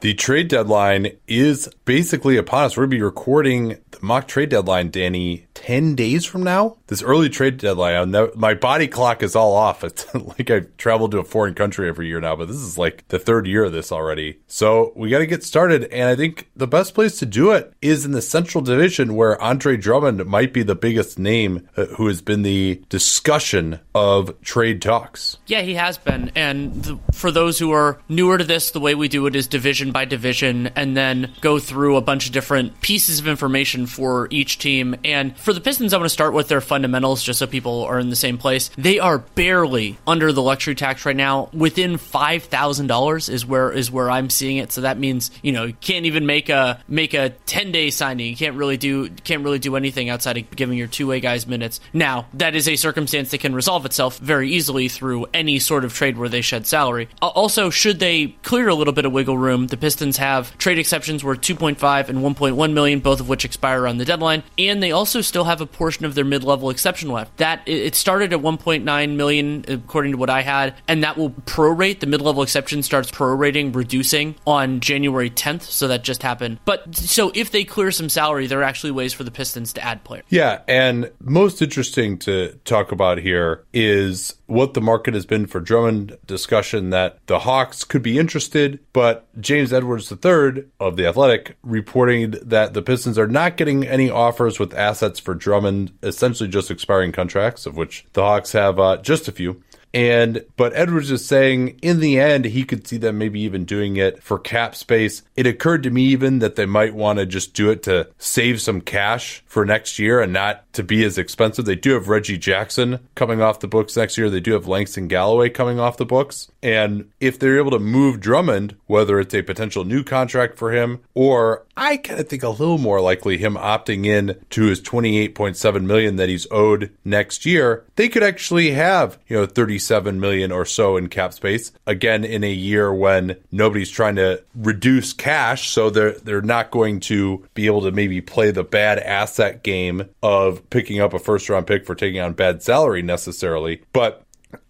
The 0.00 0.14
trade 0.14 0.46
deadline 0.46 1.18
is 1.26 1.68
basically 1.84 2.36
upon 2.36 2.66
us. 2.66 2.76
We're 2.76 2.82
going 2.82 2.90
to 2.90 2.96
be 2.98 3.02
recording 3.02 3.78
the 3.90 3.98
mock 4.00 4.28
trade 4.28 4.48
deadline, 4.48 4.90
Danny, 4.90 5.47
10 5.58 5.96
days 5.96 6.24
from 6.24 6.44
now. 6.44 6.76
This 6.86 7.02
early 7.02 7.28
trade 7.28 7.58
deadline, 7.58 8.14
my 8.36 8.54
body 8.54 8.86
clock 8.86 9.22
is 9.24 9.34
all 9.34 9.54
off. 9.54 9.82
It's 9.88 10.14
like 10.14 10.50
I've 10.50 10.76
traveled 10.76 11.12
to 11.12 11.18
a 11.18 11.24
foreign 11.24 11.54
country 11.54 11.88
every 11.88 12.08
year 12.08 12.20
now, 12.20 12.36
but 12.36 12.46
this 12.46 12.58
is 12.58 12.76
like 12.76 13.08
the 13.08 13.18
third 13.18 13.46
year 13.46 13.64
of 13.64 13.72
this 13.72 13.90
already. 13.90 14.38
So 14.46 14.92
we 14.94 15.08
got 15.08 15.18
to 15.18 15.26
get 15.26 15.42
started. 15.42 15.84
And 15.84 16.08
I 16.10 16.14
think 16.14 16.50
the 16.54 16.66
best 16.66 16.94
place 16.94 17.18
to 17.18 17.26
do 17.26 17.52
it 17.52 17.72
is 17.80 18.04
in 18.04 18.12
the 18.12 18.20
Central 18.20 18.62
Division, 18.62 19.14
where 19.14 19.40
Andre 19.42 19.76
Drummond 19.76 20.26
might 20.26 20.52
be 20.52 20.62
the 20.62 20.74
biggest 20.74 21.18
name 21.18 21.66
uh, 21.76 21.86
who 21.86 22.06
has 22.06 22.20
been 22.20 22.42
the 22.42 22.82
discussion 22.90 23.80
of 23.94 24.38
trade 24.42 24.82
talks. 24.82 25.38
Yeah, 25.46 25.62
he 25.62 25.74
has 25.74 25.96
been. 25.96 26.30
And 26.36 26.84
the, 26.84 26.98
for 27.12 27.30
those 27.30 27.58
who 27.58 27.72
are 27.72 27.98
newer 28.08 28.38
to 28.38 28.44
this, 28.44 28.70
the 28.70 28.80
way 28.80 28.94
we 28.94 29.08
do 29.08 29.26
it 29.26 29.34
is 29.34 29.48
division 29.48 29.90
by 29.90 30.04
division 30.04 30.68
and 30.76 30.96
then 30.96 31.32
go 31.40 31.58
through 31.58 31.96
a 31.96 32.02
bunch 32.02 32.26
of 32.26 32.32
different 32.32 32.80
pieces 32.82 33.18
of 33.18 33.26
information 33.26 33.86
for 33.86 34.28
each 34.30 34.58
team. 34.58 34.94
And 35.04 35.36
for 35.48 35.54
the 35.54 35.62
Pistons, 35.62 35.94
I 35.94 35.96
want 35.96 36.04
to 36.04 36.10
start 36.10 36.34
with 36.34 36.48
their 36.48 36.60
fundamentals 36.60 37.22
just 37.22 37.38
so 37.38 37.46
people 37.46 37.84
are 37.84 37.98
in 37.98 38.10
the 38.10 38.16
same 38.16 38.36
place. 38.36 38.68
They 38.76 38.98
are 38.98 39.16
barely 39.16 39.96
under 40.06 40.30
the 40.30 40.42
luxury 40.42 40.74
tax 40.74 41.06
right 41.06 41.16
now. 41.16 41.48
Within 41.54 41.96
five 41.96 42.42
thousand 42.42 42.88
dollars 42.88 43.30
is 43.30 43.46
where 43.46 43.72
is 43.72 43.90
where 43.90 44.10
I'm 44.10 44.28
seeing 44.28 44.58
it. 44.58 44.72
So 44.72 44.82
that 44.82 44.98
means 44.98 45.30
you 45.40 45.52
know 45.52 45.64
you 45.64 45.72
can't 45.72 46.04
even 46.04 46.26
make 46.26 46.50
a 46.50 46.82
make 46.86 47.14
a 47.14 47.30
ten 47.46 47.72
day 47.72 47.88
signing. 47.88 48.26
You 48.26 48.36
can't 48.36 48.56
really 48.56 48.76
do 48.76 49.08
can't 49.08 49.42
really 49.42 49.58
do 49.58 49.74
anything 49.74 50.10
outside 50.10 50.36
of 50.36 50.50
giving 50.50 50.76
your 50.76 50.86
two 50.86 51.06
way 51.06 51.18
guys 51.18 51.46
minutes. 51.46 51.80
Now 51.94 52.26
that 52.34 52.54
is 52.54 52.68
a 52.68 52.76
circumstance 52.76 53.30
that 53.30 53.40
can 53.40 53.54
resolve 53.54 53.86
itself 53.86 54.18
very 54.18 54.50
easily 54.50 54.88
through 54.88 55.28
any 55.32 55.60
sort 55.60 55.82
of 55.86 55.94
trade 55.94 56.18
where 56.18 56.28
they 56.28 56.42
shed 56.42 56.66
salary. 56.66 57.08
Also, 57.22 57.70
should 57.70 58.00
they 58.00 58.36
clear 58.42 58.68
a 58.68 58.74
little 58.74 58.92
bit 58.92 59.06
of 59.06 59.12
wiggle 59.12 59.38
room, 59.38 59.68
the 59.68 59.78
Pistons 59.78 60.18
have 60.18 60.58
trade 60.58 60.78
exceptions 60.78 61.24
worth 61.24 61.40
2.5 61.40 62.10
and 62.10 62.18
1.1 62.18 62.72
million, 62.74 63.00
both 63.00 63.20
of 63.20 63.30
which 63.30 63.46
expire 63.46 63.86
on 63.86 63.96
the 63.96 64.04
deadline, 64.04 64.42
and 64.58 64.82
they 64.82 64.92
also 64.92 65.22
still 65.22 65.37
have 65.44 65.60
a 65.60 65.66
portion 65.66 66.04
of 66.04 66.14
their 66.14 66.24
mid-level 66.24 66.70
exception 66.70 67.10
left. 67.10 67.36
That 67.38 67.62
it 67.66 67.94
started 67.94 68.32
at 68.32 68.40
1.9 68.40 69.16
million 69.16 69.64
according 69.68 70.12
to 70.12 70.18
what 70.18 70.30
I 70.30 70.42
had, 70.42 70.74
and 70.86 71.02
that 71.02 71.16
will 71.16 71.30
prorate. 71.30 72.00
The 72.00 72.06
mid-level 72.06 72.42
exception 72.42 72.82
starts 72.82 73.10
prorating, 73.10 73.74
reducing 73.74 74.36
on 74.46 74.80
January 74.80 75.30
10th, 75.30 75.62
so 75.62 75.88
that 75.88 76.04
just 76.04 76.22
happened. 76.22 76.58
But 76.64 76.94
so 76.94 77.32
if 77.34 77.50
they 77.50 77.64
clear 77.64 77.90
some 77.90 78.08
salary, 78.08 78.46
there 78.46 78.60
are 78.60 78.64
actually 78.64 78.90
ways 78.90 79.12
for 79.12 79.24
the 79.24 79.30
Pistons 79.30 79.72
to 79.74 79.84
add 79.84 80.04
players. 80.04 80.24
Yeah, 80.28 80.60
and 80.68 81.10
most 81.20 81.62
interesting 81.62 82.18
to 82.20 82.58
talk 82.64 82.92
about 82.92 83.18
here 83.18 83.64
is 83.72 84.34
what 84.46 84.74
the 84.74 84.80
market 84.80 85.14
has 85.14 85.26
been 85.26 85.46
for 85.46 85.60
Drummond 85.60 86.16
discussion 86.26 86.90
that 86.90 87.18
the 87.26 87.40
Hawks 87.40 87.84
could 87.84 88.02
be 88.02 88.18
interested, 88.18 88.80
but 88.92 89.26
James 89.40 89.72
Edwards 89.72 90.10
III 90.10 90.64
of 90.80 90.96
The 90.96 91.06
Athletic 91.06 91.56
reporting 91.62 92.30
that 92.42 92.74
the 92.74 92.82
Pistons 92.82 93.18
are 93.18 93.26
not 93.26 93.56
getting 93.56 93.86
any 93.86 94.10
offers 94.10 94.58
with 94.58 94.74
assets 94.74 95.20
for 95.28 95.34
Drummond, 95.34 95.92
essentially 96.02 96.48
just 96.48 96.70
expiring 96.70 97.12
contracts, 97.12 97.66
of 97.66 97.76
which 97.76 98.06
the 98.14 98.22
Hawks 98.22 98.52
have 98.52 98.80
uh, 98.80 98.96
just 98.96 99.28
a 99.28 99.32
few. 99.32 99.62
And 99.94 100.44
but 100.56 100.72
Edwards 100.74 101.10
is 101.10 101.24
saying 101.24 101.78
in 101.82 102.00
the 102.00 102.20
end 102.20 102.44
he 102.44 102.64
could 102.64 102.86
see 102.86 102.98
them 102.98 103.18
maybe 103.18 103.40
even 103.40 103.64
doing 103.64 103.96
it 103.96 104.22
for 104.22 104.38
cap 104.38 104.74
space. 104.74 105.22
It 105.36 105.46
occurred 105.46 105.82
to 105.84 105.90
me 105.90 106.04
even 106.06 106.40
that 106.40 106.56
they 106.56 106.66
might 106.66 106.94
want 106.94 107.18
to 107.18 107.26
just 107.26 107.54
do 107.54 107.70
it 107.70 107.82
to 107.84 108.08
save 108.18 108.60
some 108.60 108.80
cash 108.80 109.42
for 109.46 109.64
next 109.64 109.98
year 109.98 110.20
and 110.20 110.32
not 110.32 110.70
to 110.74 110.82
be 110.82 111.04
as 111.04 111.18
expensive. 111.18 111.64
They 111.64 111.74
do 111.74 111.94
have 111.94 112.08
Reggie 112.08 112.38
Jackson 112.38 113.00
coming 113.14 113.40
off 113.40 113.60
the 113.60 113.68
books 113.68 113.96
next 113.96 114.18
year. 114.18 114.30
They 114.30 114.40
do 114.40 114.52
have 114.52 114.68
Langston 114.68 115.08
Galloway 115.08 115.48
coming 115.48 115.80
off 115.80 115.96
the 115.96 116.06
books. 116.06 116.50
And 116.62 117.10
if 117.20 117.38
they're 117.38 117.58
able 117.58 117.70
to 117.72 117.78
move 117.78 118.20
Drummond, 118.20 118.76
whether 118.86 119.18
it's 119.18 119.34
a 119.34 119.42
potential 119.42 119.84
new 119.84 120.04
contract 120.04 120.58
for 120.58 120.72
him 120.72 121.00
or 121.14 121.66
I 121.78 121.96
kind 121.96 122.18
of 122.18 122.28
think 122.28 122.42
a 122.42 122.48
little 122.48 122.78
more 122.78 123.00
likely 123.00 123.38
him 123.38 123.54
opting 123.54 124.04
in 124.04 124.36
to 124.50 124.64
his 124.64 124.80
28.7 124.80 125.84
million 125.84 126.16
that 126.16 126.28
he's 126.28 126.46
owed 126.50 126.92
next 127.04 127.46
year, 127.46 127.84
they 127.94 128.08
could 128.08 128.24
actually 128.24 128.72
have, 128.72 129.16
you 129.28 129.36
know, 129.36 129.46
37 129.78 130.18
million 130.18 130.50
or 130.50 130.64
so 130.64 130.96
in 130.96 131.08
cap 131.08 131.32
space 131.32 131.70
again 131.86 132.24
in 132.24 132.42
a 132.42 132.50
year 132.50 132.92
when 132.92 133.36
nobody's 133.52 133.90
trying 133.90 134.16
to 134.16 134.42
reduce 134.54 135.12
cash, 135.12 135.68
so 135.68 135.88
they're 135.88 136.12
they're 136.12 136.42
not 136.42 136.70
going 136.70 137.00
to 137.00 137.46
be 137.54 137.66
able 137.66 137.82
to 137.82 137.92
maybe 137.92 138.20
play 138.20 138.50
the 138.50 138.64
bad 138.64 138.98
asset 138.98 139.62
game 139.62 140.08
of 140.22 140.68
picking 140.70 141.00
up 141.00 141.14
a 141.14 141.18
first 141.18 141.48
round 141.48 141.66
pick 141.66 141.86
for 141.86 141.94
taking 141.94 142.20
on 142.20 142.32
bad 142.32 142.62
salary 142.62 143.02
necessarily. 143.02 143.82
But 143.92 144.24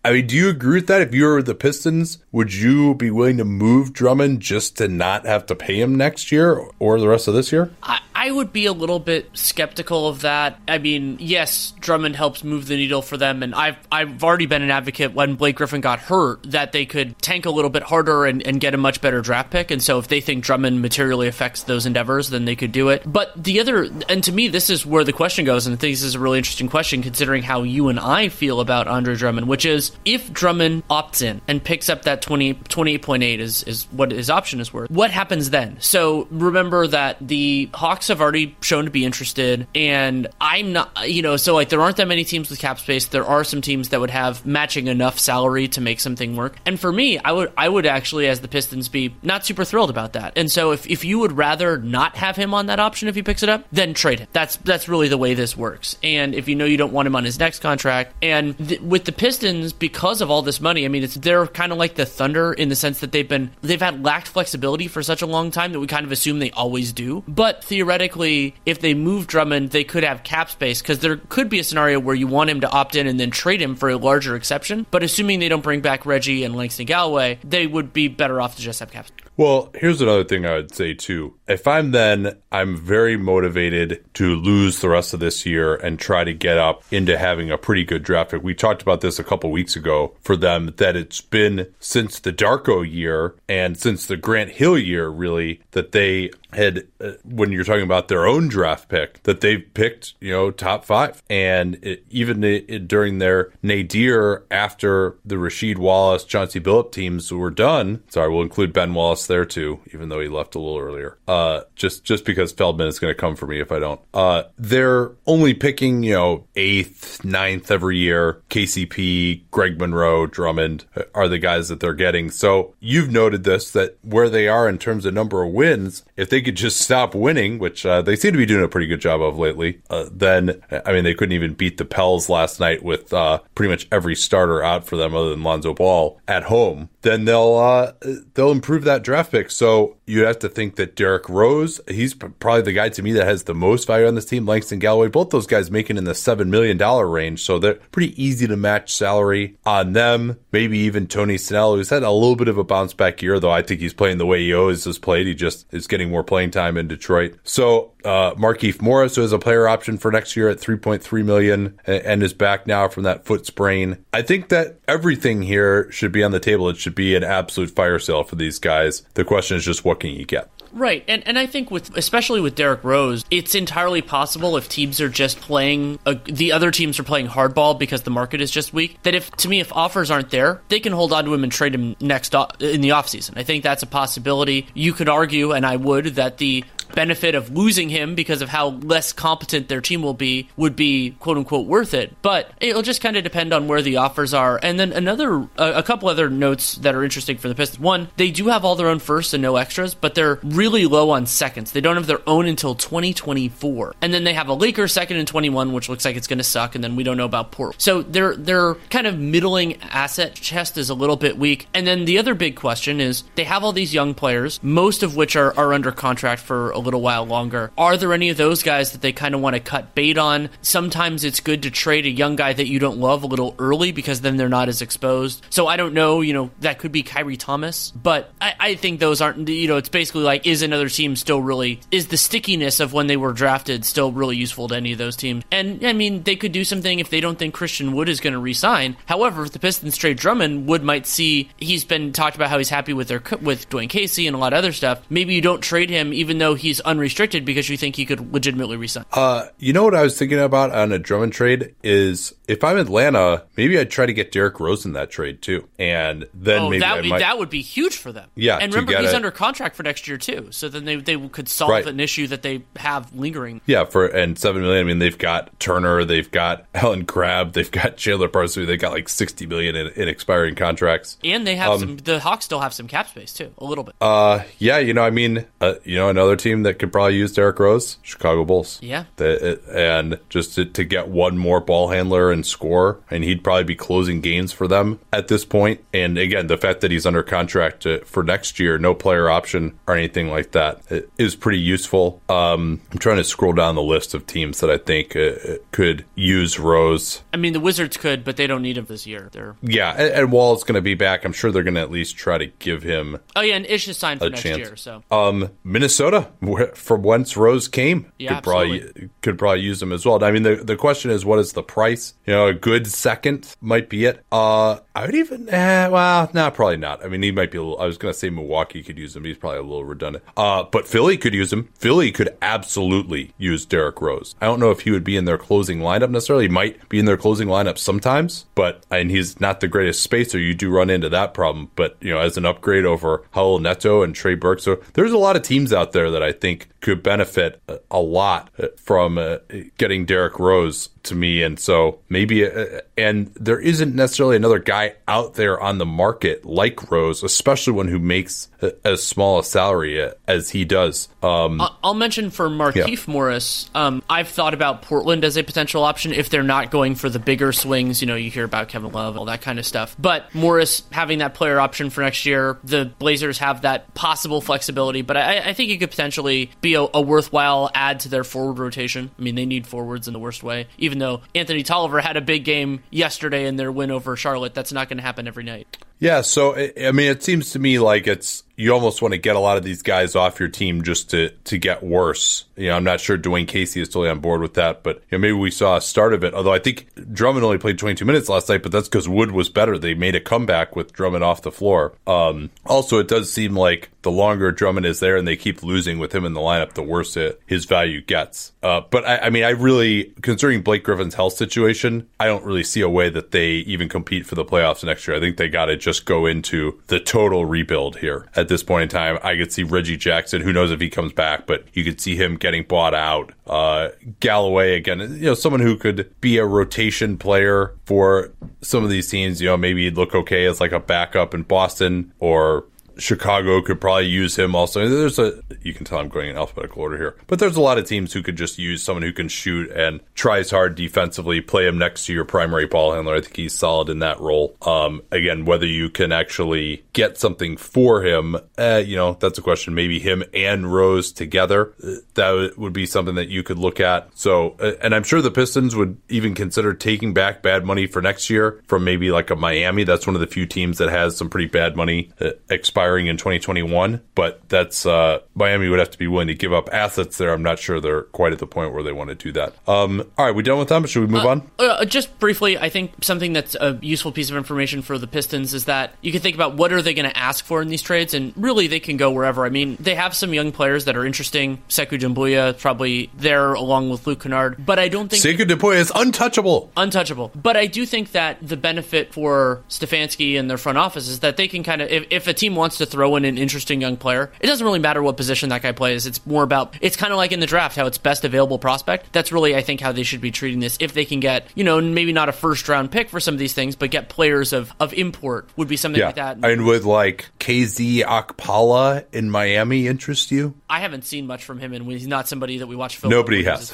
I 0.04 0.12
mean, 0.12 0.26
do 0.26 0.36
you 0.36 0.48
agree 0.48 0.80
with 0.80 0.88
that? 0.88 1.02
If 1.02 1.14
you 1.14 1.24
were 1.24 1.42
the 1.42 1.54
Pistons, 1.54 2.18
would 2.32 2.52
you 2.52 2.94
be 2.94 3.10
willing 3.10 3.36
to 3.38 3.44
move 3.44 3.92
Drummond 3.92 4.40
just 4.40 4.76
to 4.78 4.88
not 4.88 5.24
have 5.24 5.46
to 5.46 5.54
pay 5.54 5.80
him 5.80 5.94
next 5.94 6.32
year 6.32 6.66
or 6.78 6.98
the 6.98 7.08
rest 7.08 7.28
of 7.28 7.34
this 7.34 7.52
year? 7.52 7.70
I, 7.82 8.00
I 8.18 8.32
would 8.32 8.52
be 8.52 8.66
a 8.66 8.72
little 8.72 8.98
bit 8.98 9.30
skeptical 9.34 10.08
of 10.08 10.22
that. 10.22 10.58
I 10.66 10.78
mean, 10.78 11.18
yes, 11.20 11.72
Drummond 11.78 12.16
helps 12.16 12.42
move 12.42 12.66
the 12.66 12.74
needle 12.74 13.00
for 13.00 13.16
them, 13.16 13.44
and 13.44 13.54
I've 13.54 13.76
I've 13.92 14.24
already 14.24 14.46
been 14.46 14.60
an 14.62 14.72
advocate 14.72 15.14
when 15.14 15.36
Blake 15.36 15.54
Griffin 15.54 15.80
got 15.80 16.00
hurt 16.00 16.42
that 16.50 16.72
they 16.72 16.84
could 16.84 17.16
tank 17.22 17.46
a 17.46 17.50
little 17.50 17.70
bit 17.70 17.84
harder 17.84 18.26
and, 18.26 18.44
and 18.44 18.60
get 18.60 18.74
a 18.74 18.76
much 18.76 19.00
better 19.00 19.20
draft 19.20 19.52
pick. 19.52 19.70
And 19.70 19.80
so 19.80 20.00
if 20.00 20.08
they 20.08 20.20
think 20.20 20.42
Drummond 20.42 20.82
materially 20.82 21.28
affects 21.28 21.62
those 21.62 21.86
endeavors, 21.86 22.30
then 22.30 22.44
they 22.44 22.56
could 22.56 22.72
do 22.72 22.88
it. 22.88 23.04
But 23.06 23.40
the 23.40 23.60
other, 23.60 23.88
and 24.08 24.24
to 24.24 24.32
me, 24.32 24.48
this 24.48 24.68
is 24.68 24.84
where 24.84 25.04
the 25.04 25.12
question 25.12 25.44
goes, 25.44 25.68
and 25.68 25.74
I 25.74 25.78
think 25.78 25.92
this 25.92 26.02
is 26.02 26.16
a 26.16 26.18
really 26.18 26.38
interesting 26.38 26.68
question 26.68 27.02
considering 27.04 27.44
how 27.44 27.62
you 27.62 27.86
and 27.86 28.00
I 28.00 28.30
feel 28.30 28.58
about 28.58 28.88
Andre 28.88 29.14
Drummond, 29.14 29.46
which 29.46 29.64
is 29.64 29.92
if 30.04 30.32
Drummond 30.32 30.88
opts 30.88 31.22
in 31.22 31.40
and 31.46 31.62
picks 31.62 31.88
up 31.88 32.02
that 32.02 32.20
20, 32.22 32.54
28.8 32.54 33.38
is, 33.38 33.62
is 33.62 33.84
what 33.92 34.10
his 34.10 34.28
option 34.28 34.58
is 34.58 34.72
worth, 34.72 34.90
what 34.90 35.12
happens 35.12 35.50
then? 35.50 35.76
So 35.78 36.26
remember 36.32 36.88
that 36.88 37.18
the 37.20 37.70
Hawks 37.72 38.07
have 38.08 38.20
already 38.20 38.56
shown 38.60 38.84
to 38.84 38.90
be 38.90 39.04
interested, 39.04 39.66
and 39.74 40.26
I'm 40.40 40.72
not, 40.72 41.08
you 41.08 41.22
know, 41.22 41.36
so 41.36 41.54
like 41.54 41.68
there 41.68 41.80
aren't 41.80 41.96
that 41.98 42.08
many 42.08 42.24
teams 42.24 42.50
with 42.50 42.58
cap 42.58 42.78
space. 42.78 43.06
There 43.06 43.24
are 43.24 43.44
some 43.44 43.60
teams 43.60 43.90
that 43.90 44.00
would 44.00 44.10
have 44.10 44.44
matching 44.46 44.86
enough 44.86 45.18
salary 45.18 45.68
to 45.68 45.80
make 45.80 46.00
something 46.00 46.36
work. 46.36 46.56
And 46.66 46.78
for 46.78 46.92
me, 46.92 47.18
I 47.18 47.32
would, 47.32 47.52
I 47.56 47.68
would 47.68 47.86
actually, 47.86 48.28
as 48.28 48.40
the 48.40 48.48
Pistons, 48.48 48.88
be 48.88 49.14
not 49.22 49.44
super 49.44 49.64
thrilled 49.64 49.90
about 49.90 50.14
that. 50.14 50.32
And 50.36 50.50
so 50.50 50.72
if, 50.72 50.86
if 50.86 51.04
you 51.04 51.18
would 51.18 51.32
rather 51.32 51.78
not 51.78 52.16
have 52.16 52.36
him 52.36 52.54
on 52.54 52.66
that 52.66 52.80
option 52.80 53.08
if 53.08 53.14
he 53.14 53.22
picks 53.22 53.42
it 53.42 53.48
up, 53.48 53.64
then 53.72 53.94
trade 53.94 54.20
him. 54.20 54.28
That's 54.32 54.56
that's 54.56 54.88
really 54.88 55.08
the 55.08 55.18
way 55.18 55.34
this 55.34 55.56
works. 55.56 55.96
And 56.02 56.34
if 56.34 56.48
you 56.48 56.54
know 56.54 56.64
you 56.64 56.76
don't 56.76 56.92
want 56.92 57.06
him 57.06 57.16
on 57.16 57.24
his 57.24 57.38
next 57.38 57.60
contract, 57.60 58.14
and 58.22 58.56
th- 58.56 58.80
with 58.80 59.04
the 59.04 59.12
Pistons, 59.12 59.72
because 59.72 60.20
of 60.20 60.30
all 60.30 60.42
this 60.42 60.60
money, 60.60 60.84
I 60.84 60.88
mean, 60.88 61.02
it's 61.02 61.14
they're 61.14 61.46
kind 61.46 61.72
of 61.72 61.78
like 61.78 61.94
the 61.96 62.06
Thunder 62.06 62.52
in 62.52 62.68
the 62.68 62.76
sense 62.76 63.00
that 63.00 63.12
they've 63.12 63.28
been 63.28 63.50
they've 63.62 63.80
had 63.80 64.04
lacked 64.04 64.28
flexibility 64.28 64.88
for 64.88 65.02
such 65.02 65.22
a 65.22 65.26
long 65.26 65.50
time 65.50 65.72
that 65.72 65.80
we 65.80 65.86
kind 65.86 66.06
of 66.06 66.12
assume 66.12 66.38
they 66.38 66.50
always 66.52 66.92
do. 66.92 67.22
But 67.26 67.64
theoretically 67.64 67.97
theoretically, 67.98 68.54
if 68.64 68.80
they 68.80 68.94
move 68.94 69.26
Drummond, 69.26 69.70
they 69.70 69.82
could 69.82 70.04
have 70.04 70.22
cap 70.22 70.50
space 70.50 70.80
because 70.80 71.00
there 71.00 71.16
could 71.16 71.48
be 71.48 71.58
a 71.58 71.64
scenario 71.64 71.98
where 71.98 72.14
you 72.14 72.28
want 72.28 72.48
him 72.48 72.60
to 72.60 72.70
opt 72.70 72.94
in 72.94 73.08
and 73.08 73.18
then 73.18 73.30
trade 73.30 73.60
him 73.60 73.74
for 73.74 73.88
a 73.88 73.96
larger 73.96 74.36
exception. 74.36 74.86
But 74.90 75.02
assuming 75.02 75.40
they 75.40 75.48
don't 75.48 75.62
bring 75.62 75.80
back 75.80 76.06
Reggie 76.06 76.44
and 76.44 76.54
Langston 76.54 76.86
Galloway, 76.86 77.40
they 77.42 77.66
would 77.66 77.92
be 77.92 78.06
better 78.06 78.40
off 78.40 78.54
to 78.56 78.62
just 78.62 78.78
have 78.80 78.92
cap 78.92 79.08
space. 79.08 79.28
Well, 79.36 79.70
here's 79.74 80.00
another 80.00 80.24
thing 80.24 80.46
I 80.46 80.54
would 80.54 80.74
say 80.74 80.94
too. 80.94 81.34
If 81.46 81.68
I'm 81.68 81.92
then, 81.92 82.36
I'm 82.50 82.76
very 82.76 83.16
motivated 83.16 84.04
to 84.14 84.34
lose 84.34 84.80
the 84.80 84.88
rest 84.88 85.14
of 85.14 85.20
this 85.20 85.46
year 85.46 85.76
and 85.76 85.96
try 85.96 86.24
to 86.24 86.34
get 86.34 86.58
up 86.58 86.82
into 86.90 87.16
having 87.16 87.50
a 87.50 87.56
pretty 87.56 87.84
good 87.84 88.02
draft 88.02 88.32
pick. 88.32 88.42
We 88.42 88.54
talked 88.54 88.82
about 88.82 89.00
this 89.00 89.20
a 89.20 89.24
couple 89.24 89.52
weeks 89.52 89.76
ago 89.76 90.16
for 90.22 90.36
them 90.36 90.74
that 90.78 90.96
it's 90.96 91.20
been 91.20 91.72
since 91.78 92.18
the 92.18 92.32
Darko 92.32 92.82
year 92.82 93.36
and 93.48 93.78
since 93.78 94.06
the 94.06 94.16
Grant 94.16 94.50
Hill 94.50 94.76
year, 94.76 95.08
really, 95.08 95.62
that 95.70 95.92
they 95.92 96.30
had 96.52 96.86
uh, 97.00 97.12
when 97.24 97.52
you're 97.52 97.64
talking 97.64 97.82
about 97.82 98.08
their 98.08 98.26
own 98.26 98.48
draft 98.48 98.88
pick 98.88 99.22
that 99.24 99.40
they've 99.40 99.64
picked 99.74 100.14
you 100.20 100.32
know 100.32 100.50
top 100.50 100.84
five. 100.84 101.22
And 101.28 101.78
it, 101.82 102.04
even 102.10 102.42
it, 102.42 102.88
during 102.88 103.18
their 103.18 103.52
nadir 103.62 104.44
after 104.50 105.18
the 105.24 105.36
Rasheed 105.36 105.78
Wallace 105.78 106.24
Chauncey 106.24 106.60
Billup 106.60 106.92
teams 106.92 107.32
were 107.32 107.50
done 107.50 108.02
sorry 108.08 108.32
we'll 108.32 108.42
include 108.42 108.72
Ben 108.72 108.94
Wallace 108.94 109.26
there 109.26 109.44
too 109.44 109.80
even 109.92 110.08
though 110.08 110.20
he 110.20 110.28
left 110.28 110.54
a 110.54 110.58
little 110.58 110.78
earlier 110.78 111.18
uh 111.28 111.62
just 111.74 112.04
just 112.04 112.24
because 112.24 112.52
Feldman 112.52 112.86
is 112.86 112.98
going 112.98 113.12
to 113.12 113.18
come 113.18 113.36
for 113.36 113.46
me 113.46 113.60
if 113.60 113.70
I 113.70 113.78
don't. 113.78 114.00
Uh 114.14 114.44
they're 114.56 115.12
only 115.26 115.54
picking 115.54 116.02
you 116.02 116.14
know 116.14 116.46
eighth 116.56 117.24
ninth 117.24 117.70
every 117.70 117.98
year. 117.98 118.42
KCP 118.50 119.42
Greg 119.50 119.78
Monroe 119.78 120.26
Drummond 120.26 120.84
are 121.14 121.28
the 121.28 121.38
guys 121.38 121.68
that 121.68 121.80
they're 121.80 121.94
getting. 121.94 122.30
So 122.30 122.74
you've 122.80 123.10
noted 123.10 123.44
this 123.44 123.70
that 123.72 123.98
where 124.02 124.30
they 124.30 124.48
are 124.48 124.68
in 124.68 124.78
terms 124.78 125.04
of 125.04 125.14
number 125.14 125.42
of 125.42 125.52
wins 125.52 126.04
if 126.16 126.30
they 126.30 126.37
could 126.42 126.56
just 126.56 126.80
stop 126.80 127.14
winning, 127.14 127.58
which 127.58 127.84
uh, 127.86 128.02
they 128.02 128.16
seem 128.16 128.32
to 128.32 128.38
be 128.38 128.46
doing 128.46 128.64
a 128.64 128.68
pretty 128.68 128.86
good 128.86 129.00
job 129.00 129.20
of 129.20 129.38
lately, 129.38 129.80
uh, 129.90 130.06
then 130.12 130.60
I 130.84 130.92
mean 130.92 131.04
they 131.04 131.14
couldn't 131.14 131.32
even 131.32 131.54
beat 131.54 131.78
the 131.78 131.84
Pels 131.84 132.28
last 132.28 132.60
night 132.60 132.82
with 132.82 133.12
uh, 133.12 133.40
pretty 133.54 133.70
much 133.70 133.88
every 133.90 134.14
starter 134.14 134.62
out 134.62 134.86
for 134.86 134.96
them 134.96 135.14
other 135.14 135.30
than 135.30 135.42
Lonzo 135.42 135.74
Ball 135.74 136.20
at 136.28 136.44
home. 136.44 136.88
Then 137.02 137.24
they'll 137.24 137.56
uh, 137.56 137.92
they'll 138.34 138.50
improve 138.50 138.84
that 138.84 139.02
draft 139.02 139.32
pick. 139.32 139.50
So 139.50 139.96
you 140.06 140.24
have 140.24 140.38
to 140.40 140.48
think 140.48 140.76
that 140.76 140.96
Derrick 140.96 141.28
Rose, 141.28 141.80
he's 141.86 142.14
probably 142.14 142.62
the 142.62 142.72
guy 142.72 142.88
to 142.88 143.02
me 143.02 143.12
that 143.12 143.26
has 143.26 143.44
the 143.44 143.54
most 143.54 143.86
value 143.86 144.06
on 144.06 144.14
this 144.14 144.24
team. 144.24 144.46
Langston 144.46 144.78
Galloway, 144.78 145.08
both 145.08 145.30
those 145.30 145.46
guys 145.46 145.70
making 145.70 145.96
in 145.96 146.04
the 146.04 146.14
seven 146.14 146.50
million 146.50 146.76
dollar 146.76 147.06
range, 147.06 147.42
so 147.42 147.58
they're 147.58 147.74
pretty 147.74 148.20
easy 148.22 148.46
to 148.46 148.56
match 148.56 148.94
salary 148.94 149.56
on 149.64 149.92
them. 149.92 150.38
Maybe 150.52 150.78
even 150.78 151.06
Tony 151.06 151.38
Snell, 151.38 151.76
who's 151.76 151.90
had 151.90 152.02
a 152.02 152.10
little 152.10 152.36
bit 152.36 152.48
of 152.48 152.58
a 152.58 152.64
bounce 152.64 152.94
back 152.94 153.22
year, 153.22 153.38
though 153.38 153.50
I 153.50 153.62
think 153.62 153.80
he's 153.80 153.94
playing 153.94 154.18
the 154.18 154.26
way 154.26 154.40
he 154.40 154.54
always 154.54 154.84
has 154.84 154.98
played. 154.98 155.26
He 155.26 155.34
just 155.34 155.72
is 155.72 155.86
getting 155.86 156.10
more 156.10 156.24
playing 156.28 156.52
time 156.52 156.76
in 156.76 156.86
Detroit. 156.86 157.36
So 157.42 157.90
uh, 158.04 158.34
Markieff 158.34 158.80
Morris, 158.80 159.16
who 159.16 159.22
has 159.22 159.32
a 159.32 159.38
player 159.38 159.66
option 159.66 159.98
for 159.98 160.12
next 160.12 160.36
year 160.36 160.48
at 160.48 160.58
3.3 160.58 161.24
million, 161.24 161.80
and 161.86 162.22
is 162.22 162.34
back 162.34 162.66
now 162.66 162.86
from 162.86 163.02
that 163.02 163.24
foot 163.24 163.46
sprain. 163.46 164.04
I 164.12 164.22
think 164.22 164.50
that 164.50 164.78
everything 164.86 165.42
here 165.42 165.90
should 165.90 166.12
be 166.12 166.22
on 166.22 166.30
the 166.30 166.38
table. 166.38 166.68
It 166.68 166.76
should 166.76 166.94
be 166.94 167.16
an 167.16 167.24
absolute 167.24 167.70
fire 167.70 167.98
sale 167.98 168.22
for 168.22 168.36
these 168.36 168.60
guys. 168.60 169.02
The 169.14 169.24
question 169.24 169.56
is 169.56 169.64
just 169.64 169.84
what 169.84 169.98
can 169.98 170.10
you 170.10 170.24
get? 170.24 170.50
Right, 170.72 171.04
and 171.08 171.26
and 171.26 171.38
I 171.38 171.46
think 171.46 171.70
with 171.70 171.96
especially 171.96 172.40
with 172.40 172.54
Derrick 172.54 172.84
Rose, 172.84 173.24
it's 173.30 173.54
entirely 173.54 174.02
possible 174.02 174.56
if 174.56 174.68
teams 174.68 175.00
are 175.00 175.08
just 175.08 175.40
playing 175.40 175.98
a, 176.06 176.14
the 176.14 176.52
other 176.52 176.70
teams 176.70 176.98
are 176.98 177.04
playing 177.04 177.28
hardball 177.28 177.78
because 177.78 178.02
the 178.02 178.10
market 178.10 178.40
is 178.40 178.50
just 178.50 178.72
weak. 178.72 179.02
That 179.02 179.14
if 179.14 179.30
to 179.36 179.48
me, 179.48 179.60
if 179.60 179.72
offers 179.72 180.10
aren't 180.10 180.30
there, 180.30 180.60
they 180.68 180.80
can 180.80 180.92
hold 180.92 181.12
on 181.12 181.24
to 181.24 181.34
him 181.34 181.42
and 181.42 181.52
trade 181.52 181.74
him 181.74 181.96
next 182.00 182.34
in 182.60 182.80
the 182.80 182.90
offseason. 182.90 183.36
I 183.36 183.44
think 183.44 183.64
that's 183.64 183.82
a 183.82 183.86
possibility. 183.86 184.66
You 184.74 184.92
could 184.92 185.08
argue, 185.08 185.52
and 185.52 185.64
I 185.64 185.76
would, 185.76 186.06
that 186.16 186.38
the 186.38 186.64
benefit 186.98 187.36
of 187.36 187.56
losing 187.56 187.88
him 187.88 188.16
because 188.16 188.42
of 188.42 188.48
how 188.48 188.70
less 188.70 189.12
competent 189.12 189.68
their 189.68 189.80
team 189.80 190.02
will 190.02 190.14
be 190.14 190.48
would 190.56 190.74
be 190.74 191.12
quote 191.20 191.36
unquote 191.36 191.64
worth 191.64 191.94
it. 191.94 192.12
But 192.22 192.50
it'll 192.60 192.82
just 192.82 193.00
kind 193.00 193.16
of 193.16 193.22
depend 193.22 193.52
on 193.52 193.68
where 193.68 193.82
the 193.82 193.98
offers 193.98 194.34
are. 194.34 194.58
And 194.60 194.80
then 194.80 194.90
another, 194.92 195.48
a, 195.56 195.84
couple 195.84 196.08
other 196.08 196.28
notes 196.28 196.74
that 196.74 196.96
are 196.96 197.04
interesting 197.04 197.38
for 197.38 197.46
the 197.46 197.54
Pistons. 197.54 197.78
One, 197.78 198.08
they 198.16 198.32
do 198.32 198.48
have 198.48 198.64
all 198.64 198.74
their 198.74 198.88
own 198.88 198.98
firsts 198.98 199.32
and 199.32 199.40
no 199.40 199.54
extras, 199.54 199.94
but 199.94 200.16
they're 200.16 200.40
really 200.42 200.86
low 200.86 201.10
on 201.10 201.26
seconds. 201.26 201.70
They 201.70 201.80
don't 201.80 201.94
have 201.94 202.08
their 202.08 202.20
own 202.26 202.46
until 202.46 202.74
2024. 202.74 203.94
And 204.02 204.12
then 204.12 204.24
they 204.24 204.34
have 204.34 204.48
a 204.48 204.54
Lakers 204.54 204.92
second 204.92 205.18
in 205.18 205.26
21, 205.26 205.72
which 205.72 205.88
looks 205.88 206.04
like 206.04 206.16
it's 206.16 206.26
going 206.26 206.38
to 206.38 206.44
suck. 206.44 206.74
And 206.74 206.82
then 206.82 206.96
we 206.96 207.04
don't 207.04 207.16
know 207.16 207.26
about 207.26 207.52
Port. 207.52 207.80
So 207.80 208.02
their 208.02 208.34
their 208.34 208.74
kind 208.90 209.06
of 209.06 209.16
middling 209.16 209.80
asset 209.82 210.34
chest 210.34 210.76
is 210.76 210.90
a 210.90 210.94
little 210.94 211.16
bit 211.16 211.38
weak. 211.38 211.68
And 211.72 211.86
then 211.86 212.06
the 212.06 212.18
other 212.18 212.34
big 212.34 212.56
question 212.56 213.00
is 213.00 213.22
they 213.36 213.44
have 213.44 213.62
all 213.62 213.72
these 213.72 213.94
young 213.94 214.14
players, 214.14 214.58
most 214.64 215.04
of 215.04 215.14
which 215.14 215.36
are, 215.36 215.56
are 215.56 215.72
under 215.72 215.92
contract 215.92 216.42
for 216.42 216.72
a 216.72 216.87
little 216.88 217.02
while 217.02 217.26
longer. 217.26 217.70
Are 217.76 217.96
there 217.96 218.12
any 218.12 218.30
of 218.30 218.36
those 218.36 218.62
guys 218.62 218.92
that 218.92 219.02
they 219.02 219.12
kind 219.12 219.34
of 219.34 219.40
want 219.40 219.54
to 219.54 219.60
cut 219.60 219.94
bait 219.94 220.16
on? 220.16 220.48
Sometimes 220.62 221.24
it's 221.24 221.40
good 221.40 221.62
to 221.62 221.70
trade 221.70 222.06
a 222.06 222.10
young 222.10 222.36
guy 222.36 222.52
that 222.52 222.66
you 222.66 222.78
don't 222.78 222.98
love 222.98 223.22
a 223.22 223.26
little 223.26 223.54
early 223.58 223.92
because 223.92 224.20
then 224.20 224.36
they're 224.36 224.48
not 224.48 224.68
as 224.68 224.80
exposed. 224.80 225.44
So 225.50 225.66
I 225.66 225.76
don't 225.76 225.94
know, 225.94 226.20
you 226.20 226.32
know, 226.32 226.50
that 226.60 226.78
could 226.78 226.92
be 226.92 227.02
Khyri 227.02 227.38
Thomas, 227.38 227.90
but 227.90 228.32
I, 228.40 228.54
I 228.58 228.74
think 228.74 229.00
those 229.00 229.20
aren't, 229.20 229.48
you 229.48 229.68
know, 229.68 229.76
it's 229.76 229.88
basically 229.88 230.22
like, 230.22 230.46
is 230.46 230.62
another 230.62 230.88
team 230.88 231.16
still 231.16 231.42
really, 231.42 231.80
is 231.90 232.08
the 232.08 232.16
stickiness 232.16 232.80
of 232.80 232.92
when 232.92 233.06
they 233.06 233.16
were 233.16 233.32
drafted 233.32 233.84
still 233.84 234.12
really 234.12 234.36
useful 234.36 234.68
to 234.68 234.76
any 234.76 234.92
of 234.92 234.98
those 234.98 235.16
teams? 235.16 235.44
And 235.52 235.84
I 235.84 235.92
mean, 235.92 236.22
they 236.22 236.36
could 236.36 236.52
do 236.52 236.64
something 236.64 236.98
if 236.98 237.10
they 237.10 237.20
don't 237.20 237.38
think 237.38 237.54
Christian 237.54 237.92
Wood 237.92 238.08
is 238.08 238.20
going 238.20 238.32
to 238.32 238.38
resign. 238.38 238.96
However, 239.06 239.44
if 239.44 239.52
the 239.52 239.58
Pistons 239.58 239.96
trade 239.96 240.18
Drummond, 240.18 240.66
Wood 240.66 240.82
might 240.82 241.06
see 241.06 241.50
he's 241.58 241.84
been 241.84 242.12
talked 242.12 242.36
about 242.36 242.48
how 242.48 242.58
he's 242.58 242.70
happy 242.70 242.92
with 242.92 243.08
their 243.08 243.22
with 243.42 243.68
Dwane 243.68 243.88
Casey 243.88 244.26
and 244.26 244.34
a 244.34 244.38
lot 244.38 244.52
of 244.52 244.58
other 244.58 244.72
stuff. 244.72 245.02
Maybe 245.10 245.34
you 245.34 245.40
don't 245.40 245.60
trade 245.60 245.90
him 245.90 246.12
even 246.12 246.38
though 246.38 246.54
he's 246.68 246.80
unrestricted 246.80 247.44
because 247.44 247.68
you 247.68 247.76
think 247.76 247.96
he 247.96 248.04
could 248.04 248.32
legitimately 248.32 248.76
resign. 248.76 249.04
Uh, 249.12 249.46
you 249.58 249.72
know 249.72 249.84
what 249.84 249.94
I 249.94 250.02
was 250.02 250.18
thinking 250.18 250.38
about 250.38 250.70
on 250.70 250.92
a 250.92 250.98
Drummond 250.98 251.32
trade 251.32 251.74
is 251.82 252.34
if 252.46 252.62
I'm 252.62 252.78
Atlanta, 252.78 253.44
maybe 253.56 253.78
I'd 253.78 253.90
try 253.90 254.06
to 254.06 254.12
get 254.12 254.32
Derrick 254.32 254.60
Rose 254.60 254.84
in 254.84 254.92
that 254.92 255.10
trade 255.10 255.42
too, 255.42 255.68
and 255.78 256.26
then 256.34 256.62
oh, 256.62 256.70
maybe 256.70 256.80
that 256.80 256.96
would, 256.96 257.06
might... 257.06 257.18
that 257.18 257.38
would 257.38 257.50
be 257.50 257.62
huge 257.62 257.96
for 257.96 258.12
them. 258.12 258.28
Yeah, 258.34 258.58
and 258.58 258.72
remember 258.72 258.96
he's 259.00 259.12
under 259.12 259.30
contract 259.30 259.76
for 259.76 259.82
next 259.82 260.06
year 260.06 260.18
too, 260.18 260.48
so 260.50 260.68
then 260.68 260.84
they 260.84 260.96
they 260.96 261.28
could 261.28 261.48
solve 261.48 261.70
right. 261.70 261.86
an 261.86 262.00
issue 262.00 262.26
that 262.28 262.42
they 262.42 262.62
have 262.76 263.12
lingering. 263.14 263.60
Yeah, 263.66 263.84
for 263.84 264.06
and 264.06 264.38
seven 264.38 264.62
million. 264.62 264.86
I 264.86 264.88
mean, 264.88 264.98
they've 264.98 265.18
got 265.18 265.58
Turner, 265.60 266.04
they've 266.04 266.30
got 266.30 266.66
Allen 266.74 267.06
Crabbe, 267.06 267.52
they've 267.52 267.70
got 267.70 267.96
Chandler 267.96 268.28
Parsons. 268.28 268.66
they've 268.66 268.80
got 268.80 268.92
like 268.92 269.08
sixty 269.08 269.46
million 269.46 269.76
in, 269.76 269.88
in 269.88 270.08
expiring 270.08 270.54
contracts, 270.54 271.18
and 271.24 271.46
they 271.46 271.56
have 271.56 271.72
um, 271.72 271.80
some. 271.80 271.96
The 271.98 272.20
Hawks 272.20 272.44
still 272.44 272.60
have 272.60 272.72
some 272.72 272.88
cap 272.88 273.08
space 273.08 273.32
too, 273.32 273.52
a 273.58 273.64
little 273.64 273.84
bit. 273.84 273.94
Uh, 274.00 274.42
yeah, 274.58 274.78
you 274.78 274.94
know, 274.94 275.02
I 275.02 275.10
mean, 275.10 275.44
uh, 275.60 275.74
you 275.84 275.96
know, 275.96 276.08
another 276.08 276.36
team 276.36 276.57
that 276.62 276.78
could 276.78 276.92
probably 276.92 277.16
use 277.16 277.32
Derrick 277.32 277.58
Rose, 277.58 277.98
Chicago 278.02 278.44
Bulls. 278.44 278.78
Yeah, 278.82 279.04
the, 279.16 279.60
and 279.72 280.18
just 280.28 280.54
to, 280.54 280.64
to, 280.64 280.84
get 280.84 281.08
one 281.08 281.36
more 281.36 281.60
ball 281.60 281.88
handler 281.88 282.32
and 282.32 282.46
score, 282.46 283.00
and 283.10 283.22
he'd 283.24 283.44
probably 283.44 283.64
be 283.64 283.76
closing 283.76 284.20
games 284.20 284.52
for 284.52 284.66
them 284.66 285.00
at 285.12 285.28
this 285.28 285.44
point. 285.44 285.84
And 285.92 286.16
again, 286.16 286.46
the 286.46 286.56
fact 286.56 286.80
that 286.80 286.90
he's 286.90 287.04
under 287.04 287.22
contract 287.22 287.82
to, 287.82 288.04
for 288.04 288.22
next 288.22 288.58
year, 288.58 288.78
no 288.78 288.94
player 288.94 289.28
option 289.28 289.78
or 289.86 289.94
anything 289.94 290.28
like 290.28 290.52
that, 290.52 290.80
is 291.18 291.36
pretty 291.36 291.58
useful. 291.58 292.22
Um, 292.28 292.80
I'm 292.90 292.98
trying 292.98 293.18
to 293.18 293.24
scroll 293.24 293.52
down 293.52 293.74
the 293.74 293.82
list 293.82 294.14
of 294.14 294.26
teams 294.26 294.60
that 294.60 294.70
I 294.70 294.78
think 294.78 295.14
uh, 295.14 295.58
could 295.72 296.04
use 296.14 296.58
Rose. 296.58 297.22
I 297.32 297.36
mean, 297.36 297.52
the 297.52 297.60
Wizards 297.60 297.96
could, 297.96 298.24
but 298.24 298.36
they 298.36 298.46
don't 298.46 298.62
need 298.62 298.78
him 298.78 298.86
this 298.86 299.06
year. 299.06 299.28
They're 299.32 299.56
yeah, 299.62 299.92
and, 299.92 300.14
and 300.14 300.32
Wall's 300.32 300.64
going 300.64 300.74
to 300.74 300.82
be 300.82 300.94
back. 300.94 301.24
I'm 301.24 301.32
sure 301.32 301.50
they're 301.50 301.62
going 301.62 301.74
to 301.74 301.80
at 301.80 301.90
least 301.90 302.16
try 302.16 302.38
to 302.38 302.46
give 302.46 302.82
him. 302.82 303.18
Oh 303.36 303.40
yeah, 303.40 303.56
and 303.56 303.66
Ish 303.66 303.88
is 303.88 303.96
signed 303.96 304.20
for 304.20 304.30
next 304.30 304.42
chance. 304.42 304.58
year. 304.58 304.76
So 304.76 305.02
um, 305.10 305.50
Minnesota, 305.64 306.28
from 306.74 307.02
whence 307.02 307.36
Rose 307.36 307.68
came, 307.68 308.12
yeah, 308.18 308.36
could 308.36 308.44
probably 308.44 309.10
could 309.28 309.38
probably 309.38 309.60
use 309.60 309.80
them 309.80 309.92
as 309.92 310.06
well. 310.06 310.24
I 310.24 310.30
mean, 310.30 310.42
the 310.42 310.56
the 310.56 310.76
question 310.76 311.10
is, 311.10 311.22
what 311.22 311.38
is 311.38 311.52
the 311.52 311.62
price? 311.62 312.14
You 312.26 312.32
know, 312.32 312.46
a 312.46 312.54
good 312.54 312.86
second 312.86 313.54
might 313.60 313.90
be 313.90 314.06
it. 314.06 314.24
Uh, 314.32 314.78
I 314.94 315.04
would 315.04 315.14
even, 315.14 315.50
eh, 315.50 315.88
well, 315.88 316.30
nah, 316.32 316.48
probably 316.48 316.78
not. 316.78 317.04
I 317.04 317.08
mean, 317.08 317.22
he 317.22 317.30
might 317.30 317.50
be 317.50 317.58
a 317.58 317.62
little. 317.62 317.78
I 317.78 317.84
was 317.84 317.98
going 317.98 318.12
to 318.12 318.18
say 318.18 318.30
Milwaukee 318.30 318.82
could 318.82 318.98
use 318.98 319.14
him. 319.14 319.24
He's 319.24 319.36
probably 319.36 319.58
a 319.58 319.62
little 319.62 319.84
redundant. 319.84 320.24
Uh, 320.34 320.62
but 320.62 320.88
Philly 320.88 321.18
could 321.18 321.34
use 321.34 321.52
him. 321.52 321.68
Philly 321.78 322.10
could 322.10 322.34
absolutely 322.40 323.34
use 323.36 323.66
Derrick 323.66 324.00
Rose. 324.00 324.34
I 324.40 324.46
don't 324.46 324.60
know 324.60 324.70
if 324.70 324.80
he 324.80 324.90
would 324.90 325.04
be 325.04 325.16
in 325.16 325.26
their 325.26 325.36
closing 325.36 325.80
lineup 325.80 326.10
necessarily. 326.10 326.44
He 326.44 326.48
might 326.48 326.88
be 326.88 326.98
in 326.98 327.04
their 327.04 327.18
closing 327.18 327.48
lineup 327.48 327.76
sometimes, 327.76 328.46
but 328.54 328.82
and 328.90 329.10
he's 329.10 329.40
not 329.40 329.60
the 329.60 329.68
greatest 329.68 330.02
spacer. 330.02 330.38
You 330.38 330.54
do 330.54 330.70
run 330.70 330.88
into 330.88 331.10
that 331.10 331.34
problem. 331.34 331.70
But 331.76 331.98
you 332.00 332.14
know, 332.14 332.20
as 332.20 332.38
an 332.38 332.46
upgrade 332.46 332.86
over 332.86 333.24
Raul 333.34 333.60
Neto 333.60 334.02
and 334.02 334.14
Trey 334.14 334.36
Burke, 334.36 334.60
so 334.60 334.82
there's 334.94 335.12
a 335.12 335.18
lot 335.18 335.36
of 335.36 335.42
teams 335.42 335.72
out 335.72 335.92
there 335.92 336.10
that 336.10 336.22
I 336.22 336.32
think 336.32 336.68
could 336.80 337.02
benefit 337.02 337.60
a 337.90 338.00
lot 338.00 338.50
from 338.76 339.17
uh, 339.18 339.38
getting 339.76 340.04
Derrick 340.04 340.38
Rose 340.38 340.88
to 341.08 341.14
me. 341.14 341.42
And 341.42 341.58
so 341.58 342.00
maybe, 342.08 342.46
uh, 342.46 342.80
and 342.96 343.28
there 343.34 343.60
isn't 343.60 343.94
necessarily 343.94 344.36
another 344.36 344.58
guy 344.58 344.94
out 345.06 345.34
there 345.34 345.60
on 345.60 345.78
the 345.78 345.86
market 345.86 346.44
like 346.44 346.90
Rose, 346.90 347.22
especially 347.22 347.72
one 347.74 347.88
who 347.88 347.98
makes 347.98 348.48
as 348.84 349.02
small 349.02 349.38
a 349.38 349.44
salary 349.44 350.10
as 350.26 350.50
he 350.50 350.64
does. 350.64 351.08
Um, 351.22 351.62
I'll 351.82 351.94
mention 351.94 352.30
for 352.30 352.48
Markieff 352.48 353.06
yeah. 353.06 353.12
Morris, 353.12 353.70
um, 353.74 354.02
I've 354.08 354.28
thought 354.28 354.54
about 354.54 354.82
Portland 354.82 355.24
as 355.24 355.36
a 355.36 355.42
potential 355.42 355.84
option 355.84 356.12
if 356.12 356.30
they're 356.30 356.42
not 356.42 356.70
going 356.70 356.94
for 356.94 357.08
the 357.08 357.18
bigger 357.18 357.52
swings. 357.52 358.00
You 358.00 358.06
know, 358.06 358.16
you 358.16 358.30
hear 358.30 358.44
about 358.44 358.68
Kevin 358.68 358.92
Love, 358.92 359.16
all 359.16 359.26
that 359.26 359.42
kind 359.42 359.58
of 359.58 359.66
stuff. 359.66 359.96
But 359.98 360.34
Morris 360.34 360.82
having 360.90 361.18
that 361.18 361.34
player 361.34 361.60
option 361.60 361.90
for 361.90 362.02
next 362.02 362.26
year, 362.26 362.58
the 362.64 362.90
Blazers 362.98 363.38
have 363.38 363.62
that 363.62 363.94
possible 363.94 364.40
flexibility. 364.40 365.02
But 365.02 365.16
I, 365.16 365.38
I 365.38 365.52
think 365.54 365.70
he 365.70 365.78
could 365.78 365.90
potentially 365.90 366.50
be 366.60 366.74
a, 366.74 366.86
a 366.94 367.00
worthwhile 367.00 367.70
add 367.74 368.00
to 368.00 368.08
their 368.08 368.24
forward 368.24 368.58
rotation. 368.58 369.10
I 369.18 369.22
mean, 369.22 369.34
they 369.34 369.46
need 369.46 369.66
forwards 369.66 370.06
in 370.08 370.12
the 370.12 370.20
worst 370.20 370.42
way, 370.42 370.66
even 370.78 370.97
though 370.98 371.22
Anthony 371.34 371.62
Tolliver 371.62 372.00
had 372.00 372.16
a 372.16 372.20
big 372.20 372.44
game 372.44 372.82
yesterday 372.90 373.46
in 373.46 373.56
their 373.56 373.72
win 373.72 373.90
over 373.90 374.16
Charlotte. 374.16 374.54
That's 374.54 374.72
not 374.72 374.88
going 374.88 374.98
to 374.98 375.02
happen 375.02 375.26
every 375.26 375.44
night. 375.44 375.78
Yeah, 376.00 376.20
so 376.20 376.54
I 376.54 376.92
mean, 376.92 377.10
it 377.10 377.22
seems 377.22 377.50
to 377.52 377.58
me 377.58 377.78
like 377.78 378.06
it's 378.06 378.44
you 378.58 378.74
almost 378.74 379.00
want 379.00 379.12
to 379.12 379.18
get 379.18 379.36
a 379.36 379.38
lot 379.38 379.56
of 379.56 379.62
these 379.62 379.82
guys 379.82 380.16
off 380.16 380.40
your 380.40 380.48
team 380.48 380.82
just 380.82 381.10
to 381.10 381.30
to 381.44 381.58
get 381.58 381.82
worse. 381.82 382.44
You 382.56 382.68
know, 382.68 382.76
I'm 382.76 382.84
not 382.84 383.00
sure 383.00 383.16
Dwane 383.16 383.46
Casey 383.46 383.80
is 383.80 383.88
totally 383.88 384.10
on 384.10 384.18
board 384.18 384.40
with 384.40 384.54
that, 384.54 384.82
but 384.82 384.96
you 385.10 385.16
know, 385.16 385.18
maybe 385.18 385.32
we 385.32 385.52
saw 385.52 385.76
a 385.76 385.80
start 385.80 386.12
of 386.12 386.24
it. 386.24 386.34
Although 386.34 386.52
I 386.52 386.58
think 386.58 386.88
Drummond 387.12 387.44
only 387.44 387.58
played 387.58 387.78
22 387.78 388.04
minutes 388.04 388.28
last 388.28 388.48
night, 388.48 388.64
but 388.64 388.72
that's 388.72 388.88
because 388.88 389.08
Wood 389.08 389.30
was 389.30 389.48
better. 389.48 389.78
They 389.78 389.94
made 389.94 390.16
a 390.16 390.20
comeback 390.20 390.74
with 390.74 390.92
Drummond 390.92 391.22
off 391.22 391.42
the 391.42 391.52
floor. 391.52 391.94
Um, 392.06 392.50
also, 392.66 392.98
it 392.98 393.06
does 393.06 393.32
seem 393.32 393.54
like 393.54 393.90
the 394.02 394.10
longer 394.10 394.50
Drummond 394.50 394.86
is 394.86 394.98
there 394.98 395.16
and 395.16 395.26
they 395.26 395.36
keep 395.36 395.62
losing 395.62 396.00
with 396.00 396.12
him 396.12 396.24
in 396.24 396.32
the 396.32 396.40
lineup, 396.40 396.74
the 396.74 396.82
worse 396.82 397.16
it, 397.16 397.40
his 397.46 397.64
value 397.64 398.00
gets. 398.00 398.52
Uh, 398.60 398.80
but 398.90 399.06
I, 399.06 399.18
I 399.18 399.30
mean, 399.30 399.44
I 399.44 399.50
really, 399.50 400.14
considering 400.20 400.62
Blake 400.62 400.82
Griffin's 400.82 401.14
health 401.14 401.34
situation, 401.34 402.08
I 402.18 402.26
don't 402.26 402.44
really 402.44 402.64
see 402.64 402.80
a 402.80 402.88
way 402.88 403.08
that 403.10 403.30
they 403.30 403.50
even 403.50 403.88
compete 403.88 404.26
for 404.26 404.34
the 404.34 404.44
playoffs 404.44 404.82
next 404.82 405.06
year. 405.06 405.16
I 405.16 405.20
think 405.20 405.36
they 405.36 405.48
got 405.48 405.66
to 405.66 405.76
just 405.88 406.04
go 406.04 406.26
into 406.26 406.78
the 406.88 407.00
total 407.00 407.46
rebuild 407.46 407.96
here 407.96 408.26
at 408.36 408.48
this 408.48 408.62
point 408.62 408.82
in 408.82 408.88
time. 408.90 409.18
I 409.22 409.36
could 409.36 409.50
see 409.50 409.62
Reggie 409.62 409.96
Jackson. 409.96 410.42
Who 410.42 410.52
knows 410.52 410.70
if 410.70 410.80
he 410.80 410.90
comes 410.90 411.14
back, 411.14 411.46
but 411.46 411.64
you 411.72 411.82
could 411.82 411.98
see 411.98 412.14
him 412.14 412.36
getting 412.36 412.62
bought 412.64 412.94
out. 412.94 413.32
Uh, 413.46 413.88
Galloway 414.20 414.76
again, 414.76 415.00
you 415.00 415.26
know, 415.26 415.34
someone 415.34 415.60
who 415.60 415.76
could 415.76 416.12
be 416.20 416.36
a 416.36 416.44
rotation 416.44 417.16
player 417.16 417.74
for 417.86 418.30
some 418.60 418.84
of 418.84 418.90
these 418.90 419.08
teams. 419.08 419.40
You 419.40 419.48
know, 419.48 419.56
maybe 419.56 419.84
he'd 419.84 419.96
look 419.96 420.14
okay 420.14 420.44
as 420.44 420.60
like 420.60 420.72
a 420.72 420.80
backup 420.80 421.32
in 421.32 421.42
Boston 421.42 422.12
or 422.18 422.64
Chicago 422.98 423.62
could 423.62 423.80
probably 423.80 424.06
use 424.06 424.36
him 424.36 424.54
also. 424.54 424.86
There's 424.88 425.18
a 425.18 425.40
you 425.62 425.72
can 425.72 425.84
tell 425.84 425.98
I'm 425.98 426.08
going 426.08 426.30
in 426.30 426.36
alphabetical 426.36 426.82
order 426.82 426.96
here, 426.96 427.16
but 427.26 427.38
there's 427.38 427.56
a 427.56 427.60
lot 427.60 427.78
of 427.78 427.86
teams 427.86 428.12
who 428.12 428.22
could 428.22 428.36
just 428.36 428.58
use 428.58 428.82
someone 428.82 429.02
who 429.02 429.12
can 429.12 429.28
shoot 429.28 429.70
and 429.70 430.00
tries 430.14 430.50
hard 430.50 430.74
defensively. 430.74 431.40
Play 431.40 431.66
him 431.66 431.78
next 431.78 432.06
to 432.06 432.12
your 432.12 432.24
primary 432.24 432.66
ball 432.66 432.92
handler. 432.92 433.14
I 433.14 433.20
think 433.20 433.36
he's 433.36 433.54
solid 433.54 433.88
in 433.88 434.00
that 434.00 434.20
role. 434.20 434.56
Um, 434.62 435.02
again, 435.10 435.44
whether 435.44 435.66
you 435.66 435.88
can 435.90 436.12
actually 436.12 436.84
get 436.92 437.18
something 437.18 437.56
for 437.56 438.04
him, 438.04 438.36
uh, 438.58 438.82
you 438.84 438.96
know, 438.96 439.14
that's 439.14 439.38
a 439.38 439.42
question. 439.42 439.74
Maybe 439.74 440.00
him 440.00 440.24
and 440.34 440.72
Rose 440.72 441.12
together, 441.12 441.72
uh, 441.82 441.96
that 442.14 442.54
would 442.56 442.72
be 442.72 442.86
something 442.86 443.14
that 443.14 443.28
you 443.28 443.42
could 443.42 443.58
look 443.58 443.80
at. 443.80 444.10
So, 444.14 444.56
uh, 444.60 444.72
and 444.82 444.94
I'm 444.94 445.04
sure 445.04 445.22
the 445.22 445.30
Pistons 445.30 445.76
would 445.76 445.98
even 446.08 446.34
consider 446.34 446.74
taking 446.74 447.14
back 447.14 447.42
bad 447.42 447.64
money 447.64 447.86
for 447.86 448.02
next 448.02 448.28
year 448.28 448.60
from 448.66 448.84
maybe 448.84 449.10
like 449.10 449.30
a 449.30 449.36
Miami. 449.36 449.84
That's 449.84 450.06
one 450.06 450.16
of 450.16 450.20
the 450.20 450.26
few 450.26 450.46
teams 450.46 450.78
that 450.78 450.88
has 450.88 451.16
some 451.16 451.30
pretty 451.30 451.48
bad 451.48 451.76
money 451.76 452.10
expired 452.50 452.87
expiring 452.88 453.06
in 453.06 453.16
2021, 453.16 454.00
but 454.14 454.40
that's 454.48 454.86
uh, 454.86 455.18
Miami 455.34 455.68
would 455.68 455.78
have 455.78 455.90
to 455.90 455.98
be 455.98 456.06
willing 456.06 456.28
to 456.28 456.34
give 456.34 456.52
up 456.52 456.68
assets 456.72 457.18
there. 457.18 457.32
I'm 457.32 457.42
not 457.42 457.58
sure 457.58 457.80
they're 457.80 458.02
quite 458.02 458.32
at 458.32 458.38
the 458.38 458.46
point 458.46 458.72
where 458.72 458.82
they 458.82 458.92
want 458.92 459.10
to 459.10 459.14
do 459.14 459.30
that. 459.32 459.54
Um, 459.68 460.10
all 460.16 460.24
right, 460.24 460.34
we 460.34 460.42
done 460.42 460.58
with 460.58 460.68
them? 460.68 460.86
Should 460.86 461.00
we 461.00 461.06
move 461.06 461.24
uh, 461.24 461.28
on? 461.28 461.50
Uh, 461.58 461.84
just 461.84 462.18
briefly, 462.18 462.56
I 462.56 462.70
think 462.70 462.92
something 463.02 463.34
that's 463.34 463.54
a 463.54 463.78
useful 463.82 464.10
piece 464.10 464.30
of 464.30 464.36
information 464.36 464.80
for 464.80 464.96
the 464.96 465.06
Pistons 465.06 465.52
is 465.52 465.66
that 465.66 465.94
you 466.00 466.12
can 466.12 466.22
think 466.22 466.34
about 466.34 466.54
what 466.54 466.72
are 466.72 466.80
they 466.80 466.94
going 466.94 467.08
to 467.08 467.16
ask 467.16 467.44
for 467.44 467.60
in 467.60 467.68
these 467.68 467.82
trades, 467.82 468.14
and 468.14 468.32
really 468.36 468.68
they 468.68 468.80
can 468.80 468.96
go 468.96 469.10
wherever. 469.10 469.44
I 469.44 469.50
mean, 469.50 469.76
they 469.78 469.94
have 469.94 470.14
some 470.14 470.32
young 470.32 470.50
players 470.50 470.86
that 470.86 470.96
are 470.96 471.04
interesting. 471.04 471.62
Sekou 471.68 471.98
Doumbouya 471.98 472.58
probably 472.58 473.10
there 473.16 473.52
along 473.52 473.90
with 473.90 474.06
Luke 474.06 474.22
Kennard, 474.22 474.64
but 474.64 474.78
I 474.78 474.88
don't 474.88 475.08
think 475.08 475.22
Sekou 475.22 475.46
Doumbouya 475.46 475.76
is 475.76 475.92
untouchable. 475.94 476.72
Untouchable. 476.76 477.32
But 477.34 477.56
I 477.56 477.66
do 477.66 477.84
think 477.84 478.12
that 478.12 478.38
the 478.40 478.56
benefit 478.56 479.12
for 479.12 479.62
Stefanski 479.68 480.38
and 480.38 480.48
their 480.48 480.58
front 480.58 480.78
office 480.78 481.08
is 481.08 481.20
that 481.20 481.36
they 481.36 481.48
can 481.48 481.62
kind 481.62 481.82
of, 481.82 481.90
if, 481.90 482.06
if 482.10 482.26
a 482.26 482.34
team 482.38 482.54
wants 482.54 482.77
to 482.78 482.86
throw 482.86 483.16
in 483.16 483.24
an 483.24 483.38
interesting 483.38 483.80
young 483.80 483.96
player. 483.96 484.32
It 484.40 484.46
doesn't 484.46 484.64
really 484.64 484.78
matter 484.78 485.02
what 485.02 485.16
position 485.16 485.50
that 485.50 485.62
guy 485.62 485.72
plays. 485.72 486.06
It's 486.06 486.24
more 486.26 486.42
about 486.42 486.76
it's 486.80 486.96
kind 486.96 487.12
of 487.12 487.16
like 487.16 487.32
in 487.32 487.40
the 487.40 487.46
draft 487.46 487.76
how 487.76 487.86
it's 487.86 487.98
best 487.98 488.24
available 488.24 488.58
prospect. 488.58 489.12
That's 489.12 489.32
really 489.32 489.54
I 489.54 489.62
think 489.62 489.80
how 489.80 489.92
they 489.92 490.02
should 490.02 490.20
be 490.20 490.30
treating 490.30 490.60
this. 490.60 490.76
If 490.80 490.94
they 490.94 491.04
can 491.04 491.20
get 491.20 491.48
you 491.54 491.64
know 491.64 491.80
maybe 491.80 492.12
not 492.12 492.28
a 492.28 492.32
first 492.32 492.68
round 492.68 492.90
pick 492.90 493.08
for 493.08 493.20
some 493.20 493.34
of 493.34 493.38
these 493.38 493.52
things, 493.52 493.76
but 493.76 493.90
get 493.90 494.08
players 494.08 494.52
of 494.52 494.72
of 494.80 494.92
import 494.94 495.48
would 495.56 495.68
be 495.68 495.76
something 495.76 496.00
yeah. 496.00 496.06
like 496.06 496.16
that. 496.16 496.38
And 496.42 496.64
would 496.64 496.84
like 496.84 497.26
KZ 497.40 498.04
Okpala 498.04 499.04
in 499.12 499.30
Miami 499.30 499.86
interest 499.86 500.30
you? 500.30 500.54
I 500.68 500.80
haven't 500.80 501.04
seen 501.04 501.26
much 501.26 501.44
from 501.44 501.58
him, 501.58 501.72
and 501.72 501.90
he's 501.90 502.06
not 502.06 502.28
somebody 502.28 502.58
that 502.58 502.66
we 502.66 502.76
watch. 502.76 502.96
Film 502.96 503.10
Nobody 503.10 503.44
has. 503.44 503.72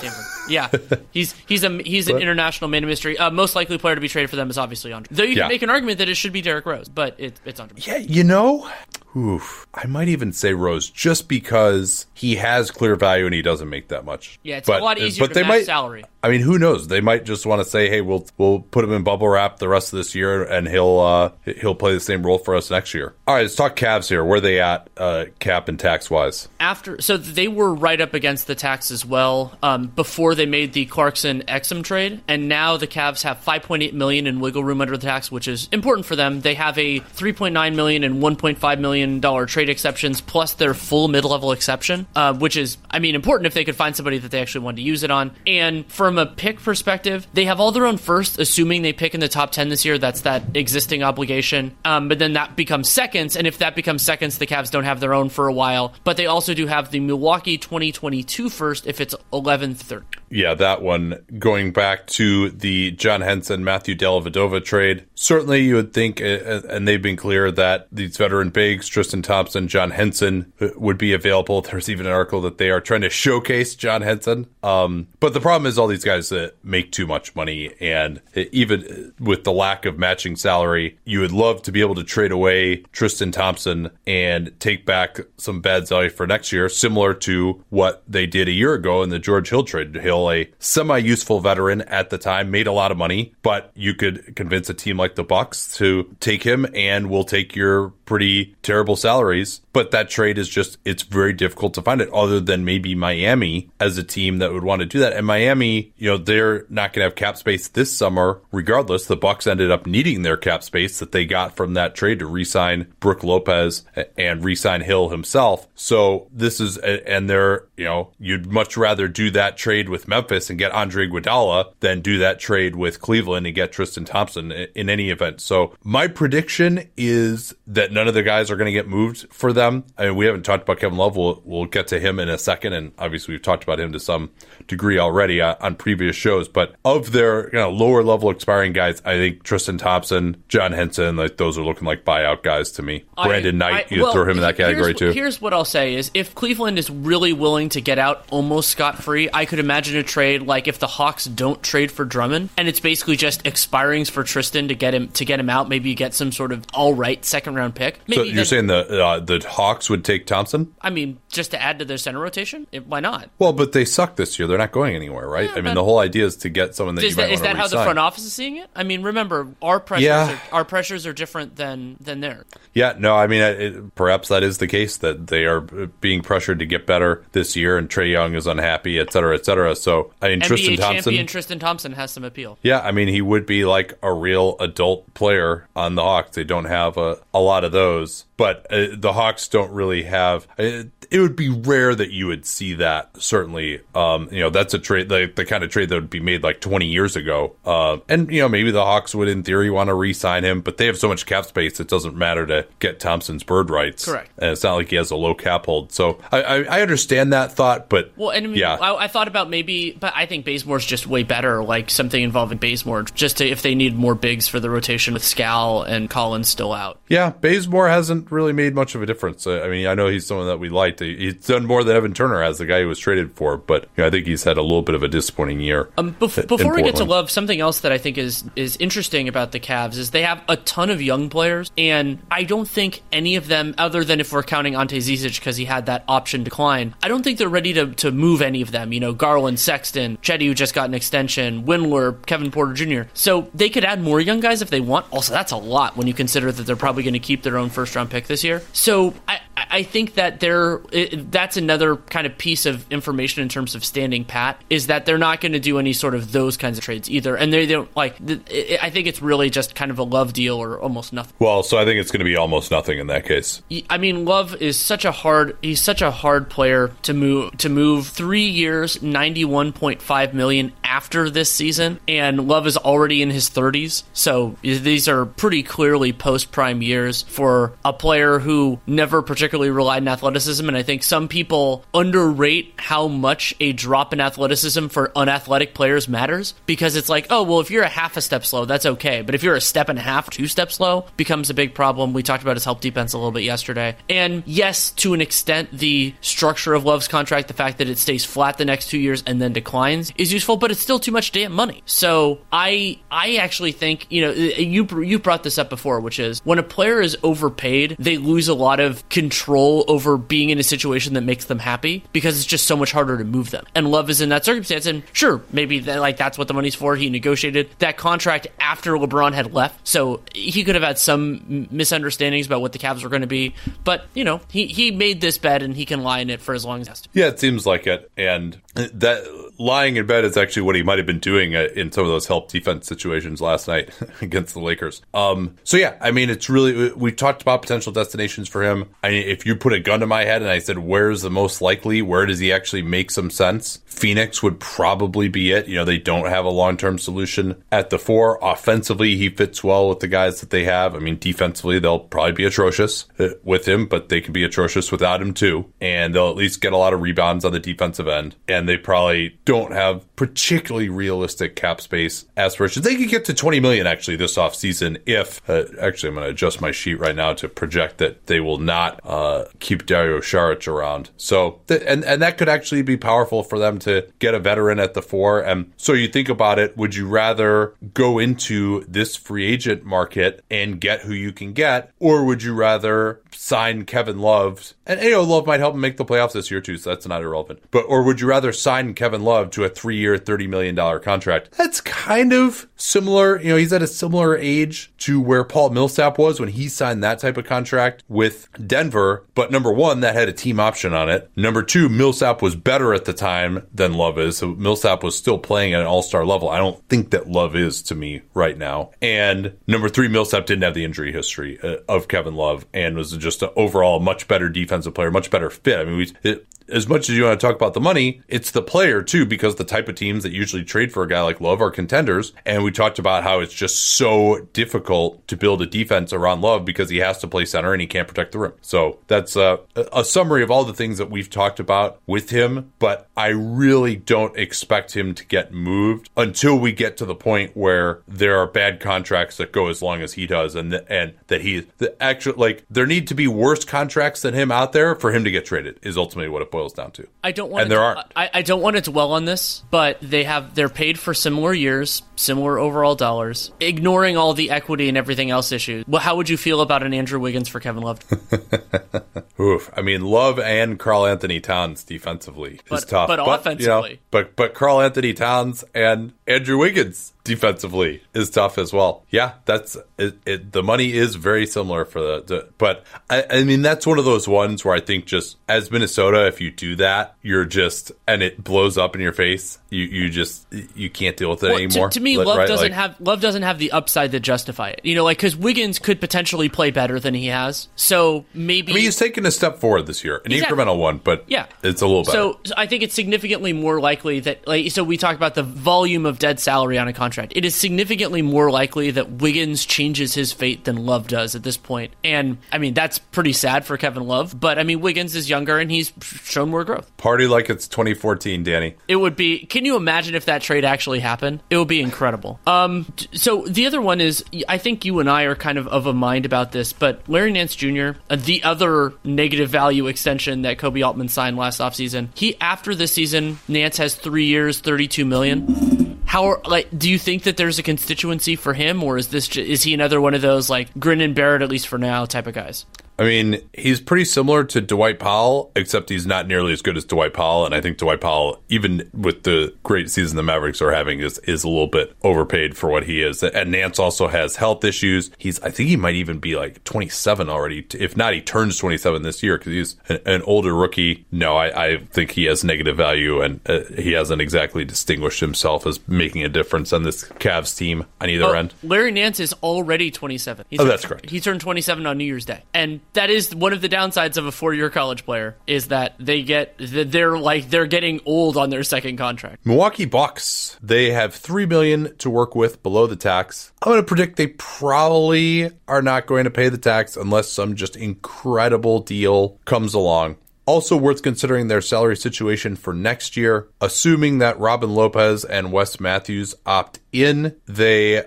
Yeah, 0.49 0.71
he's 1.11 1.35
he's 1.47 1.65
a 1.65 1.83
he's 1.83 2.09
an 2.09 2.19
international 2.19 2.69
man 2.69 2.85
of 2.85 2.89
mystery. 2.89 3.19
Uh, 3.19 3.31
most 3.31 3.55
likely 3.55 3.79
player 3.79 3.95
to 3.95 4.01
be 4.01 4.09
traded 4.09 4.31
for 4.31 4.37
them 4.37 4.51
is 4.51 4.59
obviously 4.59 4.93
Andre. 4.93 5.15
Though 5.15 5.23
you 5.25 5.35
yeah. 5.35 5.43
can 5.43 5.49
make 5.49 5.63
an 5.63 5.71
argument 5.71 5.99
that 5.99 6.09
it 6.09 6.17
should 6.17 6.33
be 6.33 6.41
Derrick 6.41 6.67
Rose, 6.67 6.89
but 6.89 7.15
it, 7.19 7.41
it's 7.45 7.61
Andre. 7.61 7.79
Yeah, 7.81 7.97
you 7.97 8.25
know, 8.25 8.71
Oof. 9.17 9.67
I 9.73 9.87
might 9.87 10.09
even 10.09 10.33
say 10.33 10.55
Rose 10.55 10.91
just 10.91 11.29
because 11.29 12.07
he 12.15 12.37
has 12.37 12.71
clear 12.71 12.97
value 12.97 13.27
and 13.27 13.35
he 13.35 13.43
doesn't 13.43 13.69
make 13.69 13.89
that 13.89 14.05
much. 14.05 14.41
Yeah, 14.43 14.57
it's 14.59 14.67
but, 14.67 14.81
a 14.81 14.85
lot 14.85 14.99
easier 14.99 15.27
but 15.27 15.35
they 15.35 15.45
might, 15.45 15.67
salary. 15.67 16.05
I 16.25 16.31
mean, 16.31 16.41
who 16.41 16.59
knows? 16.59 16.89
They 16.89 17.01
might 17.01 17.25
just 17.25 17.45
want 17.45 17.63
to 17.63 17.69
say, 17.69 17.91
"Hey, 17.91 18.01
we'll 18.01 18.27
we'll 18.39 18.61
put 18.61 18.83
him 18.83 18.93
in 18.93 19.03
bubble 19.03 19.29
wrap 19.29 19.59
the 19.59 19.69
rest 19.69 19.93
of 19.93 19.99
this 19.99 20.15
year, 20.15 20.43
and 20.43 20.67
he'll 20.67 20.99
uh, 20.99 21.31
he'll 21.45 21.75
play 21.75 21.93
the 21.93 22.01
same 22.01 22.25
role 22.25 22.39
for 22.39 22.57
us 22.57 22.71
next 22.71 22.95
year." 22.95 23.15
All 23.27 23.35
right, 23.35 23.43
let's 23.43 23.55
talk 23.55 23.77
Cavs 23.77 24.09
here. 24.09 24.25
Where 24.25 24.41
they 24.41 24.59
at, 24.59 24.89
uh, 24.97 25.27
cap 25.39 25.69
and 25.69 25.79
tax 25.79 26.11
wise? 26.11 26.49
After, 26.59 27.01
so 27.03 27.19
they 27.19 27.47
were 27.47 27.75
right 27.75 28.01
up 28.01 28.15
against 28.15 28.47
the 28.47 28.55
tax 28.55 28.91
as 28.91 29.05
well 29.05 29.57
um, 29.63 29.89
before 29.89 30.35
they 30.35 30.47
made 30.47 30.73
the 30.73 30.87
Clarkson 30.87 31.43
Exum 31.43 31.85
trade, 31.85 32.23
and 32.27 32.49
now 32.49 32.79
the 32.79 32.87
Cavs 32.87 33.23
have 33.23 33.45
5.8 33.45 33.93
million 33.93 34.27
in 34.27 34.41
wiggle 34.41 34.65
room 34.65 34.81
under 34.81 34.97
the 34.97 35.07
tax, 35.07 35.31
which 35.31 35.47
is 35.47 35.69
important 35.73 36.07
for 36.07 36.17
them. 36.17 36.41
They 36.41 36.55
have 36.55 36.79
a 36.79 37.01
3.9 37.01 37.75
million 37.75 38.03
and 38.03 38.23
1.5 38.23 38.81
million 38.85 39.19
dollar 39.19 39.47
trade 39.47 39.71
exceptions 39.71 40.21
plus 40.21 40.55
their 40.55 40.75
full 40.75 41.09
mid 41.09 41.25
level 41.25 41.53
exception, 41.53 42.07
uh, 42.15 42.35
which 42.35 42.57
is, 42.57 42.77
I 42.91 42.99
mean, 42.99 43.15
important 43.15 43.47
if 43.47 43.55
they 43.55 43.65
could 43.65 43.77
find 43.77 43.97
somebody 43.97 44.19
that 44.19 44.31
they 44.31 44.41
actually 44.41 44.65
wanted 44.65 44.77
to 44.77 44.83
use 44.83 45.03
it 45.03 45.11
on, 45.11 45.33
and 45.47 45.91
from 45.91 46.19
a 46.19 46.27
pick 46.27 46.61
perspective, 46.61 47.27
they 47.33 47.47
have 47.47 47.61
all 47.61 47.73
their 47.73 47.87
own 47.87 47.97
first, 47.97 48.39
assuming 48.39 48.83
they 48.83 48.93
pick 48.93 49.15
in 49.15 49.21
the 49.21 49.29
top 49.29 49.53
10 49.53 49.71
this 49.71 49.85
year. 49.85 49.97
That's 49.97 50.21
that 50.23 50.43
existing 50.55 51.03
obligation. 51.03 51.75
Um, 51.85 52.09
but 52.09 52.19
then 52.19 52.35
that 52.35 52.57
becomes 52.57 52.89
seconds. 52.89 53.37
And 53.37 53.47
if 53.47 53.59
that 53.59 53.75
becomes 53.75 54.03
seconds, 54.03 54.39
the 54.39 54.47
Cavs 54.47 54.71
don't 54.71 54.85
have 54.85 55.01
their 55.01 55.15
own 55.15 55.31
for 55.31 55.49
a 55.49 55.53
while. 55.53 55.95
But 56.05 56.17
they 56.17 56.27
also 56.27 56.53
do 56.53 56.67
have 56.67 56.91
the 56.91 57.01
Milwaukee 57.01 57.59
2022 57.59 58.51
first 58.51 58.87
if 58.87 59.01
it's 59.01 59.15
11th, 59.33 59.85
3rd. 59.85 60.05
Yeah, 60.35 60.55
that 60.55 60.83
one 60.83 61.25
going 61.39 61.73
back 61.73 62.09
to 62.09 62.51
the 62.51 62.91
John 62.91 63.21
Henson, 63.21 63.63
Matthew 63.63 63.95
Dellavedova 63.95 64.65
trade. 64.65 65.05
Certainly, 65.15 65.63
you 65.63 65.77
would 65.77 65.93
think, 65.93 66.21
uh, 66.21 66.25
uh, 66.25 66.61
and 66.69 66.89
they've 66.89 67.01
been 67.01 67.17
clear 67.17 67.53
that 67.53 67.87
these 67.93 68.17
veteran 68.17 68.51
bigs, 68.51 68.74
Tristan 68.83 69.23
Thompson, 69.23 69.69
John 69.69 69.91
Henson, 69.91 70.53
uh, 70.61 70.69
would 70.77 70.99
be 70.99 71.13
available. 71.13 71.61
There's 71.63 71.89
even 71.89 72.07
an 72.07 72.13
article 72.13 72.41
that 72.43 72.59
they 72.59 72.71
are 72.71 72.81
trying 72.81 73.03
to 73.03 73.11
showcase 73.11 73.75
John 73.75 74.03
Henson. 74.03 74.47
Um, 74.63 75.09
but 75.21 75.35
the 75.35 75.41
problem 75.41 75.67
is 75.67 75.79
all 75.79 75.87
these 75.87 76.05
guys 76.05 76.29
that 76.31 76.55
make 76.63 76.93
too 76.93 77.07
much 77.07 77.35
money, 77.35 77.75
and 77.81 78.21
even 78.35 79.13
with 79.19 79.45
the 79.45 79.53
lack 79.53 79.85
of 79.85 79.99
matching 79.99 80.37
salary, 80.37 80.99
you 81.05 81.21
would 81.21 81.33
love 81.33 81.63
to 81.63 81.73
be 81.73 81.81
able 81.81 81.95
to 81.95 82.05
trade 82.05 82.33
away 82.33 82.77
Tristan 82.93 83.33
Thompson 83.33 83.91
and 84.07 84.53
take 84.61 84.87
back 84.87 85.21
some 85.37 85.61
bad 85.61 85.89
salary 85.89 86.09
for 86.09 86.27
next 86.27 86.53
year, 86.53 86.69
similar 86.69 87.15
to 87.15 87.65
what 87.71 88.03
they 88.09 88.27
did 88.27 88.49
a 88.49 88.53
year 88.53 88.75
ago 88.75 89.03
in 89.03 89.11
the 89.11 89.19
George 89.19 89.51
Hill 89.51 89.65
trade. 89.65 89.95
Hill, 89.95 90.31
a 90.31 90.51
semi-useful 90.59 91.41
veteran 91.41 91.83
at 91.83 92.11
the 92.11 92.19
time, 92.19 92.51
made 92.51 92.67
a 92.67 92.73
lot 92.73 92.91
of 92.91 92.99
money, 92.99 93.35
but 93.43 93.71
you 93.75 93.95
could 93.95 94.37
convince 94.37 94.69
a 94.69 94.75
team 94.75 94.97
like 94.97 95.15
the 95.15 95.25
Bucks 95.25 95.77
to 95.79 96.15
take 96.21 96.43
him, 96.43 96.67
and 96.75 97.11
we'll 97.11 97.25
take 97.25 97.55
your 97.55 97.91
pretty 98.05 98.55
terrible 98.63 98.97
salaries. 98.97 99.61
But 99.75 99.91
that 99.91 100.09
trade 100.09 100.39
is 100.39 100.49
just 100.49 100.79
it's 100.87 101.03
very 101.03 101.35
difficult 101.35 101.75
to 101.75 101.83
find 101.83 102.01
it, 102.01 102.09
other 102.15 102.41
than 102.41 102.65
maybe 102.65 102.95
Miami 102.95 103.69
as 103.79 103.99
a 103.99 104.03
team 104.03 104.39
that 104.39 104.55
would 104.55 104.65
want 104.65 104.81
to 104.81 104.87
do 104.87 105.01
that. 105.01 105.13
And 105.13 105.27
Miami 105.27 105.93
you 105.97 106.11
know, 106.11 106.17
they're 106.17 106.67
not 106.69 106.93
going 106.93 107.01
to 107.01 107.09
have 107.09 107.15
cap 107.15 107.37
space 107.37 107.69
this 107.69 107.97
summer. 107.97 108.41
Regardless, 108.53 109.07
the 109.07 109.17
Bucks 109.17 109.47
ended 109.47 109.71
up 109.71 109.87
needing 109.87 110.23
their 110.23 110.37
cap 110.37 110.63
space 110.63 110.99
that 110.99 111.13
they 111.13 111.25
got 111.25 111.57
from 111.57 111.75
that 111.75 111.95
trade 111.95 112.19
to 112.21 112.27
re-sign 112.27 112.93
Brook 113.01 113.23
Lopez 113.23 113.85
and 114.17 114.45
re-sign 114.45 114.83
Hill 114.83 115.09
himself. 115.09 115.67
So 115.75 116.29
this 116.33 116.61
is, 116.61 116.77
and 116.79 117.29
they're, 117.29 117.67
you 117.77 117.85
know, 117.85 118.11
you'd 118.19 118.53
much 118.53 118.77
rather 118.77 119.09
do 119.09 119.31
that 119.33 119.57
trade 119.57 119.89
with 119.89 120.09
Memphis 120.09 120.51
and 120.51 120.59
get 120.59 120.73
Andre 120.73 121.09
Iguodala 121.09 121.73
than 121.81 122.01
do 122.01 122.19
that 122.19 122.39
trade 122.39 122.77
with 122.77 123.01
Cleveland 123.01 123.47
and 123.47 123.55
get 123.55 123.73
Tristan 123.73 124.05
Thompson 124.05 124.53
in 124.53 124.89
any 124.89 125.11
event. 125.11 125.41
So 125.41 125.75
my 125.83 126.09
prediction 126.09 126.89
is 126.97 127.55
that 127.67 127.93
none 127.93 128.09
of 128.09 128.15
the 128.15 128.23
guys 128.23 128.51
are 128.51 128.57
going 128.57 128.67
to 128.67 128.73
get 128.73 128.89
moved 128.89 129.33
for 129.33 129.53
them. 129.65 129.85
I 129.99 130.07
mean, 130.07 130.17
we 130.17 130.27
haven't 130.27 130.43
talked 130.43 130.63
about 130.63 130.79
Kevin 130.79 130.99
Love. 130.99 131.17
We'll, 131.17 131.43
we'll 131.45 131.67
get 131.67 131.89
to 131.89 132.01
him 132.01 132.19
in 132.19 132.29
a 132.29 132.39
second. 132.39 132.73
And 132.73 132.93
obviously 132.99 133.35
we've 133.35 133.43
talked 133.43 133.65
about 133.65 133.81
him 133.81 133.93
to 133.93 134.01
some 134.01 134.31
degree 134.67 134.99
already 134.99 135.41
uh, 135.41 135.57
on 135.61 135.75
previous 135.77 136.17
shows, 136.17 136.49
but 136.49 136.75
of 136.85 137.13
their 137.13 137.47
you 137.47 137.59
know, 137.59 137.71
lower 137.71 138.03
level 138.03 138.31
expiring 138.31 138.73
guys, 138.73 139.01
I 139.05 139.15
think 139.15 139.43
Tristan 139.43 139.79
Thompson, 139.79 140.43
John 140.49 140.73
Henson, 140.73 141.17
like 141.17 141.37
those 141.37 141.59
are 141.59 141.63
looking 141.63 141.87
like 141.87 142.05
buyout 142.05 142.43
guys 142.43 142.73
to 142.73 142.83
me. 142.83 143.05
I, 143.17 143.27
Brandon 143.27 143.59
Knight, 143.59 143.91
you 143.91 144.03
well, 144.03 144.13
throw 144.13 144.25
him 144.25 144.39
in 144.39 144.41
that 144.41 144.57
category 144.57 144.95
too. 144.95 145.11
Here's 145.11 145.41
what 145.41 145.53
I'll 145.53 145.65
say: 145.65 145.95
is 145.95 146.11
if 146.15 146.35
Cleveland 146.35 146.79
is 146.79 146.91
really 146.91 147.33
willing 147.33 147.69
to 147.71 147.81
get 147.81 147.99
out 147.99 148.25
almost 148.31 148.71
scot 148.71 149.03
free, 149.03 149.29
I 149.33 149.45
could 149.45 149.59
imagine 149.59 149.97
a 149.97 150.03
trade 150.03 150.43
like 150.43 150.69
if 150.69 150.79
the 150.79 150.87
Hawks 150.87 151.25
don't 151.25 151.63
trade 151.63 151.91
for 151.91 152.05
Drummond, 152.05 152.51
and 152.57 152.69
it's 152.69 152.81
basically 152.81 153.17
just 153.17 153.45
expirings 153.45 154.11
for 154.11 154.25
Tristan 154.25 154.69
to 154.69 154.75
get 154.75 154.95
him 154.95 155.09
to 155.09 155.25
get 155.25 155.41
him 155.41 155.51
out. 155.51 155.69
Maybe 155.69 155.91
you 155.91 155.97
get 155.97 156.15
some 156.15 156.33
sort 156.33 156.53
of 156.53 156.65
all 156.75 156.95
right 156.95 157.25
second 157.25 157.55
round 157.55 157.75
pick. 157.75 158.01
Maybe 158.07 158.31
so 158.31 158.35
you're 158.35 158.45
saying 158.45 158.67
the 158.67 159.05
uh, 159.05 159.21
the 159.21 159.39
Hawks 159.55 159.89
would 159.89 160.05
take 160.05 160.27
Thompson? 160.27 160.75
I 160.81 160.91
mean, 160.91 161.19
just 161.29 161.51
to 161.53 161.61
add 161.63 161.79
to 161.79 161.85
their 161.85 161.97
center 161.99 162.19
rotation, 162.21 162.67
it, 162.73 162.87
why 162.87 163.01
not? 163.01 163.31
Well, 163.39 163.53
but 163.53 163.73
they 163.73 163.85
suck 163.85 164.17
this 164.17 164.39
year. 164.39 164.47
They're 164.49 164.59
not 164.59 164.73
going 164.73 164.95
anywhere, 164.95 165.29
right? 165.29 165.45
Yeah, 165.47 165.53
I 165.53 165.55
mean, 165.57 165.65
but- 165.65 165.75
the 165.75 165.85
whole 165.85 165.99
idea 165.99 166.25
is 166.27 166.37
to 166.39 166.49
get 166.49 166.75
someone 166.75 166.95
that 166.97 167.05
Is 167.05 167.17
that, 167.17 167.31
is 167.31 167.41
want 167.41 167.43
that 167.43 167.53
to 167.53 167.59
do. 167.59 167.65
Is 167.65 167.71
that 167.71 167.77
how 167.77 167.81
the 167.81 167.85
front 167.85 167.99
office 167.99 168.25
is 168.25 168.33
seeing 168.33 168.57
it? 168.57 168.69
I 168.75 168.83
mean, 168.83 169.03
remember 169.03 169.49
our 169.63 169.81
pressures 169.81 170.05
Yeah. 170.05 170.39
are, 170.51 170.57
our 170.59 170.65
pressures 170.65 171.07
are 171.07 171.13
different 171.13 171.57
than 171.57 171.97
than 172.01 172.21
theirs. 172.21 172.45
Yeah, 172.75 172.95
no, 172.99 173.17
I 173.17 173.27
mean, 173.27 173.43
it, 173.43 173.95
perhaps 173.95 174.29
that 174.29 174.43
is 174.43 174.59
the 174.59 174.67
case 174.67 174.97
that 174.99 175.29
they 175.29 175.45
are 175.45 175.61
being 175.61 176.23
pressured 176.23 176.59
to 176.59 176.67
get 176.67 176.87
better 176.87 177.23
this 177.33 177.55
year, 177.57 177.79
and 177.79 177.89
Trae 177.89 178.11
Young 178.11 178.35
is 178.35 178.47
unhappy, 178.47 178.99
et 178.99 179.13
cetera, 179.13 179.35
et 179.37 179.45
cetera. 179.45 179.77
So, 179.77 180.13
I 180.21 180.29
mean, 180.29 180.41
Tristan 180.41 180.77
Thompson. 180.77 181.03
champion 181.05 181.27
Tristan 181.27 181.59
Thompson 181.59 181.93
has 181.93 182.11
some 182.11 182.25
appeal. 182.25 182.59
Yeah, 182.63 182.81
I 182.81 182.91
mean, 182.91 183.09
he 183.09 183.23
would 183.23 183.47
be 183.47 183.65
like 183.65 183.97
a 184.03 184.13
real 184.13 184.57
adult 184.59 185.13
player 185.15 185.69
on 185.77 185.95
the 185.95 186.03
Hawks. 186.03 186.35
They 186.35 186.45
don't 186.45 186.65
have 186.65 186.97
a, 186.97 187.19
a 187.33 187.39
lot 187.41 187.63
of 187.65 187.73
those, 187.73 188.25
but 188.37 188.67
uh, 188.71 188.89
the 188.97 189.13
Hawks 189.13 189.49
don't 189.49 189.71
really 189.73 190.05
have. 190.05 190.47
Uh, 190.59 190.85
it 191.11 191.21
would 191.21 191.37
be 191.37 191.49
rare 191.49 191.95
that 191.95 192.11
you 192.11 192.27
would 192.27 192.47
see 192.47 192.75
that. 192.75 193.11
Certainly, 193.23 193.81
um, 193.95 194.29
you 194.33 194.41
know, 194.41 194.51
that's 194.51 194.75
a 194.75 194.79
trade, 194.79 195.09
the, 195.09 195.31
the 195.35 195.45
kind 195.45 195.63
of 195.63 195.71
trade 195.71 195.89
that 195.91 195.95
would 195.95 196.11
be 196.11 196.21
made 196.21 196.43
like 196.43 196.61
20 196.61 196.87
years 196.87 197.17
ago. 197.17 197.55
Uh, 197.65 197.99
and 198.09 198.31
you 198.31 198.41
know, 198.41 198.49
maybe 198.49 198.71
the 198.71 198.85
Hawks 198.85 199.15
would, 199.15 199.29
in 199.29 199.43
theory, 199.43 199.71
want 199.71 199.89
to 199.89 199.95
re-sign 199.95 200.45
him, 200.45 200.61
but 200.61 200.77
they 200.77 200.87
have 200.87 200.99
so 200.99 201.09
much 201.09 201.27
cap 201.27 201.47
space, 201.47 201.79
it 201.79 201.89
doesn't 201.89 202.17
matter 202.17 202.47
to 202.47 202.67
get 202.79 203.01
Thompson's 203.01 203.43
bird 203.43 203.71
rights. 203.71 204.07
Correct. 204.07 204.31
And 204.39 204.51
it's 204.51 204.63
not 204.63 204.75
like 204.75 204.89
he 204.89 204.97
has 204.97 205.11
a 205.11 205.17
low 205.17 205.35
cap 205.35 205.67
hold. 205.67 205.93
So 205.93 206.21
I, 206.33 206.43
I, 206.43 206.63
I 206.63 206.83
understand 206.83 207.33
that 207.33 207.53
thought, 207.53 207.89
but 207.89 208.13
Well, 208.17 208.31
and 208.31 208.47
I 208.47 208.49
mean, 208.49 208.59
yeah, 208.59 208.75
I, 208.75 209.05
I 209.05 209.09
thought 209.09 209.29
about 209.29 209.51
maybe, 209.51 209.93
but 209.93 210.13
I 210.17 210.27
think 210.27 210.45
Bazemore's 210.45 210.85
just 210.85 211.07
way 211.07 211.23
better. 211.23 211.63
Like 211.63 211.91
something 211.91 212.23
involving 212.23 212.59
Bazemore, 212.59 213.05
just 213.05 213.39
to, 213.39 213.47
if 213.49 213.63
they 213.63 213.75
need 213.75 213.95
more 213.95 214.15
bigs 214.15 214.49
for 214.49 214.59
the 214.59 214.71
rotation 214.71 215.15
with 215.15 215.23
Scal 215.23 215.87
and 215.87 216.11
Collins 216.11 216.49
still 216.49 216.73
out. 216.73 217.01
Yeah, 217.09 217.31
Bazemore 217.31 217.89
hasn't 217.89 218.24
really 218.31 218.53
made 218.53 218.75
much 218.75 218.95
of 218.95 219.03
a 219.03 219.07
difference. 219.07 219.47
I 219.47 219.69
mean, 219.69 219.87
I 219.87 219.95
know 219.95 220.09
he's 220.09 220.27
someone 220.27 220.47
that 220.47 220.59
we 220.59 220.69
liked. 220.69 221.01
He- 221.01 221.17
He's 221.17 221.35
done 221.47 221.65
more 221.67 221.83
than 221.85 221.97
Evan 221.97 222.13
Turner 222.13 222.43
has, 222.43 222.59
the 222.59 222.67
guy 222.67 222.81
he 222.81 222.85
was 222.85 222.99
traded 222.99 223.33
for, 223.33 223.57
but 223.57 223.83
you 223.97 224.03
know, 224.03 224.07
I 224.07 224.11
think 224.11 224.27
he's 224.27 224.45
had 224.45 224.57
a 224.59 224.63
little 224.63 224.83
bit 224.83 224.95
of 224.95 225.03
a 225.03 225.09
disappointing 225.09 225.61
year. 225.61 225.89
Um, 225.97 226.15
bef- 226.21 226.47
before 226.49 226.75
we 226.75 226.83
get 226.83 226.97
to 226.97 227.05
Love, 227.05 227.31
something 227.31 227.61
else 227.61 227.81
that 227.81 227.93
I 227.93 227.99
think 227.99 228.19
is 228.19 228.45
is 228.57 228.77
interesting 228.79 229.29
about 229.29 229.53
the 229.53 229.61
Cavs 229.61 229.97
is 229.97 230.11
they 230.11 230.23
have 230.23 230.43
a 230.49 230.57
ton 230.57 230.91
of 230.91 231.01
young 231.01 231.29
players, 231.31 231.71
and 231.79 232.19
I 232.31 232.43
don't 232.45 232.69
think 232.69 233.03
any 233.13 233.37
of 233.37 233.47
them, 233.49 233.75
other 233.79 234.05
than 234.05 234.21
if 234.21 234.33
we're 234.33 234.43
counting 234.43 234.75
Ante 234.75 234.99
Zizic 234.99 235.39
because 235.39 235.57
he 235.57 235.65
had 235.65 235.87
that 235.87 236.05
option 236.09 236.45
decline, 236.45 236.95
I 237.03 237.09
don't 237.09 237.23
think 237.23 237.39
they're 237.39 237.49
ready 237.49 237.73
to, 237.75 237.87
to 237.95 238.11
move 238.11 238.43
any 238.43 238.61
of 238.63 238.71
them. 238.73 238.93
You 238.93 239.01
know, 239.01 239.13
Garland, 239.13 239.59
Sexton, 239.61 240.19
Cedi, 240.23 240.47
who 240.47 240.55
just 240.55 240.75
got 240.75 240.89
an 240.89 240.95
extension, 240.95 241.65
Windler, 241.65 242.25
Kevin 242.27 242.51
Porter 242.51 242.73
Jr. 242.75 243.09
So 243.15 243.49
they 243.55 243.69
could 243.71 243.85
add 243.85 244.03
more 244.03 244.21
young 244.21 244.41
guys 244.41 244.63
if 244.63 244.71
they 244.71 244.81
want. 244.81 245.07
Also, 245.13 245.33
that's 245.33 245.53
a 245.53 245.57
lot 245.57 245.97
when 245.97 246.07
you 246.07 246.15
consider 246.15 246.51
that 246.53 246.65
they're 246.65 246.77
probably 246.77 247.03
going 247.03 247.15
to 247.15 247.19
keep 247.21 247.43
their 247.43 247.57
own 247.59 247.71
first 247.71 247.95
round 247.97 248.11
pick 248.15 248.29
this 248.29 248.45
year. 248.45 248.63
So 248.73 249.13
I, 249.27 249.41
I 249.57 249.83
think 249.83 250.15
that 250.15 250.41
they're 250.41 250.81
it, 250.93 251.31
that's 251.33 251.57
another 251.57 251.97
kind 251.97 252.27
of 252.27 252.39
piece 252.39 252.65
of 252.65 252.91
information 252.93 253.43
in 253.43 253.49
terms 253.49 253.75
of 253.75 253.85
standing 253.85 254.25
pat 254.25 254.61
is 254.71 254.87
that 254.87 255.05
they're 255.05 255.19
not 255.19 255.41
going 255.41 255.53
to 255.53 255.61
do 255.61 255.79
any 255.79 255.93
sort 255.93 256.15
of 256.15 256.33
those 256.33 256.57
kinds 256.57 256.79
of 256.79 256.85
trades 256.85 257.11
either, 257.11 257.37
and 257.37 257.53
they 257.53 257.67
don't 257.67 257.95
like. 257.97 258.25
th- 258.25 258.41
I 258.81 258.85
I 258.85 258.91
think 258.91 259.09
it's 259.09 259.21
really 259.21 259.51
just 259.51 259.75
kind 259.75 259.91
of 259.91 259.99
a 259.99 260.05
love 260.05 260.33
deal 260.35 260.57
or 260.57 260.79
almost 260.79 261.13
nothing. 261.13 261.33
Well, 261.39 261.63
so 261.65 261.79
I 261.79 261.85
think 261.85 261.99
it's 261.99 262.13
going 262.13 262.21
to 262.21 262.25
be 262.25 262.37
almost 262.37 262.71
nothing 262.71 262.99
in 262.99 263.09
that 263.09 263.25
case. 263.25 263.63
I 263.91 263.99
mean, 263.99 264.25
Love 264.25 264.55
is 264.63 264.79
such 264.79 265.05
a 265.05 265.11
hard. 265.11 265.57
He's 265.63 265.81
such 265.81 266.03
a 266.03 266.11
hard 266.11 266.49
player 266.49 266.93
to 267.03 267.15
move. 267.15 267.57
To 267.59 267.69
move 267.69 268.07
three 268.07 268.47
years, 268.47 269.03
ninety-one 269.03 269.73
point 269.73 270.03
five 270.03 270.35
million 270.35 270.73
after 270.85 271.31
this 271.31 271.51
season, 271.51 271.99
and 272.07 272.47
Love 272.47 272.67
is 272.67 272.77
already 272.77 273.23
in 273.23 273.31
his 273.31 273.49
thirties. 273.49 274.05
So 274.13 274.55
these 274.63 275.09
are 275.09 275.25
pretty 275.27 275.63
clearly 275.63 276.13
post-prime 276.13 276.83
years 276.83 277.23
for 277.23 277.73
a 277.85 277.93
player 278.05 278.39
who 278.39 278.79
never 278.87 279.23
particularly 279.23 279.71
relied 279.71 280.03
on 280.03 280.09
athleticism. 280.09 280.69
And 280.69 280.77
I 280.77 280.83
think 280.83 281.03
some 281.03 281.27
people 281.27 281.87
underrate 281.95 282.75
how 282.77 283.09
much 283.09 283.55
a 283.61 283.73
drop 283.73 284.13
in 284.13 284.21
athleticism 284.21 284.89
for 284.89 285.11
unathletic 285.17 285.73
players 285.73 286.07
matters 286.07 286.53
because 286.67 286.97
it's 286.97 287.09
like, 287.09 287.29
oh 287.31 287.45
well, 287.45 287.61
if 287.61 287.71
you're 287.71 287.83
a 287.83 287.89
half 287.89 288.19
a 288.19 288.21
step 288.21 288.45
slow, 288.45 288.67
that's 288.67 288.85
okay, 288.85 289.23
but 289.23 289.35
if 289.35 289.43
you're 289.43 289.55
a 289.55 289.61
step 289.61 289.89
and 289.89 289.99
a 289.99 290.03
half, 290.03 290.29
two 290.29 290.47
steps 290.49 290.75
slow, 290.75 291.07
becomes 291.17 291.49
a 291.49 291.55
big 291.55 291.75
problem. 291.75 292.13
We 292.13 292.23
talked 292.23 292.43
about 292.43 292.57
his 292.57 292.65
help 292.65 292.83
defense 292.83 293.15
a 293.15 293.17
little 293.17 293.33
bit 293.33 293.43
yesterday. 293.43 293.97
And 294.11 294.43
yes, 294.45 294.91
to 294.97 295.15
an 295.15 295.23
extent, 295.23 295.71
the 295.73 296.15
structure 296.21 296.75
of 296.75 296.85
Love's 296.85 297.09
contract, 297.09 297.49
the 297.49 297.55
fact 297.55 297.79
that 297.79 297.89
it 297.89 297.97
stays 297.97 298.23
flat 298.27 298.59
the 298.59 298.67
next 298.67 298.89
two 298.91 298.99
years 298.99 299.23
and 299.27 299.41
then 299.41 299.55
declines, 299.55 300.13
is 300.19 300.31
useful, 300.31 300.59
but 300.59 300.71
it's 300.71 300.81
still 300.81 300.99
too 300.99 301.13
much 301.13 301.33
damn 301.33 301.53
money. 301.53 301.83
So 301.87 302.41
I 302.53 302.99
I 303.11 303.37
actually 303.37 303.73
think 303.73 304.07
you 304.11 304.21
know 304.21 304.31
you 304.33 304.87
you 305.01 305.19
brought 305.19 305.43
this 305.43 305.57
up 305.57 305.71
before, 305.71 306.01
which 306.01 306.19
is 306.19 306.41
when 306.45 306.59
a 306.59 306.63
player 306.63 307.01
is 307.01 307.17
overpaid, 307.23 307.94
they 307.99 308.19
lose 308.19 308.49
a 308.49 308.55
lot 308.55 308.81
of 308.81 309.09
control 309.09 309.85
over 309.89 310.17
being 310.17 310.51
in 310.51 310.59
a 310.59 310.63
situation 310.63 311.15
that 311.15 311.23
makes 311.23 311.47
them 311.47 311.59
happy 311.59 312.05
because 312.13 312.37
it's 312.37 312.47
just 312.47 312.67
so 312.67 312.77
much 312.77 312.93
harder 312.93 313.19
to 313.19 313.25
move 313.25 313.51
them. 313.51 313.65
And 313.75 313.91
Love 313.91 314.11
is 314.11 314.21
in 314.21 314.29
that 314.31 314.45
circumstance, 314.45 314.87
and 314.87 315.03
sure, 315.13 315.43
maybe 315.53 315.81
that, 315.81 316.01
like 316.01 316.17
that's 316.17 316.39
what 316.39 316.49
the 316.49 316.55
money's 316.55 316.75
for. 316.75 316.97
He 316.97 317.11
negotiated 317.11 317.71
that 317.79 317.97
contract 317.97 318.47
after 318.59 318.93
LeBron 318.93 319.33
had 319.33 319.53
left, 319.53 319.87
so 319.87 320.23
he 320.35 320.65
could 320.65 320.75
have 320.75 320.85
had 320.85 320.99
some 320.99 321.69
misunderstandings 321.71 322.47
about 322.47 322.61
what 322.61 322.73
the 322.73 322.79
Cavs 322.79 323.03
were 323.03 323.09
going 323.09 323.23
to 323.23 323.29
be. 323.29 323.55
But 323.85 324.07
you 324.15 324.25
know, 324.25 324.41
he 324.51 324.67
he 324.67 324.91
made 324.91 325.21
this 325.21 325.39
bet, 325.39 325.63
and 325.63 325.75
he 325.77 325.85
can 325.87 326.03
lie 326.03 326.21
in 326.21 326.31
it 326.31 326.41
for 326.41 326.55
as 326.55 326.65
long 326.65 326.81
as 326.81 326.87
he 326.87 326.91
has 326.91 327.01
to. 327.03 327.09
Yeah, 327.13 327.27
it 327.27 327.41
seems 327.41 327.67
like 327.67 327.87
it. 327.87 328.11
And 328.17 328.61
that 328.75 329.53
lying 329.59 329.97
in 329.97 330.07
bed 330.07 330.25
is 330.25 330.37
actually 330.37 330.63
what 330.63 330.77
he 330.77 330.83
might 330.83 330.99
have 330.99 331.07
been 331.07 331.21
doing 331.21 331.55
uh, 331.55 331.69
in 331.75 331.93
some 331.93 332.05
of 332.05 332.11
those 332.11 332.27
help 332.27 332.51
defense 332.51 332.87
situations 332.87 333.41
last 333.41 333.69
night 333.69 333.91
against 334.21 334.55
the 334.55 334.61
Lakers. 334.61 335.03
Um, 335.13 335.57
so 335.65 335.77
yeah, 335.77 335.97
I 336.01 336.11
mean, 336.11 336.31
it's 336.31 336.49
really 336.51 336.93
we 336.93 337.13
talked 337.13 337.43
about 337.43 337.63
potential 337.63 337.84
destinations 337.93 338.49
for 338.49 338.63
him. 338.63 338.89
I 339.03 339.11
mean, 339.11 339.29
if 339.29 339.47
you 339.47 339.57
put 339.57 339.73
a 339.73 339.81
gun 339.81 340.01
to 340.01 340.07
my 340.07 340.25
head 340.25 340.43
and 340.43 340.51
I 340.51 340.59
said, 340.59 340.79
"Where's 340.79 341.23
the 341.23 341.31
most 341.31 341.61
likely? 341.61 342.03
Where 342.03 342.27
does 342.27 342.39
he 342.39 342.53
actually 342.53 342.83
make 342.83 343.11
some 343.11 343.31
sense?" 343.31 343.81
Phoenix 343.95 344.43
would 344.43 344.61
probably 344.61 345.29
be 345.29 345.53
it. 345.53 345.69
You 345.69 345.77
know, 345.77 345.85
they 345.85 345.99
don't 345.99 346.29
have 346.29 346.45
a 346.45 346.51
long 346.51 346.77
term 346.77 346.99
solution 346.99 347.63
at 347.71 347.91
the 347.91 347.99
four. 347.99 348.39
Offensively, 348.43 349.17
he 349.17 349.29
fits 349.29 349.63
well 349.63 349.89
with 349.89 350.01
the 350.01 350.09
guys 350.09 350.41
that 350.41 350.51
they 350.51 350.65
have. 350.65 350.95
I 350.95 350.99
mean, 350.99 351.19
defensively, 351.19 351.79
they'll 351.79 352.01
probably 352.01 352.33
be 352.33 352.45
atrocious 352.45 353.07
uh, 353.19 353.31
with 353.43 353.67
him, 353.67 353.87
but 353.87 354.09
they 354.09 354.21
can 354.21 354.33
be 354.33 354.45
atrocious 354.45 354.91
without 354.91 355.23
him 355.23 355.33
too. 355.33 355.73
And 355.81 356.15
they'll 356.15 356.31
at 356.31 356.37
least 356.37 356.61
get 356.61 356.73
a 356.73 356.77
lot 356.77 356.93
of 356.93 357.01
rebounds 357.01 357.45
on 357.45 357.53
the 357.53 357.61
defensive 357.61 358.09
end. 358.09 358.37
And 358.49 358.69
they 358.69 358.77
probably 358.77 359.39
don't 359.45 359.73
have 359.73 360.05
particularly 360.17 360.89
realistic 360.89 361.57
cap 361.57 361.81
space 361.81 362.25
aspirations. 362.37 362.85
They 362.85 362.97
could 362.97 363.09
get 363.09 363.25
to 363.27 363.35
20 363.35 363.61
million 363.61 363.87
actually 363.87 364.17
this 364.17 364.37
offseason 364.37 365.01
if, 365.07 365.49
uh, 365.49 365.65
actually, 365.81 366.09
I'm 366.11 366.15
going 366.17 366.27
to 366.27 366.31
adjust 366.31 366.61
my 366.61 366.73
sheet 366.73 366.99
right 366.99 367.17
now 367.17 367.33
to 367.35 367.49
project 367.49 367.74
that 367.75 368.27
they 368.27 368.41
will 368.41 368.59
not 368.59 369.01
uh, 369.05 369.45
keep 369.59 369.87
Dario 369.87 370.19
Saric 370.19 370.67
around. 370.69 371.11
So, 371.17 371.61
th- 371.67 371.83
and, 371.87 372.05
and 372.05 372.23
that 372.23 372.39
could 372.39 372.49
actually 372.49 372.83
be 372.83 372.97
powerful 372.97 373.43
for 373.43 373.59
them 373.59 373.79
to 373.81 374.09
get 374.19 374.35
a 374.35 374.39
veteran 374.39 374.79
at 374.79 374.95
the 374.95 375.03
four. 375.03 375.41
And 375.41 375.73
so 375.77 375.93
you 375.93 376.09
think 376.09 376.29
about 376.29 376.59
it, 376.59 376.77
would 376.77 376.95
you 376.95 377.07
rather 377.09 377.75
go 377.93 378.19
into 378.19 378.85
this 378.87 379.17
free 379.17 379.47
agent 379.47 379.85
market 379.85 380.45
and 380.51 380.81
get 380.81 381.03
who 381.03 381.13
you 381.13 381.33
can 381.33 381.53
get, 381.53 381.93
or 381.99 382.25
would 382.25 382.43
you 382.43 382.55
rather 382.55 383.21
sign 383.33 383.85
Kevin 383.85 384.19
Love? 384.19 384.75
And 384.87 385.01
you 385.01 385.21
Love 385.21 385.47
might 385.47 385.61
help 385.61 385.75
him 385.75 385.81
make 385.81 385.97
the 385.97 386.05
playoffs 386.05 386.33
this 386.33 386.51
year 386.51 386.61
too, 386.61 386.77
so 386.77 386.91
that's 386.91 387.07
not 387.07 387.23
irrelevant. 387.23 387.61
But 387.71 387.83
or 387.83 388.03
would 388.03 388.21
you 388.21 388.29
rather 388.29 388.53
sign 388.53 388.95
Kevin 388.95 389.23
Love 389.23 389.51
to 389.51 389.65
a 389.65 389.69
three-year, 389.69 390.19
thirty 390.19 390.47
million 390.47 390.75
dollar 390.75 390.99
contract? 390.99 391.53
That's 391.53 391.81
kind 391.81 392.33
of 392.33 392.69
similar. 392.77 393.41
You 393.41 393.49
know, 393.51 393.57
he's 393.57 393.73
at 393.73 393.83
a 393.83 393.87
similar 393.87 394.37
age 394.37 394.93
to 394.99 395.21
where 395.21 395.43
Paul 395.45 395.71
Millsap 395.71 396.19
was 396.19 396.39
when 396.39 396.51
he 396.51 396.69
signed 396.69 397.03
that 397.03 397.19
type 397.19 397.37
of 397.37 397.45
contract 397.45 397.64
with 398.09 398.49
Denver. 398.67 399.25
But 399.35 399.51
number 399.51 399.73
one, 399.73 400.01
that 400.01 400.15
had 400.15 400.29
a 400.29 400.33
team 400.33 400.61
option 400.61 400.93
on 400.93 401.09
it. 401.09 401.31
Number 401.37 401.63
two, 401.63 401.89
Millsap 401.89 402.43
was 402.43 402.57
better 402.57 402.95
at 402.95 403.05
the 403.05 403.13
time 403.13 403.67
than 403.73 403.95
Love 403.95 404.19
is. 404.19 404.39
So 404.39 404.49
Millsap 404.55 405.03
was 405.03 405.17
still 405.17 405.39
playing 405.39 405.75
at 405.75 405.81
an 405.81 405.87
all-star 405.87 406.25
level. 406.25 406.49
I 406.49 406.59
don't 406.59 406.87
think 406.89 407.11
that 407.11 407.29
Love 407.29 407.57
is 407.57 407.83
to 407.83 407.95
me 407.95 408.23
right 408.35 408.57
now. 408.57 408.91
And 409.01 409.57
number 409.67 409.89
three, 409.89 410.09
Millsap 410.09 410.47
didn't 410.47 410.63
have 410.63 410.75
the 410.75 410.85
injury 410.85 411.13
history 411.13 411.59
uh, 411.63 411.79
of 411.89 412.09
Kevin 412.09 412.35
Love 412.35 412.67
and 412.73 412.97
was 412.97 413.17
just 413.17 413.43
an 413.43 413.51
overall 413.57 414.01
much 414.01 414.29
better 414.29 414.49
defensive 414.49 414.95
player, 414.95 415.11
much 415.11 415.31
better 415.31 415.51
fit. 415.51 415.79
I 415.81 415.85
mean, 415.85 415.97
we, 415.97 416.13
it, 416.23 416.47
as 416.69 416.89
much 416.89 417.09
as 417.09 417.17
you 417.17 417.25
want 417.25 417.39
to 417.39 417.47
talk 417.47 417.57
about 417.57 417.75
the 417.75 417.81
money, 417.81 418.23
it's 418.29 418.51
the 418.51 418.63
player 418.63 419.03
too, 419.03 419.27
because 419.27 419.57
the 419.57 419.65
type 419.65 419.89
of 419.89 419.95
teams 419.95 420.23
that 420.23 420.33
usually 420.33 420.65
trade 420.65 420.93
for 420.93 421.03
a 421.03 421.09
guy 421.09 421.23
like 421.23 421.41
Love 421.41 421.61
are 421.61 421.71
contenders. 421.71 422.33
And 422.45 422.65
we 422.65 422.71
talked 422.71 422.99
about 422.99 423.23
how 423.23 423.41
it's 423.41 423.53
just 423.53 423.77
so 423.77 424.47
difficult 424.53 425.27
to 425.29 425.37
build 425.37 425.63
a 425.63 425.67
defense 425.67 426.13
around 426.13 426.41
Love 426.41 426.65
because 426.65 426.91
he 426.91 426.99
has 426.99 427.19
to 427.19 427.29
play 427.29 427.45
center 427.45 427.73
and 427.73 427.81
he 427.81 427.87
can't 427.87 428.09
protect 428.09 428.33
the 428.33 428.39
rim. 428.39 428.53
So 428.63 428.99
that's 429.07 429.37
uh, 429.37 429.59
a 429.93 430.05
summary 430.05 430.43
of 430.43 430.51
all 430.51 430.65
the 430.65 430.75
things 430.75 430.99
that 430.99 431.11
we've 431.11 431.31
talked 431.31 431.61
about 431.61 432.01
with 432.07 432.31
him. 432.31 432.73
But 432.79 433.09
I 433.17 433.29
really 433.29 433.97
don't 433.97 434.37
expect 434.37 434.97
him 434.97 435.15
to 435.15 435.25
get 435.25 435.53
moved 435.53 436.11
until 436.17 436.59
we 436.59 436.73
get 436.73 436.97
to 436.99 437.05
the 437.05 437.15
point 437.15 437.57
where 437.57 438.01
there 438.09 438.39
are 438.39 438.47
bad 438.47 438.81
contracts 438.81 439.37
that 439.37 439.53
go 439.53 439.69
as 439.69 439.83
long 439.83 440.03
as 440.03 440.15
he 440.15 440.27
does, 440.27 440.55
and 440.55 440.71
th- 440.71 440.85
and 440.89 441.15
that 441.29 441.43
he 441.43 441.67
the 441.79 442.01
actual 442.03 442.35
like 442.37 442.65
there 442.71 442.87
need 442.87 443.07
to 443.09 443.15
be 443.15 443.27
worse 443.27 443.65
contracts 443.65 444.23
than 444.23 444.35
him 444.35 444.51
out 444.51 444.73
there 444.73 444.95
for 444.95 445.13
him 445.13 445.25
to 445.25 445.31
get 445.31 445.45
traded. 445.45 445.79
Is 445.83 445.97
ultimately 445.97 446.29
what 446.29 446.43
it 446.43 446.51
boils 446.55 446.73
down 446.73 446.93
to. 446.93 447.09
I 447.25 447.33
don't 447.33 447.51
want 447.51 447.63
And 447.63 447.71
to, 447.71 447.75
there 447.75 447.85
aren't. 447.85 448.07
I, 448.15 448.31
I 448.35 448.43
don't 448.43 448.61
want 448.63 448.77
to 448.77 448.83
dwell 448.83 449.11
on 449.13 449.25
this, 449.25 449.65
but 449.73 449.99
they 450.01 450.23
have 450.23 450.55
they're 450.55 450.69
paid 450.69 450.99
for 451.01 451.13
similar 451.13 451.53
years, 451.53 452.03
similar 452.15 452.59
overall 452.61 452.95
dollars, 452.95 453.51
ignoring 453.61 454.17
all 454.17 454.35
the 454.35 454.51
equity 454.53 454.89
and 454.89 454.97
everything 454.97 455.31
else 455.31 455.51
issues. 455.51 455.85
Well, 455.89 456.01
how 456.01 456.15
would 456.17 456.29
you 456.29 456.37
feel 456.37 456.61
about 456.61 456.85
an 456.85 456.95
Andrew 456.95 457.19
Wiggins 457.19 457.49
for 457.49 457.59
Kevin 457.59 457.83
Love? 457.83 457.99
Oof. 459.41 459.69
I 459.77 459.83
mean, 459.83 460.03
Love 460.03 460.39
and 460.39 460.79
Karl-Anthony 460.79 461.41
Towns 461.41 461.83
defensively 461.83 462.55
is 462.55 462.61
But- 462.69 462.89
tough. 462.89 463.09
but 463.09 463.19
you 463.19 463.27
know, 463.27 463.33
offensively. 463.35 464.01
but 464.13 464.37
but 464.37 464.55
Karl-Anthony 464.55 465.13
Towns 465.13 465.65
and 465.75 466.13
Andrew 466.29 466.59
Wiggins 466.59 467.13
defensively 467.25 468.03
is 468.13 468.31
tough 468.31 468.59
as 468.59 468.73
well. 468.73 469.05
Yeah, 469.11 469.33
that's 469.47 469.77
it. 469.99 470.19
it 470.27 470.53
the 470.53 470.63
money 470.63 470.93
is 470.93 471.15
very 471.17 471.47
similar 471.47 471.85
for 471.85 472.01
the, 472.01 472.23
the 472.27 472.49
but 472.59 472.85
I, 473.11 473.25
I 473.31 473.45
mean 473.45 473.63
that's 473.63 473.87
one 473.87 473.99
of 473.99 474.05
those 474.05 474.29
ones 474.29 474.65
where 474.65 474.75
I 474.75 474.81
think 474.81 475.07
just 475.07 475.37
as 475.49 475.71
Minnesota, 475.71 476.27
if 476.27 476.41
you 476.41 476.51
do 476.51 476.77
that, 476.77 477.17
you're 477.23 477.45
just 477.47 477.93
and 478.07 478.23
it 478.23 478.45
blows 478.45 478.77
up 478.79 478.95
in 478.95 479.01
your 479.01 479.13
face. 479.13 479.59
You 479.71 479.85
you 479.85 480.11
just 480.11 480.47
you 480.75 480.91
can't 480.91 481.17
deal 481.17 481.31
with 481.31 481.43
it 481.43 481.49
Well, 481.49 481.57
anymore. 481.57 481.89
To, 481.89 481.99
to 481.99 482.01
me, 482.05 482.19
Love 482.19 482.47
doesn't 482.47 482.67
Like- 482.67 482.73
have 482.73 483.01
Love 483.01 483.21
doesn't 483.21 483.43
have 483.43 483.59
the 483.59 483.73
upside 483.73 484.13
to 484.13 484.21
justify 484.21 484.69
it. 484.71 484.81
You 484.85 484.95
know, 484.95 485.05
like 485.05 485.17
because 485.19 485.35
Wiggins 485.35 485.79
could 485.79 486.01
potentially 486.01 486.49
play 486.49 486.71
better 486.71 487.01
than 487.01 487.15
he 487.15 487.29
has. 487.29 487.69
So 487.75 488.25
maybe 488.35 488.73
I 488.73 488.75
mean, 488.77 488.85
he's 488.85 488.97
taken 488.97 489.25
a 489.27 489.31
step 489.31 489.59
forward 489.59 489.87
this 489.87 490.05
year, 490.05 490.21
an 490.25 490.33
Exactly. 490.33 490.57
incremental 490.59 490.79
one, 490.79 490.99
but 491.03 491.25
Yeah. 491.27 491.47
it's 491.63 491.81
a 491.81 491.87
little 491.87 492.05
better. 492.05 492.17
So, 492.19 492.41
so 492.45 492.55
I 492.57 492.67
think 492.67 492.83
it's 492.83 492.95
significantly 492.95 493.53
more 493.53 493.81
likely 493.81 494.21
that, 494.21 494.47
like, 494.47 494.71
so 494.71 494.85
we 494.85 494.97
talked 494.97 495.17
about 495.17 495.35
the 495.35 495.43
volume 495.43 496.05
of 496.07 496.19
dead 496.19 496.39
salary 496.39 496.79
on 496.79 496.87
a 496.87 496.93
contract. 496.93 497.14
It 497.35 497.45
is 497.45 497.55
significantly 497.55 498.23
more 498.23 498.51
likely 498.51 498.91
that 498.93 499.11
Wiggins 499.11 499.65
changes 499.65 500.15
his 500.15 500.33
fate 500.33 500.65
than 500.65 500.87
Love 500.87 501.09
does 501.09 501.35
at 501.35 501.43
this 501.43 501.57
point. 501.57 501.93
And 502.03 502.39
I 502.53 502.59
mean, 502.59 502.75
that's 502.75 502.99
pretty 502.99 503.33
sad 503.33 503.65
for 503.65 503.77
Kevin 503.77 504.07
Love. 504.07 504.39
But 504.39 504.59
I 504.59 504.63
mean, 504.63 504.81
Wiggins 504.81 505.15
is 505.15 505.29
younger 505.29 505.59
and 505.59 505.71
he's 505.71 505.93
shown 506.03 506.51
more 506.51 506.65
growth. 506.65 506.95
Party 506.97 507.27
like 507.27 507.51
it's 507.51 507.69
2014, 507.69 508.43
Danny. 508.43 508.75
It 508.89 508.97
would 508.97 509.17
be. 509.17 509.47
Can 509.47 509.65
you 509.65 509.77
imagine 509.77 510.15
if 510.15 510.27
that 510.27 510.43
trade 510.43 510.65
actually 510.65 511.01
happened? 511.01 511.41
It 511.51 511.57
would 511.57 511.69
be 511.69 511.81
incredible. 511.81 512.41
Um. 512.47 512.87
So 513.13 513.43
the 513.43 513.67
other 513.67 513.81
one 513.81 514.01
is, 514.01 514.25
I 514.49 514.59
think 514.59 514.85
you 514.85 515.01
and 515.01 515.09
I 515.09 515.25
are 515.25 515.35
kind 515.35 515.59
of 515.59 515.69
of 515.69 515.87
a 515.87 515.93
mind 515.93 516.27
about 516.27 516.53
this, 516.53 516.73
but 516.73 517.09
Larry 517.09 517.33
Nance 517.33 517.55
Jr., 517.55 517.91
uh, 518.11 518.17
the 518.17 518.43
other 518.45 518.93
negative 519.05 519.51
value 519.51 519.87
extension 519.87 520.43
that 520.43 520.59
Koby 520.59 520.85
Altman 520.85 521.09
signed 521.09 521.37
last 521.37 521.61
offseason, 521.61 522.09
he 522.15 522.39
after 522.41 522.75
this 522.75 522.93
season, 522.93 523.39
Nance 523.49 523.77
has 523.79 523.95
three 523.95 524.27
years, 524.27 524.61
thirty-two 524.61 525.05
million. 525.05 525.84
How 526.15 526.41
like 526.47 526.69
do 526.79 526.89
you 526.89 526.97
think 526.97 527.25
that 527.25 527.37
there's 527.37 527.59
a 527.59 527.63
constituency 527.65 528.37
for 528.37 528.55
him, 528.55 528.85
or 528.85 528.97
is 528.97 529.09
this 529.09 529.37
is 529.37 529.65
he 529.65 529.75
another 529.75 530.01
one 530.01 530.15
of 530.15 530.23
those 530.23 530.49
like 530.49 530.73
grin 530.79 531.01
and 531.01 531.13
bear 531.13 531.35
it 531.35 531.43
at 531.43 531.49
least 531.49 531.67
for 531.67 531.77
now 531.77 532.05
type 532.05 532.29
of 532.29 532.35
guys? 532.35 532.67
I 532.97 533.03
mean, 533.03 533.41
he's 533.53 533.81
pretty 533.81 534.05
similar 534.05 534.45
to 534.45 534.61
Dwight 534.61 535.01
Powell, 535.01 535.51
except 535.57 535.89
he's 535.89 536.07
not 536.07 536.29
nearly 536.29 536.53
as 536.53 536.63
good 536.63 536.77
as 536.77 536.85
Dwight 536.85 537.13
Powell. 537.13 537.45
And 537.45 537.53
I 537.55 537.61
think 537.61 537.79
Dwight 537.79 538.01
Powell, 538.01 538.41
even 538.49 538.89
with 538.95 539.25
the 539.25 539.53
great 539.65 539.91
season 539.91 540.17
the 540.17 540.23
Mavericks 540.23 540.63
are 540.63 540.71
having, 540.71 541.01
is 541.01 541.19
is 541.21 541.43
a 541.43 541.49
little 541.49 541.67
bit 541.67 541.93
overpaid 542.05 542.57
for 542.57 542.69
what 542.71 542.85
he 542.85 543.03
is. 543.03 543.23
And 543.25 543.51
Nance 543.51 543.81
also 543.81 544.07
has 544.07 544.37
health 544.37 544.63
issues. 544.65 545.11
He's, 545.19 545.41
I 545.41 545.51
think 545.51 545.69
he 545.71 545.77
might 545.77 545.97
even 545.97 546.19
be 546.21 546.37
like 546.37 546.63
27 546.63 547.29
already. 547.29 547.67
If 547.75 547.97
not, 547.97 548.15
he 548.15 548.21
turns 548.21 548.59
27 548.59 549.03
this 549.03 549.23
year 549.25 549.39
because 549.39 549.53
he's 549.53 549.77
an, 549.89 549.99
an 550.07 550.23
older 550.23 550.55
rookie. 550.55 551.05
No, 551.11 551.37
I, 551.37 551.67
I 551.73 551.77
think 551.79 552.13
he 552.13 552.25
has 552.27 552.45
negative 552.45 552.77
value, 552.77 553.21
and 553.23 553.41
uh, 553.49 553.61
he 553.77 553.91
hasn't 553.93 554.23
exactly 554.23 554.65
distinguished 554.65 555.19
himself 555.19 555.67
as 555.67 555.81
making 555.89 556.23
a 556.23 556.29
difference 556.29 556.73
on 556.73 556.85
this 556.85 557.03
Cavs 557.05 557.57
team 557.59 557.87
on 558.01 558.09
either 558.09 558.25
Oh, 558.27 558.33
end. 558.35 558.55
Larry 558.63 558.93
Nance 558.93 559.19
is 559.19 559.33
already 559.43 559.91
27. 559.91 560.45
He's 560.49 560.61
Oh, 560.61 560.65
that's 560.65 560.85
correct. 560.87 561.11
He 561.11 561.19
turned 561.21 561.41
27 561.41 561.85
on 561.87 561.99
New 561.99 562.05
Year's 562.05 562.25
Day, 562.25 562.43
and 562.55 562.81
that 562.93 563.11
is 563.11 563.35
one 563.35 563.53
of 563.53 563.61
the 563.61 563.69
downsides 563.69 564.17
of 564.17 564.27
a 564.27 564.33
four-year 564.33 564.71
college 564.71 565.05
player 565.05 565.37
is 565.47 565.69
that 565.69 565.95
they 565.99 566.23
get 566.23 566.55
they're 566.59 567.19
like 567.19 567.51
they're 567.51 567.67
getting 567.67 568.01
old 568.05 568.37
on 568.37 568.51
their 568.51 568.63
second 568.63 568.97
contract. 568.97 569.45
Milwaukee 569.45 569.87
Bucks. 569.87 570.59
They 570.63 570.93
have 570.93 571.15
three 571.15 571.47
million 571.47 571.97
to 571.99 572.11
work 572.11 572.35
with 572.35 572.63
below 572.63 572.87
the 572.87 572.97
tax. 572.97 573.53
I'm 573.63 573.73
going 573.73 573.83
to 573.83 573.87
predict 573.87 574.17
they 574.17 574.29
probably 574.29 575.51
are 575.67 575.83
not 575.83 576.07
going 576.07 576.25
to 576.25 576.31
pay 576.31 576.49
the 576.49 576.59
tax 576.59 576.97
unless 576.97 577.29
some 577.29 577.55
just 577.57 577.77
incredible 577.77 578.81
deal 578.81 579.39
comes 579.45 579.75
along. 579.75 580.17
Also 580.47 580.77
worth 580.77 581.03
considering 581.03 581.49
their 581.49 581.63
salary 581.63 581.97
situation 581.97 582.55
for 582.55 582.75
next 582.75 583.17
year, 583.17 583.49
assuming 583.63 584.19
that 584.19 584.39
Robin 584.39 584.75
Lopez 584.75 585.25
and 585.25 585.51
Wes 585.53 585.81
Matthews 585.81 586.35
opt 586.45 586.81
in. 586.93 587.35
They 587.47 588.05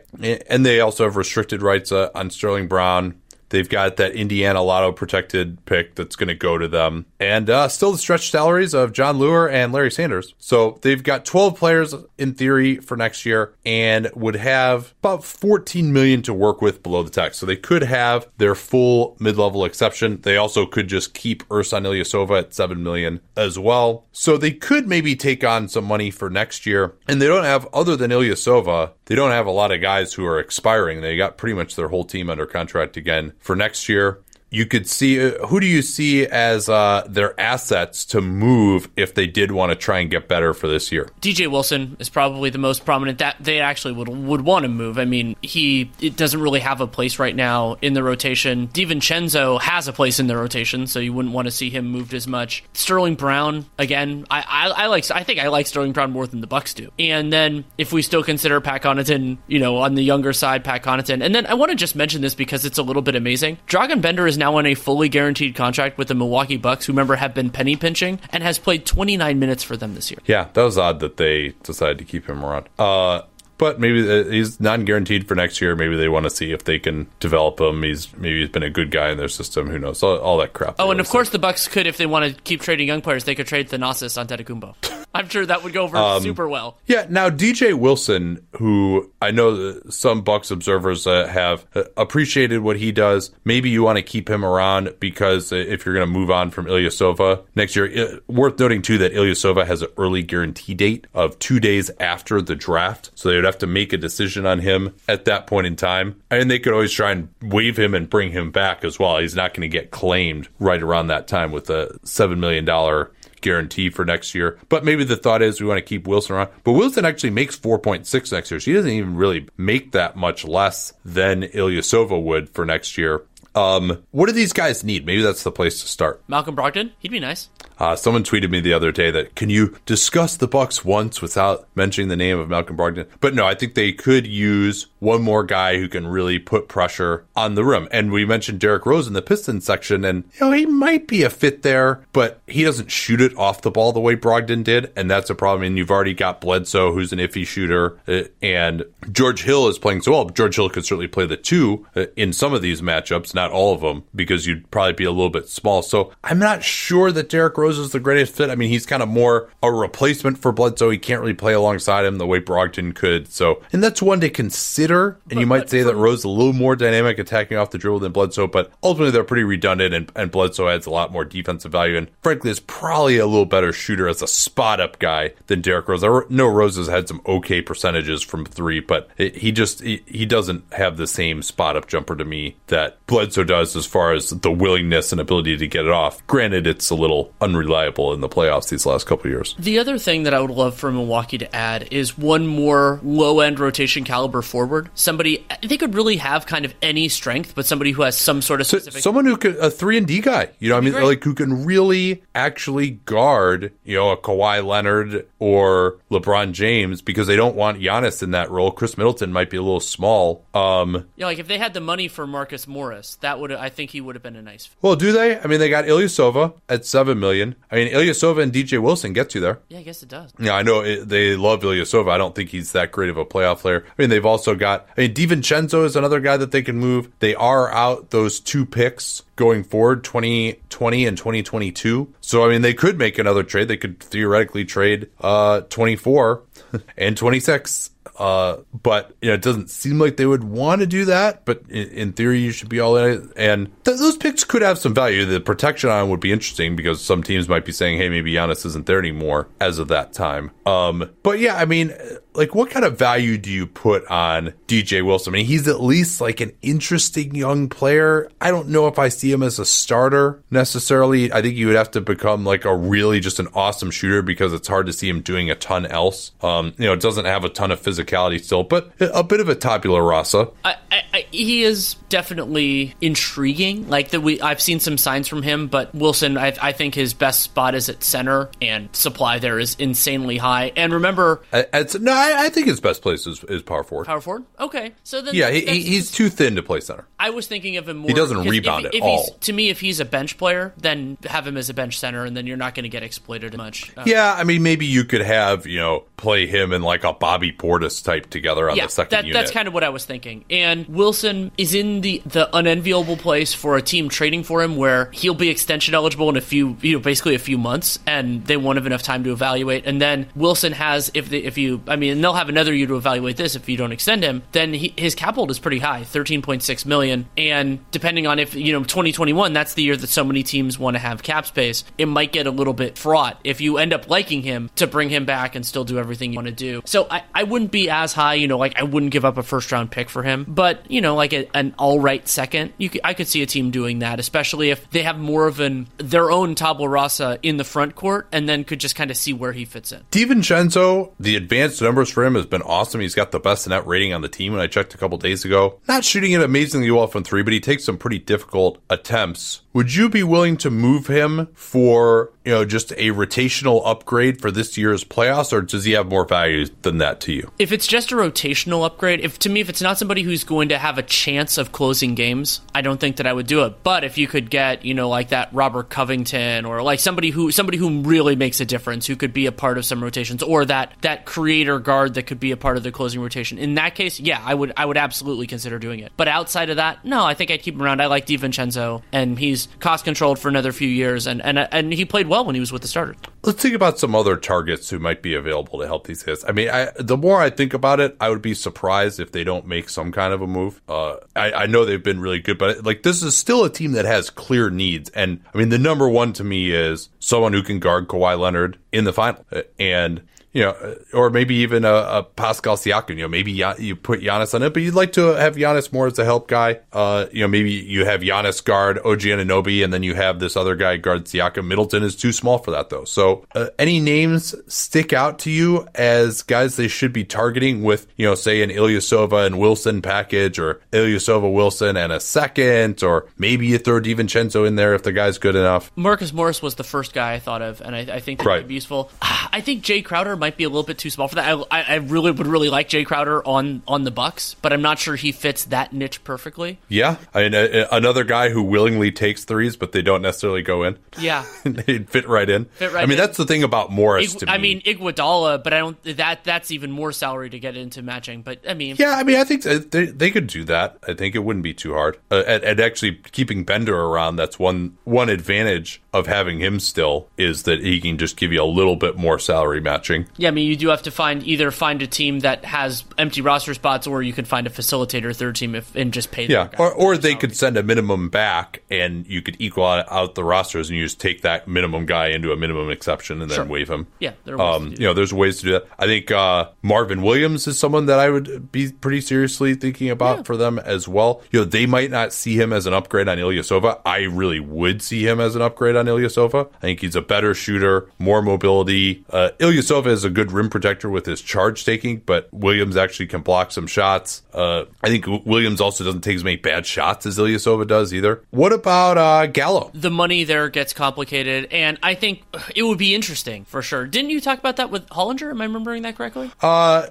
and 0.48 0.64
they 0.64 0.80
also 0.80 1.06
have 1.06 1.16
restricted 1.16 1.64
rights 1.64 1.92
uh, 1.92 2.10
on 2.14 2.30
Sterling 2.30 2.68
Brown. 2.68 3.20
They've 3.50 3.68
got 3.68 3.98
that 3.98 4.14
Indiana 4.14 4.62
Lotto 4.62 4.92
protected 4.92 5.64
pick 5.66 5.96
that's 5.96 6.16
going 6.16 6.28
to 6.28 6.36
go 6.36 6.58
to 6.58 6.68
them. 6.68 7.06
And 7.20 7.50
uh, 7.50 7.68
still 7.68 7.92
the 7.92 7.98
stretch 7.98 8.30
salaries 8.30 8.74
of 8.74 8.92
Jon 8.92 9.18
Leuer 9.18 9.52
and 9.52 9.72
Larry 9.72 9.92
Sanders. 9.92 10.34
So 10.38 10.80
they've 10.82 11.04
got 11.04 11.26
12 11.26 11.58
players 11.58 11.96
in 12.18 12.34
theory 12.34 12.78
for 12.78 12.98
next 12.98 13.26
year 13.26 13.54
and 13.66 14.10
would 14.16 14.36
have 14.36 14.94
about 15.00 15.24
14 15.24 15.94
million 15.94 16.22
to 16.24 16.34
work 16.34 16.62
with 16.62 16.84
below 16.84 17.04
the 17.04 17.10
tax. 17.10 17.38
So 17.38 17.46
they 17.46 17.56
could 17.56 17.84
have 17.84 18.28
their 18.38 18.56
full 18.56 19.16
mid-level 19.20 19.66
exception. 19.66 20.22
They 20.22 20.38
also 20.38 20.66
could 20.66 20.88
just 20.88 21.14
keep 21.14 21.48
Ersan 21.48 21.84
Ilyasova 21.84 22.40
at 22.40 22.54
7 22.54 22.82
million 22.82 23.22
as 23.36 23.58
well. 23.58 24.06
So 24.12 24.38
they 24.38 24.52
could 24.52 24.88
maybe 24.88 25.16
take 25.16 25.44
on 25.44 25.68
some 25.68 25.86
money 25.86 26.12
for 26.12 26.30
next 26.30 26.66
year. 26.66 26.96
And 27.08 27.22
they 27.22 27.28
don't 27.28 27.44
have, 27.44 27.68
other 27.74 27.96
than 27.96 28.12
Ilyasova, 28.12 28.92
they 29.08 29.16
don't 29.16 29.32
have 29.32 29.48
a 29.48 29.52
lot 29.52 29.72
of 29.72 29.82
guys 29.82 30.14
who 30.14 30.26
are 30.26 30.40
expiring. 30.40 31.02
They 31.02 31.18
got 31.18 31.38
pretty 31.38 31.56
much 31.56 31.76
their 31.76 31.88
whole 31.88 32.04
team 32.04 32.30
under 32.30 32.46
contract 32.46 32.98
again 32.98 33.34
for 33.40 33.56
next 33.56 33.90
year. 33.90 34.20
You 34.50 34.66
could 34.66 34.88
see 34.88 35.20
uh, 35.20 35.46
who 35.48 35.60
do 35.60 35.68
you 35.68 35.82
see 35.82 36.26
as 36.26 36.70
uh, 36.70 37.06
their 37.08 37.38
assets 37.40 38.06
to 38.06 38.22
move 38.22 38.90
if 38.96 39.14
they 39.14 39.28
did 39.28 39.52
want 39.52 39.72
to 39.72 39.76
try 39.76 40.00
and 40.00 40.10
get 40.10 40.28
better 40.28 40.54
for 40.54 40.68
this 40.68 40.92
year? 40.92 41.10
DJ 41.22 41.48
Wilson 41.52 41.98
is 42.00 42.08
probably 42.08 42.50
the 42.50 42.58
most 42.58 42.86
prominent 42.86 43.18
that 43.18 43.36
they 43.40 43.60
actually 43.60 43.94
would 43.94 44.08
would 44.08 44.42
want 44.42 44.64
to 44.64 44.70
move. 44.70 44.98
I 44.98 45.06
mean, 45.06 45.36
he 45.42 45.92
it 46.00 46.16
doesn't 46.16 46.40
really 46.40 46.62
have 46.62 46.80
a 46.80 46.88
place 46.88 47.20
right 47.20 47.36
now 47.36 47.78
in 47.82 47.94
the 47.94 48.04
rotation. 48.04 48.70
DiVincenzo 48.70 49.60
has 49.60 49.88
a 49.88 49.94
place 49.94 50.20
in 50.20 50.28
the 50.28 50.38
rotation, 50.38 50.88
so 50.88 51.00
you 51.00 51.12
wouldn't 51.12 51.34
want 51.34 51.48
to 51.48 51.52
see 51.52 51.70
him 51.70 51.88
moved 51.88 52.14
as 52.14 52.28
much. 52.28 52.64
Sterling 52.74 53.16
Brown, 53.16 53.66
again, 53.78 54.26
I, 54.30 54.40
I, 54.48 54.84
I 54.84 54.88
like 54.88 55.10
I 55.12 55.24
think 55.24 55.40
I 55.40 55.50
like 55.50 55.68
Sterling 55.68 55.92
Brown 55.92 56.12
more 56.12 56.26
than 56.26 56.40
the 56.40 56.48
Bucks 56.48 56.74
do. 56.74 56.90
And 56.98 57.34
then 57.34 57.66
if 57.78 57.92
we 57.92 58.02
still 58.02 58.24
consider 58.24 58.62
Pat 58.62 58.82
Connaughton, 58.82 59.40
you 59.48 59.60
know, 59.60 59.78
on 59.78 59.96
the 59.96 60.04
younger 60.04 60.32
side, 60.32 60.64
Pat 60.64 60.84
Connaughton, 60.84 61.22
and 61.22 61.36
then 61.36 61.46
I 61.46 61.56
want 61.56 61.72
to 61.72 61.76
just 61.76 61.98
mention 61.98 62.22
this 62.22 62.36
because 62.36 62.64
it's 62.64 62.78
a 62.78 62.84
little 62.84 63.02
bit 63.02 63.16
amazing. 63.16 63.58
Dragan 63.68 64.02
Bender 64.02 64.26
is 64.26 64.37
now 64.38 64.58
on 64.58 64.66
a 64.66 64.76
fully 64.76 65.10
guaranteed 65.10 65.56
contract 65.56 65.98
with 65.98 66.08
the 66.08 66.16
Milwaukee 66.16 66.58
Bucks, 66.58 66.86
who 66.86 66.94
remember 66.94 67.16
have 67.16 67.34
been 67.34 67.50
penny 67.50 67.76
pinching, 67.76 68.20
and 68.32 68.44
has 68.44 68.60
played 68.60 68.86
29 68.86 69.40
minutes 69.40 69.64
for 69.64 69.76
them 69.76 69.96
this 69.96 70.12
year. 70.12 70.20
Yeah, 70.26 70.48
that 70.54 70.64
was 70.64 70.78
odd 70.78 71.00
that 71.00 71.18
they 71.18 71.50
decided 71.64 71.98
to 71.98 72.06
keep 72.06 72.28
him 72.28 72.44
around. 72.44 72.70
Uh, 72.78 73.22
but 73.58 73.80
maybe 73.80 74.10
uh, 74.10 74.26
he's 74.26 74.60
non-guaranteed 74.60 75.28
for 75.28 75.36
next 75.36 75.62
year. 75.62 75.76
Maybe 75.76 75.96
they 75.96 76.10
want 76.10 76.24
to 76.26 76.30
see 76.30 76.52
if 76.52 76.64
they 76.64 76.80
can 76.80 77.08
develop 77.20 77.60
him. 77.60 77.84
He's 77.84 78.16
maybe 78.18 78.40
he's 78.42 78.50
been 78.50 78.64
a 78.64 78.70
good 78.70 78.92
guy 78.92 79.10
in 79.10 79.18
their 79.18 79.28
system. 79.28 79.68
Who 79.68 79.80
knows? 79.80 80.04
All, 80.04 80.18
all 80.18 80.38
that 80.38 80.54
crap. 80.54 80.76
Oh, 80.80 80.92
and 80.92 81.00
of 81.00 81.10
course 81.10 81.30
the 81.30 81.40
Bucks 81.40 81.68
could, 81.68 81.88
if 81.88 81.98
they 81.98 82.06
want 82.06 82.36
to 82.36 82.42
keep 82.44 82.62
trading 82.62 82.88
young 82.88 83.02
players, 83.02 83.24
they 83.24 83.36
could 83.36 83.48
trade 83.48 83.70
Thanasis 83.70 84.18
Antetokounmpo. 84.24 84.76
I'm 85.16 85.30
sure 85.30 85.46
that 85.46 85.64
would 85.64 85.74
go 85.74 85.84
over 85.84 85.98
Um, 85.98 86.22
super 86.22 86.48
well. 86.48 86.78
Yeah, 86.86 87.08
now 87.10 87.30
DJ 87.30 87.74
Wilson, 87.74 88.46
who 88.58 89.12
I 89.22 89.32
know 89.32 89.80
some 89.90 90.22
Bucks 90.22 90.52
observers 90.52 91.08
uh, 91.08 91.28
have 91.28 91.66
uh, 91.74 91.84
appreciated 91.96 92.60
what 92.60 92.78
he 92.78 92.92
does. 92.92 93.32
Maybe 93.44 93.70
you 93.70 93.82
want 93.84 93.98
to 93.98 94.04
keep 94.04 94.30
him 94.30 94.46
around 94.46 94.94
because 95.00 95.52
uh, 95.52 95.56
if 95.56 95.86
you're 95.86 95.96
going 95.96 96.06
to 96.08 96.12
move 96.14 96.30
on 96.30 96.52
from 96.52 96.66
Ilyasova 96.66 97.44
next 97.56 97.76
year, 97.76 97.90
uh, 97.98 98.20
worth 98.28 98.60
noting 98.60 98.82
too 98.84 98.98
that 99.00 99.14
Ilyasova 99.14 99.66
has 99.66 99.82
an 99.82 99.88
early 99.98 100.22
guarantee 100.22 100.76
date 100.76 101.08
of 101.16 101.40
two 101.40 101.60
days 101.60 101.90
after 102.00 102.42
the 102.42 102.56
draft, 102.56 103.12
so 103.16 103.30
they 103.30 103.36
would 103.38 103.46
have 103.48 103.58
to 103.60 103.68
make 103.68 103.94
a 103.94 103.98
decision 103.98 104.46
on 104.46 104.60
him 104.60 104.94
at 105.08 105.26
that 105.26 105.48
point 105.48 105.68
in 105.68 105.76
time, 105.76 106.22
and 106.30 106.50
they 106.50 106.60
could 106.60 106.74
always 106.74 106.92
try 106.92 107.12
and 107.12 107.30
waive 107.42 107.78
him 107.78 107.94
and 107.94 108.10
bring 108.10 108.32
him 108.32 108.52
back 108.52 108.84
as 108.84 109.00
well. 109.00 109.18
He's 109.18 109.36
not 109.36 109.54
going 109.54 109.70
to 109.70 109.78
get 109.78 109.92
claimed 109.92 110.48
right 110.60 110.82
around 110.82 111.08
that 111.08 111.28
time 111.28 111.52
with 111.52 111.70
a 111.70 111.98
seven 112.04 112.40
million 112.40 112.66
dollar 112.66 113.12
guarantee 113.42 113.90
for 113.90 114.06
next 114.06 114.36
year. 114.36 114.60
But 114.70 114.84
maybe 114.84 115.04
the 115.04 115.16
thought 115.16 115.42
is 115.42 115.62
we 115.62 115.68
want 115.68 115.78
to 115.78 115.82
keep 115.82 116.08
Wilson 116.08 116.36
around. 116.36 116.50
But 116.64 116.74
Wilson 116.74 117.06
actually 117.06 117.30
makes 117.30 117.58
4.6 117.58 118.32
next 118.32 118.52
year. 118.52 118.60
She 118.60 118.74
doesn't 118.74 118.90
even 118.90 119.16
really 119.16 119.48
make 119.58 119.92
that 119.92 120.16
much 120.16 120.46
less 120.46 120.94
than 121.06 121.44
Ilyasova 121.44 122.22
would 122.22 122.50
for 122.50 122.66
next 122.66 122.98
year. 122.98 123.24
Um, 123.58 124.04
what 124.12 124.28
do 124.28 124.34
these 124.34 124.54
guys 124.54 124.84
need? 124.84 125.06
Maybe 125.06 125.24
that's 125.24 125.42
the 125.42 125.52
place 125.52 125.82
to 125.82 125.88
start. 125.88 126.22
Malcolm 126.28 126.56
Brogdon, 126.56 126.92
he'd 127.00 127.12
be 127.12 127.20
nice. 127.20 127.50
Uh, 127.80 127.96
someone 127.96 128.24
tweeted 128.24 128.50
me 128.50 128.60
the 128.60 128.74
other 128.74 128.92
day 128.92 129.12
that 129.12 129.36
can 129.36 129.50
you 129.50 129.76
discuss 129.86 130.36
the 130.36 130.48
Bucks 130.48 130.84
once 130.84 131.22
without 131.22 131.68
mentioning 131.76 132.08
the 132.10 132.16
name 132.16 132.40
of 132.40 132.50
Malcolm 132.50 132.78
Brogdon? 132.78 133.08
But 133.20 133.34
no, 133.34 133.46
I 133.46 133.56
think 133.56 133.76
they 133.76 133.92
could 133.94 134.26
use 134.26 134.88
one 135.00 135.22
more 135.22 135.44
guy 135.44 135.78
who 135.78 135.88
can 135.88 136.08
really 136.08 136.40
put 136.40 136.68
pressure 136.68 137.26
on 137.36 137.56
the 137.56 137.64
rim. 137.64 137.88
And 137.92 138.12
we 138.12 138.26
mentioned 138.26 138.60
Derrick 138.60 138.86
Rose 138.86 139.08
in 139.08 139.14
the 139.14 139.22
Pistons 139.22 139.66
section, 139.66 140.04
and 140.04 140.24
you 140.34 140.46
know 140.46 140.52
he 140.52 140.66
might 140.66 141.08
be 141.08 141.24
a 141.24 141.30
fit 141.30 141.62
there, 141.62 142.06
but 142.14 142.42
he 142.48 142.64
doesn't 142.64 142.92
shoot 142.92 143.22
it 143.22 143.38
off 143.38 143.62
the 143.62 143.72
ball 143.72 143.92
the 143.92 144.00
way 144.00 144.16
Brogdon 144.16 144.64
did, 144.64 144.92
and 144.96 145.10
that's 145.10 145.30
a 145.30 145.36
problem. 145.36 145.64
And 145.64 145.78
you've 145.78 145.92
already 145.92 146.16
got 146.16 146.42
Bledsoe, 146.42 146.94
who's 146.94 147.14
an 147.14 147.20
iffy 147.20 147.46
shooter, 147.46 148.00
uh, 148.08 148.24
and 148.42 148.84
George 149.12 149.44
Hill 149.44 149.68
is 149.68 149.78
playing 149.78 150.02
so 150.02 150.14
well. 150.14 150.26
George 150.26 150.56
Hill 150.56 150.70
could 150.70 150.86
certainly 150.86 151.08
play 151.08 151.26
the 151.26 151.38
two 151.38 151.86
uh, 151.96 152.06
in 152.16 152.34
some 152.34 152.54
of 152.54 152.62
these 152.64 152.82
matchups, 152.82 153.36
not 153.36 153.47
got 153.48 153.56
all 153.56 153.74
of 153.74 153.82
them 153.82 154.04
because 154.16 154.46
you'd 154.46 154.70
probably 154.72 154.94
be 154.94 155.06
a 155.06 155.12
little 155.12 155.30
bit 155.30 155.48
small. 155.48 155.82
So 155.82 156.14
I'm 156.24 156.40
not 156.40 156.64
sure 156.64 157.12
that 157.12 157.30
Derrick 157.30 157.58
Rose 157.58 157.78
is 157.78 157.92
the 157.92 158.00
greatest 158.00 158.34
fit. 158.36 158.50
I 158.50 158.56
mean, 158.56 158.70
he's 158.70 158.86
kind 158.86 159.02
of 159.04 159.10
more 159.10 159.50
a 159.64 159.72
replacement 159.72 160.38
for 160.38 160.52
Bledsoe. 160.52 160.90
He 160.90 160.98
can't 160.98 161.22
really 161.22 161.34
play 161.34 161.54
alongside 161.54 162.06
him 162.06 162.18
the 162.18 162.28
way 162.28 162.40
Brogdon 162.40 162.94
could. 162.94 163.32
So, 163.32 163.62
and 163.72 163.84
that's 163.84 164.02
one 164.02 164.20
to 164.22 164.30
consider. 164.30 165.10
And 165.30 165.36
But- 165.36 165.40
you 165.40 165.46
might 165.46 165.70
say 165.70 165.84
that 165.84 165.96
Rose 165.96 166.20
is 166.20 166.24
a 166.26 166.30
little 166.30 166.54
more 166.54 166.76
dynamic 166.76 167.20
attacking 167.20 167.58
off 167.58 167.72
the 167.72 167.78
dribble 167.78 168.00
than 168.00 168.12
Bledsoe, 168.12 168.48
but 168.48 168.72
ultimately 168.84 169.12
they're 169.12 169.24
pretty 169.24 169.44
redundant 169.44 169.94
and, 169.94 170.12
and 170.16 170.32
Bledsoe 170.32 170.68
adds 170.68 170.86
a 170.86 170.90
lot 170.92 171.12
more 171.12 171.26
defensive 171.26 171.72
value. 171.72 171.98
And 171.98 172.08
frankly, 172.22 172.52
is 172.52 172.60
probably 172.60 173.18
a 173.18 173.26
little 173.28 173.46
better 173.46 173.72
shooter 173.72 174.08
as 174.08 174.22
a 174.22 174.28
spot 174.28 174.80
up 174.80 175.00
guy 175.00 175.34
than 175.48 175.62
Derrick 175.62 175.88
Rose. 175.88 176.04
I 176.04 176.22
know 176.30 176.48
Rose 176.48 176.78
has 176.78 176.88
had 176.88 177.08
some 177.08 177.22
okay 177.26 177.62
percentages 177.62 178.22
from 178.24 178.46
three, 178.46 178.80
but 178.80 179.10
it, 179.18 179.36
he 179.38 179.52
just, 179.52 179.82
he, 179.82 180.04
he 180.06 180.26
doesn't 180.26 180.64
have 180.74 180.98
the 180.98 181.08
same 181.08 181.42
spot 181.42 181.76
up 181.76 181.88
jumper 181.88 182.16
to 182.16 182.26
me 182.26 182.56
that 182.68 182.98
Bledsoe 183.08 183.37
does 183.44 183.76
as 183.76 183.86
far 183.86 184.14
as 184.14 184.30
the 184.30 184.52
willingness 184.52 185.12
and 185.12 185.22
ability 185.22 185.58
to 185.58 185.68
get 185.68 185.86
it 185.86 185.92
off. 185.92 186.26
Granted, 186.28 186.66
it's 186.68 186.90
a 186.90 186.96
little 186.96 187.32
unreliable 187.42 188.14
in 188.14 188.22
the 188.22 188.30
playoffs 188.30 188.70
these 188.70 188.86
last 188.86 189.06
couple 189.06 189.26
of 189.28 189.32
years. 189.32 189.56
The 189.60 189.80
other 189.80 189.98
thing 189.98 190.24
that 190.24 190.34
I 190.34 190.40
would 190.40 190.52
love 190.52 190.76
for 190.76 190.92
Milwaukee 190.92 191.38
to 191.40 191.56
add 191.56 191.88
is 191.92 192.18
one 192.18 192.48
more 192.48 193.00
low 193.04 193.40
end 193.40 193.60
rotation 193.60 194.04
caliber 194.04 194.42
forward. 194.42 194.90
Somebody 194.96 195.46
they 195.62 195.78
could 195.78 195.96
really 195.96 196.18
have 196.18 196.46
kind 196.46 196.66
of 196.66 196.74
any 196.82 197.10
strength, 197.10 197.54
but 197.56 197.66
somebody 197.66 197.92
who 197.92 198.02
has 198.04 198.18
some 198.18 198.42
sort 198.42 198.62
of 198.62 198.68
So, 198.68 198.78
specific. 198.78 199.02
someone 199.02 199.26
who 199.26 199.38
could 199.38 199.56
a 199.58 199.70
three 199.70 199.98
and 199.98 200.08
D 200.08 200.20
guy, 200.22 200.50
you 200.60 200.70
know, 200.70 200.78
I 200.78 200.82
mean, 200.82 200.94
great. 200.94 201.06
like 201.06 201.24
who 201.24 201.34
can 201.34 201.66
really 201.66 202.24
actually 202.36 202.92
guard, 202.92 203.72
you 203.84 203.96
know, 203.98 204.12
a 204.12 204.18
Kawhi 204.18 204.64
Leonard 204.66 205.28
or 205.40 205.98
LeBron 206.12 206.52
James 206.54 207.02
because 207.02 207.28
they 207.28 207.36
don't 207.36 207.56
want 207.56 207.80
Giannis 207.80 208.22
in 208.24 208.32
that 208.32 208.50
role. 208.52 208.72
Khris 208.72 208.98
Middleton 208.98 209.32
might 209.32 209.50
be 209.50 209.58
a 209.58 209.62
little 209.62 209.80
small. 209.80 210.46
Um, 210.54 211.06
yeah, 211.16 211.26
like 211.26 211.40
if 211.40 211.48
they 211.48 211.58
had 211.58 211.74
the 211.74 211.82
money 211.82 212.08
for 212.08 212.26
Marcus 212.28 212.68
Morris, 212.68 213.17
that 213.22 213.40
would 213.40 213.52
I 213.52 213.70
think 213.70 213.92
he 213.92 214.02
would 214.02 214.16
have 214.16 214.24
been 214.24 214.36
a 214.36 214.42
nice. 214.42 214.66
fit. 214.68 214.78
well, 214.82 214.96
do 214.96 215.12
they? 215.12 215.40
I 215.40 215.48
mean, 215.48 215.60
they 215.60 215.70
got 215.70 215.86
Ilyasova 215.86 216.54
at 216.70 216.86
seven 216.86 217.20
million. 217.20 217.56
I 217.72 217.76
mean, 217.76 217.92
Ilyasova 217.92 218.42
and 218.42 218.52
DJ 218.54 218.80
Wilson 218.80 219.14
gets 219.14 219.34
you 219.36 219.42
there. 219.42 219.60
Yeah, 219.70 219.80
I 219.80 219.84
guess 219.84 220.04
it 220.04 220.10
does. 220.10 220.34
Yeah, 220.40 220.54
I 220.54 220.64
know 220.64 220.82
it, 220.82 221.08
they 221.08 221.36
love 221.36 221.62
Ilyasova. 221.62 222.12
I 222.12 222.18
don't 222.18 222.36
think 222.36 222.50
he's 222.50 222.72
that 222.74 222.92
great 222.92 223.10
of 223.10 223.18
a 223.18 223.26
playoff 223.26 223.60
player. 223.60 223.86
I 223.88 224.02
mean, 224.02 224.10
they've 224.10 224.26
also 224.26 224.56
got. 224.56 224.88
I 224.98 225.02
mean, 225.02 225.14
DiVincenzo 225.14 225.86
is 225.86 225.96
another 225.96 226.20
guy 226.20 226.38
that 226.38 226.52
they 226.52 226.62
can 226.62 226.78
move. 226.78 227.10
They 227.20 227.36
are 227.36 227.72
out 227.72 228.12
those 228.12 228.40
two 228.40 228.66
picks 228.66 229.24
going 229.38 229.64
forward, 229.64 230.04
2020 230.04 231.06
and 231.06 231.18
2022. 231.18 232.14
So, 232.20 232.46
I 232.46 232.50
mean, 232.50 232.62
they 232.62 232.74
could 232.74 232.98
make 232.98 233.18
another 233.18 233.44
trade. 233.44 233.70
They 233.70 233.78
could 233.78 234.02
theoretically 234.02 234.66
trade 234.66 235.10
uh, 235.22 235.62
24 235.62 236.44
and 236.98 237.16
26. 237.16 237.92
Uh, 238.18 238.58
but 238.74 239.16
you 239.22 239.30
know, 239.30 239.36
it 239.36 239.42
doesn't 239.42 239.70
seem 239.70 240.00
like 240.00 240.18
they 240.18 240.26
would 240.26 240.44
want 240.44 240.82
to 240.82 240.88
do 240.88 241.06
that. 241.06 241.46
But 241.46 241.62
in, 241.70 241.88
in 241.90 242.14
theory, 242.14 242.40
you 242.40 242.52
should 242.52 242.70
be 242.70 242.80
all 242.80 242.98
in. 242.98 243.32
And 243.36 243.68
th- 243.86 244.00
those 244.00 244.18
picks 244.18 244.44
could 244.44 244.64
have 244.64 244.80
some 244.80 244.94
value. 244.94 245.26
The 245.26 245.40
protection 245.40 245.90
on 245.90 246.10
would 246.10 246.20
be 246.20 246.32
interesting 246.32 246.76
because 246.76 247.04
some 247.04 247.22
teams 247.22 247.48
might 247.48 247.64
be 247.64 247.72
saying, 247.72 248.00
"Hey, 248.00 248.10
maybe 248.10 248.34
Giannis 248.34 248.66
isn't 248.66 248.88
there 248.88 248.98
anymore" 249.00 249.48
as 249.62 249.78
of 249.78 249.90
that 249.90 250.14
time. 250.14 250.52
Um, 250.66 251.12
but 251.22 251.40
yeah, 251.40 251.58
I 251.58 251.66
mean, 251.66 251.94
like, 252.38 252.56
what 252.56 252.70
kind 252.70 252.86
of 252.86 252.98
value 252.98 253.38
do 253.38 253.52
you 253.52 253.68
put 253.68 254.06
on 254.08 254.54
DJ 254.68 255.04
Wilson? 255.06 255.34
I 255.34 255.38
mean, 255.38 255.46
he's 255.46 255.68
at 255.68 255.82
least 255.82 256.22
like 256.22 256.40
an 256.40 256.54
interesting 256.62 257.36
young 257.36 257.68
player. 257.68 258.30
I 258.40 258.52
don't 258.52 258.70
know 258.70 258.88
if 258.88 258.98
I 259.00 259.10
see 259.10 259.32
him 259.32 259.44
as 259.44 259.60
a 259.60 259.66
starter 259.66 260.42
necessarily. 260.52 261.34
I 261.34 261.42
think 261.42 261.56
you 261.56 261.68
would 261.68 261.76
have 261.76 261.92
to 261.92 262.02
become 262.02 262.46
like 262.46 262.64
a 262.66 262.76
really 262.76 263.20
just 263.20 263.40
an 263.40 263.48
awesome 263.54 263.92
shooter 263.92 264.22
because 264.22 264.54
it's 264.54 264.68
hard 264.68 264.86
to 264.86 264.94
see 264.94 265.10
him 265.10 265.22
doing 265.22 265.50
a 265.50 265.56
ton 265.56 265.86
else. 265.86 266.32
Um, 266.42 266.74
you 266.78 266.86
know, 266.86 266.94
it 266.94 267.02
doesn't 267.02 267.26
have 267.26 267.44
a 267.44 267.50
ton 267.50 267.72
of 267.72 267.82
physicality 267.82 268.42
still, 268.44 268.64
but 268.64 268.92
a 269.00 269.24
bit 269.24 269.40
of 269.40 269.50
a 269.50 269.56
tabula 269.56 270.02
rasa. 270.02 270.50
I, 270.64 270.76
I, 270.92 271.02
I, 271.14 271.26
he 271.32 271.64
is 271.64 271.96
definitely 272.10 272.96
intriguing. 273.02 273.90
Like 273.90 274.10
that, 274.10 274.22
we 274.22 274.40
I've 274.42 274.62
seen 274.62 274.80
some 274.80 274.98
signs 274.98 275.28
from 275.28 275.42
him, 275.42 275.68
but 275.68 275.94
Wilson, 275.96 276.38
I, 276.38 276.56
I 276.62 276.72
think 276.72 276.94
his 276.96 277.14
best 277.14 277.42
spot 277.42 277.74
is 277.76 277.90
at 277.90 278.04
center, 278.04 278.50
and 278.62 278.96
supply 278.96 279.40
there 279.40 279.60
is 279.60 279.76
insanely 279.80 280.38
high. 280.38 280.72
And 280.76 280.94
remember, 280.94 281.42
I- 281.52 281.66
It's, 281.74 282.00
no, 282.00 282.14
I, 282.34 282.46
I 282.46 282.50
think 282.50 282.68
his 282.68 282.80
best 282.80 283.02
place 283.02 283.28
is, 283.28 283.44
is 283.46 283.62
power 283.62 283.84
forward. 283.84 284.06
power 284.06 284.22
forward. 284.22 284.46
Okay, 284.60 284.94
so 285.04 285.22
then 285.22 285.36
yeah, 285.36 285.50
he, 285.50 285.82
he's 285.82 286.12
too 286.12 286.30
thin 286.30 286.56
to 286.56 286.64
play 286.64 286.80
center. 286.80 287.06
I 287.20 287.32
was 287.32 287.48
thinking 287.48 287.78
of 287.78 287.88
him 287.88 287.98
more. 287.98 288.08
He 288.08 288.14
doesn't 288.14 288.48
rebound 288.48 288.86
if, 288.86 288.92
at 288.92 288.96
if 288.96 289.04
all. 289.04 289.26
To 289.42 289.54
me, 289.54 289.70
if 289.70 289.80
he's 289.80 290.00
a 290.00 290.06
bench 290.06 290.38
player, 290.38 290.74
then 290.78 291.18
have 291.26 291.48
him 291.48 291.58
as 291.58 291.70
a 291.70 291.74
bench 291.74 292.00
center, 292.00 292.26
and 292.26 292.36
then 292.36 292.48
you're 292.48 292.58
not 292.58 292.76
going 292.76 292.84
to 292.84 292.90
get 292.90 293.04
exploited 293.04 293.56
much. 293.58 293.92
Uh, 293.98 294.04
Yeah, 294.06 294.34
I 294.34 294.44
mean, 294.44 294.64
maybe 294.64 294.86
you 294.86 295.04
could 295.04 295.22
have, 295.22 295.66
you 295.66 295.80
know, 295.80 296.06
play 296.18 296.48
him 296.48 296.72
and 296.74 296.84
like 296.84 297.04
a 297.04 297.14
Bobby 297.14 297.52
Portis 297.52 298.04
type 298.04 298.30
together 298.30 298.70
on 298.70 298.78
yeah, 298.78 298.86
the 298.86 298.92
second 298.92 299.12
that, 299.12 299.26
unit. 299.26 299.40
that's 299.40 299.52
kind 299.52 299.68
of 299.68 299.74
what 299.74 299.84
I 299.84 299.90
was 299.90 300.06
thinking. 300.06 300.46
And 300.50 300.88
Wilson 300.88 301.52
is 301.58 301.74
in 301.74 302.02
the 302.02 302.22
the 302.26 302.56
unenviable 302.56 303.18
place 303.18 303.54
for 303.54 303.78
a 303.78 303.82
team 303.82 304.10
trading 304.10 304.44
for 304.44 304.62
him, 304.62 304.76
where 304.76 305.10
he'll 305.12 305.34
be 305.34 305.50
extension 305.50 305.94
eligible 305.94 306.30
in 306.30 306.38
a 306.38 306.42
few, 306.42 306.78
you 306.82 306.94
know, 306.94 307.00
basically 307.00 307.36
a 307.36 307.40
few 307.40 307.58
months, 307.58 308.00
and 308.06 308.46
they 308.46 308.58
won't 308.58 308.78
have 308.78 308.86
enough 308.86 309.04
time 309.04 309.24
to 309.24 309.32
evaluate. 309.32 309.86
And 309.86 310.02
then 310.02 310.28
Wilson 310.36 310.74
has, 310.74 311.12
if 311.14 311.30
they, 311.30 311.40
if 311.40 311.58
you, 311.58 311.82
I 311.88 311.96
mean, 311.96 312.17
and 312.18 312.24
they'll 312.24 312.34
have 312.34 312.50
another 312.50 312.74
year 312.74 312.88
to 312.88 312.96
evaluate 312.96 313.38
this 313.38 313.56
if 313.56 313.70
you 313.70 313.78
don't 313.78 313.92
extend 313.92 314.24
him. 314.24 314.42
Then 314.52 314.74
he, 314.74 314.94
his 314.98 315.14
cap 315.14 315.36
hold 315.36 315.52
is 315.52 315.60
pretty 315.60 315.80
high, 315.80 316.04
thirteen 316.04 316.42
point 316.42 316.64
six 316.64 316.84
million, 316.86 317.30
and 317.38 317.80
depending 317.92 318.26
on 318.26 318.40
if 318.40 318.56
you 318.56 318.74
know, 318.74 318.84
twenty 318.84 319.12
twenty 319.12 319.34
one, 319.34 319.54
that's 319.54 319.76
the 319.76 319.84
year 319.84 319.96
that 319.96 320.08
so 320.08 320.24
many 320.24 320.42
teams 320.42 320.80
want 320.80 320.96
to 320.96 321.00
have 321.00 321.22
cap 321.22 321.46
space. 321.46 321.84
It 321.98 322.08
might 322.08 322.32
get 322.32 322.48
a 322.48 322.52
little 322.52 322.74
bit 322.74 322.98
fraught 322.98 323.40
if 323.44 323.62
you 323.62 323.78
end 323.78 323.94
up 323.94 324.10
liking 324.10 324.42
him 324.42 324.72
to 324.78 324.88
bring 324.88 325.10
him 325.10 325.26
back 325.26 325.56
and 325.56 325.66
still 325.66 325.84
do 325.84 326.00
everything 326.00 326.34
you 326.34 326.38
want 326.38 326.48
to 326.48 326.54
do. 326.54 326.82
So 326.86 327.08
I, 327.10 327.24
I 327.36 327.44
wouldn't 327.44 327.72
be 327.72 327.90
as 327.90 328.14
high, 328.14 328.34
you 328.34 328.48
know, 328.48 328.58
like 328.58 328.80
I 328.80 328.84
wouldn't 328.84 329.12
give 329.12 329.24
up 329.24 329.38
a 329.38 329.44
first 329.44 329.72
round 329.72 329.92
pick 329.92 330.10
for 330.10 330.24
him, 330.24 330.46
but 330.48 330.90
you 330.90 331.02
know, 331.02 331.16
like 331.16 331.34
a, 331.34 331.48
an 331.56 331.76
all 331.78 332.00
right 332.00 332.28
second, 332.28 332.74
you 332.78 332.90
could, 332.90 333.02
I 333.04 333.14
could 333.14 333.28
see 333.28 333.44
a 333.44 333.46
team 333.46 333.70
doing 333.70 334.00
that, 334.00 334.20
especially 334.20 334.72
if 334.72 334.90
they 334.90 335.04
have 335.04 335.20
more 335.20 335.46
of 335.48 335.60
an 335.60 335.88
their 335.98 336.32
own 336.32 336.56
tabula 336.56 336.90
rasa 336.90 337.38
in 337.44 337.58
the 337.58 337.64
front 337.64 337.96
court, 337.96 338.28
and 338.32 338.50
then 338.50 338.64
could 338.64 338.80
just 338.80 338.96
kind 338.96 339.12
of 339.12 339.18
see 339.18 339.34
where 339.34 339.52
he 339.52 339.66
fits 339.66 339.92
in. 339.92 340.02
DiVincenzo, 340.12 341.12
the 341.20 341.36
advanced 341.36 341.82
numbers 341.98 342.14
for 342.14 342.24
him 342.24 342.36
has 342.36 342.46
been 342.46 342.62
awesome. 342.62 343.02
He's 343.02 343.16
got 343.16 343.32
the 343.32 343.40
best 343.40 343.68
net 343.68 343.88
rating 343.88 344.14
on 344.14 344.22
the 344.22 344.30
team 344.30 344.54
when 344.54 344.62
I 344.62 344.68
checked 344.68 344.94
a 344.94 344.98
couple 345.00 345.18
days 345.18 345.46
ago. 345.46 345.80
Not 345.88 346.06
shooting 346.06 346.32
it 346.34 346.44
amazingly 346.44 346.92
well 346.92 347.08
from 347.08 347.24
three, 347.24 347.42
but 347.42 347.54
he 347.54 347.60
takes 347.60 347.84
some 347.84 347.98
pretty 347.98 348.20
difficult 348.20 348.80
attempts. 348.88 349.62
Would 349.74 349.94
you 349.94 350.10
be 350.10 350.24
willing 350.24 350.58
to 350.58 350.72
move 350.72 351.06
him 351.06 351.50
for, 351.54 352.32
you 352.44 352.52
know, 352.52 352.66
just 352.66 352.92
a 352.94 353.12
rotational 353.12 353.84
upgrade 353.86 354.42
for 354.42 354.50
this 354.50 354.76
year's 354.76 355.04
playoffs, 355.04 355.54
or 355.54 355.62
does 355.62 355.84
he 355.84 355.92
have 355.92 356.08
more 356.08 356.26
value 356.26 356.66
than 356.82 356.98
that 356.98 357.22
to 357.22 357.34
you? 357.34 357.52
If 357.60 357.72
it's 357.72 357.86
just 357.86 358.12
a 358.12 358.16
rotational 358.16 358.84
upgrade, 358.86 359.20
if 359.20 359.38
to 359.40 359.50
me, 359.50 359.60
if 359.60 359.70
it's 359.70 359.82
not 359.82 360.00
somebody 360.00 360.24
who's 360.24 360.44
going 360.44 360.70
to 360.70 360.80
have 360.80 360.98
a 360.98 361.04
chance 361.04 361.60
of 361.60 361.72
closing 361.72 362.16
games, 362.16 362.62
I 362.74 362.82
don't 362.82 363.00
think 363.00 363.18
that 363.18 363.28
I 363.28 363.34
would 363.34 363.46
do 363.46 363.66
it. 363.66 363.84
But 363.84 364.04
if 364.04 364.18
you 364.18 364.28
could 364.28 364.50
get, 364.50 364.84
you 364.84 364.96
know, 364.96 365.10
like 365.10 365.30
that 365.30 365.54
Robert 365.54 365.90
Covington 365.90 366.66
or 366.66 366.82
like 366.82 367.00
somebody 367.00 367.30
who 367.30 367.52
somebody 367.52 367.78
who 367.78 368.02
really 368.02 368.36
makes 368.36 368.60
a 368.60 368.66
difference, 368.66 369.06
who 369.06 369.16
could 369.16 369.34
be 369.34 369.46
a 369.46 369.52
part 369.52 369.78
of 369.78 369.86
some 369.86 370.04
rotations, 370.04 370.42
or 370.42 370.66
that 370.66 370.94
that 371.02 371.26
creator 371.26 371.80
guard 371.88 372.14
that 372.16 372.24
could 372.24 372.40
be 372.40 372.52
a 372.52 372.58
part 372.58 372.76
of 372.78 372.84
the 372.84 372.92
closing 372.92 373.22
rotation, 373.22 373.58
in 373.58 373.76
that 373.76 373.96
case, 373.96 374.20
yeah, 374.20 374.42
I 374.46 374.54
would 374.54 374.74
I 374.78 374.86
would 374.86 374.98
absolutely 374.98 375.48
consider 375.48 375.80
doing 375.80 376.00
it. 376.02 376.12
But 376.18 376.28
outside 376.28 376.70
of 376.70 376.76
that, 376.76 377.04
no, 377.06 377.26
I 377.26 377.34
think 377.34 377.50
I'd 377.50 377.62
keep 377.64 377.76
him 377.76 377.82
around. 377.82 378.02
I 378.02 378.08
like 378.08 378.28
DiVincenzo, 378.28 379.02
and 379.12 379.40
he's 379.40 379.70
cost 379.80 380.04
controlled 380.06 380.38
for 380.38 380.50
another 380.50 380.72
few 380.72 380.90
years, 380.90 381.26
and 381.26 381.42
and 381.42 381.58
and 381.58 381.94
he 381.94 382.06
played 382.06 382.28
well 382.28 382.46
when 382.46 382.54
he 382.54 382.60
was 382.60 382.72
with 382.72 382.82
the 382.82 382.88
starters. 382.88 383.16
Let's 383.44 383.62
think 383.62 383.74
about 383.74 383.98
some 383.98 384.14
other 384.14 384.36
targets 384.36 384.90
who 384.90 385.00
might 385.00 385.22
be 385.22 385.34
available 385.34 385.80
to 385.80 385.88
help 385.88 386.06
these 386.06 386.22
guys. 386.22 386.44
I 386.46 386.52
mean, 386.52 386.70
I, 386.70 386.92
the 387.00 387.16
more 387.16 387.42
I 387.42 387.50
think 387.50 387.74
about 387.74 388.02
it, 388.02 388.18
I 388.20 388.30
would 388.30 388.42
be 388.42 388.54
surprised 388.54 389.22
if 389.22 389.32
they 389.32 389.46
don't 389.46 389.66
make 389.66 389.88
some 389.88 390.12
kind 390.12 390.34
of 390.34 390.42
a 390.42 390.48
move. 390.48 390.82
Uh, 390.90 391.16
I, 391.36 391.52
I 391.54 391.66
know 391.68 391.86
they've 391.86 392.04
been 392.04 392.20
really 392.20 392.40
good, 392.40 392.58
but 392.58 392.84
like 392.84 393.04
this 393.04 393.24
is 393.24 393.38
still 393.38 393.64
a 393.64 393.70
team 393.70 393.94
that 393.94 394.04
has 394.04 394.30
clear 394.30 394.70
needs. 394.70 395.10
And 395.12 395.40
I 395.54 395.58
mean, 395.58 395.70
the 395.70 395.80
number 395.80 396.10
one 396.10 396.34
to 396.34 396.44
me 396.44 396.72
is 396.72 397.08
someone 397.20 397.54
who 397.54 397.64
can 397.64 397.80
guard 397.80 398.10
Kawhi 398.10 398.38
Leonard 398.38 398.78
in 398.92 399.06
the 399.06 399.14
final. 399.14 399.46
And 399.80 400.24
you 400.58 400.64
know, 400.64 400.96
or 401.14 401.30
maybe 401.30 401.54
even 401.58 401.86
a, 401.86 401.94
a 401.94 402.24
Pascal 402.24 402.78
Siakam. 402.78 403.12
You 403.12 403.22
know, 403.22 403.28
maybe 403.28 403.52
you 403.52 403.96
put 403.96 404.22
Giannis 404.22 404.56
on 404.56 404.64
it, 404.64 404.74
but 404.74 404.82
you'd 404.82 404.96
like 404.96 405.12
to 405.14 405.28
have 405.36 405.56
Giannis 405.56 405.94
more 405.94 406.08
as 406.08 406.18
a 406.18 406.26
help 406.26 406.48
guy. 406.48 406.80
Uh, 406.92 407.28
you 407.32 407.42
know, 407.42 407.48
maybe 407.48 407.72
you 407.72 408.06
have 408.06 408.22
Giannis 408.22 408.64
guard 408.64 408.98
OG 408.98 409.20
Anunoby, 409.22 409.84
and 409.84 409.94
then 409.94 410.02
you 410.02 410.16
have 410.16 410.40
this 410.40 410.58
other 410.58 410.76
guy 410.76 410.98
guard 410.98 411.26
Siakam. 411.26 411.68
Middleton 411.68 412.02
is 412.02 412.16
too 412.16 412.32
small 412.32 412.58
for 412.58 412.72
that, 412.72 412.90
though. 412.90 413.04
So, 413.04 413.46
uh, 413.54 413.68
any 413.78 414.00
names 414.00 414.56
stick 414.68 415.14
out 415.14 415.38
to 415.40 415.52
you 415.52 415.88
as 415.94 416.42
guys 416.42 416.76
they 416.76 416.88
should 416.88 417.14
be 417.14 417.24
targeting 417.24 417.84
with, 417.84 418.08
you 418.16 418.26
know, 418.26 418.34
say 418.34 418.64
an 418.64 418.72
Ilyasova 418.72 419.46
and 419.46 419.60
Wilson 419.60 420.02
package, 420.02 420.58
or 420.58 420.82
Ilyasova 420.92 421.54
Wilson 421.54 421.98
and 421.98 422.12
a 422.12 422.20
second, 422.20 423.04
or 423.04 423.28
maybe 423.38 423.68
you 423.68 423.78
throw 423.78 424.02
DiVincenzo 424.02 424.68
in 424.68 424.76
there 424.76 424.96
if 424.96 425.04
the 425.04 425.12
guy's 425.12 425.38
good 425.38 425.56
enough. 425.56 425.92
Marcus 425.96 426.34
Morris 426.34 426.64
was 426.64 426.74
the 426.76 426.84
first 426.84 427.14
guy 427.14 427.34
I 427.34 427.40
thought 427.40 427.62
of, 427.62 427.80
and 427.82 427.96
I, 427.96 428.00
I 428.16 428.20
think 428.22 428.40
that 428.40 428.46
Right. 428.48 428.58
would 428.62 428.68
be 428.68 428.74
useful. 428.76 429.12
I 429.22 429.62
think 429.62 429.84
Jae 429.84 430.04
Crowder 430.04 430.36
might 430.38 430.47
be 430.56 430.64
a 430.64 430.70
little 430.70 430.84
bit 430.84 430.98
too 430.98 431.10
small 431.10 431.28
for 431.28 431.36
that. 431.36 431.46
I, 431.46 431.64
I, 431.80 431.84
I 431.84 431.96
really 431.96 432.32
would 432.32 432.48
really 432.48 432.70
like 432.70 432.88
Jae 432.88 433.06
Crowder 433.06 433.46
on 433.46 433.82
on 433.88 434.04
the 434.04 434.12
Bucks, 434.12 434.56
but 434.62 434.72
I'm 434.72 434.82
not 434.82 435.00
sure 435.00 435.16
he 435.16 435.32
fits 435.32 435.66
that 435.66 435.92
niche 435.92 436.24
perfectly. 436.24 436.80
Yeah, 436.88 437.18
I 437.34 437.50
mean, 437.50 437.56
uh, 437.56 437.88
another 437.92 438.24
guy 438.24 438.50
who 438.50 438.64
willingly 438.64 439.12
takes 439.12 439.44
threes, 439.44 439.76
but 439.76 439.92
they 439.92 440.02
don't 440.02 440.22
necessarily 440.22 440.62
go 440.62 440.84
in. 440.84 440.98
Yeah. 441.20 441.46
they'd 441.66 442.10
fit 442.10 442.28
right 442.28 442.50
in. 442.50 442.66
Fit 442.66 442.94
right 442.94 443.00
I 443.00 443.02
mean, 443.02 443.10
mean, 443.10 443.18
that's 443.18 443.38
the 443.38 443.46
thing 443.46 443.64
about 443.64 443.92
Morris. 443.92 444.36
Ig- 444.36 444.48
I 444.48 444.58
me. 444.58 444.76
mean 444.76 444.82
Iguodala, 444.82 445.64
but 445.64 445.74
I 445.74 445.80
don't 445.80 446.02
that 446.04 446.44
that's 446.44 446.72
even 446.72 446.92
more 446.92 447.12
salary 447.12 447.50
to 447.50 447.60
get 447.60 447.76
into 447.76 448.02
matching. 448.02 448.44
But 448.44 448.60
I 448.70 448.74
mean, 448.74 448.96
Yeah, 449.00 449.16
I 449.18 449.24
mean, 449.24 449.38
I 449.38 449.44
think 449.44 449.64
they, 449.64 450.06
they 450.06 450.32
could 450.32 450.48
do 450.48 450.64
that. 450.66 450.98
I 451.08 451.14
think 451.14 451.36
it 451.36 451.40
wouldn't 451.40 451.64
be 451.64 451.74
too 451.74 451.94
hard. 451.94 452.18
Uh, 452.32 452.44
and, 452.48 452.64
and 452.64 452.80
actually, 452.80 453.16
keeping 453.32 453.64
Bender 453.64 454.00
around, 454.00 454.36
that's 454.36 454.60
one 454.60 454.98
one 455.04 455.30
advantage 455.30 456.02
of 456.14 456.28
having 456.28 456.60
him 456.60 456.80
still 456.80 457.28
is 457.38 457.64
that 457.64 457.82
he 457.82 458.00
can 458.02 458.18
just 458.18 458.38
give 458.38 458.52
you 458.52 458.62
a 458.62 458.66
little 458.66 458.96
bit 458.96 459.18
more 459.18 459.40
salary 459.40 459.82
matching. 459.82 460.28
Yeah, 460.38 460.50
I 460.50 460.52
mean, 460.52 460.68
you 460.68 460.76
do 460.76 460.90
have 460.90 461.04
to 461.04 461.12
find 461.12 461.44
either 461.44 461.72
find 461.72 462.02
a 462.02 462.08
team 462.08 462.40
that 462.40 462.64
has 462.66 463.04
empty 463.18 463.42
roster 463.42 463.74
spots, 463.74 464.08
or 464.08 464.22
you 464.22 464.34
could 464.34 464.48
find 464.48 464.68
a 464.68 464.70
facilitator 464.70 465.36
third 465.36 465.56
team 465.56 465.76
if, 465.76 465.96
and 465.96 466.14
just 466.14 466.32
pay. 466.32 466.46
Yeah, 466.46 466.70
or, 466.78 466.94
or 466.94 467.18
they 467.18 467.36
could 467.36 467.56
send 467.56 467.78
a 467.78 467.84
minimum 467.84 468.30
back, 468.30 468.84
and 468.90 469.26
you 469.28 469.42
could 469.42 469.58
equal 469.60 469.86
out, 469.86 470.36
the 470.36 470.44
rosters, 470.44 470.90
and 470.90 470.98
you 470.98 471.06
just 471.06 471.20
take 471.20 471.42
that 471.42 471.68
minimum 471.68 472.06
guy 472.06 472.28
into 472.28 472.52
a 472.52 472.58
minimum 472.58 472.90
exception, 472.90 473.42
and 473.42 473.50
then 473.50 473.56
Sure. 473.58 473.66
waive 473.66 473.90
him. 473.90 474.08
Yeah, 474.20 474.34
there 474.46 474.56
are 474.56 474.58
ways 474.58 474.76
um, 474.82 474.90
to 474.92 474.96
do 474.96 475.02
you 475.02 475.08
know, 475.08 475.14
there's 475.14 475.34
ways 475.34 475.60
to 475.60 475.66
do 475.66 475.72
that. 475.74 475.88
I 475.98 476.06
think 476.06 476.30
uh, 476.32 476.70
Marvin 476.82 477.22
Williams 477.22 477.68
is 477.68 477.80
someone 477.80 478.06
that 478.08 478.20
I 478.20 478.30
would 478.30 478.72
be 478.72 478.92
pretty 478.92 479.22
seriously 479.22 479.74
thinking 479.74 480.10
about 480.10 480.46
for 480.46 480.58
them 480.58 480.80
as 480.80 481.08
well. 481.08 481.42
You 481.52 481.60
know, 481.60 481.66
they 481.66 481.86
might 481.86 482.12
not 482.12 482.34
see 482.34 482.60
him 482.60 482.74
as 482.74 482.86
an 482.86 482.94
upgrade 482.94 483.28
on 483.28 483.38
Ilyasova. 483.38 484.02
I 484.06 484.20
really 484.24 484.60
would 484.60 485.02
see 485.02 485.28
him 485.28 485.40
as 485.40 485.56
an 485.56 485.62
upgrade 485.62 485.96
on 485.96 486.06
Ilyasova. 486.06 486.68
I 486.76 486.80
think 486.80 487.00
he's 487.02 487.16
a 487.16 487.22
better 487.22 487.54
shooter, 487.54 488.10
more 488.20 488.42
mobility. 488.42 489.26
Uh, 489.30 489.50
Ilyasova 489.60 490.08
is 490.18 490.24
a 490.26 490.30
good 490.30 490.52
rim 490.52 490.70
protector 490.70 491.10
with 491.10 491.26
his 491.26 491.42
charge 491.42 491.86
taking, 491.86 492.18
but 492.18 492.50
Williams 492.52 492.98
actually 492.98 493.28
can 493.28 493.42
block 493.42 493.72
some 493.72 493.88
shots. 493.88 494.42
Uh, 494.54 494.86
I 495.04 495.08
think 495.08 495.26
Williams 495.46 495.80
also 495.80 496.04
doesn't 496.04 496.22
take 496.22 496.36
as 496.36 496.44
many 496.44 496.58
bad 496.58 496.86
shots 496.86 497.26
as 497.26 497.38
Ilyasova 497.38 497.88
does 497.88 498.14
either. 498.14 498.44
What 498.50 498.74
about 498.74 499.18
uh, 499.18 499.46
Gallo? 499.48 499.92
the 499.94 500.10
money 500.10 500.44
there 500.44 500.70
gets 500.70 500.94
complicated, 500.94 501.68
and 501.72 501.98
I 502.04 502.16
think 502.16 502.44
it 502.76 502.84
would 502.84 502.98
be 502.98 503.16
interesting 503.16 503.66
for 503.66 503.82
sure. 503.82 504.06
Didn't 504.06 504.32
you 504.32 504.42
talk 504.42 504.60
about 504.60 504.78
that 504.78 504.90
with 504.90 505.08
Hollinger? 505.10 505.50
Am 505.52 505.62
I 505.62 505.66
remembering 505.66 506.04
that 506.04 506.16
correctly? 506.18 506.52
Uh, 506.62 507.08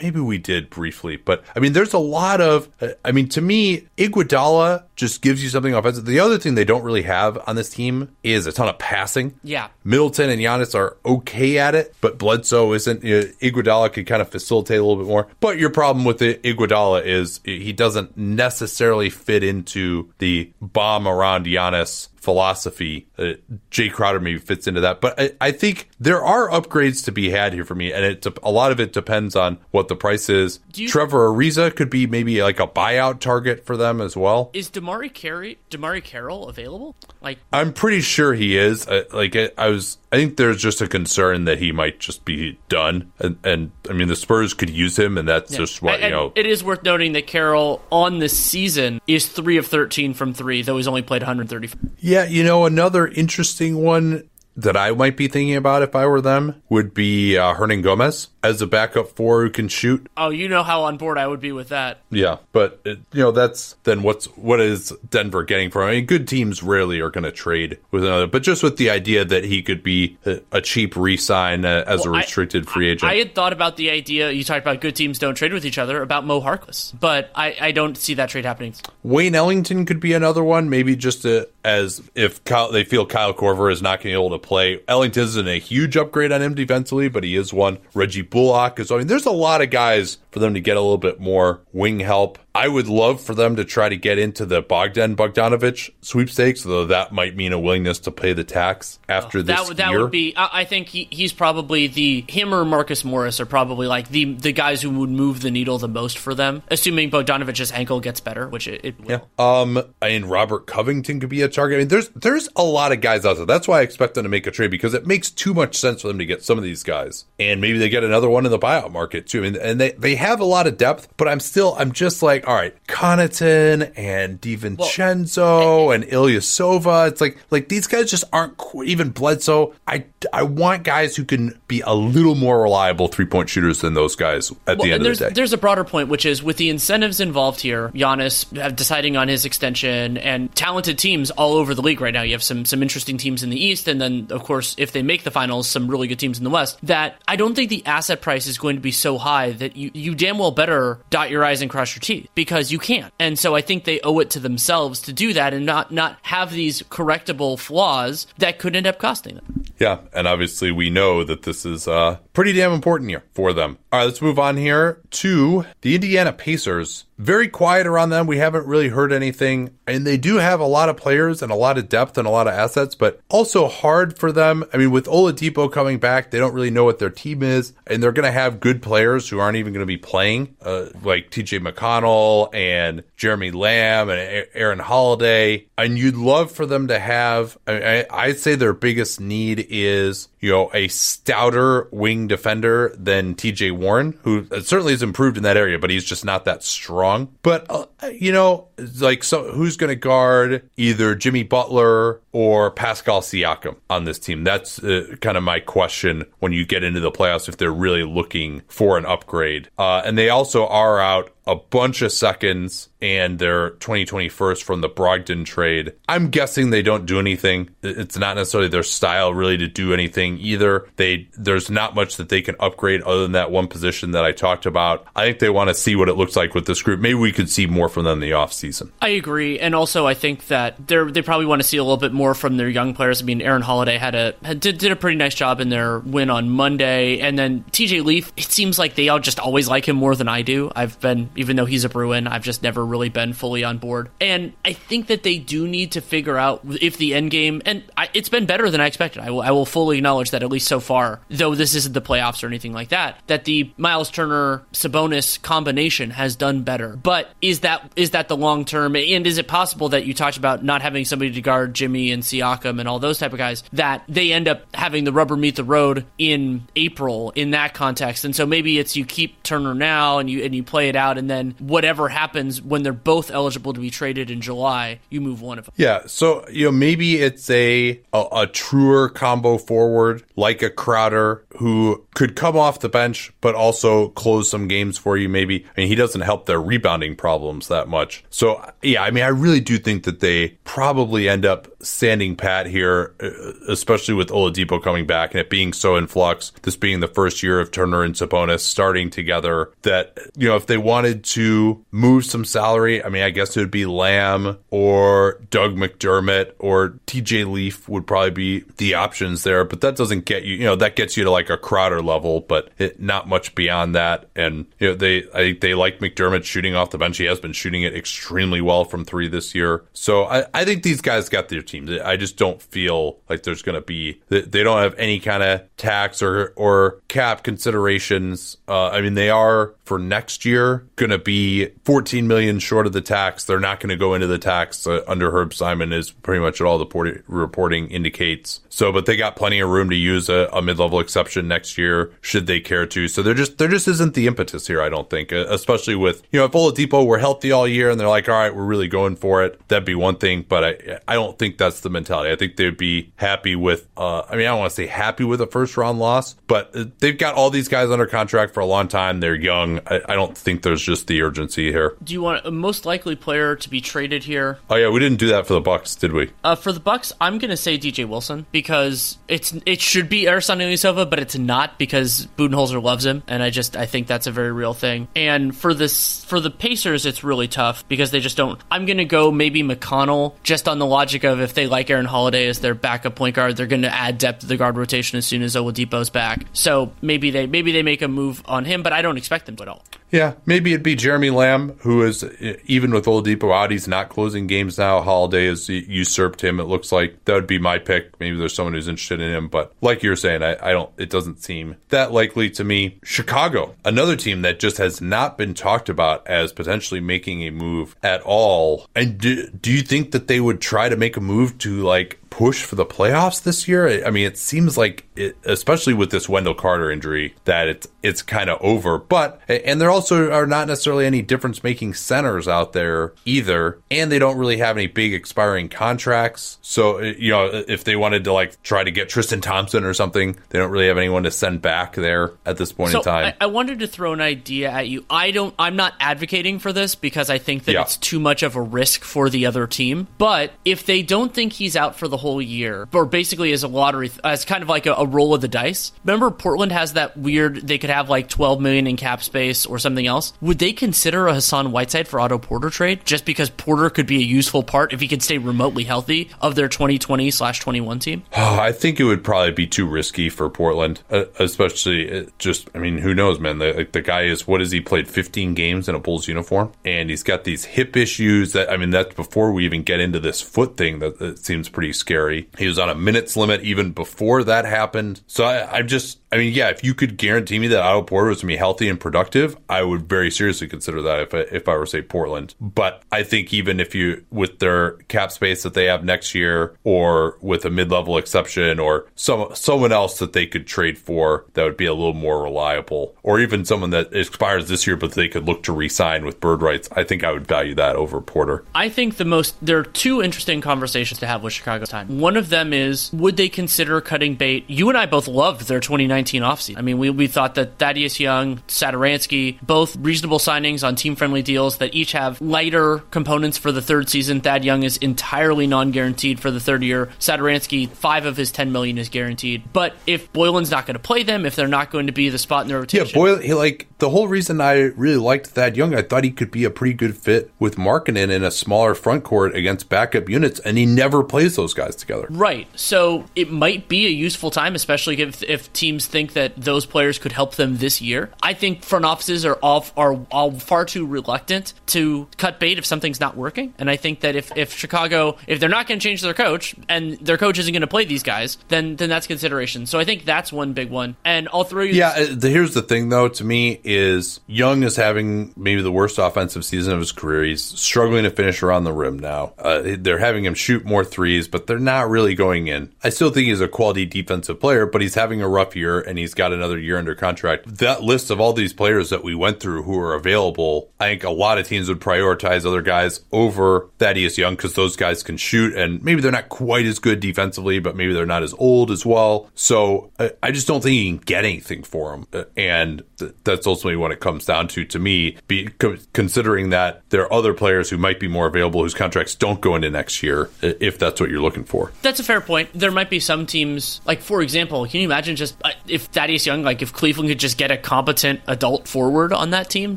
maybe 0.00 0.20
we 0.20 0.38
did 0.38 0.70
briefly, 0.70 1.16
but 1.16 1.44
I 1.54 1.60
mean, 1.60 1.72
there's 1.72 1.92
a 1.92 1.98
lot 1.98 2.40
of. 2.40 2.68
uh, 2.80 2.88
I 3.04 3.12
mean, 3.12 3.28
to 3.30 3.40
me, 3.40 3.88
Iguodala 3.96 4.84
just 4.96 5.22
gives 5.22 5.42
you 5.42 5.48
something 5.48 5.74
offensive. 5.74 6.04
The 6.04 6.20
other 6.20 6.38
thing 6.38 6.54
they 6.54 6.64
don't 6.64 6.82
really 6.82 7.02
have 7.02 7.38
on 7.46 7.56
this 7.56 7.70
team 7.70 8.14
is 8.22 8.46
a 8.46 8.52
ton 8.52 8.68
of 8.68 8.78
passing. 8.78 9.34
Yeah. 9.42 9.68
Middleton 9.84 10.30
and 10.30 10.40
Giannis 10.40 10.74
are 10.74 10.96
okay 11.04 11.58
at 11.58 11.74
it, 11.74 11.94
but 12.00 12.18
Bledsoe 12.30 12.72
isn't. 12.74 13.02
Know, 13.02 13.22
Iguodala 13.42 13.92
could 13.92 14.06
kind 14.06 14.22
of 14.22 14.28
facilitate 14.28 14.78
a 14.78 14.82
little 14.84 15.02
bit 15.02 15.08
more. 15.08 15.26
But 15.40 15.58
your 15.58 15.70
problem 15.70 16.04
with 16.04 16.18
the 16.18 16.34
Iguodala 16.36 17.04
is 17.04 17.40
he 17.44 17.72
doesn't 17.72 18.16
necessarily 18.16 19.10
fit 19.10 19.42
into 19.42 20.12
the 20.18 20.52
bomb 20.60 21.08
around 21.08 21.46
Giannis 21.46 22.08
philosophy. 22.20 23.08
Uh, 23.18 23.32
Jae 23.70 23.92
Crowder 23.92 24.20
maybe 24.20 24.38
fits 24.38 24.66
into 24.66 24.80
that, 24.82 25.00
but 25.00 25.18
I, 25.20 25.32
I 25.40 25.50
think 25.52 25.88
there 25.98 26.22
are 26.22 26.48
upgrades 26.50 27.04
to 27.06 27.12
be 27.12 27.30
had 27.30 27.52
here 27.52 27.64
for 27.64 27.74
me, 27.74 27.92
and 27.92 28.04
it 28.04 28.26
a 28.42 28.50
lot 28.50 28.72
of 28.72 28.80
it 28.80 28.92
depends 28.92 29.34
on 29.36 29.58
what 29.70 29.88
the 29.88 29.96
price 29.96 30.28
is. 30.28 30.60
You- 30.74 30.88
Trevor 30.88 31.28
Ariza 31.28 31.74
could 31.74 31.90
be 31.90 32.06
maybe 32.06 32.42
like 32.42 32.60
a 32.60 32.66
buyout 32.66 33.20
target 33.20 33.66
for 33.66 33.76
them 33.76 34.00
as 34.00 34.16
well. 34.16 34.50
Is 34.52 34.70
DeMarre 34.70 35.12
Carey, 35.12 35.58
DeMarre 35.70 36.02
Carroll 36.04 36.48
available? 36.48 36.94
Like, 37.20 37.38
I'm 37.52 37.72
pretty 37.72 38.00
sure 38.00 38.34
he 38.34 38.56
is. 38.56 38.86
I, 38.88 39.04
like 39.12 39.34
I, 39.36 39.50
I 39.58 39.68
was, 39.68 39.98
I 40.12 40.16
think 40.16 40.36
there's 40.36 40.60
just 40.62 40.80
a 40.80 40.88
concern 40.88 41.44
that 41.44 41.58
he 41.58 41.72
might 41.72 41.98
just 41.98 42.24
be 42.24 42.58
done, 42.68 43.12
and, 43.18 43.38
and 43.44 43.70
I 43.88 43.92
mean 43.92 44.08
the 44.08 44.16
Spurs 44.16 44.54
could 44.54 44.70
use 44.70 44.98
him, 44.98 45.18
and 45.18 45.28
that's 45.28 45.54
just 45.54 45.82
what 45.82 45.94
and- 45.96 46.04
you 46.04 46.10
know. 46.10 46.32
It 46.36 46.46
is 46.46 46.62
worth 46.62 46.82
noting 46.82 47.12
that 47.12 47.26
Carroll 47.26 47.82
on 47.90 48.18
this 48.18 48.36
season 48.36 49.00
is 49.06 49.26
three 49.28 49.56
of 49.56 49.66
thirteen 49.66 50.14
from 50.14 50.32
three, 50.34 50.62
though 50.62 50.76
he's 50.76 50.88
only 50.88 51.02
played 51.02 51.22
130. 51.22 51.70
Yeah, 51.98 52.09
you 52.10 52.44
know, 52.44 52.66
another 52.66 53.06
interesting 53.06 53.76
one 53.76 54.28
that 54.56 54.76
I 54.76 54.90
might 54.90 55.16
be 55.16 55.28
thinking 55.28 55.56
about 55.56 55.82
if 55.82 55.94
I 55.94 56.06
were 56.06 56.20
them 56.20 56.62
would 56.68 56.92
be 56.92 57.38
uh, 57.38 57.54
Hernangómez 57.54 58.28
as 58.42 58.62
a 58.62 58.66
backup 58.66 59.08
four 59.10 59.42
who 59.42 59.50
can 59.50 59.68
shoot. 59.68 60.06
Oh, 60.16 60.30
you 60.30 60.48
know 60.48 60.62
how 60.62 60.84
on 60.84 60.96
board 60.96 61.18
I 61.18 61.26
would 61.26 61.40
be 61.40 61.52
with 61.52 61.68
that. 61.68 61.98
Yeah, 62.10 62.38
but 62.52 62.80
it, 62.84 62.98
you 63.12 63.20
know 63.22 63.30
that's 63.32 63.76
then 63.84 64.02
what's 64.02 64.26
what 64.36 64.60
is 64.60 64.92
Denver 65.10 65.42
getting 65.44 65.70
from? 65.70 65.82
I 65.88 65.92
mean, 65.92 66.06
good 66.06 66.26
teams 66.26 66.62
rarely 66.62 67.00
are 67.00 67.10
going 67.10 67.24
to 67.24 67.32
trade 67.32 67.78
with 67.90 68.04
another, 68.04 68.26
but 68.26 68.42
just 68.42 68.62
with 68.62 68.76
the 68.76 68.90
idea 68.90 69.24
that 69.24 69.44
he 69.44 69.62
could 69.62 69.82
be 69.82 70.16
a, 70.24 70.40
a 70.52 70.60
cheap 70.60 70.96
re-sign 70.96 71.64
uh, 71.64 71.84
as 71.86 72.00
Well, 72.04 72.14
a 72.14 72.16
I- 72.16 72.20
restricted 72.20 72.68
free 72.68 72.88
agent. 72.90 73.10
I 73.10 73.16
had 73.16 73.34
thought 73.34 73.52
about 73.52 73.76
the 73.76 73.90
idea. 73.90 74.30
You 74.30 74.44
talked 74.44 74.60
about 74.62 74.80
good 74.80 74.96
teams 74.96 75.18
don't 75.18 75.34
trade 75.34 75.52
with 75.52 75.64
each 75.66 75.78
other 75.78 76.00
about 76.02 76.24
Mo 76.24 76.40
Harkless, 76.40 76.98
but 76.98 77.30
I, 77.34 77.56
I 77.60 77.72
don't 77.72 77.96
see 77.96 78.14
that 78.14 78.28
trade 78.30 78.44
happening. 78.44 78.74
Wayne 79.02 79.34
Ellington 79.34 79.84
could 79.86 80.00
be 80.00 80.12
another 80.12 80.42
one, 80.44 80.68
maybe 80.70 80.96
just 80.96 81.22
to, 81.22 81.48
as 81.64 82.02
if 82.14 82.42
Kyle, 82.44 82.70
they 82.72 82.84
feel 82.84 83.04
Kyle 83.06 83.34
Korver 83.34 83.70
is 83.72 83.82
not 83.82 83.98
going 83.98 84.00
to 84.00 84.06
be 84.08 84.12
able 84.12 84.30
to 84.30 84.38
play. 84.38 84.80
Ellington 84.88 85.22
isn't 85.24 85.48
a 85.48 85.58
huge 85.58 85.96
upgrade 85.96 86.32
on 86.32 86.40
him 86.42 86.54
defensively, 86.54 87.08
but 87.08 87.24
he 87.24 87.36
is 87.36 87.52
one. 87.52 87.78
Reggie 87.94 88.22
Bullock 88.30 88.78
is. 88.78 88.90
I 88.90 88.98
mean, 88.98 89.06
there's 89.06 89.26
a 89.26 89.30
lot 89.30 89.60
of 89.60 89.70
guys 89.70 90.18
for 90.30 90.38
them 90.38 90.54
to 90.54 90.60
get 90.60 90.76
a 90.76 90.80
little 90.80 90.98
bit 90.98 91.20
more 91.20 91.60
wing 91.72 92.00
help. 92.00 92.38
I 92.54 92.66
would 92.66 92.88
love 92.88 93.20
for 93.20 93.34
them 93.34 93.56
to 93.56 93.64
try 93.64 93.88
to 93.88 93.96
get 93.96 94.18
into 94.18 94.44
the 94.44 94.60
Bogdan 94.60 95.14
Bogdanovich 95.16 95.90
sweepstakes, 96.02 96.62
though 96.64 96.86
that 96.86 97.12
might 97.12 97.36
mean 97.36 97.52
a 97.52 97.58
willingness 97.58 98.00
to 98.00 98.10
pay 98.10 98.32
the 98.32 98.42
tax 98.44 98.98
after 99.08 99.42
this 99.42 99.56
That 99.56 99.68
would 99.68 99.76
that 99.76 99.90
year. 99.90 100.02
would 100.02 100.10
be. 100.10 100.34
I, 100.36 100.60
I 100.60 100.64
think 100.64 100.88
he, 100.88 101.06
he's 101.10 101.32
probably 101.32 101.86
the 101.86 102.24
him 102.28 102.52
or 102.52 102.64
Marcus 102.64 103.04
Morris 103.04 103.38
are 103.38 103.46
probably 103.46 103.86
like 103.86 104.08
the 104.08 104.34
the 104.34 104.52
guys 104.52 104.82
who 104.82 104.90
would 104.90 105.10
move 105.10 105.40
the 105.42 105.50
needle 105.50 105.78
the 105.78 105.88
most 105.88 106.18
for 106.18 106.34
them, 106.34 106.62
assuming 106.68 107.10
Bogdanovich's 107.10 107.70
ankle 107.72 108.00
gets 108.00 108.20
better, 108.20 108.48
which 108.48 108.66
it, 108.66 108.80
it 108.84 109.00
will. 109.00 109.10
Yeah. 109.10 109.20
Um, 109.60 109.78
I 110.02 110.08
mean, 110.08 110.24
Robert 110.24 110.66
Covington 110.66 111.20
could 111.20 111.28
be 111.30 111.42
a 111.42 111.48
target. 111.48 111.76
I 111.76 111.78
mean, 111.80 111.88
there's 111.88 112.08
there's 112.10 112.48
a 112.56 112.64
lot 112.64 112.90
of 112.90 113.00
guys 113.00 113.24
out 113.24 113.36
there. 113.36 113.46
That's 113.46 113.68
why 113.68 113.78
I 113.78 113.82
expect 113.82 114.14
them 114.14 114.24
to 114.24 114.28
make 114.28 114.46
a 114.48 114.50
trade 114.50 114.72
because 114.72 114.92
it 114.94 115.06
makes 115.06 115.30
too 115.30 115.54
much 115.54 115.76
sense 115.76 116.02
for 116.02 116.08
them 116.08 116.18
to 116.18 116.26
get 116.26 116.42
some 116.42 116.58
of 116.58 116.64
these 116.64 116.82
guys, 116.82 117.26
and 117.38 117.60
maybe 117.60 117.78
they 117.78 117.88
get 117.88 118.02
another 118.02 118.28
one 118.28 118.44
in 118.44 118.50
the 118.50 118.58
buyout 118.58 118.90
market 118.90 119.28
too. 119.28 119.44
And, 119.44 119.56
and 119.56 119.80
they 119.80 119.92
they 119.92 120.16
have 120.16 120.40
a 120.40 120.44
lot 120.44 120.66
of 120.66 120.76
depth, 120.76 121.08
but 121.16 121.28
I'm 121.28 121.38
still 121.40 121.76
I'm 121.78 121.92
just 121.92 122.22
like, 122.22 122.39
all 122.46 122.54
right, 122.54 122.74
Connaughton 122.86 123.92
and 123.96 124.40
DiVincenzo 124.40 125.94
and 125.94 126.04
Ilyasova. 126.04 127.08
It's 127.08 127.20
like 127.20 127.38
like 127.50 127.68
these 127.68 127.86
guys 127.86 128.10
just 128.10 128.24
aren't 128.32 128.56
qu- 128.56 128.84
even 128.84 129.10
Bledsoe. 129.10 129.74
I 129.86 130.04
I 130.32 130.42
want 130.44 130.82
guys 130.84 131.16
who 131.16 131.24
can 131.24 131.58
be 131.68 131.80
a 131.80 131.94
little 131.94 132.34
more 132.34 132.62
reliable 132.62 133.08
three 133.08 133.26
point 133.26 133.48
shooters 133.48 133.80
than 133.80 133.94
those 133.94 134.16
guys 134.16 134.50
at 134.66 134.78
Well, 134.78 134.86
the 134.86 134.92
end 134.92 135.06
of 135.06 135.18
the 135.18 135.26
day. 135.28 135.32
there's 135.34 135.52
a 135.52 135.58
broader 135.58 135.84
point, 135.84 136.08
which 136.08 136.24
is 136.26 136.42
with 136.42 136.56
the 136.56 136.70
incentives 136.70 137.20
involved 137.20 137.60
here, 137.60 137.88
Giannis 137.90 138.46
uh, 138.58 138.70
deciding 138.70 139.16
on 139.16 139.28
his 139.28 139.44
extension 139.44 140.16
and 140.18 140.54
talented 140.54 140.98
teams 140.98 141.30
all 141.30 141.54
over 141.54 141.74
the 141.74 141.82
league 141.82 142.00
right 142.00 142.14
now. 142.14 142.22
You 142.22 142.32
have 142.32 142.42
some 142.42 142.64
some 142.64 142.82
interesting 142.82 143.16
teams 143.18 143.42
in 143.42 143.50
the 143.50 143.62
East, 143.62 143.88
and 143.88 144.00
then 144.00 144.28
of 144.30 144.42
course, 144.44 144.74
if 144.78 144.92
they 144.92 145.02
make 145.02 145.22
the 145.24 145.30
finals, 145.30 145.68
some 145.68 145.88
really 145.88 146.08
good 146.08 146.18
teams 146.18 146.38
in 146.38 146.44
the 146.44 146.50
West. 146.50 146.78
That 146.82 147.16
I 147.26 147.36
don't 147.36 147.54
think 147.54 147.70
the 147.70 147.84
asset 147.86 148.20
price 148.20 148.46
is 148.46 148.58
going 148.58 148.76
to 148.76 148.82
be 148.82 148.92
so 148.92 149.18
high 149.18 149.52
that 149.52 149.76
you 149.76 149.90
you 149.94 150.14
damn 150.14 150.38
well 150.38 150.50
better 150.50 150.98
dot 151.10 151.30
your 151.30 151.44
i's 151.44 151.62
and 151.62 151.70
cross 151.70 151.94
your 151.94 152.00
teeth 152.00 152.28
because 152.34 152.72
you 152.72 152.78
can't. 152.78 153.12
And 153.18 153.38
so 153.38 153.54
I 153.54 153.60
think 153.60 153.84
they 153.84 154.00
owe 154.00 154.18
it 154.20 154.30
to 154.30 154.40
themselves 154.40 155.00
to 155.02 155.12
do 155.12 155.32
that 155.34 155.54
and 155.54 155.66
not 155.66 155.92
not 155.92 156.18
have 156.22 156.52
these 156.52 156.82
correctable 156.82 157.58
flaws 157.58 158.26
that 158.38 158.58
could 158.58 158.76
end 158.76 158.86
up 158.86 158.98
costing 158.98 159.36
them. 159.36 159.64
Yeah, 159.78 160.00
and 160.12 160.28
obviously 160.28 160.70
we 160.70 160.90
know 160.90 161.24
that 161.24 161.42
this 161.42 161.64
is 161.64 161.88
uh, 161.88 162.18
pretty 162.34 162.52
damn 162.52 162.72
important 162.72 163.08
here 163.08 163.24
for 163.32 163.54
them. 163.54 163.78
All 163.90 164.00
right, 164.00 164.04
let's 164.04 164.20
move 164.20 164.38
on 164.38 164.58
here 164.58 165.00
to 165.10 165.64
the 165.80 165.94
Indiana 165.94 166.32
Pacers. 166.32 167.06
Very 167.16 167.48
quiet 167.48 167.86
around 167.86 168.10
them. 168.10 168.26
We 168.26 168.38
haven't 168.38 168.66
really 168.66 168.88
heard 168.88 169.12
anything, 169.12 169.76
and 169.86 170.06
they 170.06 170.16
do 170.16 170.36
have 170.36 170.60
a 170.60 170.66
lot 170.66 170.88
of 170.88 170.96
players 170.96 171.42
and 171.42 171.50
a 171.50 171.54
lot 171.54 171.76
of 171.76 171.88
depth 171.88 172.16
and 172.16 172.26
a 172.26 172.30
lot 172.30 172.46
of 172.46 172.54
assets, 172.54 172.94
but 172.94 173.20
also 173.28 173.68
hard 173.68 174.18
for 174.18 174.32
them. 174.32 174.64
I 174.72 174.76
mean, 174.76 174.90
with 174.90 175.06
Oladipo 175.06 175.70
coming 175.70 175.98
back, 175.98 176.30
they 176.30 176.38
don't 176.38 176.54
really 176.54 176.70
know 176.70 176.84
what 176.84 176.98
their 176.98 177.10
team 177.10 177.42
is, 177.42 177.72
and 177.86 178.02
they're 178.02 178.12
going 178.12 178.24
to 178.24 178.32
have 178.32 178.60
good 178.60 178.82
players 178.82 179.28
who 179.28 179.38
aren't 179.38 179.56
even 179.56 179.72
going 179.72 179.82
to 179.82 179.86
be 179.86 179.98
playing, 179.98 180.56
uh, 180.62 180.86
like 181.02 181.30
T.J. 181.30 181.60
McConnell 181.60 182.19
and 182.52 183.04
Jeremy 183.16 183.50
Lamb 183.50 184.08
and 184.10 184.46
Aaron 184.54 184.78
Holiday. 184.78 185.66
And 185.76 185.98
you'd 185.98 186.16
love 186.16 186.52
for 186.52 186.66
them 186.66 186.88
to 186.88 186.98
have. 186.98 187.58
I, 187.66 188.06
I'd 188.10 188.38
say 188.38 188.54
their 188.54 188.72
biggest 188.72 189.20
need 189.20 189.66
is 189.68 190.28
you 190.40 190.50
know 190.50 190.70
a 190.74 190.88
stouter 190.88 191.88
wing 191.90 192.26
defender 192.26 192.94
than 192.96 193.34
T.J. 193.34 193.70
Warren, 193.72 194.18
who 194.22 194.46
certainly 194.62 194.92
has 194.92 195.02
improved 195.02 195.36
in 195.36 195.42
that 195.44 195.56
area, 195.56 195.78
but 195.78 195.90
he's 195.90 196.04
just 196.04 196.24
not 196.24 196.44
that 196.44 196.62
strong. 196.62 197.36
But 197.42 197.66
uh, 197.70 197.86
you 198.12 198.32
know, 198.32 198.68
like 199.00 199.24
so, 199.24 199.52
who's 199.52 199.76
going 199.76 199.88
to 199.88 199.96
guard 199.96 200.68
either 200.76 201.14
Jimmy 201.14 201.42
Butler 201.42 202.20
or 202.32 202.70
Pascal 202.70 203.20
Siakam 203.20 203.76
on 203.88 204.04
this 204.04 204.18
team? 204.18 204.44
That's 204.44 204.82
uh, 204.82 205.16
kind 205.20 205.36
of 205.36 205.42
my 205.42 205.60
question 205.60 206.24
when 206.38 206.52
you 206.52 206.64
get 206.64 206.84
into 206.84 207.00
the 207.00 207.10
playoffs 207.10 207.48
if 207.48 207.56
they're 207.56 207.72
really 207.72 208.04
looking 208.04 208.62
for 208.68 208.98
an 208.98 209.06
upgrade. 209.06 209.68
Uh, 209.78 210.02
and 210.04 210.16
they 210.16 210.28
also 210.28 210.66
are 210.66 211.00
out 211.00 211.32
a 211.46 211.56
bunch 211.56 212.00
of 212.00 212.12
seconds 212.12 212.88
and 213.02 213.40
their 213.40 213.70
2021st 213.70 214.62
from 214.62 214.82
the 214.82 214.88
Brogdon 214.88 215.44
trade. 215.44 215.92
I'm 216.08 216.28
guessing 216.28 216.70
they 216.70 216.82
don't 216.82 217.06
do 217.06 217.18
anything. 217.18 217.70
It's 217.82 218.16
not 218.16 218.36
necessarily 218.36 218.68
their 218.68 218.84
style 218.84 219.34
really 219.34 219.56
to 219.58 219.66
do 219.66 219.92
anything 219.92 220.38
either. 220.38 220.86
They 220.94 221.28
there's 221.36 221.68
not 221.68 221.96
much 221.96 222.18
that 222.18 222.28
they 222.28 222.40
can 222.42 222.54
upgrade 222.60 223.02
other 223.02 223.22
than 223.22 223.32
that 223.32 223.50
one 223.50 223.66
position 223.66 224.12
that 224.12 224.24
I 224.24 224.30
talked 224.30 224.64
about. 224.64 225.06
I 225.16 225.24
think 225.24 225.40
they 225.40 225.50
want 225.50 225.68
to 225.68 225.74
see 225.74 225.96
what 225.96 226.08
it 226.08 226.14
looks 226.14 226.36
like 226.36 226.54
with 226.54 226.66
this 226.66 226.82
group. 226.82 227.00
Maybe 227.00 227.14
we 227.14 227.32
could 227.32 227.50
see 227.50 227.66
more 227.66 227.88
from 227.88 228.04
them 228.04 228.22
in 228.22 228.28
the 228.28 228.36
offseason. 228.36 228.69
I 229.00 229.10
agree. 229.10 229.58
And 229.58 229.74
also 229.74 230.06
I 230.06 230.14
think 230.14 230.46
that 230.48 230.86
they 230.86 231.02
they 231.04 231.22
probably 231.22 231.46
want 231.46 231.62
to 231.62 231.68
see 231.68 231.76
a 231.76 231.82
little 231.82 231.96
bit 231.96 232.12
more 232.12 232.34
from 232.34 232.56
their 232.56 232.68
young 232.68 232.94
players. 232.94 233.22
I 233.22 233.24
mean, 233.24 233.42
Aaron 233.42 233.62
Holiday 233.62 233.98
had 233.98 234.14
a 234.14 234.34
had, 234.42 234.60
did, 234.60 234.78
did 234.78 234.92
a 234.92 234.96
pretty 234.96 235.16
nice 235.16 235.34
job 235.34 235.60
in 235.60 235.68
their 235.68 235.98
win 235.98 236.30
on 236.30 236.50
Monday. 236.50 237.20
And 237.20 237.38
then 237.38 237.64
TJ 237.72 238.04
Leaf, 238.04 238.32
it 238.36 238.44
seems 238.44 238.78
like 238.78 238.94
they 238.94 239.08
all 239.08 239.18
just 239.18 239.38
always 239.40 239.68
like 239.68 239.86
him 239.86 239.96
more 239.96 240.14
than 240.14 240.28
I 240.28 240.42
do. 240.42 240.70
I've 240.74 240.98
been 241.00 241.30
even 241.36 241.56
though 241.56 241.66
he's 241.66 241.84
a 241.84 241.88
Bruin, 241.88 242.26
I've 242.26 242.44
just 242.44 242.62
never 242.62 242.84
really 242.84 243.08
been 243.08 243.32
fully 243.32 243.64
on 243.64 243.78
board. 243.78 244.10
And 244.20 244.52
I 244.64 244.72
think 244.72 245.06
that 245.08 245.22
they 245.22 245.38
do 245.38 245.66
need 245.66 245.92
to 245.92 246.00
figure 246.00 246.36
out 246.36 246.60
if 246.80 246.96
the 246.96 247.14
end 247.14 247.30
game, 247.30 247.62
and 247.64 247.82
I, 247.96 248.08
it's 248.14 248.28
been 248.28 248.46
better 248.46 248.70
than 248.70 248.80
I 248.80 248.86
expected. 248.86 249.22
I 249.22 249.30
will, 249.30 249.42
I 249.42 249.50
will 249.50 249.66
fully 249.66 249.98
acknowledge 249.98 250.30
that 250.30 250.42
at 250.42 250.50
least 250.50 250.68
so 250.68 250.80
far, 250.80 251.20
though 251.28 251.54
this 251.54 251.74
isn't 251.74 251.92
the 251.92 252.02
playoffs 252.02 252.42
or 252.42 252.46
anything 252.46 252.72
like 252.72 252.88
that, 252.90 253.18
that 253.26 253.44
the 253.44 253.70
Miles 253.76 254.10
Turner 254.10 254.62
Sabonis 254.72 255.40
combination 255.42 256.10
has 256.10 256.36
done 256.36 256.62
better. 256.62 256.96
But 256.96 257.30
is 257.42 257.60
that 257.60 257.90
is 257.96 258.10
that 258.10 258.28
the 258.28 258.36
long 258.36 258.59
term? 258.64 258.96
And 258.96 259.26
is 259.26 259.38
it 259.38 259.48
possible 259.48 259.90
that 259.90 260.06
you 260.06 260.14
talked 260.14 260.36
about 260.36 260.64
not 260.64 260.82
having 260.82 261.04
somebody 261.04 261.32
to 261.32 261.40
guard 261.40 261.74
Jimmy 261.74 262.12
and 262.12 262.22
Siakam 262.22 262.78
and 262.78 262.88
all 262.88 262.98
those 262.98 263.18
type 263.18 263.32
of 263.32 263.38
guys 263.38 263.62
that 263.72 264.02
they 264.08 264.32
end 264.32 264.48
up 264.48 264.64
having 264.74 265.04
the 265.04 265.12
rubber 265.12 265.36
meet 265.36 265.56
the 265.56 265.64
road 265.64 266.06
in 266.18 266.66
April 266.76 267.30
in 267.34 267.50
that 267.50 267.74
context? 267.74 268.24
And 268.24 268.34
so 268.34 268.46
maybe 268.46 268.78
it's 268.78 268.96
you 268.96 269.04
keep 269.04 269.42
Turner 269.42 269.74
now 269.74 270.18
and 270.18 270.28
you 270.28 270.42
and 270.44 270.54
you 270.54 270.62
play 270.62 270.88
it 270.88 270.96
out, 270.96 271.18
and 271.18 271.28
then 271.28 271.54
whatever 271.58 272.08
happens 272.08 272.62
when 272.62 272.82
they're 272.82 272.92
both 272.92 273.30
eligible 273.30 273.72
to 273.72 273.80
be 273.80 273.90
traded 273.90 274.30
in 274.30 274.40
July, 274.40 275.00
you 275.10 275.20
move 275.20 275.42
one 275.42 275.58
of 275.58 275.66
them. 275.66 275.74
Yeah, 275.76 276.06
so 276.06 276.44
you 276.50 276.66
know 276.66 276.72
maybe 276.72 277.16
it's 277.16 277.48
a 277.50 278.00
a, 278.12 278.24
a 278.32 278.46
truer 278.46 279.08
combo 279.08 279.58
forward 279.58 280.22
like 280.36 280.62
a 280.62 280.70
Crowder 280.70 281.44
who 281.56 282.04
could 282.14 282.36
come 282.36 282.56
off 282.56 282.80
the 282.80 282.88
bench 282.88 283.32
but 283.40 283.54
also 283.54 284.08
close 284.10 284.50
some 284.50 284.68
games 284.68 284.98
for 284.98 285.16
you. 285.16 285.28
Maybe 285.28 285.64
I 285.76 285.80
mean 285.80 285.88
he 285.88 285.94
doesn't 285.94 286.20
help 286.20 286.46
their 286.46 286.60
rebounding 286.60 287.16
problems 287.16 287.68
that 287.68 287.88
much. 287.88 288.24
So 288.30 288.49
yeah, 288.82 289.02
I 289.02 289.10
mean 289.10 289.24
I 289.24 289.28
really 289.28 289.60
do 289.60 289.78
think 289.78 290.04
that 290.04 290.20
they 290.20 290.48
probably 290.64 291.28
end 291.28 291.44
up 291.44 291.68
standing 291.82 292.36
pat 292.36 292.66
here, 292.66 293.14
uh, 293.20 293.30
especially 293.68 294.14
with 294.14 294.28
Oladipo 294.28 294.82
coming 294.82 295.06
back 295.06 295.32
and 295.32 295.40
it 295.40 295.50
being 295.50 295.72
so 295.72 295.96
in 295.96 296.06
flux. 296.06 296.52
This 296.62 296.76
being 296.76 297.00
the 297.00 297.08
first 297.08 297.42
year 297.42 297.60
of 297.60 297.70
Turner 297.70 298.02
and 298.02 298.14
Sabonis 298.14 298.60
starting 298.60 299.10
together. 299.10 299.70
That 299.82 300.18
you 300.36 300.48
know 300.48 300.56
if 300.56 300.66
they 300.66 300.78
wanted 300.78 301.24
to 301.24 301.84
move 301.90 302.24
some 302.24 302.44
salary, 302.44 303.04
I 303.04 303.08
mean 303.08 303.22
I 303.22 303.30
guess 303.30 303.56
it 303.56 303.60
would 303.60 303.70
be 303.70 303.86
Lamb 303.86 304.58
or 304.70 305.40
Doug 305.50 305.76
McDermott 305.76 306.52
or 306.58 306.98
TJ 307.06 307.50
Leaf 307.50 307.88
would 307.88 308.06
probably 308.06 308.30
be 308.30 308.64
the 308.78 308.94
options 308.94 309.42
there. 309.42 309.64
But 309.64 309.80
that 309.82 309.96
doesn't 309.96 310.24
get 310.24 310.44
you, 310.44 310.56
you 310.56 310.64
know, 310.64 310.76
that 310.76 310.96
gets 310.96 311.16
you 311.16 311.24
to 311.24 311.30
like 311.30 311.50
a 311.50 311.58
Crowder 311.58 312.02
level, 312.02 312.40
but 312.40 312.70
it, 312.78 313.00
not 313.00 313.28
much 313.28 313.54
beyond 313.54 313.94
that. 313.94 314.28
And 314.34 314.66
you 314.78 314.88
know 314.88 314.94
they 314.94 315.24
I 315.34 315.52
they 315.52 315.74
like 315.74 315.98
McDermott 315.98 316.44
shooting 316.44 316.74
off 316.74 316.90
the 316.90 316.98
bench. 316.98 317.18
He 317.18 317.24
has 317.24 317.40
been 317.40 317.52
shooting 317.52 317.82
it 317.82 317.94
extremely 317.94 318.29
well 318.60 318.84
from 318.84 319.04
three 319.04 319.28
this 319.28 319.54
year. 319.54 319.84
So 319.92 320.24
I, 320.24 320.44
I 320.54 320.64
think 320.64 320.82
these 320.82 321.00
guys 321.00 321.28
got 321.28 321.48
their 321.48 321.62
teams. 321.62 321.90
I 321.90 322.16
just 322.16 322.36
don't 322.36 322.60
feel 322.60 323.18
like 323.28 323.42
there's 323.42 323.62
going 323.62 323.74
to 323.74 323.80
be 323.80 324.20
they 324.28 324.62
don't 324.62 324.80
have 324.80 324.94
any 324.98 325.20
kind 325.20 325.42
of 325.42 325.62
tax 325.76 326.22
or 326.22 326.52
or 326.56 327.00
cap 327.08 327.42
considerations. 327.42 328.56
Uh, 328.68 328.88
I 328.88 329.00
mean, 329.00 329.14
they 329.14 329.30
are 329.30 329.74
for 329.84 329.98
next 329.98 330.44
year 330.44 330.86
going 330.96 331.10
to 331.10 331.18
be 331.18 331.66
14 331.84 332.26
million 332.28 332.58
short 332.58 332.86
of 332.86 332.92
the 332.92 333.00
tax. 333.00 333.44
They're 333.44 333.58
not 333.60 333.80
going 333.80 333.90
to 333.90 333.96
go 333.96 334.14
into 334.14 334.26
the 334.26 334.38
tax 334.38 334.86
uh, 334.86 335.02
under 335.08 335.30
Herb 335.30 335.52
Simon 335.52 335.92
is 335.92 336.10
pretty 336.10 336.40
much 336.40 336.60
what 336.60 336.68
all 336.68 336.78
the 336.78 336.86
port- 336.86 337.24
reporting 337.26 337.88
indicates. 337.88 338.60
So, 338.70 338.92
but 338.92 339.04
they 339.04 339.16
got 339.16 339.36
plenty 339.36 339.60
of 339.60 339.68
room 339.68 339.90
to 339.90 339.96
use 339.96 340.28
a, 340.28 340.48
a 340.52 340.62
mid-level 340.62 341.00
exception 341.00 341.48
next 341.48 341.76
year 341.76 342.12
should 342.20 342.46
they 342.46 342.60
care 342.60 342.86
to. 342.86 343.08
So 343.08 343.22
there 343.22 343.34
just 343.34 343.58
there 343.58 343.68
just 343.68 343.88
isn't 343.88 344.14
the 344.14 344.26
impetus 344.26 344.66
here. 344.68 344.80
I 344.80 344.88
don't 344.88 345.10
think, 345.10 345.32
uh, 345.32 345.46
especially 345.48 345.96
with 345.96 346.22
you 346.30 346.38
know 346.38 346.46
if 346.46 346.52
Oladipo 346.52 347.04
were 347.04 347.18
healthy 347.18 347.50
all 347.52 347.66
year 347.66 347.90
and 347.90 348.00
they're 348.00 348.08
like, 348.08 348.28
all 348.28 348.36
right, 348.36 348.54
we're 348.54 348.64
really 348.64 348.88
going 348.88 349.16
for 349.16 349.44
it. 349.44 349.60
That'd 349.68 349.84
be 349.84 349.96
one 349.96 350.16
thing, 350.16 350.46
but 350.48 350.64
I 350.64 351.00
I 351.08 351.14
don't 351.14 351.38
think 351.38 351.58
that's 351.58 351.80
the 351.80 351.90
mentality. 351.90 352.30
I 352.30 352.36
think 352.36 352.56
they'd 352.56 352.76
be 352.76 353.12
happy 353.16 353.56
with. 353.56 353.88
Uh, 353.96 354.22
I 354.28 354.36
mean, 354.36 354.46
I 354.46 354.50
don't 354.50 354.60
want 354.60 354.70
to 354.70 354.76
say 354.76 354.86
happy 354.86 355.24
with 355.24 355.40
a 355.40 355.46
first 355.46 355.76
round 355.76 355.98
loss, 355.98 356.34
but 356.46 356.74
uh, 356.74 356.84
they've 357.00 357.18
got 357.18 357.34
all 357.34 357.50
these 357.50 357.68
guys 357.68 357.90
under 357.90 358.06
contract 358.06 358.54
for 358.54 358.60
a 358.60 358.66
long 358.66 358.86
time. 358.86 359.18
They're 359.20 359.34
young. 359.34 359.80
I, 359.86 360.00
I 360.08 360.14
don't 360.14 360.36
think 360.38 360.62
there's 360.62 360.82
just 360.82 361.08
the 361.08 361.22
urgency 361.22 361.72
here. 361.72 361.96
Do 362.04 362.12
you 362.12 362.22
want 362.22 362.46
a 362.46 362.50
most 362.52 362.86
likely 362.86 363.16
player 363.16 363.56
to 363.56 363.68
be 363.68 363.80
traded 363.80 364.24
here? 364.24 364.58
Oh 364.70 364.76
yeah, 364.76 364.88
we 364.90 365.00
didn't 365.00 365.18
do 365.18 365.28
that 365.28 365.46
for 365.46 365.54
the 365.54 365.60
Bucks, 365.60 365.96
did 365.96 366.12
we? 366.12 366.30
Uh, 366.44 366.54
for 366.54 366.72
the 366.72 366.80
Bucks, 366.80 367.12
I'm 367.20 367.38
going 367.38 367.50
to 367.50 367.56
say 367.56 367.76
DJ 367.76 368.06
Wilson 368.06 368.46
because 368.52 368.59
it's 368.68 369.56
it 369.64 369.80
should 369.80 370.08
be 370.08 370.24
Ersan 370.24 370.58
Ilyasova, 370.58 371.08
but 371.08 371.18
it's 371.20 371.38
not 371.38 371.78
because 371.78 372.26
Budenholzer 372.36 372.82
loves 372.82 373.06
him, 373.06 373.22
and 373.28 373.42
I 373.42 373.50
just 373.50 373.76
I 373.76 373.86
think 373.86 374.06
that's 374.06 374.26
a 374.26 374.32
very 374.32 374.52
real 374.52 374.74
thing. 374.74 375.08
And 375.14 375.56
for 375.56 375.72
this 375.72 376.24
for 376.24 376.40
the 376.40 376.50
Pacers, 376.50 377.06
it's 377.06 377.24
really 377.24 377.48
tough 377.48 377.86
because 377.88 378.10
they 378.10 378.20
just 378.20 378.36
don't. 378.36 378.60
I'm 378.70 378.86
going 378.86 378.98
to 378.98 379.04
go 379.04 379.30
maybe 379.30 379.62
McConnell 379.62 380.34
just 380.42 380.68
on 380.68 380.78
the 380.78 380.86
logic 380.86 381.24
of 381.24 381.40
if 381.40 381.54
they 381.54 381.66
like 381.66 381.90
Aaron 381.90 382.06
Holiday 382.06 382.48
as 382.48 382.58
their 382.58 382.74
backup 382.74 383.14
point 383.14 383.36
guard, 383.36 383.56
they're 383.56 383.66
going 383.66 383.82
to 383.82 383.94
add 383.94 384.18
depth 384.18 384.40
to 384.40 384.46
the 384.46 384.56
guard 384.56 384.76
rotation 384.76 385.16
as 385.16 385.26
soon 385.26 385.42
as 385.42 385.54
Oladipo's 385.54 386.10
back. 386.10 386.44
So 386.52 386.92
maybe 387.00 387.30
they 387.30 387.46
maybe 387.46 387.72
they 387.72 387.82
make 387.82 388.02
a 388.02 388.08
move 388.08 388.42
on 388.46 388.64
him, 388.64 388.82
but 388.82 388.92
I 388.92 389.02
don't 389.02 389.16
expect 389.16 389.46
them 389.46 389.56
to 389.56 389.60
at 389.62 389.68
all. 389.68 389.84
Yeah, 390.10 390.34
maybe 390.44 390.72
it'd 390.72 390.82
be 390.82 390.96
Jeremy 390.96 391.30
Lamb, 391.30 391.76
who 391.82 392.02
is 392.02 392.24
even 392.64 392.90
with 392.90 393.04
Oladipo 393.04 393.54
out, 393.54 393.70
he's 393.70 393.86
not 393.86 394.08
closing 394.08 394.48
games 394.48 394.76
now. 394.76 395.02
Holiday 395.02 395.46
has 395.46 395.68
usurped 395.68 396.42
him. 396.42 396.58
It 396.58 396.64
looks 396.64 396.90
like 396.90 397.24
that 397.26 397.34
would 397.34 397.46
be 397.46 397.60
my 397.60 397.78
pick. 397.78 398.18
Maybe 398.18 398.36
there's 398.36 398.49
someone 398.54 398.74
who's 398.74 398.88
interested 398.88 399.20
in 399.20 399.32
him, 399.32 399.48
but 399.48 399.72
like 399.80 400.02
you're 400.02 400.16
saying, 400.16 400.42
I, 400.42 400.56
I 400.60 400.72
don't. 400.72 400.90
It 400.96 401.10
doesn't 401.10 401.42
seem 401.42 401.76
that 401.88 402.12
likely 402.12 402.50
to 402.50 402.64
me. 402.64 402.98
Chicago, 403.02 403.74
another 403.84 404.16
team 404.16 404.42
that 404.42 404.60
just 404.60 404.78
has 404.78 405.00
not 405.00 405.38
been 405.38 405.54
talked 405.54 405.88
about 405.88 406.26
as 406.26 406.52
potentially 406.52 407.00
making 407.00 407.42
a 407.42 407.50
move 407.50 407.96
at 408.02 408.20
all. 408.22 408.86
And 408.94 409.18
do, 409.18 409.48
do 409.48 409.72
you 409.72 409.82
think 409.82 410.12
that 410.12 410.28
they 410.28 410.40
would 410.40 410.60
try 410.60 410.88
to 410.88 410.96
make 410.96 411.16
a 411.16 411.20
move 411.20 411.58
to 411.58 411.82
like 411.82 412.19
push 412.30 412.64
for 412.64 412.76
the 412.76 412.86
playoffs 412.86 413.42
this 413.42 413.68
year? 413.68 414.04
I 414.06 414.10
mean, 414.10 414.26
it 414.26 414.38
seems 414.38 414.78
like, 414.78 415.06
it, 415.16 415.36
especially 415.44 415.94
with 415.94 416.10
this 416.10 416.28
Wendell 416.28 416.54
Carter 416.54 416.90
injury, 416.90 417.34
that 417.44 417.68
it's 417.68 417.88
it's 418.02 418.22
kind 418.22 418.48
of 418.48 418.58
over. 418.62 418.98
But 418.98 419.40
and 419.48 419.80
there 419.80 419.90
also 419.90 420.30
are 420.30 420.46
not 420.46 420.68
necessarily 420.68 421.06
any 421.06 421.22
difference 421.22 421.62
making 421.62 421.94
centers 421.94 422.48
out 422.48 422.72
there 422.72 423.12
either, 423.24 423.78
and 423.90 424.10
they 424.10 424.18
don't 424.18 424.38
really 424.38 424.58
have 424.58 424.76
any 424.76 424.86
big 424.86 425.12
expiring 425.12 425.68
contracts. 425.68 426.58
So 426.62 426.98
uh, 426.98 427.12
you 427.18 427.30
know, 427.30 427.64
if 427.68 427.84
they 427.84 427.96
wanted 427.96 428.24
to 428.24 428.32
like 428.32 428.62
try 428.62 428.84
to 428.84 428.90
get 428.90 429.08
Tristan 429.08 429.40
Thompson 429.40 429.84
or 429.84 429.94
something, 429.94 430.36
they 430.48 430.58
don't 430.58 430.70
really 430.70 430.88
have 430.88 430.98
anyone 430.98 431.24
to 431.24 431.30
send 431.30 431.62
back 431.62 431.94
there 431.94 432.32
at 432.46 432.56
this 432.56 432.72
point 432.72 432.92
so 432.92 432.98
in 432.98 433.04
time. 433.04 433.24
I, 433.40 433.44
I, 433.44 433.46
wanted 433.46 433.80
to 433.80 433.86
throw 433.86 434.12
an 434.12 434.20
idea 434.20 434.70
at 434.70 434.88
you. 434.88 435.04
I 435.10 435.30
don't. 435.30 435.54
I'm 435.58 435.76
not 435.76 435.94
advocating 436.00 436.58
for 436.58 436.72
this 436.72 436.94
because 436.94 437.30
I 437.30 437.38
think 437.38 437.64
that 437.64 437.72
yeah. 437.72 437.82
it's 437.82 437.96
too 437.96 438.20
much 438.20 438.42
of 438.42 438.56
a 438.56 438.62
risk 438.62 439.02
for 439.02 439.28
the 439.28 439.46
other 439.46 439.66
team. 439.66 440.08
But 440.18 440.52
if 440.64 440.86
they 440.86 441.02
don't 441.02 441.34
think 441.34 441.52
he's 441.52 441.76
out 441.76 441.96
for 441.96 442.08
the 442.08 442.16
whole 442.20 442.40
year, 442.40 442.88
or 442.92 443.04
basically 443.04 443.52
as 443.52 443.62
a 443.62 443.68
lottery, 443.68 444.10
as 444.22 444.44
kind 444.44 444.62
of 444.62 444.68
like 444.68 444.86
a, 444.86 444.92
a, 444.92 445.06
roll 445.06 445.34
of 445.34 445.40
the 445.40 445.48
dice. 445.48 445.92
Remember, 446.04 446.30
Portland 446.30 446.72
has 446.72 446.92
that 446.92 447.16
weird. 447.16 447.56
They 447.56 447.78
could 447.78 447.90
have 447.90 448.08
like 448.08 448.28
12 448.28 448.60
million 448.60 448.86
in 448.86 448.96
cap 448.96 449.22
space 449.22 449.66
or 449.66 449.78
something 449.78 450.06
else. 450.06 450.32
Would 450.40 450.58
they 450.58 450.72
consider 450.72 451.26
a 451.26 451.34
Hassan 451.34 451.72
Whiteside 451.72 452.06
for 452.06 452.20
Otto 452.20 452.38
Porter 452.38 452.70
trade 452.70 453.04
just 453.04 453.24
because 453.24 453.50
Porter 453.50 453.90
could 453.90 454.06
be 454.06 454.18
a 454.18 454.26
useful 454.26 454.62
part 454.62 454.92
if 454.92 455.00
he 455.00 455.08
could 455.08 455.22
stay 455.22 455.38
remotely 455.38 455.84
healthy 455.84 456.30
of 456.40 456.54
their 456.54 456.68
2020 456.68 457.30
slash 457.30 457.58
21 457.60 457.98
team? 457.98 458.22
Oh, 458.36 458.58
I 458.60 458.72
think 458.72 459.00
it 459.00 459.04
would 459.04 459.24
probably 459.24 459.52
be 459.52 459.66
too 459.66 459.86
risky 459.86 460.28
for 460.28 460.48
Portland, 460.50 461.02
uh, 461.10 461.24
especially 461.38 462.20
uh, 462.20 462.26
just. 462.38 462.68
I 462.74 462.78
mean, 462.78 462.98
who 462.98 463.14
knows, 463.14 463.40
man? 463.40 463.58
The, 463.58 463.88
the 463.90 464.02
guy 464.02 464.22
is 464.22 464.46
what 464.46 464.60
has 464.60 464.70
he 464.70 464.80
played 464.80 465.08
15 465.08 465.54
games 465.54 465.88
in 465.88 465.94
a 465.94 465.98
Bulls 465.98 466.28
uniform, 466.28 466.72
and 466.84 467.10
he's 467.10 467.22
got 467.22 467.44
these 467.44 467.64
hip 467.64 467.96
issues. 467.96 468.52
That 468.52 468.70
I 468.70 468.76
mean, 468.76 468.90
that's 468.90 469.14
before 469.14 469.52
we 469.52 469.64
even 469.64 469.82
get 469.82 470.00
into 470.00 470.20
this 470.20 470.40
foot 470.40 470.76
thing 470.76 470.98
that, 471.00 471.18
that 471.18 471.38
seems 471.38 471.68
pretty 471.68 471.92
scary. 471.92 472.09
He 472.58 472.66
was 472.66 472.78
on 472.78 472.88
a 472.90 472.94
minutes 472.94 473.36
limit 473.36 473.62
even 473.62 473.92
before 473.92 474.44
that 474.44 474.64
happened. 474.64 475.22
So 475.26 475.44
I, 475.44 475.78
I'm 475.78 475.88
just 475.88 476.19
I 476.32 476.36
mean, 476.36 476.52
yeah, 476.52 476.68
if 476.68 476.84
you 476.84 476.94
could 476.94 477.16
guarantee 477.16 477.58
me 477.58 477.66
that 477.68 477.82
Otto 477.82 478.02
Porter 478.02 478.28
was 478.28 478.38
going 478.38 478.50
to 478.50 478.54
be 478.54 478.56
healthy 478.56 478.88
and 478.88 479.00
productive, 479.00 479.56
I 479.68 479.82
would 479.82 480.08
very 480.08 480.30
seriously 480.30 480.68
consider 480.68 481.02
that 481.02 481.20
if 481.20 481.34
I, 481.34 481.38
if 481.38 481.68
I 481.68 481.76
were 481.76 481.86
say 481.86 482.02
Portland. 482.02 482.54
But 482.60 483.02
I 483.10 483.24
think 483.24 483.52
even 483.52 483.80
if 483.80 483.96
you 483.96 484.24
with 484.30 484.60
their 484.60 484.92
cap 485.08 485.32
space 485.32 485.64
that 485.64 485.74
they 485.74 485.86
have 485.86 486.04
next 486.04 486.34
year, 486.34 486.76
or 486.84 487.36
with 487.40 487.64
a 487.64 487.70
mid 487.70 487.90
level 487.90 488.16
exception, 488.16 488.78
or 488.78 489.06
some 489.16 489.48
someone 489.54 489.90
else 489.90 490.18
that 490.20 490.32
they 490.32 490.46
could 490.46 490.68
trade 490.68 490.98
for 490.98 491.46
that 491.54 491.64
would 491.64 491.76
be 491.76 491.86
a 491.86 491.94
little 491.94 492.14
more 492.14 492.42
reliable, 492.44 493.16
or 493.24 493.40
even 493.40 493.64
someone 493.64 493.90
that 493.90 494.14
expires 494.14 494.68
this 494.68 494.86
year 494.86 494.96
but 494.96 495.12
they 495.12 495.28
could 495.28 495.46
look 495.46 495.64
to 495.64 495.72
re-sign 495.72 496.24
with 496.24 496.38
bird 496.38 496.62
rights, 496.62 496.88
I 496.92 497.02
think 497.02 497.24
I 497.24 497.32
would 497.32 497.46
value 497.46 497.74
that 497.74 497.96
over 497.96 498.20
Porter. 498.20 498.64
I 498.74 498.88
think 498.88 499.16
the 499.16 499.24
most 499.24 499.56
there 499.64 499.78
are 499.78 499.84
two 499.84 500.22
interesting 500.22 500.60
conversations 500.60 501.18
to 501.20 501.26
have 501.26 501.42
with 501.42 501.52
Chicago 501.52 501.86
time. 501.86 502.20
One 502.20 502.36
of 502.36 502.50
them 502.50 502.72
is 502.72 503.12
would 503.12 503.36
they 503.36 503.48
consider 503.48 504.00
cutting 504.00 504.36
bait? 504.36 504.64
You 504.68 504.88
and 504.90 504.96
I 504.96 505.06
both 505.06 505.26
loved 505.26 505.66
their 505.66 505.80
2019 505.80 506.19
2019 506.24 506.42
offseason. 506.42 506.78
I 506.78 506.82
mean, 506.82 506.98
we, 506.98 507.10
we 507.10 507.26
thought 507.26 507.54
that 507.56 507.78
Thaddeus 507.78 508.20
Young, 508.20 508.58
Satoransky, 508.68 509.60
both 509.62 509.96
reasonable 509.96 510.38
signings 510.38 510.86
on 510.86 510.94
team 510.94 511.16
friendly 511.16 511.42
deals 511.42 511.78
that 511.78 511.94
each 511.94 512.12
have 512.12 512.40
lighter 512.40 512.98
components 513.10 513.58
for 513.58 513.72
the 513.72 513.82
third 513.82 514.08
season. 514.08 514.40
Thad 514.40 514.64
Young 514.64 514.82
is 514.82 514.96
entirely 514.98 515.66
non 515.66 515.90
guaranteed 515.90 516.40
for 516.40 516.50
the 516.50 516.60
third 516.60 516.82
year. 516.82 517.06
Satoransky, 517.18 517.88
five 517.88 518.26
of 518.26 518.36
his 518.36 518.52
10 518.52 518.72
million 518.72 518.98
is 518.98 519.08
guaranteed. 519.08 519.72
But 519.72 519.94
if 520.06 520.32
Boylen's 520.32 520.70
not 520.70 520.86
going 520.86 520.94
to 520.94 521.02
play 521.02 521.22
them, 521.22 521.46
if 521.46 521.56
they're 521.56 521.68
not 521.68 521.90
going 521.90 522.06
to 522.06 522.12
be 522.12 522.28
the 522.28 522.38
spot 522.38 522.62
in 522.62 522.68
the 522.68 522.74
rotation. 522.74 523.08
Yeah, 523.08 523.14
Boyle, 523.14 523.38
he, 523.38 523.54
like 523.54 523.86
the 523.98 524.10
whole 524.10 524.28
reason 524.28 524.60
I 524.60 524.74
really 524.74 525.16
liked 525.16 525.48
Thad 525.48 525.76
Young, 525.76 525.94
I 525.94 526.02
thought 526.02 526.24
he 526.24 526.30
could 526.30 526.50
be 526.50 526.64
a 526.64 526.70
pretty 526.70 526.94
good 526.94 527.16
fit 527.16 527.50
with 527.58 527.76
Markkanen 527.76 528.30
in 528.30 528.44
a 528.44 528.50
smaller 528.50 528.94
front 528.94 529.24
court 529.24 529.54
against 529.54 529.88
backup 529.88 530.28
units, 530.28 530.60
and 530.60 530.76
he 530.76 530.86
never 530.86 531.22
plays 531.22 531.56
those 531.56 531.74
guys 531.74 531.96
together. 531.96 532.26
Right. 532.30 532.66
So 532.78 533.26
it 533.34 533.50
might 533.50 533.88
be 533.88 534.06
a 534.06 534.10
useful 534.10 534.50
time, 534.50 534.74
especially 534.74 535.20
if, 535.20 535.42
if 535.42 535.72
teams 535.72 536.08
think 536.10 536.34
that 536.34 536.56
those 536.56 536.86
players 536.86 537.18
could 537.18 537.32
help 537.32 537.54
them 537.54 537.78
this 537.78 538.00
year. 538.00 538.30
I 538.42 538.54
think 538.54 538.84
front 538.84 539.04
offices 539.04 539.44
are 539.44 539.58
all, 539.62 539.86
are 539.96 540.14
all 540.30 540.52
far 540.52 540.84
too 540.84 541.06
reluctant 541.06 541.72
to 541.86 542.28
cut 542.36 542.60
bait 542.60 542.78
if 542.78 542.84
something's 542.84 543.20
not 543.20 543.36
working. 543.36 543.74
And 543.78 543.88
I 543.88 543.96
think 543.96 544.20
that 544.20 544.36
if, 544.36 544.56
if 544.56 544.76
Chicago, 544.76 545.36
if 545.46 545.60
they're 545.60 545.68
not 545.68 545.86
going 545.86 546.00
to 546.00 546.04
change 546.04 546.22
their 546.22 546.34
coach 546.34 546.74
and 546.88 547.18
their 547.18 547.38
coach 547.38 547.58
isn't 547.58 547.72
going 547.72 547.80
to 547.80 547.86
play 547.86 548.04
these 548.04 548.22
guys, 548.22 548.58
then 548.68 548.96
then 548.96 549.08
that's 549.08 549.26
consideration. 549.26 549.86
So 549.86 549.98
I 549.98 550.04
think 550.04 550.24
that's 550.24 550.52
one 550.52 550.72
big 550.72 550.90
one. 550.90 551.16
And 551.24 551.48
I'll 551.52 551.64
throw 551.64 551.82
you. 551.82 551.94
Yeah, 551.94 552.24
the, 552.24 552.48
here's 552.48 552.74
the 552.74 552.82
thing 552.82 553.08
though. 553.08 553.28
To 553.28 553.44
me, 553.44 553.80
is 553.84 554.40
Young 554.46 554.82
is 554.82 554.96
having 554.96 555.52
maybe 555.56 555.82
the 555.82 555.92
worst 555.92 556.18
offensive 556.18 556.64
season 556.64 556.92
of 556.92 556.98
his 556.98 557.12
career. 557.12 557.44
He's 557.44 557.64
struggling 557.64 558.24
to 558.24 558.30
finish 558.30 558.62
around 558.62 558.84
the 558.84 558.92
rim 558.92 559.18
now. 559.18 559.52
Uh, 559.58 559.96
they're 559.98 560.18
having 560.18 560.44
him 560.44 560.54
shoot 560.54 560.84
more 560.84 561.04
threes, 561.04 561.48
but 561.48 561.66
they're 561.66 561.78
not 561.78 562.08
really 562.08 562.34
going 562.34 562.66
in. 562.66 562.92
I 563.02 563.10
still 563.10 563.30
think 563.30 563.48
he's 563.48 563.60
a 563.60 563.68
quality 563.68 564.06
defensive 564.06 564.60
player, 564.60 564.86
but 564.86 565.00
he's 565.00 565.14
having 565.14 565.42
a 565.42 565.48
rough 565.48 565.76
year 565.76 565.99
and 566.00 566.18
he's 566.18 566.34
got 566.34 566.52
another 566.52 566.78
year 566.78 566.98
under 566.98 567.14
contract. 567.14 567.78
That 567.78 568.02
list 568.02 568.30
of 568.30 568.40
all 568.40 568.52
these 568.52 568.72
players 568.72 569.10
that 569.10 569.24
we 569.24 569.34
went 569.34 569.60
through 569.60 569.82
who 569.82 569.98
are 569.98 570.14
available, 570.14 570.90
I 570.98 571.08
think 571.08 571.24
a 571.24 571.30
lot 571.30 571.58
of 571.58 571.66
teams 571.66 571.88
would 571.88 572.00
prioritize 572.00 572.66
other 572.66 572.82
guys 572.82 573.20
over 573.32 573.88
Thaddeus 573.98 574.38
Young 574.38 574.56
because 574.56 574.74
those 574.74 574.96
guys 574.96 575.22
can 575.22 575.36
shoot 575.36 575.74
and 575.74 576.02
maybe 576.02 576.20
they're 576.20 576.32
not 576.32 576.48
quite 576.48 576.86
as 576.86 576.98
good 576.98 577.20
defensively, 577.20 577.78
but 577.78 577.96
maybe 577.96 578.12
they're 578.12 578.26
not 578.26 578.42
as 578.42 578.54
old 578.54 578.90
as 578.90 579.04
well. 579.06 579.50
So 579.54 580.10
I 580.42 580.50
just 580.50 580.66
don't 580.66 580.82
think 580.82 580.96
you 580.96 581.16
can 581.16 581.24
get 581.24 581.44
anything 581.44 581.82
for 581.82 582.14
him. 582.14 582.26
And 582.56 583.02
that's 583.44 583.66
ultimately 583.66 583.96
what 583.96 584.12
it 584.12 584.20
comes 584.20 584.46
down 584.46 584.68
to, 584.68 584.84
to 584.86 584.98
me, 584.98 585.36
be, 585.46 585.68
considering 586.12 586.70
that 586.70 587.02
there 587.10 587.22
are 587.22 587.32
other 587.32 587.54
players 587.54 587.90
who 587.90 587.98
might 587.98 588.20
be 588.20 588.28
more 588.28 588.46
available 588.46 588.82
whose 588.82 588.94
contracts 588.94 589.34
don't 589.34 589.60
go 589.60 589.74
into 589.74 589.90
next 589.90 590.22
year, 590.22 590.50
if 590.62 590.98
that's 590.98 591.20
what 591.20 591.30
you're 591.30 591.40
looking 591.40 591.64
for. 591.64 591.92
That's 592.02 592.20
a 592.20 592.24
fair 592.24 592.40
point. 592.40 592.70
There 592.74 592.90
might 592.90 593.10
be 593.10 593.20
some 593.20 593.46
teams, 593.46 594.00
like, 594.06 594.20
for 594.20 594.42
example, 594.42 594.86
can 594.86 595.00
you 595.00 595.06
imagine 595.06 595.36
just 595.36 595.56
if 595.90 596.04
Thaddeus 596.06 596.46
Young, 596.46 596.62
like, 596.62 596.82
if 596.82 596.92
Cleveland 596.92 597.28
could 597.28 597.38
just 597.38 597.58
get 597.58 597.70
a 597.70 597.76
competent 597.76 598.40
adult 598.46 598.88
forward 598.88 599.32
on 599.32 599.50
that 599.50 599.68
team 599.68 599.96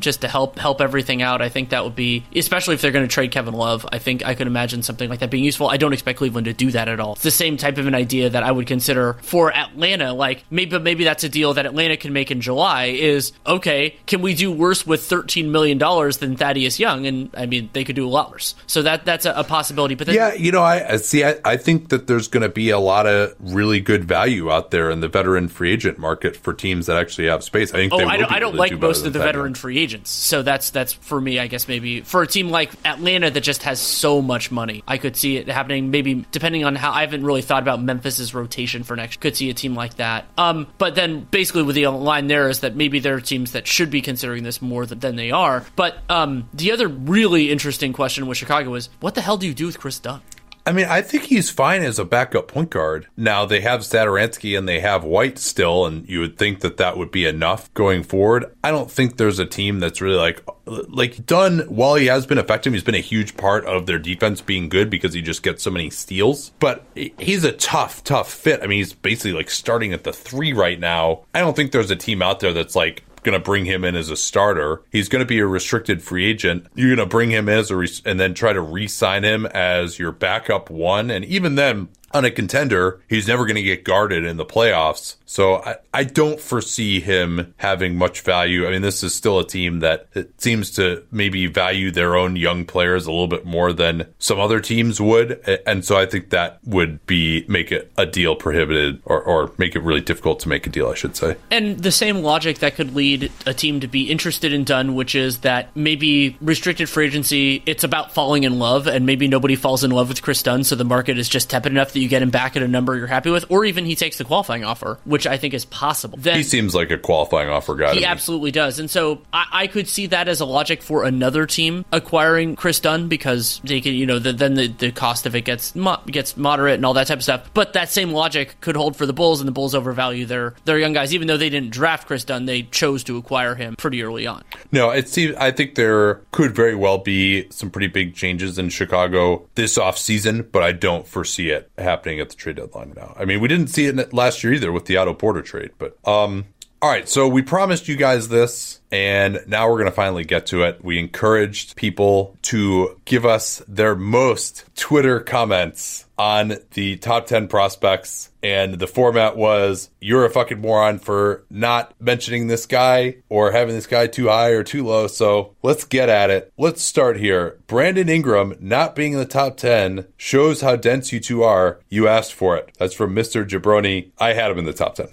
just 0.00 0.20
to 0.22 0.28
help 0.28 0.58
help 0.58 0.80
everything 0.80 1.22
out, 1.22 1.40
I 1.40 1.48
think 1.48 1.70
that 1.70 1.84
would 1.84 1.96
be, 1.96 2.24
especially 2.34 2.74
if 2.74 2.80
they're 2.80 2.92
going 2.92 3.06
to 3.06 3.12
trade 3.12 3.30
Kevin 3.30 3.54
Love, 3.54 3.86
I 3.90 3.98
think 3.98 4.24
I 4.24 4.34
could 4.34 4.46
imagine 4.46 4.82
something 4.82 5.08
like 5.08 5.20
that 5.20 5.30
being 5.30 5.44
useful. 5.44 5.68
I 5.68 5.76
don't 5.76 5.92
expect 5.92 6.18
Cleveland 6.18 6.46
to 6.46 6.52
do 6.52 6.70
that 6.72 6.88
at 6.88 7.00
all. 7.00 7.12
It's 7.14 7.22
the 7.22 7.30
same 7.30 7.56
type 7.56 7.78
of 7.78 7.86
an 7.86 7.94
idea 7.94 8.30
that 8.30 8.42
I 8.42 8.50
would 8.50 8.66
consider 8.66 9.14
for 9.22 9.54
Atlanta. 9.54 10.12
Like, 10.12 10.44
maybe, 10.50 10.78
maybe 10.78 11.04
that's 11.04 11.24
a 11.24 11.28
deal 11.28 11.54
that 11.54 11.66
Atlanta 11.66 11.96
can 11.96 12.12
make 12.12 12.30
in 12.30 12.40
July 12.40 12.86
is, 12.86 13.32
okay, 13.46 13.96
can 14.06 14.20
we 14.20 14.34
do 14.34 14.50
worse 14.50 14.86
with 14.86 15.02
$13 15.02 15.50
million 15.50 15.78
than 15.78 16.36
Thaddeus 16.36 16.78
Young? 16.80 17.06
And 17.06 17.30
I 17.36 17.46
mean, 17.46 17.70
they 17.72 17.84
could 17.84 17.96
do 17.96 18.06
a 18.06 18.10
lot 18.10 18.30
worse. 18.30 18.54
So 18.66 18.82
that 18.82 19.04
that's 19.04 19.26
a, 19.26 19.32
a 19.32 19.44
possibility. 19.44 19.94
But 19.94 20.08
then, 20.08 20.16
yeah, 20.16 20.34
you 20.34 20.52
know, 20.52 20.62
I 20.62 20.96
see. 20.96 21.24
I, 21.24 21.36
I 21.44 21.56
think 21.56 21.90
that 21.90 22.06
there's 22.06 22.28
going 22.28 22.42
to 22.42 22.48
be 22.48 22.70
a 22.70 22.78
lot 22.78 23.06
of 23.06 23.34
really 23.40 23.80
good 23.80 24.04
value 24.04 24.50
out 24.50 24.70
there 24.70 24.90
in 24.90 25.00
the 25.00 25.08
veteran 25.08 25.48
free 25.48 25.72
agent 25.72 25.83
market 25.98 26.36
for 26.36 26.52
teams 26.52 26.86
that 26.86 26.96
actually 26.96 27.28
have 27.28 27.44
space. 27.44 27.72
I 27.72 27.76
think. 27.76 27.92
Oh, 27.92 27.98
I 27.98 28.16
don't, 28.16 28.32
I 28.32 28.38
don't 28.38 28.54
like 28.54 28.70
do 28.70 28.78
most 28.78 29.06
of 29.06 29.12
the 29.12 29.18
veteran 29.18 29.54
free 29.54 29.78
agents. 29.78 30.10
So 30.10 30.42
that's 30.42 30.70
that's 30.70 30.92
for 30.92 31.20
me. 31.20 31.38
I 31.38 31.46
guess 31.46 31.68
maybe 31.68 32.00
for 32.00 32.22
a 32.22 32.26
team 32.26 32.48
like 32.48 32.72
Atlanta 32.84 33.30
that 33.30 33.40
just 33.40 33.62
has 33.62 33.80
so 33.80 34.22
much 34.22 34.50
money, 34.50 34.82
I 34.86 34.98
could 34.98 35.16
see 35.16 35.36
it 35.36 35.48
happening. 35.48 35.90
Maybe 35.90 36.24
depending 36.32 36.64
on 36.64 36.74
how 36.74 36.92
I 36.92 37.02
haven't 37.02 37.24
really 37.24 37.42
thought 37.42 37.62
about 37.62 37.82
Memphis's 37.82 38.34
rotation 38.34 38.82
for 38.84 38.96
next. 38.96 39.20
Could 39.20 39.36
see 39.36 39.50
a 39.50 39.54
team 39.54 39.74
like 39.74 39.94
that. 39.96 40.26
Um, 40.36 40.66
but 40.78 40.94
then 40.94 41.20
basically 41.30 41.62
with 41.62 41.76
the 41.76 41.86
line 41.88 42.26
there 42.26 42.48
is 42.48 42.60
that 42.60 42.76
maybe 42.76 42.98
there 43.00 43.14
are 43.14 43.20
teams 43.20 43.52
that 43.52 43.66
should 43.66 43.90
be 43.90 44.02
considering 44.02 44.42
this 44.42 44.60
more 44.62 44.86
than, 44.86 44.98
than 44.98 45.16
they 45.16 45.30
are. 45.30 45.64
But 45.76 45.98
um, 46.08 46.48
the 46.52 46.72
other 46.72 46.88
really 46.88 47.50
interesting 47.50 47.92
question 47.92 48.26
with 48.26 48.38
Chicago 48.38 48.74
is 48.74 48.88
what 49.00 49.14
the 49.14 49.20
hell 49.20 49.36
do 49.36 49.46
you 49.46 49.54
do 49.54 49.66
with 49.66 49.78
Chris 49.78 49.98
Dunn? 49.98 50.22
I 50.66 50.72
mean, 50.72 50.86
I 50.86 51.02
think 51.02 51.24
he's 51.24 51.50
fine 51.50 51.82
as 51.82 51.98
a 51.98 52.04
backup 52.04 52.48
point 52.48 52.70
guard. 52.70 53.06
Now 53.16 53.44
they 53.44 53.60
have 53.60 53.80
Satoransky 53.80 54.56
and 54.56 54.66
they 54.66 54.80
have 54.80 55.04
White 55.04 55.38
still, 55.38 55.84
and 55.84 56.08
you 56.08 56.20
would 56.20 56.38
think 56.38 56.60
that 56.60 56.78
that 56.78 56.96
would 56.96 57.10
be 57.10 57.26
enough 57.26 57.72
going 57.74 58.02
forward. 58.02 58.46
I 58.62 58.70
don't 58.70 58.90
think 58.90 59.16
there's 59.16 59.38
a 59.38 59.44
team 59.46 59.78
that's 59.80 60.00
really 60.00 60.16
like 60.16 60.42
like 60.66 61.26
Dunn. 61.26 61.60
While 61.68 61.96
he 61.96 62.06
has 62.06 62.26
been 62.26 62.38
effective, 62.38 62.72
he's 62.72 62.82
been 62.82 62.94
a 62.94 63.00
huge 63.00 63.36
part 63.36 63.66
of 63.66 63.84
their 63.84 63.98
defense 63.98 64.40
being 64.40 64.70
good 64.70 64.88
because 64.88 65.12
he 65.12 65.20
just 65.20 65.42
gets 65.42 65.62
so 65.62 65.70
many 65.70 65.90
steals. 65.90 66.52
But 66.60 66.84
he's 66.94 67.44
a 67.44 67.52
tough, 67.52 68.02
tough 68.02 68.32
fit. 68.32 68.62
I 68.62 68.66
mean, 68.66 68.78
he's 68.78 68.94
basically 68.94 69.32
like 69.32 69.50
starting 69.50 69.92
at 69.92 70.04
the 70.04 70.12
three 70.12 70.54
right 70.54 70.80
now. 70.80 71.24
I 71.34 71.40
don't 71.40 71.54
think 71.54 71.72
there's 71.72 71.90
a 71.90 71.96
team 71.96 72.22
out 72.22 72.40
there 72.40 72.54
that's 72.54 72.74
like 72.74 73.03
going 73.24 73.38
to 73.38 73.44
bring 73.44 73.64
him 73.64 73.84
in 73.84 73.96
as 73.96 74.10
a 74.10 74.16
starter. 74.16 74.82
He's 74.92 75.08
going 75.08 75.20
to 75.20 75.26
be 75.26 75.38
a 75.40 75.46
restricted 75.46 76.02
free 76.02 76.26
agent. 76.26 76.66
You're 76.74 76.94
going 76.94 77.06
to 77.08 77.10
bring 77.10 77.30
him 77.30 77.48
in 77.48 77.58
as 77.58 77.70
a 77.70 77.76
re- 77.76 77.88
and 78.04 78.20
then 78.20 78.34
try 78.34 78.52
to 78.52 78.60
re-sign 78.60 79.24
him 79.24 79.46
as 79.46 79.98
your 79.98 80.12
backup 80.12 80.70
one. 80.70 81.10
And 81.10 81.24
even 81.24 81.56
then, 81.56 81.88
on 82.14 82.24
a 82.24 82.30
contender, 82.30 83.00
he's 83.08 83.26
never 83.26 83.44
going 83.44 83.56
to 83.56 83.62
get 83.62 83.84
guarded 83.84 84.24
in 84.24 84.36
the 84.36 84.44
playoffs. 84.44 85.16
So 85.26 85.56
I, 85.56 85.76
I 85.92 86.04
don't 86.04 86.38
foresee 86.38 87.00
him 87.00 87.54
having 87.56 87.96
much 87.96 88.20
value. 88.20 88.66
I 88.66 88.70
mean, 88.70 88.82
this 88.82 89.02
is 89.02 89.14
still 89.14 89.40
a 89.40 89.46
team 89.46 89.80
that 89.80 90.06
it 90.14 90.40
seems 90.40 90.70
to 90.72 91.04
maybe 91.10 91.46
value 91.46 91.90
their 91.90 92.16
own 92.16 92.36
young 92.36 92.64
players 92.64 93.06
a 93.06 93.10
little 93.10 93.26
bit 93.26 93.44
more 93.44 93.72
than 93.72 94.06
some 94.18 94.38
other 94.38 94.60
teams 94.60 95.00
would. 95.00 95.40
And 95.66 95.84
so 95.84 95.96
I 95.96 96.06
think 96.06 96.30
that 96.30 96.60
would 96.64 97.04
be 97.06 97.44
make 97.48 97.72
it 97.72 97.90
a 97.98 98.06
deal 98.06 98.36
prohibited 98.36 99.02
or, 99.04 99.20
or 99.20 99.52
make 99.58 99.74
it 99.74 99.80
really 99.80 100.00
difficult 100.00 100.38
to 100.40 100.48
make 100.48 100.66
a 100.66 100.70
deal, 100.70 100.88
I 100.88 100.94
should 100.94 101.16
say. 101.16 101.36
And 101.50 101.78
the 101.78 101.90
same 101.90 102.18
logic 102.18 102.58
that 102.58 102.76
could 102.76 102.94
lead 102.94 103.32
a 103.44 103.54
team 103.54 103.80
to 103.80 103.88
be 103.88 104.10
interested 104.10 104.52
in 104.52 104.62
Dunn, 104.62 104.94
which 104.94 105.16
is 105.16 105.38
that 105.38 105.74
maybe 105.74 106.36
restricted 106.40 106.88
free 106.88 107.06
agency, 107.06 107.62
it's 107.66 107.82
about 107.82 108.14
falling 108.14 108.44
in 108.44 108.60
love, 108.60 108.86
and 108.86 109.04
maybe 109.04 109.26
nobody 109.26 109.56
falls 109.56 109.82
in 109.82 109.90
love 109.90 110.08
with 110.08 110.22
Kris 110.22 110.42
Dunn, 110.42 110.62
so 110.62 110.76
the 110.76 110.84
market 110.84 111.18
is 111.18 111.28
just 111.28 111.50
tepid 111.50 111.72
enough 111.72 111.92
that 111.92 112.03
you 112.04 112.08
get 112.10 112.22
him 112.22 112.30
back 112.30 112.56
at 112.56 112.62
a 112.62 112.68
number 112.68 112.96
you're 112.96 113.06
happy 113.06 113.30
with, 113.30 113.44
or 113.48 113.64
even 113.64 113.84
he 113.84 113.96
takes 113.96 114.18
the 114.18 114.24
qualifying 114.24 114.64
offer, 114.64 114.98
which 115.04 115.26
I 115.26 115.36
think 115.38 115.54
is 115.54 115.64
possible. 115.64 116.18
Then, 116.20 116.36
he 116.36 116.42
seems 116.42 116.74
like 116.74 116.90
a 116.90 116.98
qualifying 116.98 117.48
offer 117.48 117.74
guy. 117.74 117.94
He 117.94 118.04
absolutely 118.04 118.52
does, 118.52 118.78
and 118.78 118.88
so 118.88 119.22
I, 119.32 119.46
I, 119.52 119.66
could 119.66 119.88
see 119.88 120.06
that 120.06 120.28
as 120.28 120.40
a 120.40 120.44
logic 120.44 120.82
for 120.82 121.04
another 121.04 121.46
team 121.46 121.84
acquiring 121.90 122.54
Kris 122.54 122.78
Dunn 122.78 123.08
because 123.08 123.60
they 123.64 123.80
can, 123.80 123.94
you 123.94 124.06
know, 124.06 124.18
the, 124.18 124.32
then 124.32 124.54
the, 124.54 124.68
the 124.68 124.92
cost 124.92 125.26
of 125.26 125.34
it 125.34 125.44
gets 125.44 125.74
mo- 125.74 126.00
gets 126.06 126.36
moderate 126.36 126.74
and 126.74 126.86
all 126.86 126.94
that 126.94 127.06
type 127.06 127.18
of 127.18 127.22
stuff. 127.22 127.50
But 127.54 127.72
that 127.72 127.90
same 127.90 128.10
logic 128.10 128.60
could 128.60 128.76
hold 128.76 128.96
for 128.96 129.06
the 129.06 129.12
Bulls, 129.12 129.40
and 129.40 129.48
the 129.48 129.52
Bulls 129.52 129.74
overvalue 129.74 130.26
their 130.26 130.54
their 130.64 130.78
young 130.78 130.92
guys, 130.92 131.14
even 131.14 131.26
though 131.26 131.38
they 131.38 131.50
didn't 131.50 131.70
draft 131.70 132.06
Kris 132.06 132.24
Dunn, 132.24 132.44
they 132.44 132.62
chose 132.62 133.02
to 133.04 133.16
acquire 133.16 133.54
him 133.54 133.76
pretty 133.76 134.02
early 134.02 134.26
on. 134.26 134.44
No, 134.70 134.90
it 134.90 135.08
seems 135.08 135.34
I 135.36 135.50
think 135.50 135.74
there 135.74 136.20
could 136.30 136.54
very 136.54 136.74
well 136.74 136.98
be 136.98 137.50
some 137.50 137.70
pretty 137.70 137.88
big 137.88 138.14
changes 138.14 138.58
in 138.58 138.68
Chicago 138.68 139.48
this 139.54 139.78
off 139.78 139.98
season, 139.98 140.48
but 140.52 140.62
I 140.62 140.72
don't 140.72 141.06
foresee 141.06 141.50
it 141.50 141.70
happening 141.78 141.93
at 142.20 142.30
the 142.30 142.36
trade 142.36 142.56
deadline 142.56 142.92
now. 142.96 143.14
I 143.18 143.24
mean, 143.24 143.40
we 143.40 143.48
didn't 143.48 143.68
see 143.68 143.86
it 143.86 144.12
last 144.12 144.42
year 144.44 144.52
either 144.52 144.72
with 144.72 144.86
the 144.86 144.96
Otto 144.96 145.14
Porter 145.14 145.42
trade, 145.42 145.70
but 145.78 145.96
um, 146.06 146.46
all 146.82 146.90
right, 146.90 147.08
so 147.08 147.26
we 147.26 147.42
promised 147.42 147.88
you 147.88 147.96
guys 147.96 148.28
this, 148.28 148.80
and 148.94 149.42
now 149.48 149.68
we're 149.68 149.78
going 149.78 149.86
to 149.86 149.90
finally 149.90 150.22
get 150.22 150.46
to 150.46 150.62
it. 150.62 150.84
We 150.84 151.00
encouraged 151.00 151.74
people 151.74 152.38
to 152.42 153.00
give 153.04 153.26
us 153.26 153.60
their 153.66 153.96
most 153.96 154.66
Twitter 154.76 155.18
comments 155.18 156.04
on 156.16 156.58
the 156.74 156.96
top 156.98 157.26
10 157.26 157.48
prospects 157.48 158.30
and 158.44 158.74
the 158.74 158.86
format 158.86 159.38
was 159.38 159.88
you're 160.00 160.26
a 160.26 160.30
fucking 160.30 160.60
moron 160.60 160.98
for 160.98 161.44
not 161.48 161.94
mentioning 161.98 162.46
this 162.46 162.66
guy 162.66 163.16
or 163.30 163.52
having 163.52 163.74
this 163.74 163.86
guy 163.86 164.06
too 164.06 164.28
high 164.28 164.50
or 164.50 164.62
too 164.62 164.84
low. 164.84 165.06
So 165.06 165.56
let's 165.62 165.84
get 165.84 166.10
at 166.10 166.28
it. 166.28 166.52
Let's 166.58 166.82
start 166.82 167.16
here. 167.16 167.58
Brandon 167.66 168.10
Ingram 168.10 168.54
not 168.60 168.94
being 168.94 169.14
in 169.14 169.18
the 169.18 169.24
top 169.24 169.56
10 169.56 170.06
shows 170.18 170.60
how 170.60 170.76
dense 170.76 171.10
you 171.10 171.20
two 171.20 171.42
are. 171.42 171.80
You 171.88 172.06
asked 172.06 172.34
for 172.34 172.54
it. 172.56 172.76
That's 172.78 172.94
from 172.94 173.14
Mr. 173.16 173.48
Jabroni. 173.48 174.10
I 174.18 174.34
had 174.34 174.50
him 174.50 174.58
in 174.58 174.66
the 174.66 174.74
top 174.74 174.96
10. 174.96 175.08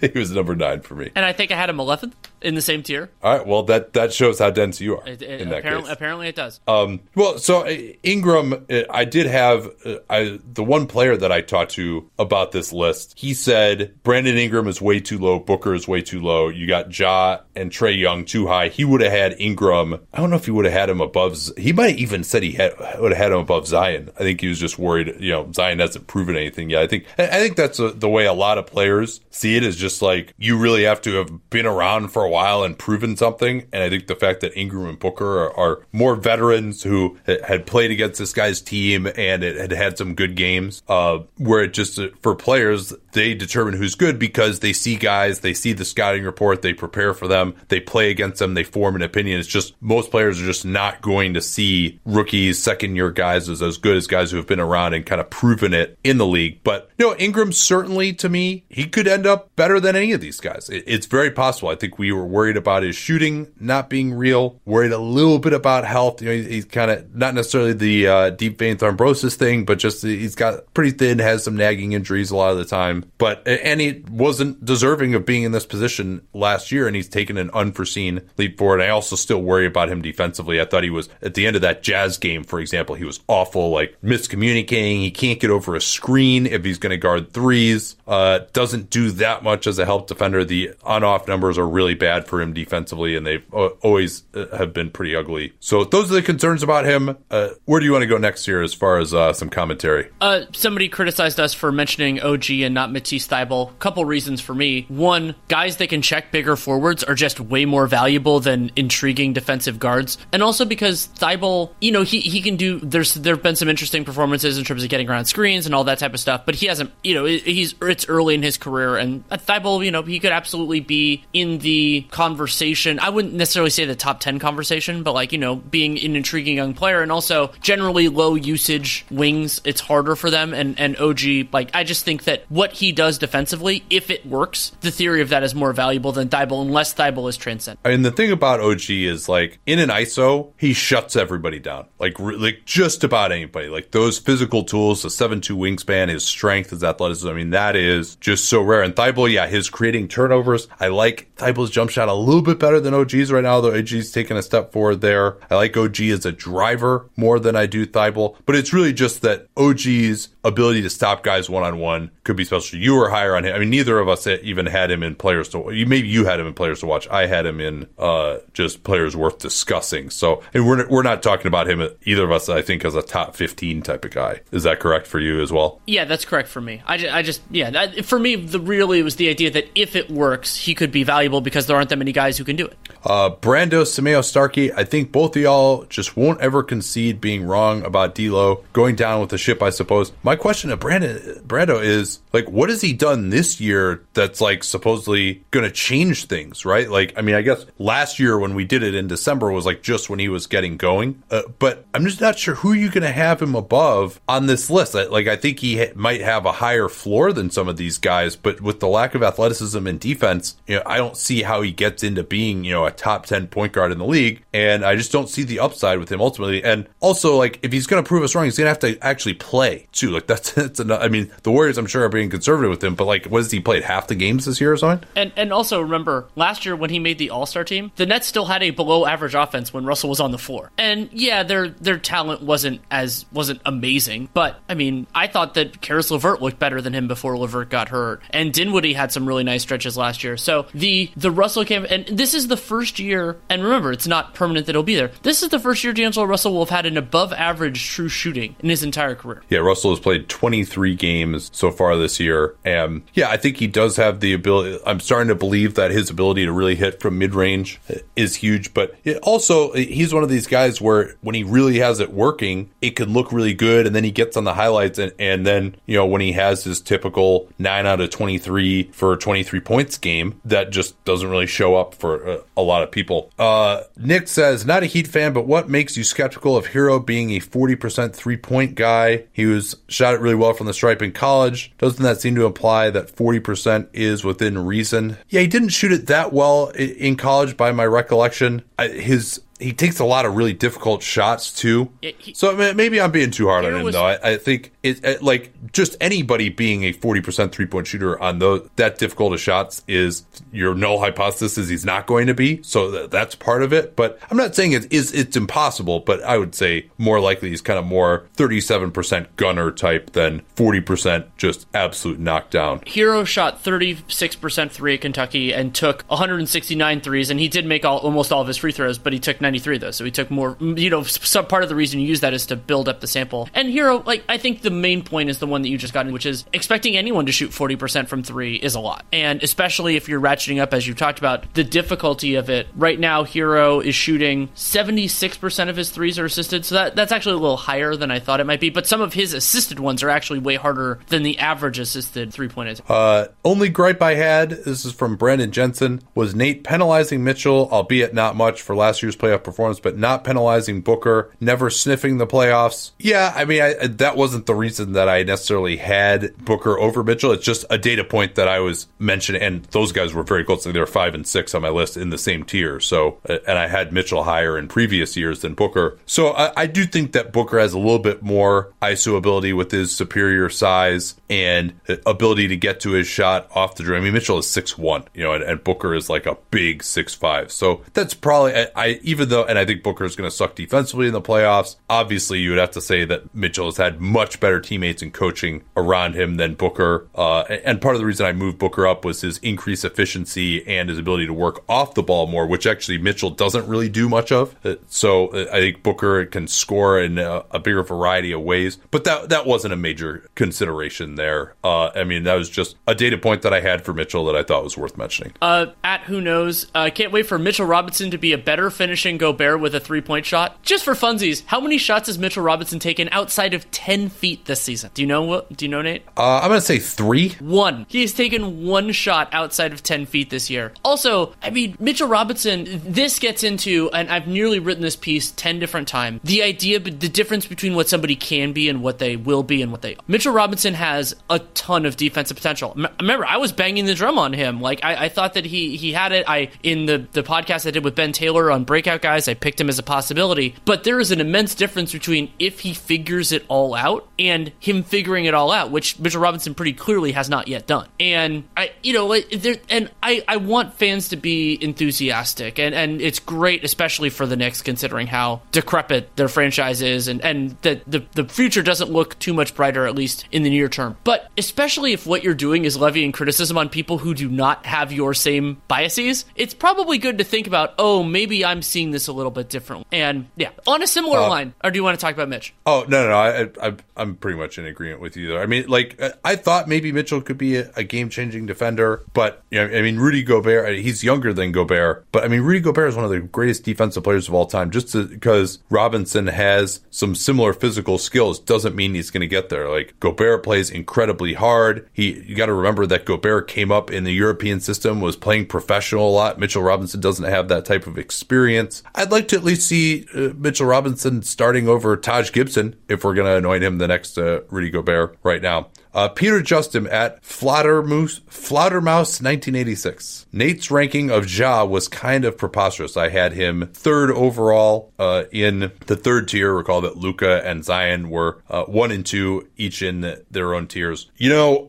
he 0.12 0.18
was 0.18 0.30
number 0.30 0.54
nine 0.54 0.82
for 0.82 0.94
me. 0.94 1.10
And 1.14 1.24
I 1.24 1.32
think 1.32 1.50
I 1.50 1.56
had 1.56 1.70
him 1.70 1.78
11th 1.78 2.12
in 2.44 2.54
the 2.54 2.62
same 2.62 2.82
tier. 2.82 3.10
All 3.22 3.36
right. 3.38 3.46
Well, 3.46 3.62
that 3.64 3.92
that 3.94 4.12
shows 4.12 4.38
how 4.38 4.50
dense 4.50 4.80
you 4.80 4.98
are 4.98 5.08
It, 5.08 5.22
it- 5.22 5.40
in 5.40 5.48
that 5.48 5.60
apparently, 5.60 5.88
case. 5.88 5.92
apparently, 5.96 6.28
it 6.28 6.36
does. 6.36 6.60
Um, 6.68 7.00
well, 7.14 7.38
so 7.38 7.66
uh, 7.66 7.76
Ingram, 8.02 8.66
uh, 8.70 8.82
I 8.90 9.04
did 9.04 9.26
have 9.26 9.68
uh, 9.84 9.96
I, 10.08 10.38
the 10.52 10.62
one 10.62 10.86
player 10.86 11.16
that 11.16 11.32
I 11.32 11.40
talked 11.40 11.72
to 11.72 12.08
about 12.18 12.52
this 12.52 12.72
list. 12.72 13.14
He 13.18 13.34
said 13.34 13.94
Brandon 14.02 14.36
Ingram 14.36 14.68
is 14.68 14.80
way 14.80 15.00
too 15.00 15.18
low, 15.18 15.40
Booker 15.40 15.74
is 15.74 15.88
way 15.88 16.02
too 16.02 16.20
low. 16.20 16.48
You 16.48 16.66
got 16.66 16.96
Ja 16.96 17.38
and 17.56 17.70
Trae 17.70 17.98
Young 17.98 18.24
too 18.24 18.46
high. 18.46 18.68
He 18.68 18.84
would 18.84 19.00
have 19.00 19.12
had 19.12 19.36
Ingram. 19.38 20.00
I 20.12 20.18
don't 20.18 20.30
know 20.30 20.36
if 20.36 20.44
he 20.44 20.50
would 20.50 20.64
have 20.64 20.74
had 20.74 20.90
him 20.90 21.00
above. 21.00 21.38
He 21.56 21.72
might 21.72 21.98
even 21.98 22.24
said 22.24 22.42
he 22.42 22.52
had 22.52 22.74
would 22.98 23.12
have 23.12 23.18
had 23.18 23.32
him 23.32 23.38
above 23.38 23.66
Zion. 23.66 24.10
I 24.16 24.20
think 24.20 24.40
he 24.40 24.48
was 24.48 24.58
just 24.58 24.78
worried. 24.78 25.16
You 25.20 25.32
know, 25.32 25.52
Zion 25.52 25.78
hasn't 25.78 26.06
proven 26.06 26.36
anything 26.36 26.70
yet. 26.70 26.82
I 26.82 26.86
think 26.86 27.06
I 27.18 27.26
think 27.26 27.56
that's 27.56 27.80
uh 27.80 27.92
the 27.94 28.08
way 28.08 28.26
a 28.26 28.32
lot 28.32 28.58
of 28.58 28.66
players 28.66 29.20
see 29.30 29.56
it. 29.56 29.64
Is 29.64 29.76
just 29.76 30.02
like 30.02 30.34
you 30.38 30.58
really 30.58 30.84
have 30.84 31.00
to 31.02 31.14
have 31.14 31.50
been 31.50 31.66
around 31.66 32.08
for 32.08 32.24
a 32.24 32.30
while 32.30 32.62
and 32.62 32.78
proven 32.78 33.16
something. 33.16 33.66
And 33.72 33.82
I 33.82 33.88
think 33.88 34.06
the 34.06 34.16
fact 34.16 34.40
that 34.40 34.56
Ingram 34.58 34.86
and 34.86 34.98
Booker 34.98 35.44
are, 35.44 35.56
are 35.56 35.86
more 35.92 36.16
veterans 36.16 36.82
who 36.82 37.18
had 37.26 37.66
played 37.66 37.90
against 37.90 38.18
this 38.18 38.32
guy's 38.32 38.60
team 38.60 39.06
and 39.06 39.42
it 39.42 39.56
had 39.56 39.70
had 39.72 39.98
some 39.98 40.14
good 40.14 40.34
games, 40.34 40.82
uh, 40.88 41.20
where 41.38 41.62
it 41.64 41.74
just 41.74 41.98
uh, 41.98 42.08
for 42.22 42.34
players 42.34 42.92
they 43.12 43.34
determine 43.34 43.74
who's 43.74 43.94
good 43.94 44.18
because 44.18 44.60
they 44.60 44.72
see 44.72 44.96
guys, 44.96 45.40
they 45.40 45.54
see 45.54 45.72
the 45.72 45.84
scouting 45.84 46.24
report, 46.24 46.62
they 46.62 46.74
prepare 46.74 47.14
for 47.14 47.28
them, 47.28 47.43
they 47.68 47.80
play 47.80 48.10
against 48.10 48.38
them, 48.38 48.54
they 48.54 48.64
form 48.64 48.96
an 48.96 49.02
opinion. 49.02 49.38
It's 49.38 49.48
just 49.48 49.74
most 49.80 50.10
players 50.10 50.40
are 50.40 50.46
just 50.46 50.64
not 50.64 51.02
going 51.02 51.34
to 51.34 51.40
see 51.40 52.00
rookies, 52.04 52.62
second 52.62 52.96
year 52.96 53.10
guys 53.10 53.48
as 53.48 53.62
as 53.62 53.76
good 53.76 53.96
as 53.96 54.06
guys 54.06 54.30
who 54.30 54.36
have 54.36 54.46
been 54.46 54.60
around 54.60 54.94
and 54.94 55.04
kind 55.04 55.20
of 55.20 55.30
proven 55.30 55.74
it 55.74 55.98
in 56.04 56.18
the 56.18 56.26
league. 56.26 56.60
But 56.64 56.90
you 56.98 57.06
know, 57.06 57.16
Ingram 57.16 57.52
certainly 57.52 58.12
to 58.14 58.28
me, 58.28 58.64
he 58.68 58.86
could 58.86 59.08
end 59.08 59.26
up 59.26 59.54
better 59.56 59.80
than 59.80 59.96
any 59.96 60.12
of 60.12 60.20
these 60.20 60.40
guys. 60.40 60.68
It, 60.68 60.84
it's 60.86 61.06
very 61.06 61.30
possible. 61.30 61.68
I 61.68 61.74
think 61.74 61.98
we 61.98 62.12
were 62.12 62.24
worried 62.24 62.56
about 62.56 62.82
his 62.82 62.96
shooting 62.96 63.52
not 63.58 63.90
being 63.90 64.14
real, 64.14 64.60
worried 64.64 64.92
a 64.92 64.98
little 64.98 65.38
bit 65.38 65.52
about 65.52 65.84
health. 65.84 66.22
You 66.22 66.28
know, 66.28 66.34
he's, 66.34 66.46
he's 66.46 66.64
kind 66.64 66.90
of 66.90 67.14
not 67.14 67.34
necessarily 67.34 67.72
the 67.72 68.06
uh, 68.06 68.30
deep 68.30 68.58
vein 68.58 68.76
thrombosis 68.76 69.34
thing, 69.34 69.64
but 69.64 69.78
just 69.78 70.02
he's 70.02 70.34
got 70.34 70.72
pretty 70.74 70.90
thin, 70.90 71.18
has 71.18 71.44
some 71.44 71.56
nagging 71.56 71.92
injuries 71.92 72.30
a 72.30 72.36
lot 72.36 72.52
of 72.52 72.58
the 72.58 72.64
time. 72.64 73.10
But 73.18 73.46
and 73.46 73.80
he 73.80 74.04
wasn't 74.10 74.64
deserving 74.64 75.14
of 75.14 75.26
being 75.26 75.42
in 75.42 75.52
this 75.52 75.66
position 75.66 76.26
last 76.32 76.72
year, 76.72 76.86
and 76.86 76.96
he's 76.96 77.08
taken 77.08 77.33
an 77.36 77.50
unforeseen 77.50 78.22
leap 78.36 78.58
forward. 78.58 78.80
I 78.80 78.88
also 78.88 79.16
still 79.16 79.42
worry 79.42 79.66
about 79.66 79.88
him 79.88 80.02
defensively. 80.02 80.60
I 80.60 80.64
thought 80.64 80.84
he 80.84 80.90
was 80.90 81.08
at 81.22 81.34
the 81.34 81.46
end 81.46 81.56
of 81.56 81.62
that 81.62 81.82
Jazz 81.82 82.18
game, 82.18 82.44
for 82.44 82.60
example, 82.60 82.94
he 82.94 83.04
was 83.04 83.20
awful, 83.28 83.70
like 83.70 83.96
miscommunicating. 84.02 85.00
He 85.00 85.10
can't 85.10 85.40
get 85.40 85.50
over 85.50 85.74
a 85.74 85.80
screen 85.80 86.46
if 86.46 86.64
he's 86.64 86.78
going 86.78 86.90
to 86.90 86.96
guard 86.96 87.32
threes. 87.32 87.96
Uh, 88.06 88.40
doesn't 88.52 88.90
do 88.90 89.10
that 89.12 89.42
much 89.42 89.66
as 89.66 89.78
a 89.78 89.84
help 89.84 90.06
defender. 90.06 90.44
The 90.44 90.74
on-off 90.82 91.26
numbers 91.26 91.58
are 91.58 91.66
really 91.66 91.94
bad 91.94 92.26
for 92.26 92.40
him 92.40 92.52
defensively, 92.52 93.16
and 93.16 93.26
they've 93.26 93.44
always 93.52 94.24
uh, 94.34 94.56
have 94.56 94.72
been 94.72 94.90
pretty 94.90 95.16
ugly. 95.16 95.52
So 95.60 95.84
those 95.84 96.10
are 96.10 96.14
the 96.14 96.22
concerns 96.22 96.62
about 96.62 96.84
him. 96.84 97.16
Uh, 97.30 97.50
where 97.64 97.80
do 97.80 97.86
you 97.86 97.92
want 97.92 98.02
to 98.02 98.06
go 98.06 98.18
next 98.18 98.46
year 98.46 98.62
as 98.62 98.74
far 98.74 98.98
as 98.98 99.14
uh, 99.14 99.32
some 99.32 99.48
commentary? 99.48 100.10
Uh, 100.20 100.42
somebody 100.52 100.88
criticized 100.88 101.40
us 101.40 101.54
for 101.54 101.72
mentioning 101.72 102.20
OG 102.20 102.50
and 102.50 102.74
not 102.74 102.92
Matisse 102.92 103.26
Thybulle. 103.26 103.78
Couple 103.78 104.04
reasons 104.04 104.40
for 104.40 104.54
me. 104.54 104.84
One, 104.88 105.34
guys 105.48 105.78
that 105.78 105.88
can 105.88 106.02
check 106.02 106.30
bigger 106.30 106.56
forwards 106.56 107.02
are 107.04 107.14
just 107.14 107.23
way 107.40 107.64
more 107.64 107.86
valuable 107.86 108.40
than 108.40 108.70
intriguing 108.76 109.32
defensive 109.32 109.78
guards, 109.78 110.18
and 110.32 110.42
also 110.42 110.64
because 110.64 111.08
Thybulle, 111.16 111.70
you 111.80 111.92
know, 111.92 112.02
he 112.02 112.20
he 112.20 112.40
can 112.40 112.56
do. 112.56 112.80
There's 112.80 113.14
there 113.14 113.34
have 113.34 113.42
been 113.42 113.56
some 113.56 113.68
interesting 113.68 114.04
performances 114.04 114.58
in 114.58 114.64
terms 114.64 114.82
of 114.82 114.90
getting 114.90 115.08
around 115.08 115.26
screens 115.26 115.66
and 115.66 115.74
all 115.74 115.84
that 115.84 115.98
type 115.98 116.14
of 116.14 116.20
stuff, 116.20 116.42
but 116.46 116.54
he 116.54 116.66
hasn't. 116.66 116.90
You 117.02 117.14
know, 117.14 117.24
he's 117.24 117.74
it's 117.82 118.08
early 118.08 118.34
in 118.34 118.42
his 118.42 118.56
career, 118.56 118.96
and 118.96 119.24
uh, 119.30 119.36
Thybulle, 119.36 119.84
you 119.84 119.90
know, 119.90 120.02
he 120.02 120.20
could 120.20 120.32
absolutely 120.32 120.80
be 120.80 121.24
in 121.32 121.58
the 121.58 122.06
conversation. 122.10 122.98
I 122.98 123.10
wouldn't 123.10 123.34
necessarily 123.34 123.70
say 123.70 123.84
the 123.84 123.94
top 123.94 124.20
ten 124.20 124.38
conversation, 124.38 125.02
but 125.02 125.12
like 125.12 125.32
you 125.32 125.38
know, 125.38 125.56
being 125.56 125.98
an 125.98 126.16
intriguing 126.16 126.56
young 126.56 126.74
player, 126.74 127.02
and 127.02 127.12
also 127.12 127.52
generally 127.60 128.08
low 128.08 128.34
usage 128.34 129.06
wings, 129.10 129.60
it's 129.64 129.80
harder 129.80 130.16
for 130.16 130.30
them. 130.30 130.54
And 130.54 130.78
and 130.78 130.96
OG, 130.96 131.52
like 131.52 131.70
I 131.74 131.84
just 131.84 132.04
think 132.04 132.24
that 132.24 132.44
what 132.48 132.72
he 132.72 132.92
does 132.92 133.18
defensively, 133.18 133.84
if 133.90 134.10
it 134.10 134.26
works, 134.26 134.72
the 134.80 134.90
theory 134.90 135.20
of 135.20 135.30
that 135.30 135.42
is 135.42 135.54
more 135.54 135.72
valuable 135.72 136.12
than 136.12 136.28
Thybulle, 136.28 136.62
unless 136.62 136.94
Thybulle 136.94 137.13
transcendent. 137.36 137.80
I 137.84 137.90
mean, 137.90 138.02
the 138.02 138.10
thing 138.10 138.30
about 138.30 138.60
OG 138.60 138.90
is 138.90 139.28
like 139.28 139.58
in 139.66 139.78
an 139.78 139.88
ISO, 139.88 140.52
he 140.56 140.72
shuts 140.72 141.16
everybody 141.16 141.58
down. 141.58 141.86
Like, 141.98 142.18
re- 142.18 142.36
like 142.36 142.64
just 142.64 143.04
about 143.04 143.32
anybody. 143.32 143.68
Like 143.68 143.90
those 143.90 144.18
physical 144.18 144.64
tools, 144.64 145.02
the 145.02 145.10
seven 145.10 145.40
two 145.40 145.56
wingspan, 145.56 146.08
his 146.08 146.24
strength, 146.24 146.70
his 146.70 146.84
athleticism. 146.84 147.28
I 147.28 147.32
mean, 147.32 147.50
that 147.50 147.76
is 147.76 148.16
just 148.16 148.46
so 148.46 148.62
rare. 148.62 148.82
And 148.82 148.94
Thybulle, 148.94 149.32
yeah, 149.32 149.46
his 149.46 149.70
creating 149.70 150.08
turnovers. 150.08 150.68
I 150.80 150.88
like 150.88 151.34
Thybulle's 151.36 151.70
jump 151.70 151.90
shot 151.90 152.08
a 152.08 152.14
little 152.14 152.42
bit 152.42 152.58
better 152.58 152.80
than 152.80 152.94
OG's 152.94 153.32
right 153.32 153.42
now, 153.42 153.60
though 153.60 153.74
OG's 153.74 154.10
taking 154.12 154.36
a 154.36 154.42
step 154.42 154.72
forward 154.72 155.00
there. 155.00 155.36
I 155.50 155.56
like 155.56 155.76
OG 155.76 156.00
as 156.00 156.26
a 156.26 156.32
driver 156.32 157.08
more 157.16 157.38
than 157.38 157.56
I 157.56 157.66
do 157.66 157.86
Thybulle, 157.86 158.36
but 158.46 158.56
it's 158.56 158.72
really 158.72 158.92
just 158.92 159.22
that 159.22 159.48
OG's 159.56 160.28
ability 160.44 160.82
to 160.82 160.90
stop 160.90 161.22
guys 161.22 161.48
one 161.48 161.64
on 161.64 161.78
one 161.78 162.10
could 162.22 162.36
be 162.36 162.44
special. 162.44 162.78
You 162.78 162.94
were 162.94 163.08
higher 163.08 163.34
on 163.34 163.44
him. 163.44 163.54
I 163.54 163.58
mean, 163.58 163.70
neither 163.70 163.98
of 163.98 164.08
us 164.08 164.26
even 164.26 164.66
had 164.66 164.90
him 164.90 165.02
in 165.02 165.14
players 165.14 165.48
to. 165.50 165.64
Maybe 165.64 166.08
you 166.08 166.24
had 166.24 166.38
him 166.38 166.46
in 166.46 166.54
players 166.54 166.80
to 166.80 166.86
watch. 166.86 167.08
I 167.08 167.26
had 167.26 167.46
him 167.46 167.60
in 167.60 167.88
uh, 167.98 168.38
just 168.52 168.84
players 168.84 169.16
worth 169.16 169.38
discussing. 169.38 170.10
So, 170.10 170.42
and 170.52 170.66
we're 170.66 170.86
we're 170.88 171.02
not 171.02 171.22
talking 171.22 171.46
about 171.46 171.68
him 171.68 171.86
either 172.04 172.24
of 172.24 172.30
us. 172.30 172.48
I 172.48 172.62
think 172.62 172.84
as 172.84 172.94
a 172.94 173.02
top 173.02 173.34
fifteen 173.34 173.82
type 173.82 174.04
of 174.04 174.10
guy. 174.10 174.40
Is 174.52 174.62
that 174.64 174.80
correct 174.80 175.06
for 175.06 175.18
you 175.18 175.42
as 175.42 175.50
well? 175.52 175.80
Yeah, 175.86 176.04
that's 176.04 176.24
correct 176.24 176.48
for 176.48 176.60
me. 176.60 176.82
I 176.86 176.96
just, 176.96 177.14
I 177.14 177.22
just 177.22 177.42
yeah, 177.50 177.70
that, 177.70 178.04
for 178.04 178.18
me, 178.18 178.36
the 178.36 178.60
really 178.60 179.02
was 179.02 179.16
the 179.16 179.28
idea 179.28 179.50
that 179.52 179.66
if 179.74 179.96
it 179.96 180.10
works, 180.10 180.56
he 180.56 180.74
could 180.74 180.92
be 180.92 181.02
valuable 181.04 181.40
because 181.40 181.66
there 181.66 181.76
aren't 181.76 181.90
that 181.90 181.98
many 181.98 182.12
guys 182.12 182.38
who 182.38 182.44
can 182.44 182.56
do 182.56 182.66
it. 182.66 182.76
Uh, 183.04 183.30
Brando, 183.30 183.82
Sameo, 183.82 184.24
Starkey, 184.24 184.72
I 184.72 184.84
think 184.84 185.12
both 185.12 185.36
of 185.36 185.42
y'all 185.42 185.84
just 185.84 186.16
won't 186.16 186.40
ever 186.40 186.62
concede 186.62 187.20
being 187.20 187.44
wrong 187.44 187.84
about 187.84 188.14
D'Lo 188.14 188.64
going 188.72 188.94
down 188.94 189.20
with 189.20 189.30
the 189.30 189.38
ship. 189.38 189.62
I 189.62 189.70
suppose. 189.70 190.12
My 190.22 190.33
question 190.36 190.70
to 190.70 190.76
Brandon, 190.76 191.42
Brando 191.46 191.82
is 191.82 192.20
like, 192.32 192.48
what 192.48 192.68
has 192.68 192.80
he 192.80 192.92
done 192.92 193.30
this 193.30 193.60
year 193.60 194.04
that's 194.14 194.40
like 194.40 194.64
supposedly 194.64 195.44
going 195.50 195.64
to 195.64 195.70
change 195.70 196.26
things, 196.26 196.64
right? 196.64 196.88
Like, 196.88 197.12
I 197.16 197.22
mean, 197.22 197.34
I 197.34 197.42
guess 197.42 197.64
last 197.78 198.18
year 198.18 198.38
when 198.38 198.54
we 198.54 198.64
did 198.64 198.82
it 198.82 198.94
in 198.94 199.06
December 199.06 199.50
was 199.50 199.66
like 199.66 199.82
just 199.82 200.10
when 200.10 200.18
he 200.18 200.28
was 200.28 200.46
getting 200.46 200.76
going, 200.76 201.22
uh, 201.30 201.42
but 201.58 201.86
I'm 201.94 202.04
just 202.04 202.20
not 202.20 202.38
sure 202.38 202.56
who 202.56 202.72
you're 202.72 202.90
going 202.90 203.02
to 203.02 203.12
have 203.12 203.40
him 203.40 203.54
above 203.54 204.20
on 204.28 204.46
this 204.46 204.70
list. 204.70 204.94
Like, 204.94 205.26
I 205.26 205.36
think 205.36 205.60
he 205.60 205.78
ha- 205.78 205.92
might 205.94 206.20
have 206.20 206.46
a 206.46 206.52
higher 206.52 206.88
floor 206.88 207.32
than 207.32 207.50
some 207.50 207.68
of 207.68 207.76
these 207.76 207.98
guys, 207.98 208.36
but 208.36 208.60
with 208.60 208.80
the 208.80 208.88
lack 208.88 209.14
of 209.14 209.22
athleticism 209.22 209.86
and 209.86 209.98
defense, 210.00 210.56
you 210.66 210.76
know, 210.76 210.82
I 210.86 210.96
don't 210.96 211.16
see 211.16 211.42
how 211.42 211.62
he 211.62 211.72
gets 211.72 212.02
into 212.02 212.22
being, 212.22 212.64
you 212.64 212.72
know, 212.72 212.84
a 212.84 212.90
top 212.90 213.26
10 213.26 213.48
point 213.48 213.72
guard 213.72 213.92
in 213.92 213.98
the 213.98 214.04
league. 214.04 214.42
And 214.52 214.84
I 214.84 214.96
just 214.96 215.12
don't 215.12 215.28
see 215.28 215.42
the 215.42 215.60
upside 215.60 215.98
with 215.98 216.10
him 216.10 216.20
ultimately. 216.20 216.62
And 216.62 216.88
also, 217.00 217.36
like, 217.36 217.58
if 217.62 217.72
he's 217.72 217.86
going 217.86 218.02
to 218.02 218.06
prove 218.06 218.22
us 218.22 218.34
wrong, 218.34 218.44
he's 218.44 218.58
going 218.58 218.66
to 218.66 218.70
have 218.70 218.98
to 218.98 219.04
actually 219.04 219.34
play 219.34 219.86
too. 219.92 220.10
Like, 220.10 220.23
that's, 220.26 220.52
that's 220.54 220.80
enough. 220.80 221.00
I 221.02 221.08
mean, 221.08 221.30
the 221.42 221.50
Warriors, 221.50 221.78
I'm 221.78 221.86
sure, 221.86 222.04
are 222.04 222.08
being 222.08 222.30
conservative 222.30 222.70
with 222.70 222.82
him, 222.82 222.94
but 222.94 223.04
like, 223.04 223.26
was 223.30 223.50
he 223.50 223.60
played 223.60 223.82
half 223.82 224.08
the 224.08 224.14
games 224.14 224.44
this 224.44 224.60
year 224.60 224.72
or 224.72 224.76
something? 224.76 225.08
And 225.16 225.32
and 225.36 225.52
also 225.52 225.80
remember 225.80 226.26
last 226.36 226.64
year 226.64 226.76
when 226.76 226.90
he 226.90 226.98
made 226.98 227.18
the 227.18 227.30
All 227.30 227.46
Star 227.46 227.64
team, 227.64 227.92
the 227.96 228.06
Nets 228.06 228.26
still 228.26 228.46
had 228.46 228.62
a 228.62 228.70
below 228.70 229.06
average 229.06 229.34
offense 229.34 229.72
when 229.72 229.84
Russell 229.84 230.10
was 230.10 230.20
on 230.20 230.30
the 230.30 230.38
floor. 230.38 230.70
And 230.78 231.08
yeah, 231.12 231.42
their 231.42 231.68
their 231.68 231.98
talent 231.98 232.42
wasn't 232.42 232.80
as 232.90 233.26
wasn't 233.32 233.60
amazing, 233.66 234.28
but 234.34 234.60
I 234.68 234.74
mean, 234.74 235.06
I 235.14 235.26
thought 235.26 235.54
that 235.54 235.80
Caris 235.80 236.10
LeVert 236.10 236.40
looked 236.40 236.58
better 236.58 236.80
than 236.80 236.94
him 236.94 237.08
before 237.08 237.36
LeVert 237.36 237.70
got 237.70 237.88
hurt, 237.88 238.22
and 238.30 238.52
Dinwiddie 238.52 238.94
had 238.94 239.12
some 239.12 239.26
really 239.26 239.44
nice 239.44 239.62
stretches 239.62 239.96
last 239.96 240.24
year. 240.24 240.36
So 240.36 240.66
the 240.74 241.10
the 241.16 241.30
Russell 241.30 241.64
camp, 241.64 241.86
and 241.90 242.06
this 242.06 242.34
is 242.34 242.48
the 242.48 242.56
first 242.56 242.98
year. 242.98 243.36
And 243.48 243.62
remember, 243.62 243.92
it's 243.92 244.06
not 244.06 244.34
permanent 244.34 244.66
that 244.66 244.74
he'll 244.74 244.82
be 244.82 244.96
there. 244.96 245.10
This 245.22 245.42
is 245.42 245.48
the 245.48 245.58
first 245.58 245.82
year 245.84 245.92
D'Angelo 245.92 246.26
Russell 246.26 246.52
will 246.52 246.64
have 246.64 246.70
had 246.70 246.86
an 246.86 246.96
above 246.96 247.32
average 247.32 247.90
true 247.90 248.08
shooting 248.08 248.56
in 248.60 248.68
his 248.68 248.82
entire 248.82 249.14
career. 249.14 249.42
Yeah, 249.48 249.58
Russell 249.58 249.90
has 249.90 250.00
played 250.00 250.13
23 250.20 250.94
games 250.94 251.50
so 251.52 251.70
far 251.70 251.96
this 251.96 252.20
year. 252.20 252.54
And 252.64 253.02
yeah, 253.14 253.30
I 253.30 253.36
think 253.36 253.56
he 253.56 253.66
does 253.66 253.96
have 253.96 254.20
the 254.20 254.32
ability. 254.32 254.78
I'm 254.86 255.00
starting 255.00 255.28
to 255.28 255.34
believe 255.34 255.74
that 255.74 255.90
his 255.90 256.10
ability 256.10 256.44
to 256.44 256.52
really 256.52 256.76
hit 256.76 257.00
from 257.00 257.18
mid 257.18 257.34
range 257.34 257.80
is 258.16 258.36
huge. 258.36 258.74
But 258.74 258.94
it 259.04 259.18
also, 259.22 259.72
he's 259.72 260.14
one 260.14 260.22
of 260.22 260.28
these 260.28 260.46
guys 260.46 260.80
where 260.80 261.14
when 261.20 261.34
he 261.34 261.42
really 261.44 261.78
has 261.78 262.00
it 262.00 262.12
working, 262.12 262.70
it 262.80 262.90
could 262.90 263.08
look 263.08 263.32
really 263.32 263.54
good. 263.54 263.86
And 263.86 263.94
then 263.94 264.04
he 264.04 264.10
gets 264.10 264.36
on 264.36 264.44
the 264.44 264.54
highlights. 264.54 264.98
And, 264.98 265.12
and 265.18 265.46
then, 265.46 265.76
you 265.86 265.96
know, 265.96 266.06
when 266.06 266.20
he 266.20 266.32
has 266.32 266.64
his 266.64 266.80
typical 266.80 267.48
9 267.58 267.86
out 267.86 268.00
of 268.00 268.10
23 268.10 268.90
for 268.92 269.16
23 269.16 269.60
points 269.60 269.98
game, 269.98 270.40
that 270.44 270.70
just 270.70 271.02
doesn't 271.04 271.28
really 271.28 271.46
show 271.46 271.76
up 271.76 271.94
for 271.94 272.28
a, 272.28 272.40
a 272.56 272.62
lot 272.62 272.82
of 272.82 272.90
people. 272.90 273.30
Uh, 273.38 273.82
Nick 273.96 274.28
says, 274.28 274.64
not 274.64 274.82
a 274.82 274.86
Heat 274.86 275.08
fan, 275.08 275.32
but 275.32 275.46
what 275.46 275.68
makes 275.68 275.96
you 275.96 276.04
skeptical 276.04 276.56
of 276.56 276.66
Herro 276.68 277.04
being 277.04 277.30
a 277.32 277.40
40% 277.40 278.14
three 278.14 278.36
point 278.36 278.74
guy? 278.74 279.24
He 279.32 279.46
was 279.46 279.76
it 280.12 280.20
really 280.20 280.34
well 280.34 280.52
from 280.52 280.66
the 280.66 280.74
stripe 280.74 281.00
in 281.00 281.12
college. 281.12 281.72
Doesn't 281.78 282.02
that 282.02 282.20
seem 282.20 282.34
to 282.34 282.44
imply 282.44 282.90
that 282.90 283.14
40% 283.16 283.88
is 283.94 284.22
within 284.24 284.66
reason? 284.66 285.16
Yeah, 285.30 285.40
he 285.40 285.46
didn't 285.46 285.70
shoot 285.70 285.92
it 285.92 286.06
that 286.08 286.34
well 286.34 286.68
in 286.74 287.16
college 287.16 287.56
by 287.56 287.72
my 287.72 287.86
recollection. 287.86 288.62
His 288.78 289.40
he 289.60 289.72
takes 289.72 290.00
a 290.00 290.04
lot 290.04 290.26
of 290.26 290.34
really 290.34 290.52
difficult 290.52 291.02
shots 291.02 291.50
too. 291.50 291.90
He- 292.02 292.34
so 292.34 292.54
maybe 292.74 293.00
I'm 293.00 293.12
being 293.12 293.30
too 293.30 293.46
hard 293.46 293.64
on 293.64 293.72
him 293.74 293.82
was- 293.84 293.94
though. 293.94 294.04
I, 294.04 294.32
I 294.32 294.36
think 294.36 294.72
it, 294.84 295.04
it 295.04 295.20
uh, 295.20 295.24
like 295.24 295.52
just 295.72 295.96
anybody 296.00 296.50
being 296.50 296.84
a 296.84 296.92
40% 296.92 297.50
three 297.50 297.66
point 297.66 297.86
shooter 297.86 298.20
on 298.20 298.38
those 298.38 298.68
that 298.76 298.98
difficult 298.98 299.32
of 299.32 299.40
shots 299.40 299.82
is 299.88 300.24
your 300.52 300.74
null 300.74 301.00
hypothesis 301.00 301.58
is 301.58 301.68
he's 301.68 301.84
not 301.84 302.06
going 302.06 302.26
to 302.26 302.34
be. 302.34 302.62
So 302.62 302.90
that, 302.90 303.10
that's 303.10 303.34
part 303.34 303.62
of 303.62 303.72
it. 303.72 303.96
But 303.96 304.18
I'm 304.30 304.36
not 304.36 304.54
saying 304.54 304.72
it 304.72 304.92
is 304.92 305.12
it's 305.12 305.36
impossible. 305.36 306.00
But 306.00 306.22
I 306.22 306.38
would 306.38 306.54
say 306.54 306.90
more 306.98 307.18
likely 307.18 307.48
he's 307.50 307.62
kind 307.62 307.78
of 307.78 307.84
more 307.84 308.26
37% 308.36 309.26
gunner 309.36 309.70
type 309.72 310.12
than 310.12 310.42
40% 310.56 311.26
just 311.36 311.66
absolute 311.74 312.18
knockdown. 312.18 312.80
Herro 312.80 313.26
shot 313.26 313.64
36% 313.64 314.70
three 314.70 314.94
at 314.94 315.00
Kentucky 315.00 315.54
and 315.54 315.74
took 315.74 316.02
169 316.08 317.00
threes, 317.00 317.30
and 317.30 317.40
he 317.40 317.48
did 317.48 317.64
make 317.64 317.84
all, 317.84 317.98
almost 317.98 318.32
all 318.32 318.42
of 318.42 318.48
his 318.48 318.56
free 318.58 318.72
throws, 318.72 318.98
but 318.98 319.12
he 319.12 319.18
took 319.18 319.40
93 319.40 319.78
though. 319.78 319.90
So 319.90 320.04
he 320.04 320.10
took 320.10 320.30
more, 320.30 320.56
you 320.60 320.90
know, 320.90 321.02
some 321.02 321.46
part 321.46 321.62
of 321.62 321.68
the 321.68 321.74
reason 321.74 322.00
you 322.00 322.06
use 322.06 322.20
that 322.20 322.34
is 322.34 322.46
to 322.46 322.56
build 322.56 322.88
up 322.88 323.00
the 323.00 323.06
sample. 323.06 323.48
And 323.54 323.68
Herro, 323.68 324.04
like, 324.04 324.24
I 324.28 324.38
think 324.38 324.62
the 324.62 324.73
main 324.74 325.02
point 325.02 325.30
is 325.30 325.38
the 325.38 325.46
one 325.46 325.62
that 325.62 325.68
you 325.68 325.78
just 325.78 325.94
got 325.94 326.06
in, 326.06 326.12
which 326.12 326.26
is 326.26 326.44
expecting 326.52 326.96
anyone 326.96 327.26
to 327.26 327.32
shoot 327.32 327.50
40% 327.50 328.08
from 328.08 328.22
three 328.22 328.56
is 328.56 328.74
a 328.74 328.80
lot. 328.80 329.04
And 329.12 329.42
especially 329.42 329.96
if 329.96 330.08
you're 330.08 330.20
ratcheting 330.20 330.60
up, 330.60 330.74
as 330.74 330.86
you 330.86 330.94
talked 330.94 331.18
about, 331.18 331.52
the 331.54 331.64
difficulty 331.64 332.34
of 332.34 332.50
it. 332.50 332.66
Right 332.74 332.98
now, 332.98 333.24
Herro 333.24 333.84
is 333.84 333.94
shooting 333.94 334.48
76% 334.48 335.68
of 335.68 335.76
his 335.76 335.90
threes 335.90 336.18
are 336.18 336.24
assisted, 336.24 336.64
so 336.64 336.74
that, 336.74 336.96
that's 336.96 337.12
actually 337.12 337.34
a 337.34 337.38
little 337.38 337.56
higher 337.56 337.96
than 337.96 338.10
I 338.10 338.18
thought 338.18 338.40
it 338.40 338.44
might 338.44 338.60
be. 338.60 338.70
But 338.70 338.86
some 338.86 339.00
of 339.00 339.12
his 339.14 339.32
assisted 339.32 339.78
ones 339.78 340.02
are 340.02 340.10
actually 340.10 340.40
way 340.40 340.56
harder 340.56 340.98
than 341.08 341.22
the 341.22 341.38
average 341.38 341.78
assisted 341.78 342.32
three 342.32 342.48
point. 342.48 342.64
Uh, 342.88 343.26
only 343.44 343.68
gripe 343.68 344.02
I 344.02 344.14
had, 344.14 344.50
this 344.50 344.84
is 344.84 344.92
from 344.92 345.16
Brandon 345.16 345.50
Jensen, 345.50 346.02
was 346.14 346.34
Nate 346.34 346.64
penalizing 346.64 347.22
Mitchell, 347.22 347.68
albeit 347.70 348.14
not 348.14 348.36
much 348.36 348.62
for 348.62 348.74
last 348.74 349.02
year's 349.02 349.16
playoff 349.16 349.44
performance, 349.44 349.80
but 349.80 349.98
not 349.98 350.24
penalizing 350.24 350.80
Booker, 350.80 351.30
never 351.40 351.70
sniffing 351.70 352.18
the 352.18 352.26
playoffs. 352.26 352.92
Yeah, 352.98 353.32
I 353.34 353.44
mean, 353.44 353.62
I, 353.62 353.86
that 353.86 354.16
wasn't 354.16 354.46
the 354.46 354.54
reason 354.64 354.92
that 354.92 355.08
I 355.08 355.22
necessarily 355.22 355.76
had 355.76 356.36
Booker 356.38 356.78
over 356.78 357.04
Mitchell. 357.04 357.32
It's 357.32 357.44
just 357.44 357.64
a 357.68 357.76
data 357.76 358.02
point 358.02 358.34
that 358.36 358.48
I 358.48 358.60
was 358.60 358.86
mentioning, 358.98 359.42
and 359.42 359.64
those 359.66 359.92
guys 359.92 360.14
were 360.14 360.22
very 360.22 360.42
close. 360.44 360.64
They 360.64 360.78
were 360.78 360.86
five 360.86 361.14
and 361.14 361.26
six 361.26 361.54
on 361.54 361.62
my 361.62 361.68
list 361.68 361.96
in 361.96 362.10
the 362.10 362.18
same 362.18 362.44
tier. 362.44 362.80
So, 362.80 363.18
uh, 363.28 363.38
and 363.46 363.58
I 363.58 363.66
had 363.66 363.92
Mitchell 363.92 364.24
higher 364.24 364.58
in 364.58 364.68
previous 364.68 365.16
years 365.16 365.40
than 365.40 365.54
Booker. 365.54 365.98
So 366.06 366.32
I, 366.32 366.52
I 366.62 366.66
do 366.66 366.84
think 366.84 367.12
that 367.12 367.32
Booker 367.32 367.58
has 367.58 367.74
a 367.74 367.78
little 367.78 367.98
bit 367.98 368.22
more 368.22 368.72
ISO 368.80 369.16
ability 369.16 369.52
with 369.52 369.70
his 369.70 369.94
superior 369.94 370.48
size 370.48 371.16
and 371.28 371.74
ability 372.06 372.48
to 372.48 372.56
get 372.56 372.80
to 372.80 372.92
his 372.92 373.06
shot 373.06 373.48
off 373.54 373.74
the 373.76 373.82
dribble. 373.82 374.02
I 374.02 374.04
mean, 374.04 374.14
Mitchell 374.14 374.38
is 374.38 374.48
six 374.48 374.78
one, 374.78 375.04
you 375.14 375.22
know, 375.22 375.34
and, 375.34 375.44
and 375.44 375.62
Booker 375.62 375.94
is 375.94 376.08
like 376.08 376.26
a 376.26 376.36
big 376.50 376.82
six 376.82 377.14
five. 377.14 377.52
So 377.52 377.82
that's 377.92 378.14
probably 378.14 378.54
I, 378.54 378.68
I 378.74 379.00
even 379.02 379.28
though, 379.28 379.44
and 379.44 379.58
I 379.58 379.64
think 379.64 379.82
Booker 379.82 380.04
is 380.04 380.16
going 380.16 380.30
to 380.30 380.34
suck 380.34 380.54
defensively 380.54 381.06
in 381.06 381.12
the 381.12 381.20
playoffs. 381.20 381.76
Obviously, 381.90 382.40
you 382.40 382.50
would 382.50 382.58
have 382.58 382.72
to 382.72 382.80
say 382.80 383.04
that 383.04 383.34
Mitchell 383.34 383.66
has 383.66 383.76
had 383.76 384.00
much 384.00 384.40
better 384.40 384.53
teammates 384.60 385.02
and 385.02 385.12
coaching 385.12 385.62
around 385.76 386.14
him 386.14 386.36
than 386.36 386.54
Booker. 386.54 387.06
Uh, 387.14 387.42
and 387.42 387.80
part 387.80 387.94
of 387.94 388.00
the 388.00 388.06
reason 388.06 388.26
I 388.26 388.32
moved 388.32 388.58
Booker 388.58 388.86
up 388.86 389.04
was 389.04 389.20
his 389.20 389.38
increased 389.38 389.84
efficiency 389.84 390.66
and 390.66 390.88
his 390.88 390.98
ability 390.98 391.26
to 391.26 391.32
work 391.32 391.64
off 391.68 391.94
the 391.94 392.02
ball 392.02 392.26
more, 392.26 392.46
which 392.46 392.66
actually 392.66 392.98
Mitchell 392.98 393.30
doesn't 393.30 393.66
really 393.66 393.88
do 393.88 394.08
much 394.08 394.32
of. 394.32 394.54
Uh, 394.64 394.76
So 394.88 395.28
uh, 395.28 395.46
I 395.52 395.60
think 395.60 395.82
Booker 395.82 396.26
can 396.26 396.46
score 396.46 397.00
in 397.00 397.18
a, 397.18 397.44
a 397.50 397.58
bigger 397.58 397.82
variety 397.82 398.32
of 398.32 398.42
ways, 398.42 398.78
but 398.90 399.04
that 399.04 399.28
that 399.28 399.46
wasn't 399.46 399.72
a 399.72 399.76
major 399.76 400.28
consideration 400.34 401.16
there. 401.16 401.54
Uh, 401.62 401.90
I 401.94 402.04
mean, 402.04 402.24
that 402.24 402.34
was 402.34 402.50
just 402.50 402.76
a 402.86 402.94
data 402.94 403.18
point 403.18 403.42
that 403.42 403.52
I 403.52 403.60
had 403.60 403.84
for 403.84 403.92
Mitchell 403.92 404.24
that 404.26 404.36
I 404.36 404.42
thought 404.42 404.64
was 404.64 404.76
worth 404.76 404.96
mentioning. 404.96 405.32
Uh, 405.42 405.66
at 405.82 406.02
who 406.02 406.20
knows, 406.20 406.70
I 406.74 406.88
uh, 406.88 406.90
can't 406.90 407.12
wait 407.12 407.26
for 407.26 407.38
Mitchell 407.38 407.66
Robinson 407.66 408.10
to 408.10 408.18
be 408.18 408.32
a 408.32 408.38
better 408.38 408.70
finishing 408.70 409.18
Gobert 409.18 409.60
with 409.60 409.74
a 409.74 409.80
three 409.80 410.00
point 410.00 410.26
shot. 410.26 410.62
Just 410.62 410.84
for 410.84 410.94
funsies, 410.94 411.44
how 411.46 411.60
many 411.60 411.78
shots 411.78 412.06
has 412.06 412.18
Mitchell 412.18 412.42
Robinson 412.42 412.78
taken 412.78 413.08
outside 413.10 413.54
of 413.54 413.70
ten 413.70 414.08
feet 414.08 414.43
this 414.44 414.60
season? 414.60 414.90
Do 414.94 415.02
you 415.02 415.08
know 415.08 415.22
what? 415.22 415.54
Do 415.56 415.64
you 415.64 415.70
know 415.70 415.82
Nate? 415.82 416.02
Uh, 416.16 416.40
I'm 416.40 416.48
going 416.48 416.60
to 416.60 416.66
say 416.66 416.78
three. 416.78 417.30
One. 417.40 417.86
He 417.88 418.00
has 418.02 418.12
taken 418.12 418.66
one 418.66 418.92
shot 418.92 419.28
outside 419.32 419.72
of 419.72 419.82
10 419.82 420.06
feet 420.06 420.30
this 420.30 420.50
year. 420.50 420.72
Also, 420.84 421.34
I 421.42 421.50
mean, 421.50 421.76
Mitchell 421.78 422.08
Robinson, 422.08 422.80
this 422.84 423.18
gets 423.18 423.42
into, 423.42 423.90
and 423.92 424.10
I've 424.10 424.26
nearly 424.26 424.58
written 424.58 424.82
this 424.82 424.96
piece 424.96 425.30
10 425.32 425.58
different 425.58 425.88
times, 425.88 426.20
the 426.24 426.42
idea, 426.42 426.78
the 426.80 427.08
difference 427.08 427.46
between 427.46 427.74
what 427.74 427.88
somebody 427.88 428.16
can 428.16 428.52
be 428.52 428.68
and 428.68 428.82
what 428.82 428.98
they 428.98 429.16
will 429.16 429.42
be 429.42 429.62
and 429.62 429.72
what 429.72 429.82
they. 429.82 429.96
Mitchell 430.06 430.32
Robinson 430.32 430.74
has 430.74 431.14
a 431.30 431.38
ton 431.38 431.86
of 431.86 431.96
defensive 431.96 432.36
potential. 432.36 432.74
M- 432.76 432.88
remember, 433.00 433.26
I 433.26 433.36
was 433.38 433.52
banging 433.52 433.86
the 433.86 433.94
drum 433.94 434.18
on 434.18 434.32
him. 434.32 434.60
Like, 434.60 434.84
I, 434.84 435.04
I 435.04 435.08
thought 435.08 435.34
that 435.34 435.44
he, 435.44 435.76
he 435.76 435.92
had 435.92 436.12
it. 436.12 436.24
I, 436.28 436.50
in 436.62 436.86
the, 436.86 437.06
the 437.12 437.22
podcast 437.22 437.66
I 437.66 437.70
did 437.70 437.84
with 437.84 437.94
Ben 437.94 438.12
Taylor 438.12 438.50
on 438.50 438.64
Breakout 438.64 439.02
Guys, 439.02 439.28
I 439.28 439.34
picked 439.34 439.60
him 439.60 439.68
as 439.68 439.78
a 439.78 439.82
possibility. 439.82 440.54
But 440.64 440.84
there 440.84 441.00
is 441.00 441.10
an 441.10 441.20
immense 441.20 441.54
difference 441.54 441.92
between 441.92 442.32
if 442.38 442.60
he 442.60 442.74
figures 442.74 443.32
it 443.32 443.44
all 443.48 443.74
out 443.74 444.08
and 444.28 444.52
him 444.60 444.82
figuring 444.82 445.24
it 445.24 445.34
all 445.34 445.50
out, 445.50 445.70
which 445.70 445.98
Mitchell 445.98 446.20
Robinson 446.20 446.54
pretty 446.54 446.72
clearly 446.72 447.12
has 447.12 447.28
not 447.28 447.48
yet 447.48 447.66
done. 447.66 447.88
And 448.00 448.44
I, 448.56 448.72
you 448.82 448.92
know, 448.92 449.18
there, 449.20 449.56
and 449.68 449.90
I, 450.02 450.24
I 450.26 450.36
want 450.36 450.74
fans 450.74 451.08
to 451.10 451.16
be 451.16 451.58
enthusiastic, 451.60 452.58
and, 452.58 452.74
and 452.74 453.00
it's 453.00 453.18
great, 453.18 453.64
especially 453.64 454.10
for 454.10 454.26
the 454.26 454.36
Knicks, 454.36 454.62
considering 454.62 455.06
how 455.06 455.42
decrepit 455.52 456.16
their 456.16 456.28
franchise 456.28 456.82
is, 456.82 457.08
and 457.08 457.20
and 457.22 457.56
that 457.62 457.82
the 457.90 458.04
the 458.12 458.24
future 458.24 458.62
doesn't 458.62 458.90
look 458.90 459.18
too 459.18 459.34
much 459.34 459.54
brighter, 459.54 459.86
at 459.86 459.94
least 459.94 460.26
in 460.32 460.42
the 460.42 460.50
near 460.50 460.68
term. 460.68 460.96
But 461.04 461.30
especially 461.36 461.92
if 461.92 462.06
what 462.06 462.22
you're 462.22 462.34
doing 462.34 462.64
is 462.64 462.76
levying 462.76 463.12
criticism 463.12 463.58
on 463.58 463.68
people 463.68 463.98
who 463.98 464.14
do 464.14 464.28
not 464.28 464.66
have 464.66 464.92
your 464.92 465.14
same 465.14 465.60
biases, 465.68 466.24
it's 466.36 466.54
probably 466.54 466.98
good 466.98 467.18
to 467.18 467.24
think 467.24 467.46
about. 467.46 467.74
Oh, 467.78 468.02
maybe 468.02 468.44
I'm 468.44 468.62
seeing 468.62 468.90
this 468.90 469.08
a 469.08 469.12
little 469.12 469.30
bit 469.30 469.48
differently. 469.48 469.86
And 469.92 470.26
yeah, 470.36 470.50
on 470.66 470.82
a 470.82 470.86
similar 470.86 471.18
uh, 471.18 471.28
line, 471.28 471.54
or 471.62 471.70
do 471.70 471.78
you 471.78 471.84
want 471.84 471.98
to 471.98 472.04
talk 472.04 472.14
about 472.14 472.28
Mitch? 472.28 472.54
Oh 472.66 472.84
no, 472.88 473.02
no, 473.02 473.08
no 473.08 473.16
I, 473.16 473.68
I, 473.68 473.76
I'm 473.96 474.13
pretty 474.16 474.38
much 474.38 474.58
in 474.58 474.66
agreement 474.66 475.00
with 475.00 475.16
you 475.16 475.28
there. 475.28 475.40
I 475.40 475.46
mean, 475.46 475.66
like 475.68 476.00
I 476.24 476.36
thought 476.36 476.68
maybe 476.68 476.92
Mitchell 476.92 477.20
could 477.20 477.38
be 477.38 477.56
a, 477.56 477.70
a 477.76 477.84
game-changing 477.84 478.46
defender, 478.46 479.02
but 479.12 479.42
you 479.50 479.58
know, 479.58 479.76
I 479.76 479.82
mean, 479.82 479.98
Rudy 479.98 480.22
Gobert, 480.22 480.78
he's 480.78 481.04
younger 481.04 481.32
than 481.32 481.52
Gobert, 481.52 482.06
but 482.12 482.24
I 482.24 482.28
mean, 482.28 482.40
Rudy 482.40 482.60
Gobert 482.60 482.88
is 482.88 482.96
one 482.96 483.04
of 483.04 483.10
the 483.10 483.20
greatest 483.20 483.64
defensive 483.64 484.02
players 484.02 484.28
of 484.28 484.34
all 484.34 484.46
time. 484.46 484.70
Just 484.70 484.92
because 484.92 485.60
Robinson 485.70 486.26
has 486.26 486.80
some 486.90 487.14
similar 487.14 487.52
physical 487.52 487.98
skills 487.98 488.38
doesn't 488.38 488.74
mean 488.74 488.94
he's 488.94 489.10
going 489.10 489.20
to 489.20 489.26
get 489.26 489.48
there. 489.48 489.68
Like 489.68 489.94
Gobert 490.00 490.42
plays 490.42 490.70
incredibly 490.70 491.34
hard. 491.34 491.88
He, 491.92 492.20
you 492.20 492.34
got 492.34 492.46
to 492.46 492.54
remember 492.54 492.86
that 492.86 493.04
Gobert 493.04 493.48
came 493.48 493.70
up 493.70 493.90
in 493.90 494.04
the 494.04 494.12
European 494.12 494.60
system, 494.60 495.00
was 495.00 495.16
playing 495.16 495.46
professional 495.46 496.08
a 496.08 496.10
lot. 496.10 496.38
Mitchell 496.38 496.62
Robinson 496.62 497.00
doesn't 497.00 497.24
have 497.24 497.48
that 497.48 497.64
type 497.64 497.86
of 497.86 497.98
experience. 497.98 498.82
I'd 498.94 499.10
like 499.10 499.28
to 499.28 499.36
at 499.36 499.44
least 499.44 499.66
see 499.66 500.06
uh, 500.14 500.30
Mitchell 500.36 500.66
Robinson 500.66 501.22
starting 501.22 501.68
over 501.68 501.96
Taj 501.96 502.32
Gibson 502.32 502.76
if 502.88 503.04
we're 503.04 503.14
going 503.14 503.26
to 503.26 503.36
anoint 503.36 503.64
him 503.64 503.78
the 503.78 503.88
next 503.88 504.03
uh, 504.18 504.42
Rudy 504.50 504.70
Gobert 504.70 505.16
right 505.22 505.42
now. 505.42 505.68
Uh, 505.92 506.08
Peter 506.08 506.42
Justin 506.42 506.88
at 506.88 507.22
Flautermouse, 507.22 508.20
Flautermouse 508.22 509.22
1986. 509.22 510.26
Nate's 510.32 510.70
ranking 510.70 511.10
of 511.10 511.30
Ja 511.30 511.64
was 511.64 511.86
kind 511.86 512.24
of 512.24 512.36
preposterous. 512.36 512.96
I 512.96 513.10
had 513.10 513.32
him 513.32 513.70
third 513.72 514.10
overall 514.10 514.92
uh, 514.98 515.24
in 515.30 515.70
the 515.86 515.96
third 515.96 516.28
tier. 516.28 516.52
Recall 516.52 516.80
that 516.80 516.96
Luka 516.96 517.46
and 517.46 517.64
Zion 517.64 518.10
were 518.10 518.42
uh, 518.50 518.64
one 518.64 518.90
and 518.90 519.06
two 519.06 519.48
each 519.56 519.82
in 519.82 520.16
their 520.30 520.54
own 520.54 520.66
tiers. 520.66 521.10
You 521.16 521.30
know. 521.30 521.68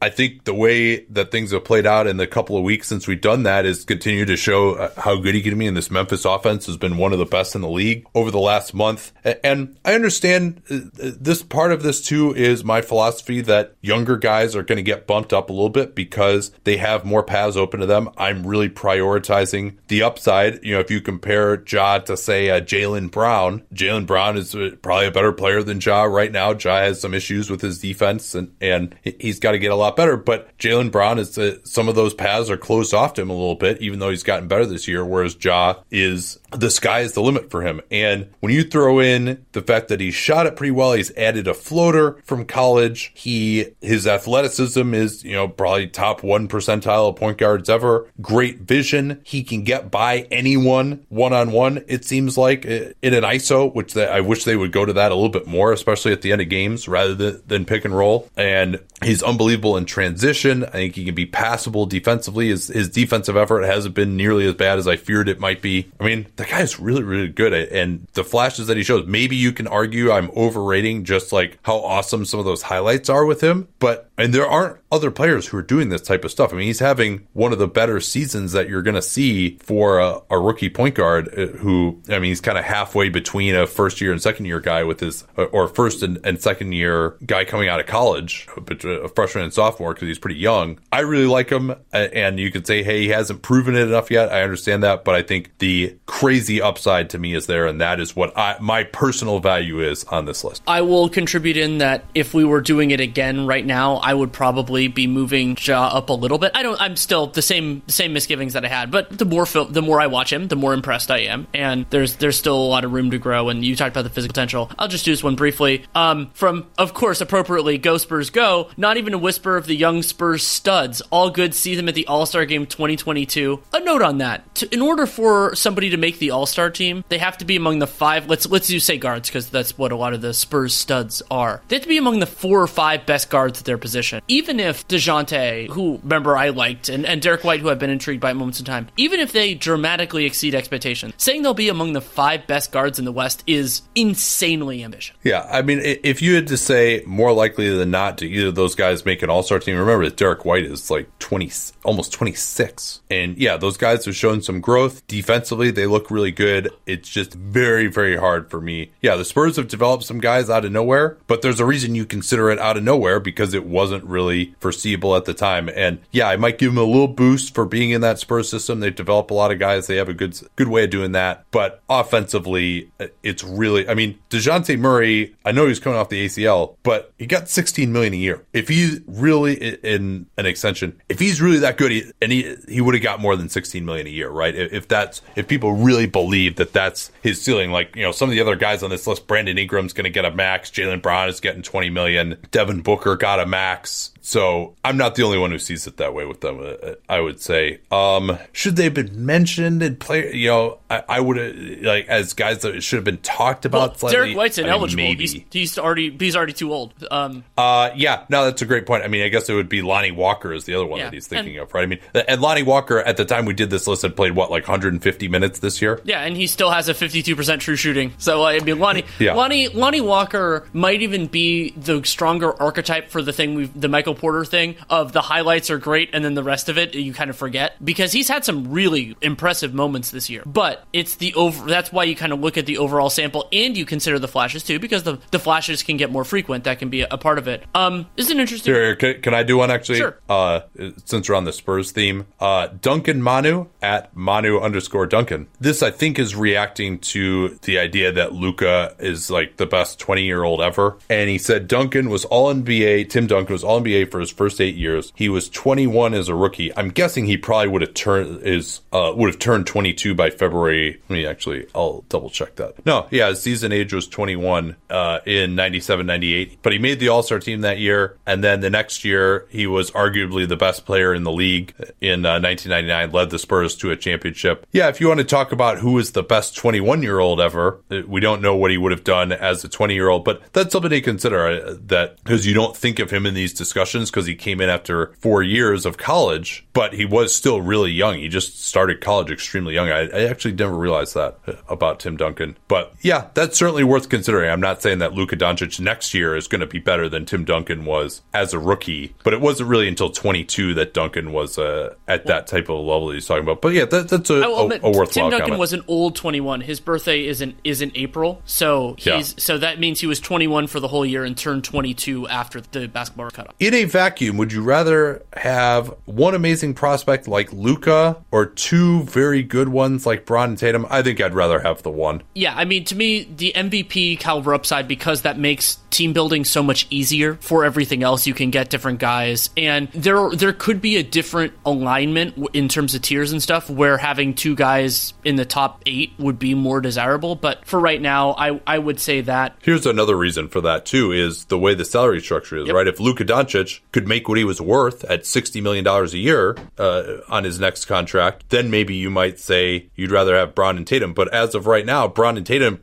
I 0.00 0.10
think 0.10 0.44
the 0.44 0.54
way 0.54 1.00
that 1.06 1.30
things 1.30 1.50
have 1.50 1.64
played 1.64 1.86
out 1.86 2.06
in 2.06 2.18
the 2.18 2.26
couple 2.26 2.56
of 2.56 2.62
weeks 2.62 2.86
since 2.86 3.08
we've 3.08 3.20
done 3.20 3.42
that 3.42 3.66
is 3.66 3.84
continue 3.84 4.24
to 4.26 4.36
show 4.36 4.74
uh, 4.74 4.90
how 5.00 5.16
good 5.16 5.34
he 5.34 5.42
can 5.42 5.58
be. 5.58 5.66
And 5.66 5.76
this 5.76 5.90
Memphis 5.90 6.24
offense 6.24 6.66
has 6.66 6.76
been 6.76 6.98
one 6.98 7.12
of 7.12 7.18
the 7.18 7.26
best 7.26 7.54
in 7.54 7.62
the 7.62 7.68
league 7.68 8.06
over 8.14 8.30
the 8.30 8.38
last 8.38 8.74
month. 8.74 9.12
And 9.24 9.76
I 9.84 9.94
understand 9.94 10.62
uh, 10.70 10.78
this 10.98 11.42
part 11.42 11.72
of 11.72 11.82
this 11.82 12.00
too 12.00 12.34
is 12.34 12.64
my 12.64 12.80
philosophy 12.80 13.40
that 13.42 13.74
younger 13.80 14.16
guys 14.16 14.54
are 14.54 14.62
going 14.62 14.76
to 14.76 14.82
get 14.82 15.06
bumped 15.06 15.32
up 15.32 15.50
a 15.50 15.52
little 15.52 15.68
bit 15.68 15.96
because 15.96 16.52
they 16.62 16.76
have 16.76 17.04
more 17.04 17.24
paths 17.24 17.56
open 17.56 17.80
to 17.80 17.86
them. 17.86 18.08
I'm 18.16 18.46
really 18.46 18.68
prioritizing 18.68 19.78
the 19.88 20.04
upside. 20.04 20.64
You 20.64 20.74
know, 20.74 20.80
if 20.80 20.92
you 20.92 21.00
compare 21.00 21.62
Ja 21.66 21.98
to 21.98 22.16
say 22.16 22.50
uh, 22.50 22.60
Jaylen 22.60 23.10
Brown, 23.10 23.64
Jaylen 23.74 24.06
Brown 24.06 24.36
is 24.36 24.54
uh, 24.54 24.76
probably 24.80 25.06
a 25.06 25.12
better 25.12 25.32
player 25.32 25.62
than 25.64 25.80
Ja 25.80 26.04
right 26.04 26.30
now. 26.30 26.50
Ja 26.52 26.78
has 26.78 27.00
some 27.00 27.14
issues 27.14 27.50
with 27.50 27.60
his 27.60 27.80
defense 27.80 28.36
and, 28.36 28.54
and 28.60 28.94
he's 29.02 29.40
got 29.40 29.52
to 29.52 29.58
get 29.58 29.72
a 29.72 29.74
lot 29.74 29.87
better. 29.96 30.16
But 30.16 30.56
Jaylen 30.58 30.90
Brown 30.90 31.18
is 31.18 31.36
uh, 31.38 31.58
some 31.64 31.88
of 31.88 31.94
those 31.94 32.14
paths 32.14 32.50
are 32.50 32.56
closed 32.56 32.94
off 32.94 33.14
to 33.14 33.22
him 33.22 33.30
a 33.30 33.34
little 33.34 33.54
bit, 33.54 33.80
even 33.80 33.98
though 33.98 34.10
he's 34.10 34.22
gotten 34.22 34.48
better 34.48 34.66
this 34.66 34.88
year. 34.88 35.04
Whereas 35.04 35.36
Ja 35.42 35.76
is 35.90 36.38
the 36.52 36.70
sky 36.70 37.00
is 37.00 37.12
the 37.12 37.22
limit 37.22 37.50
for 37.50 37.62
him. 37.62 37.80
And 37.90 38.32
when 38.40 38.52
you 38.52 38.64
throw 38.64 39.00
in 39.00 39.44
the 39.52 39.62
fact 39.62 39.88
that 39.88 40.00
he 40.00 40.10
shot 40.10 40.46
it 40.46 40.56
pretty 40.56 40.70
well, 40.70 40.92
he's 40.92 41.14
added 41.16 41.46
a 41.46 41.54
floater 41.54 42.20
from 42.24 42.44
college. 42.44 43.12
He 43.14 43.74
his 43.80 44.06
athleticism 44.06 44.94
is 44.94 45.24
you 45.24 45.32
know 45.32 45.48
probably 45.48 45.88
top 45.88 46.22
one 46.22 46.48
percentile 46.48 47.08
of 47.08 47.16
point 47.16 47.38
guards 47.38 47.68
ever. 47.68 48.08
Great 48.20 48.60
vision. 48.60 49.20
He 49.24 49.42
can 49.42 49.62
get 49.64 49.90
by 49.90 50.26
anyone 50.30 51.04
one 51.08 51.32
on 51.32 51.52
one. 51.52 51.84
It 51.86 52.04
seems 52.04 52.38
like 52.38 52.64
in 52.64 52.94
an 53.02 53.24
ISO, 53.24 53.72
which 53.74 53.94
they, 53.94 54.06
I 54.06 54.20
wish 54.20 54.44
they 54.44 54.56
would 54.56 54.72
go 54.72 54.84
to 54.84 54.92
that 54.94 55.12
a 55.12 55.14
little 55.14 55.28
bit 55.28 55.46
more, 55.46 55.72
especially 55.72 56.12
at 56.12 56.22
the 56.22 56.32
end 56.32 56.40
of 56.40 56.48
games 56.48 56.88
rather 56.88 57.14
than, 57.14 57.42
than 57.46 57.64
pick 57.64 57.84
and 57.84 57.96
roll. 57.96 58.28
And 58.36 58.80
he's 59.02 59.22
unbelievable 59.22 59.76
in 59.76 59.84
transition. 59.84 60.64
I 60.64 60.70
think 60.70 60.94
he 60.94 61.04
can 61.04 61.14
be 61.14 61.26
passable 61.26 61.86
defensively. 61.86 62.48
His, 62.48 62.68
his 62.68 62.88
defensive 62.88 63.36
effort 63.36 63.62
hasn't 63.62 63.94
been 63.94 64.16
nearly 64.16 64.46
as 64.46 64.54
bad 64.54 64.78
as 64.78 64.88
I 64.88 64.96
feared 64.96 65.28
it 65.28 65.40
might 65.40 65.62
be. 65.62 65.90
I 66.00 66.04
mean, 66.04 66.26
the 66.38 66.44
guy 66.44 66.60
is 66.60 66.78
really, 66.78 67.02
really 67.02 67.28
good. 67.28 67.52
And 67.52 68.06
the 68.12 68.22
flashes 68.22 68.68
that 68.68 68.76
he 68.76 68.84
shows, 68.84 69.06
maybe 69.06 69.34
you 69.34 69.50
can 69.52 69.66
argue 69.66 70.12
I'm 70.12 70.30
overrating 70.36 71.02
just 71.02 71.32
like 71.32 71.58
how 71.62 71.78
awesome 71.78 72.24
some 72.24 72.38
of 72.38 72.46
those 72.46 72.62
highlights 72.62 73.08
are 73.08 73.26
with 73.26 73.40
him. 73.40 73.66
But, 73.80 74.07
and 74.18 74.34
there 74.34 74.46
aren't 74.46 74.78
other 74.90 75.10
players 75.10 75.46
who 75.46 75.56
are 75.56 75.62
doing 75.62 75.90
this 75.90 76.02
type 76.02 76.24
of 76.24 76.30
stuff. 76.30 76.52
I 76.52 76.56
mean, 76.56 76.66
he's 76.66 76.80
having 76.80 77.26
one 77.34 77.52
of 77.52 77.58
the 77.58 77.68
better 77.68 78.00
seasons 78.00 78.52
that 78.52 78.68
you're 78.68 78.82
going 78.82 78.94
to 78.94 79.02
see 79.02 79.58
for 79.58 79.98
a, 79.98 80.20
a, 80.30 80.38
rookie 80.38 80.70
point 80.70 80.94
guard 80.94 81.28
uh, 81.36 81.46
who, 81.58 82.00
I 82.08 82.18
mean, 82.18 82.30
he's 82.30 82.40
kind 82.40 82.56
of 82.56 82.64
halfway 82.64 83.10
between 83.10 83.54
a 83.54 83.66
first 83.66 84.00
year 84.00 84.12
and 84.12 84.20
second 84.20 84.46
year 84.46 84.60
guy 84.60 84.84
with 84.84 85.00
his, 85.00 85.24
uh, 85.36 85.44
or 85.44 85.68
first 85.68 86.02
and, 86.02 86.18
and 86.24 86.40
second 86.40 86.72
year 86.72 87.16
guy 87.26 87.44
coming 87.44 87.68
out 87.68 87.80
of 87.80 87.86
college, 87.86 88.48
a 88.56 89.08
freshman 89.08 89.44
and 89.44 89.52
sophomore 89.52 89.92
because 89.94 90.08
he's 90.08 90.18
pretty 90.18 90.38
young. 90.38 90.78
I 90.90 91.00
really 91.00 91.26
like 91.26 91.50
him. 91.50 91.74
And 91.92 92.40
you 92.40 92.50
could 92.50 92.66
say, 92.66 92.82
hey, 92.82 93.02
he 93.02 93.08
hasn't 93.08 93.42
proven 93.42 93.76
it 93.76 93.88
enough 93.88 94.10
yet. 94.10 94.32
I 94.32 94.42
understand 94.42 94.82
that. 94.82 95.04
But 95.04 95.14
I 95.14 95.22
think 95.22 95.58
the 95.58 95.96
crazy 96.06 96.62
upside 96.62 97.10
to 97.10 97.18
me 97.18 97.34
is 97.34 97.46
there. 97.46 97.66
And 97.66 97.80
that 97.80 98.00
is 98.00 98.16
what 98.16 98.36
I, 98.36 98.56
my 98.60 98.84
personal 98.84 99.38
value 99.40 99.80
is 99.80 100.04
on 100.04 100.24
this 100.24 100.44
list. 100.44 100.62
I 100.66 100.80
will 100.80 101.10
contribute 101.10 101.58
in 101.58 101.78
that 101.78 102.04
if 102.14 102.32
we 102.32 102.44
were 102.44 102.62
doing 102.62 102.90
it 102.90 103.00
again 103.00 103.46
right 103.46 103.64
now, 103.64 104.00
I 104.08 104.14
would 104.14 104.32
probably 104.32 104.88
be 104.88 105.06
moving 105.06 105.54
Ja 105.60 105.88
up 105.88 106.08
a 106.08 106.14
little 106.14 106.38
bit. 106.38 106.52
I 106.54 106.62
don't, 106.62 106.80
I'm 106.80 106.96
still 106.96 107.26
the 107.26 107.42
same, 107.42 107.82
same 107.88 108.14
misgivings 108.14 108.54
that 108.54 108.64
I 108.64 108.68
had, 108.68 108.90
but 108.90 109.18
the 109.18 109.26
more, 109.26 109.44
the 109.44 109.82
more 109.82 110.00
I 110.00 110.06
watch 110.06 110.32
him, 110.32 110.48
the 110.48 110.56
more 110.56 110.72
impressed 110.72 111.10
I 111.10 111.18
am. 111.24 111.46
And 111.52 111.84
there's, 111.90 112.16
there's 112.16 112.38
still 112.38 112.56
a 112.56 112.70
lot 112.70 112.86
of 112.86 112.92
room 112.92 113.10
to 113.10 113.18
grow. 113.18 113.50
And 113.50 113.62
you 113.62 113.76
talked 113.76 113.94
about 113.94 114.04
the 114.04 114.08
physical 114.08 114.32
potential. 114.32 114.70
I'll 114.78 114.88
just 114.88 115.04
do 115.04 115.12
this 115.12 115.22
one 115.22 115.36
briefly. 115.36 115.84
Um, 115.94 116.30
from, 116.32 116.68
of 116.78 116.94
course, 116.94 117.20
appropriately, 117.20 117.76
Go 117.76 117.98
Spurs 117.98 118.30
Go, 118.30 118.70
not 118.78 118.96
even 118.96 119.12
a 119.12 119.18
whisper 119.18 119.58
of 119.58 119.66
the 119.66 119.76
young 119.76 120.00
Spurs 120.00 120.42
studs. 120.42 121.02
All 121.10 121.28
good, 121.28 121.54
see 121.54 121.74
them 121.74 121.86
at 121.90 121.94
the 121.94 122.06
All 122.06 122.24
Star 122.24 122.46
game 122.46 122.64
2022. 122.64 123.60
A 123.74 123.80
note 123.80 124.00
on 124.00 124.18
that. 124.18 124.54
To, 124.54 124.72
in 124.72 124.80
order 124.80 125.04
for 125.04 125.54
somebody 125.54 125.90
to 125.90 125.98
make 125.98 126.18
the 126.18 126.30
All 126.30 126.46
Star 126.46 126.70
team, 126.70 127.04
they 127.10 127.18
have 127.18 127.36
to 127.36 127.44
be 127.44 127.56
among 127.56 127.80
the 127.80 127.86
five, 127.86 128.26
let's, 128.26 128.48
let's 128.48 128.68
do 128.68 128.80
say 128.80 128.96
guards, 128.96 129.28
because 129.28 129.50
that's 129.50 129.76
what 129.76 129.92
a 129.92 129.96
lot 129.96 130.14
of 130.14 130.22
the 130.22 130.32
Spurs 130.32 130.72
studs 130.72 131.22
are. 131.30 131.60
They 131.68 131.76
have 131.76 131.82
to 131.82 131.88
be 131.90 131.98
among 131.98 132.20
the 132.20 132.26
four 132.26 132.62
or 132.62 132.66
five 132.66 133.04
best 133.04 133.28
guards 133.28 133.58
at 133.58 133.66
their 133.66 133.76
position. 133.76 133.97
Even 134.28 134.60
if 134.60 134.86
DeJounte, 134.88 135.68
who, 135.70 135.98
remember, 136.02 136.36
I 136.36 136.50
liked, 136.50 136.88
and, 136.88 137.04
and 137.06 137.20
Derrick 137.20 137.44
White, 137.44 137.60
who 137.60 137.70
I've 137.70 137.78
been 137.78 137.90
intrigued 137.90 138.20
by 138.20 138.30
at 138.30 138.36
moments 138.36 138.58
in 138.58 138.64
time, 138.64 138.88
even 138.96 139.20
if 139.20 139.32
they 139.32 139.54
dramatically 139.54 140.24
exceed 140.24 140.54
expectations, 140.54 141.14
saying 141.16 141.42
they'll 141.42 141.54
be 141.54 141.68
among 141.68 141.92
the 141.92 142.00
five 142.00 142.46
best 142.46 142.72
guards 142.72 142.98
in 142.98 143.04
the 143.04 143.12
West 143.12 143.42
is 143.46 143.82
insanely 143.94 144.84
ambitious. 144.84 145.16
Yeah, 145.22 145.46
I 145.50 145.62
mean, 145.62 145.80
if 145.82 146.22
you 146.22 146.34
had 146.34 146.46
to 146.48 146.56
say 146.56 147.02
more 147.06 147.32
likely 147.32 147.68
than 147.70 147.90
not 147.90 148.18
to 148.18 148.28
either 148.28 148.48
of 148.48 148.54
those 148.54 148.74
guys 148.74 149.04
make 149.04 149.22
an 149.22 149.30
all 149.30 149.42
star 149.42 149.58
team, 149.58 149.76
remember 149.76 150.04
that 150.04 150.16
Derrick 150.16 150.44
White 150.44 150.64
is 150.64 150.90
like 150.90 151.08
20, 151.18 151.50
almost 151.84 152.12
26. 152.12 153.00
And 153.10 153.36
yeah, 153.38 153.56
those 153.56 153.76
guys 153.76 154.04
have 154.04 154.16
shown 154.16 154.42
some 154.42 154.60
growth. 154.60 155.06
Defensively, 155.06 155.70
they 155.70 155.86
look 155.86 156.10
really 156.10 156.32
good. 156.32 156.70
It's 156.86 157.08
just 157.08 157.34
very, 157.34 157.86
very 157.86 158.16
hard 158.16 158.50
for 158.50 158.60
me. 158.60 158.92
Yeah, 159.00 159.16
the 159.16 159.24
Spurs 159.24 159.56
have 159.56 159.68
developed 159.68 160.04
some 160.04 160.20
guys 160.20 160.50
out 160.50 160.64
of 160.64 160.72
nowhere, 160.72 161.16
but 161.26 161.42
there's 161.42 161.60
a 161.60 161.64
reason 161.64 161.94
you 161.94 162.04
consider 162.04 162.50
it 162.50 162.58
out 162.58 162.76
of 162.76 162.82
nowhere 162.82 163.20
because 163.20 163.54
it 163.54 163.66
wasn't 163.88 164.04
really 164.04 164.54
foreseeable 164.60 165.16
at 165.16 165.24
the 165.24 165.32
time. 165.32 165.70
And 165.74 165.98
yeah, 166.12 166.28
I 166.28 166.36
might 166.36 166.58
give 166.58 166.74
them 166.74 166.78
a 166.78 166.86
little 166.86 167.08
boost 167.08 167.54
for 167.54 167.64
being 167.64 167.90
in 167.90 168.02
that 168.02 168.18
Spurs 168.18 168.48
system. 168.48 168.80
They've 168.80 168.94
developed 168.94 169.30
a 169.30 169.34
lot 169.34 169.50
of 169.50 169.58
guys. 169.58 169.86
They 169.86 169.96
have 169.96 170.08
a 170.08 170.14
good, 170.14 170.38
good 170.56 170.68
way 170.68 170.84
of 170.84 170.90
doing 170.90 171.12
that. 171.12 171.44
But 171.50 171.82
offensively, 171.88 172.90
it's 173.22 173.42
really, 173.42 173.88
I 173.88 173.94
mean, 173.94 174.18
DeJounte 174.28 174.78
Murray, 174.78 175.34
I 175.44 175.52
know 175.52 175.66
he's 175.66 175.80
coming 175.80 175.98
off 175.98 176.10
the 176.10 176.26
ACL, 176.26 176.76
but 176.82 177.12
he 177.18 177.26
got 177.26 177.48
16 177.48 177.90
million 177.90 178.12
a 178.12 178.16
year. 178.16 178.44
If 178.52 178.68
he's 178.68 179.00
really 179.06 179.54
in 179.54 180.26
an 180.36 180.44
extension, 180.44 181.00
if 181.08 181.18
he's 181.18 181.40
really 181.40 181.58
that 181.58 181.78
good, 181.78 181.90
he, 181.90 182.10
and 182.20 182.30
he, 182.30 182.56
he 182.68 182.80
would 182.80 182.94
have 182.94 183.02
got 183.02 183.20
more 183.20 183.36
than 183.36 183.48
16 183.48 183.84
million 183.84 184.06
a 184.06 184.10
year, 184.10 184.28
right? 184.28 184.54
If 184.54 184.88
that's, 184.88 185.22
if 185.34 185.48
people 185.48 185.72
really 185.72 186.06
believe 186.06 186.56
that 186.56 186.72
that's 186.72 187.10
his 187.22 187.40
ceiling, 187.40 187.70
like, 187.70 187.96
you 187.96 188.02
know, 188.02 188.12
some 188.12 188.28
of 188.28 188.34
the 188.34 188.40
other 188.42 188.56
guys 188.56 188.82
on 188.82 188.90
this 188.90 189.06
list, 189.06 189.26
Brandon 189.26 189.56
Ingram's 189.56 189.94
going 189.94 190.04
to 190.04 190.10
get 190.10 190.26
a 190.26 190.30
max. 190.30 190.70
Jaylen 190.70 191.00
Brown 191.00 191.28
is 191.28 191.40
getting 191.40 191.62
20 191.62 191.88
million. 191.90 192.36
Devin 192.50 192.82
Booker 192.82 193.16
got 193.16 193.40
a 193.40 193.46
max. 193.46 193.77
X. 193.78 194.10
So 194.28 194.74
I'm 194.84 194.98
not 194.98 195.14
the 195.14 195.22
only 195.22 195.38
one 195.38 195.52
who 195.52 195.58
sees 195.58 195.86
it 195.86 195.96
that 195.96 196.12
way 196.12 196.26
with 196.26 196.42
them. 196.42 196.60
Uh, 196.60 196.96
I 197.08 197.18
would 197.18 197.40
say, 197.40 197.80
um, 197.90 198.38
should 198.52 198.76
they 198.76 198.84
have 198.84 198.92
been 198.92 199.24
mentioned 199.24 199.82
and 199.82 199.98
play? 199.98 200.34
You 200.34 200.48
know, 200.48 200.78
I, 200.90 201.02
I 201.08 201.20
would 201.20 201.38
have 201.38 201.56
like 201.80 202.08
as 202.08 202.34
guys 202.34 202.58
that 202.58 202.82
should 202.82 202.98
have 202.98 203.04
been 203.04 203.22
talked 203.22 203.64
about. 203.64 204.02
Well, 204.02 204.12
Derrick 204.12 204.36
White's 204.36 204.58
ineligible. 204.58 205.02
I 205.02 205.08
mean, 205.08 205.18
he's, 205.18 205.40
he's, 205.50 205.78
already 205.78 206.14
he's 206.14 206.36
already 206.36 206.52
too 206.52 206.70
old. 206.74 206.92
Um, 207.10 207.42
uh, 207.56 207.88
yeah, 207.96 208.24
no, 208.28 208.44
that's 208.44 208.60
a 208.60 208.66
great 208.66 208.84
point. 208.84 209.02
I 209.02 209.08
mean, 209.08 209.22
I 209.22 209.28
guess 209.28 209.48
it 209.48 209.54
would 209.54 209.70
be 209.70 209.80
Lonnie 209.80 210.12
Walker 210.12 210.52
is 210.52 210.66
the 210.66 210.74
other 210.74 210.84
one 210.84 210.98
yeah, 210.98 211.06
that 211.06 211.14
he's 211.14 211.26
thinking 211.26 211.56
and, 211.56 211.62
of, 211.62 211.72
right? 211.72 211.84
I 211.84 211.86
mean, 211.86 212.00
and 212.12 212.42
Lonnie 212.42 212.62
Walker 212.62 212.98
at 212.98 213.16
the 213.16 213.24
time 213.24 213.46
we 213.46 213.54
did 213.54 213.70
this 213.70 213.86
list 213.86 214.02
had 214.02 214.14
played 214.14 214.32
what 214.32 214.50
like 214.50 214.68
150 214.68 215.28
minutes 215.28 215.60
this 215.60 215.80
year. 215.80 216.02
Yeah, 216.04 216.20
and 216.20 216.36
he 216.36 216.48
still 216.48 216.70
has 216.70 216.90
a 216.90 216.92
52 216.92 217.34
percent 217.34 217.62
true 217.62 217.76
shooting. 217.76 218.12
So 218.18 218.44
I 218.44 218.60
mean, 218.60 218.78
Lonnie, 218.78 219.04
yeah. 219.18 219.32
Lonnie, 219.32 219.68
Lonnie 219.68 220.02
Walker 220.02 220.68
might 220.74 221.00
even 221.00 221.28
be 221.28 221.70
the 221.70 222.04
stronger 222.04 222.52
archetype 222.60 223.08
for 223.08 223.22
the 223.22 223.32
thing 223.32 223.54
we 223.54 223.64
the 223.64 223.88
Michael 223.88 224.17
Porter 224.18 224.44
thing 224.44 224.76
of 224.90 225.12
the 225.12 225.22
highlights 225.22 225.70
are 225.70 225.78
great 225.78 226.10
and 226.12 226.24
then 226.24 226.34
the 226.34 226.42
rest 226.42 226.68
of 226.68 226.78
it 226.78 226.94
you 226.94 227.12
kind 227.12 227.30
of 227.30 227.36
forget 227.36 227.74
because 227.84 228.12
he's 228.12 228.28
had 228.28 228.44
some 228.44 228.70
really 228.70 229.16
impressive 229.22 229.74
moments 229.74 230.10
this 230.10 230.28
year. 230.28 230.42
But 230.44 230.84
it's 230.92 231.16
the 231.16 231.34
over 231.34 231.66
that's 231.66 231.92
why 231.92 232.04
you 232.04 232.16
kind 232.16 232.32
of 232.32 232.40
look 232.40 232.58
at 232.58 232.66
the 232.66 232.78
overall 232.78 233.10
sample 233.10 233.48
and 233.52 233.76
you 233.76 233.84
consider 233.84 234.18
the 234.18 234.28
flashes 234.28 234.62
too 234.62 234.78
because 234.78 235.02
the 235.02 235.18
the 235.30 235.38
flashes 235.38 235.82
can 235.82 235.96
get 235.96 236.10
more 236.10 236.24
frequent. 236.24 236.64
That 236.64 236.78
can 236.78 236.88
be 236.88 237.02
a, 237.02 237.18
part 237.18 237.38
of 237.38 237.48
it. 237.48 237.64
Um, 237.74 238.06
is 238.16 238.30
an 238.30 238.38
interesting. 238.38 238.72
Here, 238.72 238.96
can, 238.96 239.20
can, 239.20 239.34
I 239.34 239.42
do 239.42 239.58
one 239.58 239.70
actually? 239.70 239.98
Sure. 239.98 240.18
Uh, 240.28 240.60
since 241.04 241.28
we're 241.28 241.34
on 241.34 241.44
the 241.44 241.52
Spurs 241.52 241.90
theme, 241.90 242.26
uh, 242.40 242.68
Duncan 242.80 243.22
Manu 243.22 243.66
at 243.82 244.14
Manu 244.16 244.60
underscore 244.60 245.06
Duncan. 245.06 245.48
This 245.60 245.82
I 245.82 245.90
think 245.90 246.18
is 246.18 246.36
reacting 246.36 246.98
to 247.00 247.58
the 247.62 247.78
idea 247.78 248.12
that 248.12 248.32
Luka 248.32 248.94
is 248.98 249.30
like 249.30 249.56
the 249.56 249.66
best 249.66 249.98
twenty 249.98 250.24
year 250.24 250.44
old 250.44 250.60
ever, 250.60 250.96
and 251.10 251.28
he 251.28 251.38
said 251.38 251.68
Duncan 251.68 252.08
was 252.08 252.24
all 252.26 252.52
NBA. 252.54 253.10
Tim 253.10 253.26
Duncan 253.26 253.52
was 253.52 253.64
all 253.64 253.80
NBA 253.80 253.97
for 254.04 254.20
his 254.20 254.30
first 254.30 254.60
eight 254.60 254.76
years. 254.76 255.12
He 255.14 255.28
was 255.28 255.48
21 255.48 256.14
as 256.14 256.28
a 256.28 256.34
rookie. 256.34 256.76
I'm 256.76 256.90
guessing 256.90 257.26
he 257.26 257.36
probably 257.36 257.68
would 257.68 257.82
have 257.82 257.94
turned 257.94 258.42
is 258.42 258.80
uh, 258.92 259.12
would 259.14 259.28
have 259.28 259.38
turned 259.38 259.66
22 259.66 260.14
by 260.14 260.30
February. 260.30 261.00
Let 261.08 261.10
me 261.10 261.26
actually, 261.26 261.66
I'll 261.74 262.04
double 262.08 262.30
check 262.30 262.56
that. 262.56 262.84
No, 262.86 263.06
yeah, 263.10 263.28
his 263.28 263.42
season 263.42 263.72
age 263.72 263.92
was 263.92 264.06
21 264.06 264.76
uh, 264.90 265.18
in 265.26 265.54
97, 265.54 266.06
98. 266.06 266.58
But 266.62 266.72
he 266.72 266.78
made 266.78 267.00
the 267.00 267.08
All 267.08 267.22
Star 267.22 267.40
team 267.40 267.62
that 267.62 267.78
year, 267.78 268.16
and 268.26 268.42
then 268.44 268.60
the 268.60 268.70
next 268.70 269.04
year 269.04 269.46
he 269.48 269.66
was 269.66 269.90
arguably 269.90 270.48
the 270.48 270.56
best 270.56 270.86
player 270.86 271.14
in 271.14 271.24
the 271.24 271.32
league 271.32 271.74
in 272.00 272.24
uh, 272.24 272.40
1999. 272.40 273.12
Led 273.12 273.30
the 273.30 273.38
Spurs 273.38 273.74
to 273.76 273.90
a 273.90 273.96
championship. 273.96 274.66
Yeah, 274.72 274.88
if 274.88 275.00
you 275.00 275.08
want 275.08 275.18
to 275.18 275.24
talk 275.24 275.52
about 275.52 275.78
who 275.78 275.98
is 275.98 276.12
the 276.12 276.22
best 276.22 276.56
21 276.56 277.02
year 277.02 277.18
old 277.18 277.40
ever, 277.40 277.80
uh, 277.90 278.02
we 278.06 278.20
don't 278.20 278.42
know 278.42 278.54
what 278.54 278.70
he 278.70 278.78
would 278.78 278.92
have 278.92 279.04
done 279.04 279.32
as 279.32 279.64
a 279.64 279.68
20 279.68 279.94
year 279.94 280.08
old, 280.08 280.24
but 280.24 280.42
that's 280.52 280.72
something 280.72 280.90
to 280.90 281.00
consider. 281.00 281.46
Uh, 281.46 281.74
that 281.86 282.22
because 282.22 282.46
you 282.46 282.54
don't 282.54 282.76
think 282.76 282.98
of 282.98 283.10
him 283.10 283.26
in 283.26 283.34
these 283.34 283.52
discussions 283.52 283.87
because 284.10 284.26
he 284.26 284.34
came 284.34 284.60
in 284.60 284.68
after 284.68 285.12
four 285.20 285.42
years 285.42 285.86
of 285.86 285.96
college, 285.98 286.66
but 286.78 286.92
he 286.92 287.04
was 287.04 287.34
still 287.34 287.60
really 287.60 287.90
young. 287.90 288.18
He 288.18 288.28
just 288.28 288.64
started 288.64 289.00
college 289.00 289.32
extremely 289.32 289.74
young. 289.74 289.90
I, 289.90 290.02
I 290.10 290.28
actually 290.28 290.54
never 290.54 290.76
realized 290.76 291.12
that 291.14 291.36
about 291.68 291.98
Tim 291.98 292.16
Duncan. 292.16 292.56
But 292.68 292.94
yeah, 293.00 293.30
that's 293.34 293.58
certainly 293.58 293.82
worth 293.82 294.08
considering. 294.08 294.48
I'm 294.48 294.60
not 294.60 294.80
saying 294.80 295.00
that 295.00 295.12
Luka 295.12 295.36
Doncic 295.36 295.80
next 295.80 296.14
year 296.14 296.36
is 296.36 296.46
going 296.46 296.60
to 296.60 296.68
be 296.68 296.78
better 296.78 297.08
than 297.08 297.26
Tim 297.26 297.44
Duncan 297.44 297.84
was 297.84 298.22
as 298.32 298.54
a 298.54 298.60
rookie, 298.60 299.16
but 299.24 299.32
it 299.32 299.40
wasn't 299.40 299.70
really 299.70 299.88
until 299.88 300.08
22 300.08 300.74
that 300.74 300.94
Duncan 300.94 301.32
was 301.32 301.58
uh, 301.58 301.96
at 302.06 302.26
that 302.26 302.46
type 302.46 302.68
of 302.68 302.78
level 302.78 303.08
that 303.08 303.14
he's 303.14 303.26
talking 303.26 303.42
about. 303.42 303.60
But 303.60 303.72
yeah, 303.72 303.86
that, 303.86 304.08
that's 304.08 304.30
a, 304.30 304.34
a, 304.34 304.46
a 304.46 304.66
worthwhile 304.68 305.06
Tim 305.06 305.30
Duncan 305.30 305.40
comment. 305.40 305.58
was 305.58 305.72
an 305.72 305.82
old 305.88 306.14
21. 306.14 306.60
His 306.60 306.78
birthday 306.78 307.26
is 307.26 307.40
in 307.40 307.56
is 307.64 307.82
in 307.82 307.90
April, 307.96 308.40
so 308.44 308.94
he's 308.98 309.04
yeah. 309.04 309.38
so 309.38 309.58
that 309.58 309.80
means 309.80 309.98
he 309.98 310.06
was 310.06 310.20
21 310.20 310.68
for 310.68 310.78
the 310.78 310.86
whole 310.86 311.04
year 311.04 311.24
and 311.24 311.36
turned 311.36 311.64
22 311.64 312.28
after 312.28 312.60
the 312.60 312.86
basketball 312.86 313.30
cutoff. 313.30 313.56
In 313.58 313.74
a 313.74 313.82
vacuum, 313.82 314.36
would 314.36 314.52
you 314.52 314.62
rather 314.62 315.24
have 315.32 315.92
one 316.04 316.36
amazing 316.36 316.67
prospect 316.74 317.28
like 317.28 317.52
Luka 317.52 318.22
or 318.30 318.46
two 318.46 319.02
very 319.04 319.42
good 319.42 319.68
ones 319.68 320.06
like 320.06 320.26
Bron 320.26 320.50
and 320.50 320.58
Tatum? 320.58 320.86
I 320.90 321.02
think 321.02 321.20
I'd 321.20 321.34
rather 321.34 321.60
have 321.60 321.82
the 321.82 321.90
one. 321.90 322.22
Yeah, 322.34 322.54
I 322.54 322.64
mean, 322.64 322.84
to 322.84 322.96
me, 322.96 323.24
the 323.24 323.52
MVP 323.54 324.18
caliber 324.18 324.54
upside 324.54 324.88
because 324.88 325.22
that 325.22 325.38
makes 325.38 325.78
team 325.90 326.12
building 326.12 326.44
so 326.44 326.62
much 326.62 326.86
easier 326.90 327.34
for 327.40 327.64
everything 327.64 328.02
else. 328.02 328.26
You 328.26 328.34
can 328.34 328.50
get 328.50 328.70
different 328.70 328.98
guys, 328.98 329.50
and 329.56 329.88
there 329.92 330.30
there 330.30 330.52
could 330.52 330.80
be 330.80 330.96
a 330.96 331.02
different 331.02 331.54
alignment 331.64 332.48
in 332.52 332.68
terms 332.68 332.94
of 332.94 333.02
tiers 333.02 333.32
and 333.32 333.42
stuff 333.42 333.70
where 333.70 333.98
having 333.98 334.34
two 334.34 334.54
guys 334.54 335.14
in 335.24 335.36
the 335.36 335.44
top 335.44 335.82
eight 335.86 336.12
would 336.18 336.38
be 336.38 336.54
more 336.54 336.80
desirable. 336.80 337.34
But 337.34 337.64
for 337.66 337.78
right 337.80 338.00
now, 338.00 338.32
I 338.32 338.60
I 338.66 338.78
would 338.78 339.00
say 339.00 339.20
that. 339.22 339.56
Here's 339.62 339.86
another 339.86 340.16
reason 340.16 340.48
for 340.48 340.60
that 340.62 340.84
too 340.84 341.12
is 341.12 341.46
the 341.46 341.58
way 341.58 341.74
the 341.74 341.84
salary 341.84 342.20
structure 342.20 342.56
is. 342.56 342.66
Yep. 342.66 342.74
Right, 342.74 342.88
if 342.88 343.00
Luka 343.00 343.24
Doncic 343.24 343.80
could 343.92 344.06
make 344.06 344.28
what 344.28 344.38
he 344.38 344.44
was 344.44 344.60
worth 344.60 345.04
at 345.04 345.22
$60 345.22 345.62
million 345.62 345.86
a 345.86 346.06
year 346.16 346.56
uh, 346.78 347.18
on 347.28 347.44
his 347.44 347.58
next 347.58 347.86
contract, 347.86 348.48
then 348.50 348.70
maybe 348.70 348.94
you 348.94 349.10
might 349.10 349.38
say 349.38 349.88
you'd 349.94 350.10
rather 350.10 350.36
have 350.36 350.54
Bron 350.54 350.76
and 350.76 350.86
Tatum. 350.86 351.14
But 351.14 351.32
as 351.32 351.54
of 351.54 351.66
right 351.66 351.84
now, 351.84 352.08
Bron 352.08 352.36
and 352.36 352.46
Tatum 352.46 352.80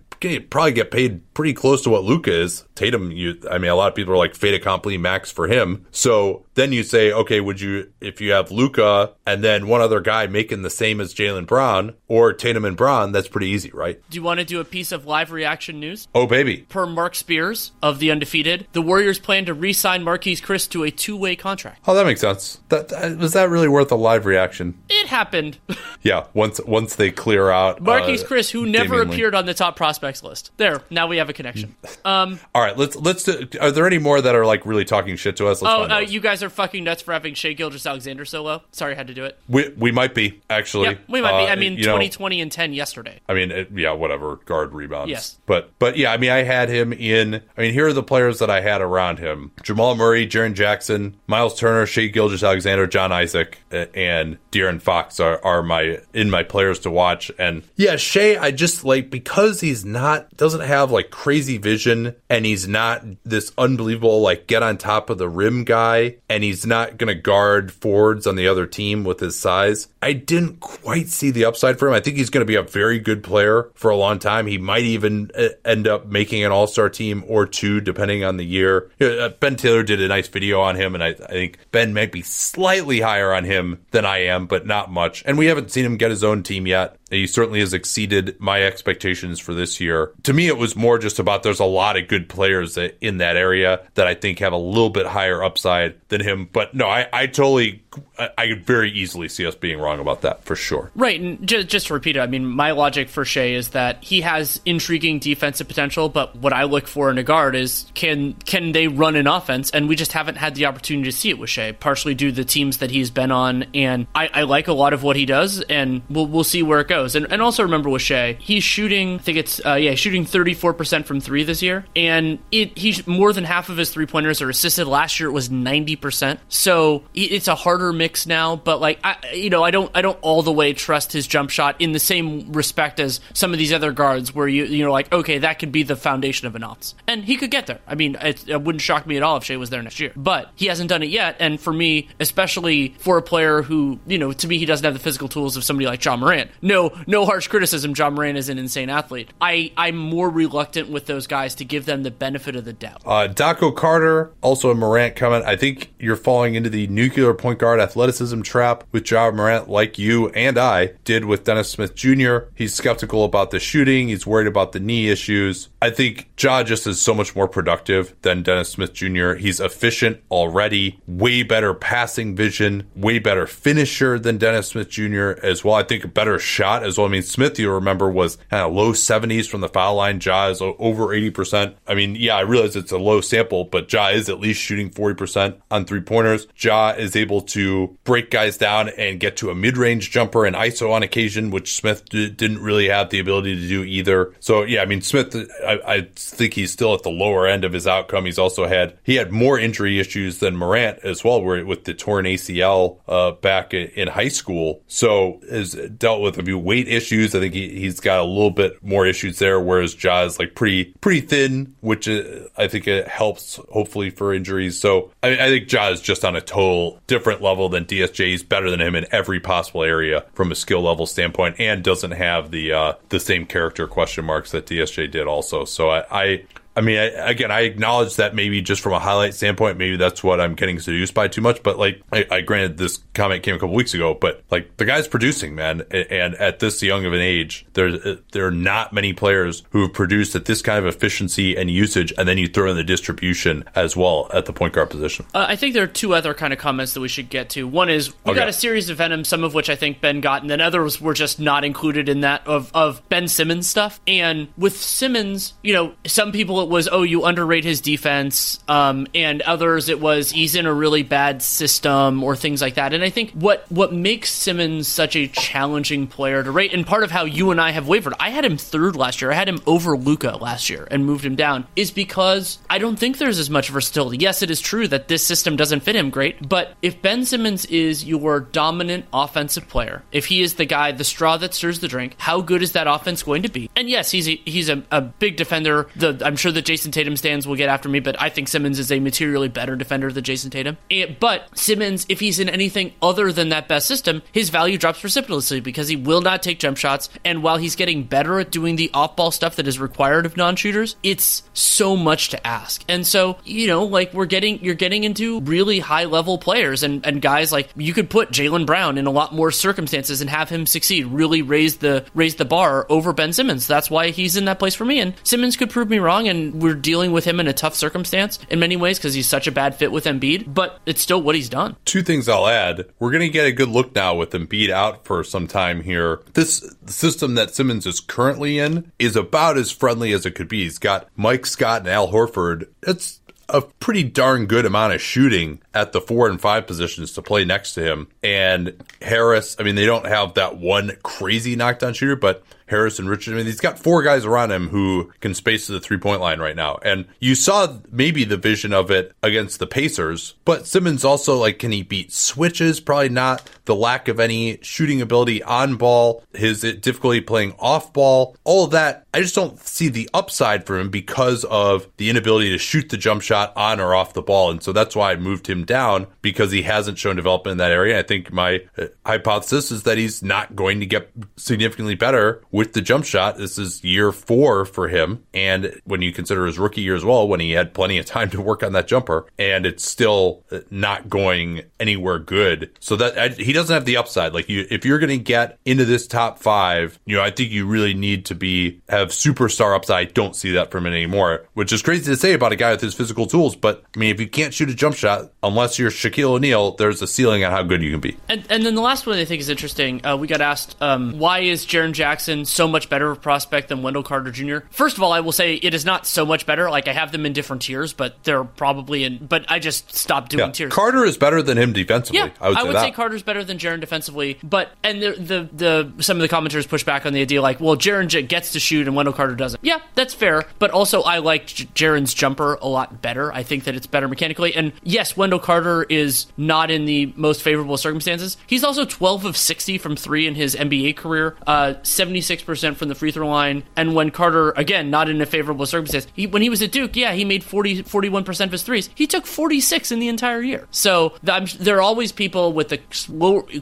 probably 0.50 0.72
get 0.72 0.92
paid 0.92 1.34
pretty 1.34 1.54
close 1.54 1.82
to 1.84 1.90
what 1.90 2.04
Luka 2.04 2.32
is. 2.32 2.66
Tatum, 2.76 3.12
you, 3.12 3.40
I 3.50 3.58
mean, 3.58 3.72
a 3.72 3.76
lot 3.76 3.90
of 3.90 3.96
people 3.96 4.14
are 4.14 4.18
like 4.18 4.36
fait 4.36 4.54
accompli 4.54 4.98
max 4.98 5.32
for 5.32 5.48
him. 5.48 5.86
So 5.92 6.45
then 6.56 6.72
you 6.72 6.84
say, 6.84 7.12
okay, 7.12 7.40
would 7.40 7.62
you, 7.62 7.92
if 8.02 8.20
you 8.20 8.32
have 8.32 8.52
Luka 8.52 9.14
and 9.26 9.44
then 9.44 9.68
one 9.68 9.82
other 9.82 10.00
guy 10.00 10.28
making 10.28 10.64
the 10.64 10.70
same 10.70 11.00
as 11.00 11.14
Jaylen 11.14 11.46
Brown 11.46 11.94
or 12.08 12.34
Tatum 12.34 12.66
and 12.66 12.76
Brown, 12.76 13.12
that's 13.12 13.28
pretty 13.28 13.48
easy, 13.48 13.72
right? 13.72 14.02
Do 14.10 14.16
you 14.16 14.24
want 14.24 14.40
to 14.40 14.46
do 14.46 14.60
a 14.60 14.66
piece 14.66 14.92
of 14.92 15.06
live 15.06 15.32
reaction 15.32 15.80
news? 15.80 16.08
Oh, 16.16 16.26
baby. 16.26 16.66
Per 16.70 16.86
Mark 16.86 17.16
Spears 17.16 17.72
of 17.82 18.00
The 18.00 18.12
Undefeated, 18.12 18.68
the 18.74 18.82
Warriors 18.82 19.20
plan 19.20 19.46
to 19.46 19.54
re 19.54 19.74
sign 19.74 20.04
Marquese 20.04 20.42
Chriss 20.42 20.70
to 20.70 20.84
a 20.84 20.92
two 20.92 21.18
way 21.18 21.36
contract. 21.36 21.82
Oh, 21.88 21.94
that 21.94 22.06
makes 22.06 22.22
sense. 22.22 22.62
That, 22.70 22.90
that, 22.90 23.18
was 23.18 23.34
that 23.34 23.50
really 23.50 23.68
worth 23.68 23.92
a 23.92 23.96
live 23.96 24.26
reaction? 24.26 24.80
It 24.90 25.08
happened. 25.08 25.58
yeah, 26.02 26.26
once 26.34 26.60
once 26.66 26.96
they 26.96 27.12
clear 27.12 27.50
out 27.50 27.84
Marquese 27.84 28.24
uh, 28.24 28.28
Chriss, 28.28 28.52
who 28.52 28.66
never 28.66 29.02
appeared 29.02 29.36
on 29.36 29.46
the 29.46 29.54
top 29.54 29.76
prospects 29.76 30.24
list. 30.24 30.52
There, 30.58 30.82
now 30.90 31.08
we 31.08 31.18
have 31.18 31.30
a 31.30 31.34
connection. 31.34 31.76
Um, 32.06 32.40
All 32.56 32.62
right, 32.62 32.78
let's 32.78 32.96
let's. 32.96 33.24
Do, 33.24 33.48
are 33.60 33.72
there 33.72 33.86
any 33.86 33.98
more 33.98 34.22
that 34.22 34.36
are 34.36 34.46
like 34.46 34.66
really 34.66 34.86
talking 34.86 35.16
shit 35.16 35.38
to 35.38 35.48
us? 35.48 35.62
Let's 35.62 35.92
oh, 35.92 35.96
uh, 35.96 36.00
you 36.00 36.20
guys 36.20 36.44
are 36.44 36.45
fucking 36.50 36.84
nuts 36.84 37.02
for 37.02 37.14
having 37.14 37.34
Shai 37.34 37.54
Gilgeous-Alexander 37.54 38.26
so 38.26 38.44
low. 38.44 38.62
Sorry, 38.72 38.94
I 38.94 38.96
had 38.96 39.08
to 39.08 39.14
do 39.14 39.26
it. 39.26 39.38
We 39.48 39.70
we 39.70 39.92
might 39.92 40.14
be 40.14 40.42
actually. 40.50 40.90
Yeah, 40.90 40.98
we 41.08 41.22
might 41.22 41.34
uh, 41.34 41.46
be. 41.46 41.52
I 41.52 41.56
mean, 41.56 41.82
twenty 41.82 42.10
twenty 42.10 42.42
and 42.42 42.52
ten 42.52 42.74
yesterday. 42.74 43.20
I 43.28 43.34
mean, 43.34 43.52
it, 43.52 43.70
yeah, 43.74 43.92
whatever. 43.92 44.38
Guard 44.46 44.74
rebounds. 44.74 45.10
Yes, 45.10 45.38
but 45.46 45.72
but 45.80 45.98
yeah, 45.98 46.12
I 46.12 46.18
mean, 46.18 46.32
I 46.32 46.44
had 46.44 46.70
him 46.70 46.94
in. 46.94 47.42
I 47.58 47.62
mean, 47.62 47.74
here 47.74 47.88
are 47.88 47.94
the 47.94 48.04
players 48.04 48.40
that 48.40 48.50
I 48.50 48.62
had 48.62 48.82
around 48.82 49.20
him: 49.20 49.52
Jamal 49.64 49.96
Murray, 49.96 50.28
Jaren 50.28 50.54
Jackson, 50.54 51.16
Miles 51.28 51.58
Turner, 51.60 51.86
Shai 51.86 52.08
Gilgeous-Alexander, 52.08 52.88
John 52.88 53.12
Isaac, 53.12 53.60
and 53.72 54.38
De'Aaron 54.52 54.82
Fox 54.82 55.20
are, 55.20 55.44
are 55.44 55.64
my 55.64 56.00
in 56.14 56.30
my 56.30 56.44
players 56.44 56.80
to 56.80 56.92
watch. 56.92 57.32
And 57.38 57.64
yeah, 57.76 57.96
Shai, 57.96 58.38
I 58.38 58.52
just 58.52 58.84
like 58.84 59.10
because 59.10 59.62
he's 59.62 59.86
not 59.86 60.36
doesn't 60.38 60.62
have 60.62 60.92
like 60.92 61.10
crazy 61.10 61.58
vision, 61.58 62.16
and 62.30 62.46
he's 62.46 62.68
not 62.68 63.04
this 63.24 63.52
unbelievable 63.58 64.22
like 64.22 64.48
get 64.48 64.64
on 64.64 64.78
top 64.78 65.10
of 65.10 65.18
the 65.18 65.30
rim 65.30 65.64
guy, 65.64 66.16
and 66.30 66.35
he's 66.44 66.66
not 66.66 66.98
going 66.98 67.08
to 67.08 67.22
guard 67.22 67.72
forwards 67.72 68.28
on 68.28 68.36
the 68.36 68.48
other 68.48 68.66
team 68.66 69.04
with 69.04 69.20
his 69.20 69.38
size. 69.38 69.88
I 70.02 70.14
didn't 70.14 70.60
quite 70.60 71.08
see 71.08 71.32
the 71.32 71.46
upside 71.46 71.80
for 71.80 71.88
him. 71.88 71.94
I 71.94 72.00
think 72.00 72.18
he's 72.18 72.30
going 72.30 72.42
to 72.42 72.46
be 72.46 72.56
a 72.56 72.64
very 72.64 73.00
good 73.00 73.24
player 73.24 73.70
for 73.76 73.90
a 73.90 73.96
long 73.96 74.20
time. 74.20 74.48
He 74.48 74.58
might 74.58 74.84
even 74.84 75.32
uh, 75.38 75.50
end 75.64 75.88
up 75.88 76.06
making 76.08 76.44
an 76.44 76.52
All 76.52 76.68
Star 76.68 76.90
team 76.90 77.24
or 77.28 77.46
two, 77.46 77.82
depending 77.82 78.24
on 78.24 78.38
the 78.38 78.46
year. 78.46 78.92
Uh, 79.00 79.30
ben 79.30 79.56
Taylor 79.56 79.84
did 79.84 80.02
a 80.02 80.08
nice 80.08 80.28
video 80.28 80.62
on 80.62 80.76
him, 80.76 80.94
and 80.94 81.04
I, 81.04 81.10
I 81.10 81.14
think 81.14 81.60
Ben 81.72 81.94
might 81.94 82.12
be 82.12 82.22
slightly 82.22 83.02
higher 83.02 83.34
on 83.34 83.44
him 83.44 83.84
than 83.92 84.06
I 84.06 84.26
am, 84.26 84.48
but 84.48 84.66
not 84.66 84.92
much. 84.92 85.24
And 85.26 85.38
we 85.38 85.48
haven't 85.48 85.72
seen 85.72 85.86
him 85.86 85.98
get 85.98 86.12
his 86.12 86.24
own 86.24 86.44
team 86.44 86.68
yet. 86.68 86.98
He 87.16 87.28
certainly 87.28 87.60
has 87.60 87.74
exceeded 87.74 88.40
my 88.40 88.64
expectations 88.64 89.40
for 89.40 89.54
this 89.54 89.80
year. 89.80 90.12
To 90.24 90.34
me, 90.34 90.48
it 90.48 90.58
was 90.58 90.76
more 90.76 90.98
just 90.98 91.20
about 91.20 91.44
there's 91.44 91.60
a 91.60 91.66
lot 91.66 91.98
of 91.98 92.08
good 92.08 92.30
players 92.30 92.78
in 92.78 93.18
that 93.18 93.38
area 93.38 93.82
that 93.96 94.08
I 94.08 94.14
think 94.14 94.40
have 94.40 94.54
a 94.54 94.58
little 94.58 94.90
bit 94.90 95.06
higher 95.06 95.44
upside 95.44 95.96
than 96.10 96.22
him. 96.22 96.50
But 96.52 96.74
no, 96.74 96.88
I, 96.88 97.08
I 97.14 97.28
totally, 97.28 97.84
I, 98.18 98.30
I 98.38 98.48
could 98.48 98.66
very 98.66 98.92
easily 98.92 99.30
see 99.30 99.46
us 99.46 99.56
being 99.56 99.80
wrong 99.80 100.00
about 100.00 100.22
that 100.22 100.44
for 100.44 100.56
sure. 100.56 100.92
Right. 100.96 101.20
And 101.20 101.48
just, 101.48 101.68
just 101.68 101.88
to 101.88 101.94
repeat 101.94 102.18
it, 102.18 102.20
I 102.20 102.28
mean, 102.28 102.46
my 102.46 102.72
logic 102.72 103.10
for 103.10 103.24
Shai 103.26 103.50
is 103.50 103.70
that 103.70 104.04
he 104.04 104.22
has 104.22 104.60
intriguing 104.66 105.20
defensive 105.20 105.68
potential, 105.68 106.10
but 106.10 106.36
what 106.36 106.54
I 106.54 106.64
look 106.64 106.88
for 106.88 107.12
in 107.12 107.18
a 107.18 107.24
guard 107.24 107.56
is 107.56 107.86
can 107.94 108.34
can 108.34 108.72
they 108.72 108.88
run 108.88 109.16
an 109.16 109.28
offense? 109.28 109.70
And 109.72 109.88
we 109.88 109.96
just 109.96 110.14
haven't 110.14 110.36
had 110.36 110.56
the 110.56 110.66
opportunity 110.66 111.12
to 111.12 111.16
see 111.16 111.30
it 111.30 111.38
with 111.38 111.50
Shai, 111.50 111.72
partially 111.72 112.16
due 112.16 112.30
to 112.30 112.36
the 112.36 112.46
teams 112.46 112.80
that 112.80 112.92
he's 112.92 113.12
been 113.12 113.32
on. 113.32 113.64
And 113.74 114.08
I, 114.16 114.30
I 114.34 114.42
like 114.44 114.68
a 114.68 114.74
lot 114.74 114.94
of 114.94 115.04
what 115.04 115.16
he 115.16 115.26
does, 115.26 115.62
and 115.62 116.02
we'll, 116.10 116.26
we'll 116.26 116.44
see 116.44 116.64
where 116.64 116.80
it 116.80 116.88
goes 116.88 117.05
And, 117.14 117.32
and 117.32 117.42
also 117.42 117.64
remember 117.64 117.90
with 117.90 118.02
Shai, 118.02 118.38
he's 118.40 118.64
shooting, 118.64 119.16
I 119.16 119.18
think 119.20 119.38
it's, 119.38 119.64
uh, 119.66 119.74
yeah, 119.74 119.96
shooting 119.96 120.26
34% 120.26 121.06
from 121.06 121.20
three 121.20 121.44
this 121.44 121.62
year. 121.62 121.86
And 121.96 122.40
it 122.52 122.78
he's 122.78 123.06
more 123.06 123.34
than 123.34 123.44
half 123.44 123.70
of 123.70 123.78
his 123.78 123.92
three 123.92 124.06
pointers 124.06 124.42
are 124.42 124.50
assisted. 124.50 124.88
Last 124.88 125.20
year 125.20 125.30
it 125.30 125.34
was 125.34 125.50
90%. 125.50 126.40
So 126.48 127.04
it's 127.14 127.48
a 127.48 127.56
harder 127.56 127.92
mix 127.92 128.26
now, 128.26 128.56
but 128.56 128.80
like, 128.80 129.00
I, 129.04 129.18
you 129.34 129.50
know, 129.50 129.64
I 129.64 129.72
don't, 129.72 129.92
I 129.94 130.02
don't 130.02 130.18
all 130.22 130.42
the 130.42 130.52
way 130.52 130.74
trust 130.74 131.12
his 131.12 131.28
jump 131.28 131.50
shot 131.50 131.76
in 131.80 131.92
the 131.92 132.00
same 132.00 132.52
respect 132.54 133.00
as 133.00 133.20
some 133.34 133.52
of 133.52 133.60
these 133.60 133.74
other 133.74 133.92
guards 133.92 134.34
where 134.34 134.48
you, 134.48 134.66
you 134.66 134.86
know, 134.86 134.92
like, 134.92 135.12
okay, 135.12 135.40
that 135.40 135.60
could 135.60 135.72
be 135.72 135.84
the 135.84 135.96
foundation 135.96 136.48
of 136.48 136.56
an 136.56 136.64
offense. 136.64 136.96
And 137.08 137.24
he 137.24 137.38
could 137.38 137.52
get 137.52 137.68
there. 137.68 137.80
I 137.88 137.96
mean, 137.96 138.18
it, 138.22 138.48
it 138.48 138.62
wouldn't 138.62 138.82
shock 138.82 139.06
me 139.06 139.18
at 139.18 139.24
all 139.24 139.38
if 139.38 139.44
Shai 139.44 139.58
was 139.58 139.70
there 139.70 139.82
next 139.82 140.00
year, 140.00 140.12
but 140.16 140.52
he 140.56 140.68
hasn't 140.68 140.90
done 140.90 141.04
it 141.04 141.10
yet. 141.10 141.36
And 141.40 141.60
for 141.60 141.74
me, 141.74 142.10
especially 142.20 142.96
for 143.00 143.18
a 143.18 143.22
player 143.22 143.62
who, 143.62 144.00
you 144.06 144.18
know, 144.18 144.32
to 144.32 144.48
me, 144.48 144.58
he 144.58 144.66
doesn't 144.66 144.84
have 144.84 144.94
the 144.94 145.00
physical 145.00 145.28
tools 145.28 145.58
of 145.58 145.64
somebody 145.64 145.88
like 145.88 146.00
John 146.00 146.20
Morant. 146.20 146.52
No, 146.62 146.85
no, 147.08 147.26
harsh 147.26 147.48
criticism. 147.48 147.94
Ja 147.96 148.10
Morant 148.10 148.38
is 148.38 148.50
an 148.50 148.58
insane 148.58 148.90
athlete. 148.90 149.30
I 149.42 149.72
I'm 149.78 149.98
more 149.98 150.30
reluctant 150.30 150.90
with 150.90 151.06
those 151.06 151.28
guys 151.28 151.56
to 151.56 151.66
give 151.66 151.86
them 151.86 152.04
the 152.04 152.12
benefit 152.12 152.56
of 152.56 152.66
the 152.66 152.74
doubt. 152.74 153.02
Uh, 153.06 153.28
Daco 153.28 153.76
Carter, 153.76 154.32
also 154.42 154.72
a 154.72 154.76
Morant 154.76 155.16
comment. 155.16 155.46
I 155.46 155.56
think 155.56 155.94
you're 156.00 156.16
falling 156.16 156.56
into 156.56 156.70
the 156.70 156.88
nuclear 156.88 157.34
point 157.34 157.60
guard 157.60 157.80
athleticism 157.80 158.42
trap 158.42 158.84
with 158.92 159.10
Ja 159.10 159.32
Morant, 159.32 159.70
like 159.70 159.98
you 159.98 160.30
and 160.30 160.58
I 160.58 160.88
did 161.04 161.26
with 161.26 161.44
Dennis 161.44 161.70
Smith 161.70 161.96
Jr. 161.96 162.38
He's 162.56 162.74
skeptical 162.74 163.24
about 163.24 163.52
the 163.52 163.60
shooting. 163.60 164.08
He's 164.10 164.28
worried 164.28 164.48
about 164.48 164.72
the 164.72 164.80
knee 164.80 165.10
issues. 165.10 165.70
I 165.82 165.90
think 165.90 166.30
Ja 166.40 166.64
just 166.64 166.88
is 166.88 167.02
so 167.02 167.14
much 167.14 167.36
more 167.36 167.48
productive 167.48 168.16
than 168.22 168.44
Dennis 168.44 168.70
Smith 168.70 168.94
Jr. 168.94 169.34
He's 169.34 169.60
efficient 169.60 170.22
already, 170.32 171.00
way 171.08 171.44
better 171.44 171.74
passing 171.74 172.36
vision, 172.36 172.90
way 172.96 173.20
better 173.20 173.46
finisher 173.48 174.18
than 174.18 174.38
Dennis 174.38 174.70
Smith 174.70 174.90
Jr. 174.90 175.34
as 175.44 175.64
well. 175.64 175.76
I 175.76 175.84
think 175.84 176.04
a 176.04 176.08
better 176.08 176.40
shot 176.40 176.75
shot 176.76 176.86
as 176.86 176.98
well. 176.98 177.08
I 177.08 177.10
mean, 177.10 177.22
Smith, 177.22 177.60
you 177.60 177.72
remember, 177.72 178.10
was 178.10 178.38
kind 178.50 178.64
of 178.64 178.74
low 178.74 178.92
70s 178.92 179.50
from 179.50 179.62
the 179.62 179.70
foul 179.70 179.96
line. 179.96 180.20
Ja 180.22 180.48
is 180.48 180.62
over 180.62 181.08
80%. 181.08 181.76
I 181.88 181.96
mean, 181.96 182.16
yeah, 182.16 182.36
I 182.36 182.42
realize 182.42 182.76
it's 182.76 182.92
a 182.92 182.98
low 182.98 183.22
sample, 183.22 183.66
but 183.66 183.92
Ja 183.92 184.10
is 184.10 184.30
at 184.30 184.40
least 184.40 184.62
shooting 184.62 184.90
40% 184.90 185.60
on 185.72 185.86
three 185.86 186.02
pointers. 186.02 186.48
Ja 186.58 186.90
is 186.92 187.16
able 187.16 187.42
to 187.42 187.98
break 188.04 188.32
guys 188.32 188.58
down 188.58 188.90
and 188.90 189.20
get 189.20 189.38
to 189.38 189.50
a 189.50 189.56
mid 189.56 189.78
range 189.78 190.12
jumper 190.12 190.46
and 190.46 190.56
ISO 190.56 190.92
on 190.92 191.04
occasion, 191.04 191.52
which 191.52 191.76
Smith 191.76 192.06
d- 192.10 192.30
didn't 192.30 192.62
really 192.62 192.90
have 192.90 193.10
the 193.10 193.20
ability 193.20 193.56
to 193.56 193.68
do 193.68 193.84
either. 193.84 194.34
So, 194.40 194.64
yeah, 194.64 194.82
I 194.82 194.86
mean, 194.86 195.02
Smith, 195.02 195.36
I, 195.66 195.80
I 195.86 196.02
think 196.16 196.54
he's 196.54 196.72
still 196.72 196.94
at 196.94 197.04
the 197.04 197.10
lower 197.10 197.48
end 197.48 197.64
of 197.64 197.74
his 197.74 197.88
outcome. 197.88 198.26
He's 198.26 198.40
also 198.40 198.68
had, 198.68 198.98
he 199.04 199.16
had 199.16 199.32
more 199.32 199.60
injury 199.60 200.00
issues 200.00 200.40
than 200.40 200.56
Morant 200.56 201.00
as 201.04 201.24
well, 201.24 201.42
where 201.42 201.66
with 201.66 201.86
the 201.86 201.94
torn 201.94 202.26
ACL 202.26 203.00
uh, 203.08 203.32
back 203.32 203.74
in 203.74 204.08
high 204.08 204.28
school. 204.28 204.82
So, 204.88 205.42
has 205.50 205.74
dealt 205.74 206.22
with 206.22 206.38
a 206.38 206.44
few 206.44 206.60
weight 206.66 206.88
issues. 206.88 207.36
I 207.36 207.40
think 207.40 207.54
he, 207.54 207.70
he's 207.80 208.00
got 208.00 208.20
a 208.20 208.24
little 208.24 208.50
bit 208.50 208.84
more 208.84 209.06
issues 209.06 209.38
there, 209.38 209.60
whereas 209.60 210.02
Ja 210.04 210.24
is 210.24 210.40
like 210.40 210.56
pretty 210.56 210.86
pretty 211.00 211.22
thin, 211.22 211.76
which 211.82 212.10
uh, 212.10 212.24
I 212.58 212.68
think 212.68 212.88
it 212.88 213.08
helps 213.08 213.60
hopefully 213.72 214.10
for 214.10 214.34
injuries. 214.34 214.80
So 214.80 215.12
I, 215.22 215.34
I 215.34 215.48
think 215.50 215.72
Ja 215.72 215.90
is 215.90 216.02
just 216.02 216.26
on 216.26 216.36
a 216.36 216.42
total 216.42 217.00
different 217.08 217.42
level 217.42 217.70
than 217.70 217.86
DSJ. 217.86 218.26
He's 218.26 218.44
better 218.44 218.70
than 218.70 218.82
him 218.82 218.96
in 218.96 219.06
every 219.12 219.40
possible 219.40 219.84
area 219.84 220.26
from 220.34 220.52
a 220.52 220.56
skill 220.56 220.82
level 220.82 221.06
standpoint, 221.06 221.56
and 221.60 221.84
doesn't 221.84 222.12
have 222.12 222.50
the 222.50 222.74
uh, 222.74 222.94
the 223.10 223.20
same 223.20 223.46
character 223.46 223.88
question 223.88 224.26
marks 224.26 224.52
that 224.52 224.66
DSJ 224.66 225.12
did 225.12 225.28
also. 225.28 225.66
So 225.66 225.90
I, 225.92 226.06
I 226.12 226.44
I 226.76 226.82
mean, 226.82 226.98
I, 226.98 227.30
again, 227.30 227.52
I 227.52 227.62
acknowledge 227.62 228.18
that 228.18 228.36
maybe 228.36 228.62
just 228.62 228.82
from 228.82 228.94
a 228.94 229.00
highlight 229.00 229.34
standpoint, 229.34 229.78
maybe 229.78 229.96
that's 229.96 230.24
what 230.24 230.42
I'm 230.42 230.56
getting 230.56 230.80
seduced 230.80 231.14
by 231.14 231.28
too 231.28 231.42
much. 231.42 231.64
But 231.64 231.80
like, 231.80 232.02
I, 232.12 232.26
I 232.30 232.42
granted 232.42 232.78
this 232.78 233.00
comment 233.14 233.44
came 233.44 233.56
a 233.56 233.60
couple 233.60 233.76
weeks 233.76 233.94
ago, 233.94 234.14
but 234.14 234.44
like 234.52 234.76
the 234.78 234.86
guy's 234.86 235.08
producing, 235.08 235.56
man, 235.56 235.82
and 235.92 236.36
at 236.36 236.60
this 236.60 236.84
young 236.84 237.06
of 237.06 237.14
an 237.14 237.22
age, 237.22 237.66
there 237.74 237.98
there 238.32 238.46
are 238.46 238.52
not 238.52 238.94
many 238.94 239.14
players 239.14 239.64
who 239.70 239.84
have 239.84 239.94
produced 239.94 240.36
at 240.36 240.46
this 240.46 240.62
kind 240.62 240.78
of 240.78 240.86
efficiency 240.86 241.56
and 241.56 241.70
usage, 241.72 242.14
and 242.18 242.28
then 242.28 242.38
you 242.38 242.48
throw 242.48 242.70
in 242.70 242.76
the 242.76 242.84
distribution 242.84 243.64
as 243.76 243.96
well 243.96 244.30
at 244.34 244.46
the 244.46 244.54
point 244.54 244.74
guard 244.74 244.90
position. 244.90 245.26
Uh, 245.34 245.46
I 245.48 245.56
think 245.56 245.74
there 245.74 245.84
are 245.84 245.88
two 245.88 246.14
other 246.14 246.34
kind 246.34 246.52
of 246.52 246.60
comments 246.60 246.94
that 246.94 247.02
we 247.02 247.08
should 247.08 247.30
get 247.30 247.50
to. 247.52 247.68
One 247.68 247.90
is 247.90 248.14
we 248.26 248.32
okay. 248.32 248.40
got 248.40 248.50
a 248.50 248.54
series 248.54 248.90
of 248.90 248.98
Venom, 248.98 249.24
some 249.24 249.44
of 249.44 249.54
which 249.54 249.70
I 249.70 249.76
think 249.76 250.02
Ben 250.02 250.20
got, 250.20 250.42
and 250.42 250.50
then 250.50 250.62
others 250.62 251.00
were 251.00 251.14
just 251.14 251.40
not 251.40 251.64
included 251.64 252.10
in 252.10 252.22
that 252.22 252.46
of 252.46 252.70
of 252.74 253.08
Ben 253.08 253.28
Simmons 253.28 253.68
stuff. 253.68 254.02
And 254.08 254.50
with 254.58 254.76
Simmons, 254.76 255.54
you 255.64 255.74
know, 255.74 255.94
some 256.06 256.32
people 256.32 256.65
it 256.66 256.70
was, 256.70 256.90
oh, 256.92 257.04
you 257.04 257.24
underrate 257.24 257.64
his 257.64 257.82
defense, 257.82 258.60
um, 258.68 259.08
and 259.16 259.42
others 259.42 259.90
it 259.90 260.00
was 260.00 260.32
he's 260.32 260.56
in 260.56 260.66
a 260.66 260.74
really 260.74 261.04
bad 261.04 261.42
system 261.42 262.24
or 262.24 262.36
things 262.36 262.62
like 262.62 262.76
that. 262.76 262.94
And 262.94 263.04
I 263.04 263.10
think 263.10 263.32
what 263.32 263.66
what 263.72 263.94
makes 263.94 264.30
Simmons 264.30 264.88
such 264.88 265.16
a 265.16 265.28
challenging 265.28 266.08
player 266.08 266.44
to 266.44 266.52
rate, 266.52 266.74
and 266.74 266.86
part 266.86 267.04
of 267.04 267.12
how 267.12 267.26
you 267.26 267.52
and 267.52 267.62
I 267.62 267.72
have 267.72 267.88
wavered, 267.88 268.14
I 268.20 268.30
had 268.32 268.44
him 268.44 268.58
third 268.58 268.96
last 268.96 269.22
year. 269.22 269.32
I 269.32 269.36
had 269.36 269.48
him 269.48 269.62
over 269.66 269.98
Luka 269.98 270.38
last 270.42 270.70
year 270.70 270.88
and 270.92 271.06
moved 271.06 271.26
him 271.26 271.36
down, 271.36 271.68
is 271.76 271.92
because 271.92 272.60
I 272.70 272.80
don't 272.80 272.98
think 272.98 273.18
there's 273.18 273.40
as 273.40 273.50
much 273.50 273.70
versatility. 273.70 274.18
Yes, 274.18 274.42
it 274.42 274.52
is 274.52 274.60
true 274.60 274.88
that 274.88 275.08
this 275.08 275.26
system 275.26 275.56
doesn't 275.56 275.82
fit 275.82 275.96
him 275.96 276.10
great, 276.10 276.48
but 276.48 276.74
if 276.82 277.02
Ben 277.02 277.26
Simmons 277.26 277.66
is 277.68 278.04
your 278.04 278.40
dominant 278.40 279.06
offensive 279.14 279.70
player, 279.70 280.04
if 280.12 280.26
he 280.26 280.42
is 280.42 280.56
the 280.56 280.66
guy, 280.66 280.92
the 280.92 281.04
straw 281.04 281.38
that 281.38 281.54
stirs 281.54 281.80
the 281.80 281.88
drink, 281.88 282.16
how 282.18 282.42
good 282.42 282.62
is 282.62 282.74
that 282.74 282.88
offense 282.88 283.24
going 283.24 283.44
to 283.44 283.50
be? 283.50 283.70
And 283.76 283.90
yes, 283.90 284.12
he's 284.12 284.28
a, 284.28 284.36
he's 284.46 284.70
a, 284.70 284.84
a 284.92 285.02
big 285.02 285.38
defender. 285.38 285.88
The 285.96 286.22
I'm 286.26 286.36
sure 286.36 286.52
that 286.56 286.66
Jayson 286.66 286.92
Tatum 286.92 287.16
stands 287.16 287.48
will 287.48 287.56
get 287.56 287.70
after 287.70 287.88
me, 287.88 288.00
but 288.00 288.20
I 288.22 288.30
think 288.30 288.48
Simmons 288.48 288.80
is 288.80 288.92
a 288.92 289.00
materially 289.00 289.48
better 289.48 289.76
defender 289.76 290.12
than 290.12 290.24
Jayson 290.24 290.50
Tatum. 290.52 290.78
And, 290.90 291.18
but 291.20 291.58
Simmons, 291.58 292.06
if 292.10 292.20
he's 292.20 292.40
in 292.40 292.50
anything 292.50 292.94
other 293.02 293.32
than 293.32 293.50
that 293.50 293.68
best 293.68 293.88
system, 293.88 294.22
his 294.32 294.50
value 294.50 294.78
drops 294.78 295.02
precipitously 295.02 295.60
because 295.62 295.88
he 295.88 295.96
will 295.96 296.22
not 296.22 296.44
take 296.44 296.60
jump 296.60 296.78
shots. 296.78 297.10
And 297.24 297.44
while 297.44 297.58
he's 297.58 297.76
getting 297.76 298.04
better 298.04 298.40
at 298.40 298.52
doing 298.52 298.76
the 298.76 298.92
off 298.94 299.16
ball 299.16 299.32
stuff 299.32 299.56
that 299.56 299.68
is 299.68 299.80
required 299.80 300.26
of 300.26 300.38
non 300.38 300.56
shooters, 300.56 300.96
it's 301.04 301.44
so 301.54 301.96
much 301.96 302.30
to 302.30 302.48
ask. 302.48 302.84
And 302.90 303.06
so, 303.06 303.38
you 303.46 303.68
know, 303.68 303.86
like 303.86 304.14
we're 304.14 304.26
getting, 304.26 304.64
you're 304.64 304.76
getting 304.76 305.04
into 305.04 305.42
really 305.42 305.80
high 305.80 306.06
level 306.06 306.38
players 306.38 306.84
and, 306.84 307.06
and 307.06 307.22
guys 307.22 307.52
like 307.52 307.70
you 307.76 307.94
could 307.94 308.10
put 308.10 308.32
Jaylen 308.32 308.66
Brown 308.66 308.98
in 308.98 309.08
a 309.08 309.12
lot 309.12 309.34
more 309.34 309.52
circumstances 309.52 310.22
and 310.22 310.30
have 310.30 310.50
him 310.50 310.66
succeed, 310.66 311.06
really 311.06 311.42
raise 311.42 311.78
the, 311.78 312.06
raise 312.14 312.36
the 312.36 312.46
bar 312.46 312.86
over 312.90 313.14
Ben 313.14 313.34
Simmons. 313.34 313.68
That's 313.68 313.90
why 313.90 314.10
he's 314.10 314.36
in 314.36 314.46
that 314.46 314.60
place 314.60 314.76
for 314.76 314.86
me. 314.86 315.00
And 315.00 315.14
Simmons 315.24 315.58
could 315.58 315.70
prove 315.70 315.90
me 315.90 316.00
wrong. 316.00 316.28
And 316.28 316.45
we're 316.54 316.76
dealing 316.76 317.12
with 317.12 317.26
him 317.26 317.40
in 317.40 317.48
a 317.48 317.54
tough 317.54 317.76
circumstance 317.76 318.40
in 318.50 318.60
many 318.60 318.76
ways 318.76 318.98
because 318.98 319.14
he's 319.14 319.28
such 319.28 319.48
a 319.48 319.52
bad 319.52 319.76
fit 319.76 319.92
with 319.92 320.06
Embiid, 320.06 320.54
but 320.54 320.80
it's 320.86 321.02
still 321.02 321.22
what 321.22 321.36
he's 321.36 321.50
done. 321.50 321.76
Two 321.86 322.02
things 322.02 322.30
I'll 322.30 322.48
add. 322.48 322.86
We're 323.00 323.12
going 323.12 323.22
to 323.22 323.30
get 323.30 323.48
a 323.48 323.52
good 323.52 323.70
look 323.70 323.96
now 323.96 324.16
with 324.16 324.32
Embiid 324.32 324.70
out 324.70 325.06
for 325.06 325.24
some 325.24 325.48
time 325.48 325.82
here. 325.82 326.22
This 326.34 326.76
system 326.88 327.36
that 327.36 327.54
Simmons 327.54 327.86
is 327.86 328.00
currently 328.00 328.60
in 328.60 328.92
is 329.00 329.16
about 329.16 329.58
as 329.58 329.72
friendly 329.72 330.12
as 330.14 330.26
it 330.26 330.32
could 330.32 330.48
be. 330.48 330.64
He's 330.64 330.78
got 330.78 331.10
Mike 331.16 331.46
Scott 331.46 331.82
and 331.82 331.90
Al 331.90 332.12
Horford. 332.12 332.68
It's 332.84 333.20
a 333.50 333.62
pretty 333.62 334.04
darn 334.04 334.48
good 334.48 334.66
amount 334.66 334.94
of 334.94 335.02
shooting 335.02 335.62
at 335.74 335.92
the 335.92 336.02
four 336.02 336.28
and 336.28 336.42
five 336.42 336.66
positions 336.66 337.12
to 337.14 337.22
play 337.22 337.46
next 337.46 337.74
to 337.74 337.84
him. 337.84 338.08
And 338.24 338.84
Harris, 339.02 339.56
I 339.60 339.64
mean, 339.64 339.76
they 339.76 339.86
don't 339.86 340.08
have 340.08 340.34
that 340.36 340.58
one 340.58 340.98
crazy 341.04 341.56
knockdown 341.56 341.94
shooter, 341.94 342.16
but 342.16 342.44
Harrison 342.68 343.08
Richard. 343.08 343.34
I 343.34 343.38
mean, 343.38 343.46
he's 343.46 343.60
got 343.60 343.80
four 343.80 344.02
guys 344.04 344.26
around 344.26 344.52
him 344.52 344.70
who 344.70 345.12
can 345.20 345.34
space 345.34 345.68
to 345.68 345.74
the 345.74 345.80
three 345.80 345.98
point 345.98 346.22
line 346.22 346.40
right 346.40 346.56
now. 346.56 346.80
And 346.84 347.06
you 347.20 347.36
saw 347.36 347.78
maybe 347.92 348.24
the 348.24 348.38
vision 348.38 348.74
of 348.74 348.92
it 348.92 349.14
against 349.22 349.60
the 349.60 349.68
Pacers, 349.68 350.36
but 350.46 350.68
Simmons 350.68 351.06
also, 351.06 351.38
like, 351.38 351.60
can 351.60 351.72
he 351.72 351.84
beat 351.84 352.12
switches? 352.12 352.80
Probably 352.80 353.10
not. 353.10 353.50
The 353.66 353.76
lack 353.76 354.08
of 354.08 354.20
any 354.20 354.60
shooting 354.62 355.02
ability 355.02 355.44
on 355.44 355.76
ball, 355.76 356.24
his 356.34 356.62
difficulty 356.62 357.22
playing 357.22 357.56
off 357.60 357.94
ball, 357.94 358.36
all 358.44 358.66
of 358.66 358.72
that. 358.72 359.06
I 359.14 359.22
just 359.22 359.36
don't 359.36 359.58
see 359.60 359.90
the 359.90 360.10
upside 360.14 360.66
for 360.66 360.78
him 360.78 360.90
because 360.90 361.46
of 361.46 361.88
the 361.98 362.10
inability 362.10 362.50
to 362.50 362.58
shoot 362.58 362.90
the 362.90 362.98
jump 362.98 363.22
shot 363.22 363.54
on 363.56 363.80
or 363.80 363.96
off 363.96 364.14
the 364.14 364.22
ball. 364.22 364.52
And 364.52 364.62
so 364.62 364.74
that's 364.74 364.96
why 364.96 365.12
I 365.12 365.16
moved 365.16 365.48
him 365.48 365.64
down 365.64 366.08
because 366.22 366.52
he 366.52 366.64
hasn't 366.64 366.98
shown 366.98 367.16
development 367.16 367.54
in 367.54 367.58
that 367.60 367.72
area. 367.72 367.98
I 367.98 368.04
think 368.04 368.32
my 368.34 368.64
uh, 368.78 368.88
hypothesis 369.06 369.72
is 369.72 369.84
that 369.84 369.98
he's 369.98 370.22
not 370.22 370.56
going 370.56 370.80
to 370.82 370.86
get 370.86 371.12
significantly 371.38 371.96
better 371.96 372.44
with 372.52 372.74
the 372.74 372.82
jump 372.82 373.06
shot. 373.06 373.38
This 373.38 373.58
is 373.58 373.84
year 373.84 374.12
four 374.12 374.66
for 374.66 374.90
him. 374.90 375.24
And 375.34 375.80
when 375.86 376.02
you 376.02 376.12
consider 376.12 376.46
his 376.46 376.60
rookie 376.60 376.82
year 376.82 376.96
as 376.96 377.06
well, 377.06 377.28
when 377.28 377.40
he 377.40 377.52
had 377.52 377.74
plenty 377.74 377.98
of 377.98 378.06
time 378.16 378.30
to 378.32 378.42
work 378.42 378.64
on 378.64 378.74
that 378.74 378.88
jumper, 378.88 379.26
and 379.40 379.66
it's 379.66 379.86
still 379.88 380.44
not 380.70 381.10
going 381.10 381.64
anywhere 381.80 382.20
good. 382.20 382.72
So 382.80 382.96
that 382.98 383.18
I, 383.18 383.30
he 383.30 383.54
doesn't 383.56 383.74
have 383.74 383.86
the 383.86 383.98
upside. 383.98 384.34
Like 384.34 384.50
you, 384.50 384.66
if 384.70 384.86
you're 384.86 385.00
going 385.00 385.10
to 385.10 385.18
get 385.18 385.58
into 385.66 385.86
this 385.86 386.08
top 386.08 386.40
five, 386.40 387.00
you 387.06 387.16
know, 387.16 387.22
I 387.24 387.32
think 387.32 387.52
you 387.52 387.66
really 387.66 387.94
need 387.94 388.26
to 388.26 388.36
be 388.36 388.82
have 388.90 389.10
superstar 389.10 389.76
upside. 389.76 389.96
I 390.08 390.12
don't 390.12 390.36
see 390.36 390.52
that 390.52 390.72
from 390.72 390.86
him 390.86 390.94
anymore, 390.94 391.46
which 391.54 391.72
is 391.74 391.82
crazy 391.82 392.06
to 392.12 392.16
say 392.18 392.34
about 392.34 392.52
a 392.52 392.56
guy 392.56 392.72
with 392.72 392.82
his 392.82 392.94
physical 392.94 393.26
tools. 393.28 393.56
But 393.56 393.84
I 393.96 394.00
mean, 394.00 394.10
if 394.14 394.20
you 394.20 394.28
can't 394.28 394.54
shoot 394.54 394.70
a 394.70 394.76
jump 394.76 394.96
shot, 394.96 395.32
unless 395.44 395.80
you're 395.80 395.90
Shaquille 395.92 396.32
O'Neal, 396.32 396.72
there's 396.76 397.02
a 397.02 397.08
ceiling 397.08 397.44
on 397.44 397.52
how 397.52 397.64
good 397.64 397.82
you 397.82 397.92
can 397.92 398.00
be. 398.02 398.18
And, 398.30 398.46
and 398.50 398.66
then 398.66 398.76
the 398.76 398.82
last 398.82 399.08
one 399.08 399.18
I 399.18 399.26
think 399.26 399.42
is 399.42 399.50
interesting. 399.50 400.06
Uh, 400.06 400.18
we 400.18 400.28
got 400.28 400.42
asked, 400.42 400.76
um, 400.82 401.18
why 401.20 401.40
is 401.40 401.66
Jaren 401.66 401.94
Jackson 401.94 402.46
so 402.46 402.68
much 402.68 402.90
better 402.90 403.12
of 403.12 403.18
a 403.18 403.22
prospect 403.22 403.70
than 403.70 403.82
Wendell 403.82 404.04
Carter 404.04 404.32
Jr.? 404.32 404.60
First 404.72 404.98
of 404.98 405.04
all, 405.04 405.12
I 405.14 405.22
will 405.22 405.32
say 405.32 405.56
it 405.56 405.74
is 405.74 405.86
not 405.86 406.06
so 406.06 406.26
much 406.26 406.46
better. 406.46 406.70
Like 406.70 406.88
I 406.88 406.94
have 406.94 407.12
them 407.12 407.26
in 407.26 407.34
different 407.34 407.62
tiers, 407.62 407.94
but 407.94 408.24
they're 408.24 408.44
probably 408.44 409.04
in. 409.04 409.26
But 409.26 409.46
I 409.50 409.60
just 409.60 409.96
stopped 409.96 410.32
doing 410.32 410.46
Yeah. 410.48 410.52
tiers. 410.52 410.74
Carter 410.74 411.06
is 411.06 411.18
better 411.18 411.42
than 411.42 411.58
him 411.58 411.74
defensively. 411.74 412.20
Yeah, 412.20 412.30
I 412.42 412.50
would 412.64 412.74
say 412.76 412.88
that. 412.90 412.94
Carter's 412.96 413.24
better 413.24 413.44
than 413.46 413.58
Jaren 413.58 413.80
defensively, 413.80 414.38
but 414.44 414.72
and 414.84 415.02
the, 415.02 415.12
the 415.12 415.50
the 415.54 416.04
some 416.04 416.18
of 416.18 416.22
the 416.22 416.30
commenters 416.30 416.68
push 416.68 416.84
back 416.84 417.06
on 417.06 417.14
the 417.14 417.22
idea 417.22 417.42
like, 417.42 417.60
well, 417.60 417.76
Jaren 417.76 418.06
gets 418.28 418.52
to 418.54 418.60
shoot 418.60 418.88
and 418.88 418.96
Wendell 418.96 419.14
Carter 419.14 419.36
doesn't. 419.36 419.64
Yeah, 419.64 419.80
that's 419.96 420.14
fair, 420.14 420.44
but 420.60 420.72
also 420.72 421.02
I 421.02 421.20
like 421.20 421.48
Jaren's 421.48 422.14
jumper 422.14 422.56
a 422.62 422.68
lot 422.68 423.02
better. 423.02 423.32
I 423.34 423.44
think 423.44 423.66
that 423.66 423.76
it's 423.76 423.88
better 423.88 424.08
mechanically, 424.08 424.56
and 424.56 424.74
yes, 424.84 425.16
Wendell 425.16 425.40
Carter 425.40 425.84
is 425.84 426.28
not 426.38 426.72
in 426.72 426.86
the 426.86 427.14
most 427.16 427.42
favorable 427.42 427.78
circumstances. 427.78 428.38
He's 428.48 428.64
also 428.64 428.86
12 428.86 429.26
of 429.26 429.38
60 429.38 429.78
from 429.78 429.96
three 429.96 430.28
in 430.28 430.36
his 430.36 430.56
NBA 430.56 430.98
career, 430.98 431.36
uh, 431.48 431.76
76 431.84 432.44
percent 432.44 432.78
from 432.78 432.90
the 432.90 432.96
free 432.96 433.12
throw 433.12 433.28
line, 433.28 433.64
and 433.76 433.96
when 433.96 434.12
Carter 434.12 434.52
again 434.52 434.90
not 434.90 435.10
in 435.10 435.22
a 435.22 435.26
favorable 435.26 435.66
circumstance, 435.66 436.08
he, 436.14 436.28
when 436.28 436.42
he 436.42 436.50
was 436.50 436.62
at 436.62 436.72
Duke, 436.72 436.96
yeah, 436.96 437.14
he 437.14 437.26
made 437.26 437.44
40 437.44 437.84
41 437.84 438.24
percent 438.24 438.50
of 438.50 438.52
his 438.54 438.64
threes. 438.64 438.90
He 438.96 439.08
took 439.08 439.26
46 439.26 439.92
in 439.92 440.00
the 440.00 440.08
entire 440.08 440.42
year. 440.42 440.68
So 440.72 441.14
there 441.22 441.78
are 441.78 441.82
always 441.82 442.12
people 442.12 442.54
with 442.54 442.70
the 442.70 442.80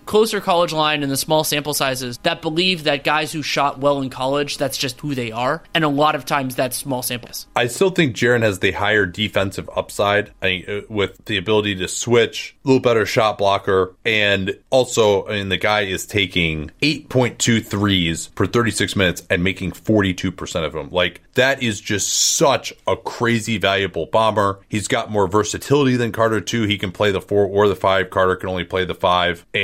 closer 0.05 0.41
college 0.41 0.73
line 0.73 1.03
and 1.03 1.11
the 1.11 1.17
small 1.17 1.43
sample 1.43 1.73
sizes 1.73 2.17
that 2.19 2.41
believe 2.41 2.83
that 2.83 3.03
guys 3.03 3.31
who 3.31 3.41
shot 3.41 3.79
well 3.79 4.01
in 4.01 4.09
college, 4.09 4.57
that's 4.57 4.77
just 4.77 4.99
who 5.01 5.15
they 5.15 5.31
are. 5.31 5.63
And 5.73 5.83
a 5.83 5.89
lot 5.89 6.15
of 6.15 6.25
times 6.25 6.55
that's 6.55 6.77
small 6.77 7.01
samples. 7.01 7.47
I 7.55 7.67
still 7.67 7.89
think 7.89 8.15
Jaren 8.15 8.41
has 8.41 8.59
the 8.59 8.71
higher 8.71 9.05
defensive 9.05 9.69
upside. 9.75 10.31
I 10.41 10.45
mean, 10.45 10.65
uh, 10.67 10.81
with 10.89 11.23
the 11.25 11.37
ability 11.37 11.75
to 11.75 11.87
switch, 11.87 12.55
a 12.63 12.67
little 12.67 12.81
better 12.81 13.05
shot 13.05 13.37
blocker, 13.37 13.95
and 14.05 14.57
also, 14.69 15.27
I 15.27 15.33
mean, 15.33 15.49
the 15.49 15.57
guy 15.57 15.81
is 15.81 16.05
taking 16.05 16.71
8.2 16.81 17.65
threes 17.65 18.27
per 18.27 18.45
36 18.45 18.95
minutes 18.95 19.23
and 19.29 19.43
making 19.43 19.71
42% 19.71 20.65
of 20.65 20.73
them. 20.73 20.89
Like, 20.91 21.21
that 21.35 21.63
is 21.63 21.81
just 21.81 22.13
such 22.13 22.73
a 22.87 22.95
crazy 22.95 23.57
valuable 23.57 24.05
bomber. 24.05 24.59
He's 24.69 24.87
got 24.87 25.11
more 25.11 25.27
versatility 25.27 25.95
than 25.95 26.11
Carter, 26.11 26.41
too. 26.41 26.63
He 26.63 26.77
can 26.77 26.91
play 26.91 27.11
the 27.11 27.21
four 27.21 27.45
or 27.45 27.67
the 27.67 27.75
five. 27.75 28.09
Carter 28.09 28.35
can 28.35 28.49
only 28.49 28.63
play 28.63 28.85
the 28.85 28.95
five. 28.95 29.45
And 29.53 29.62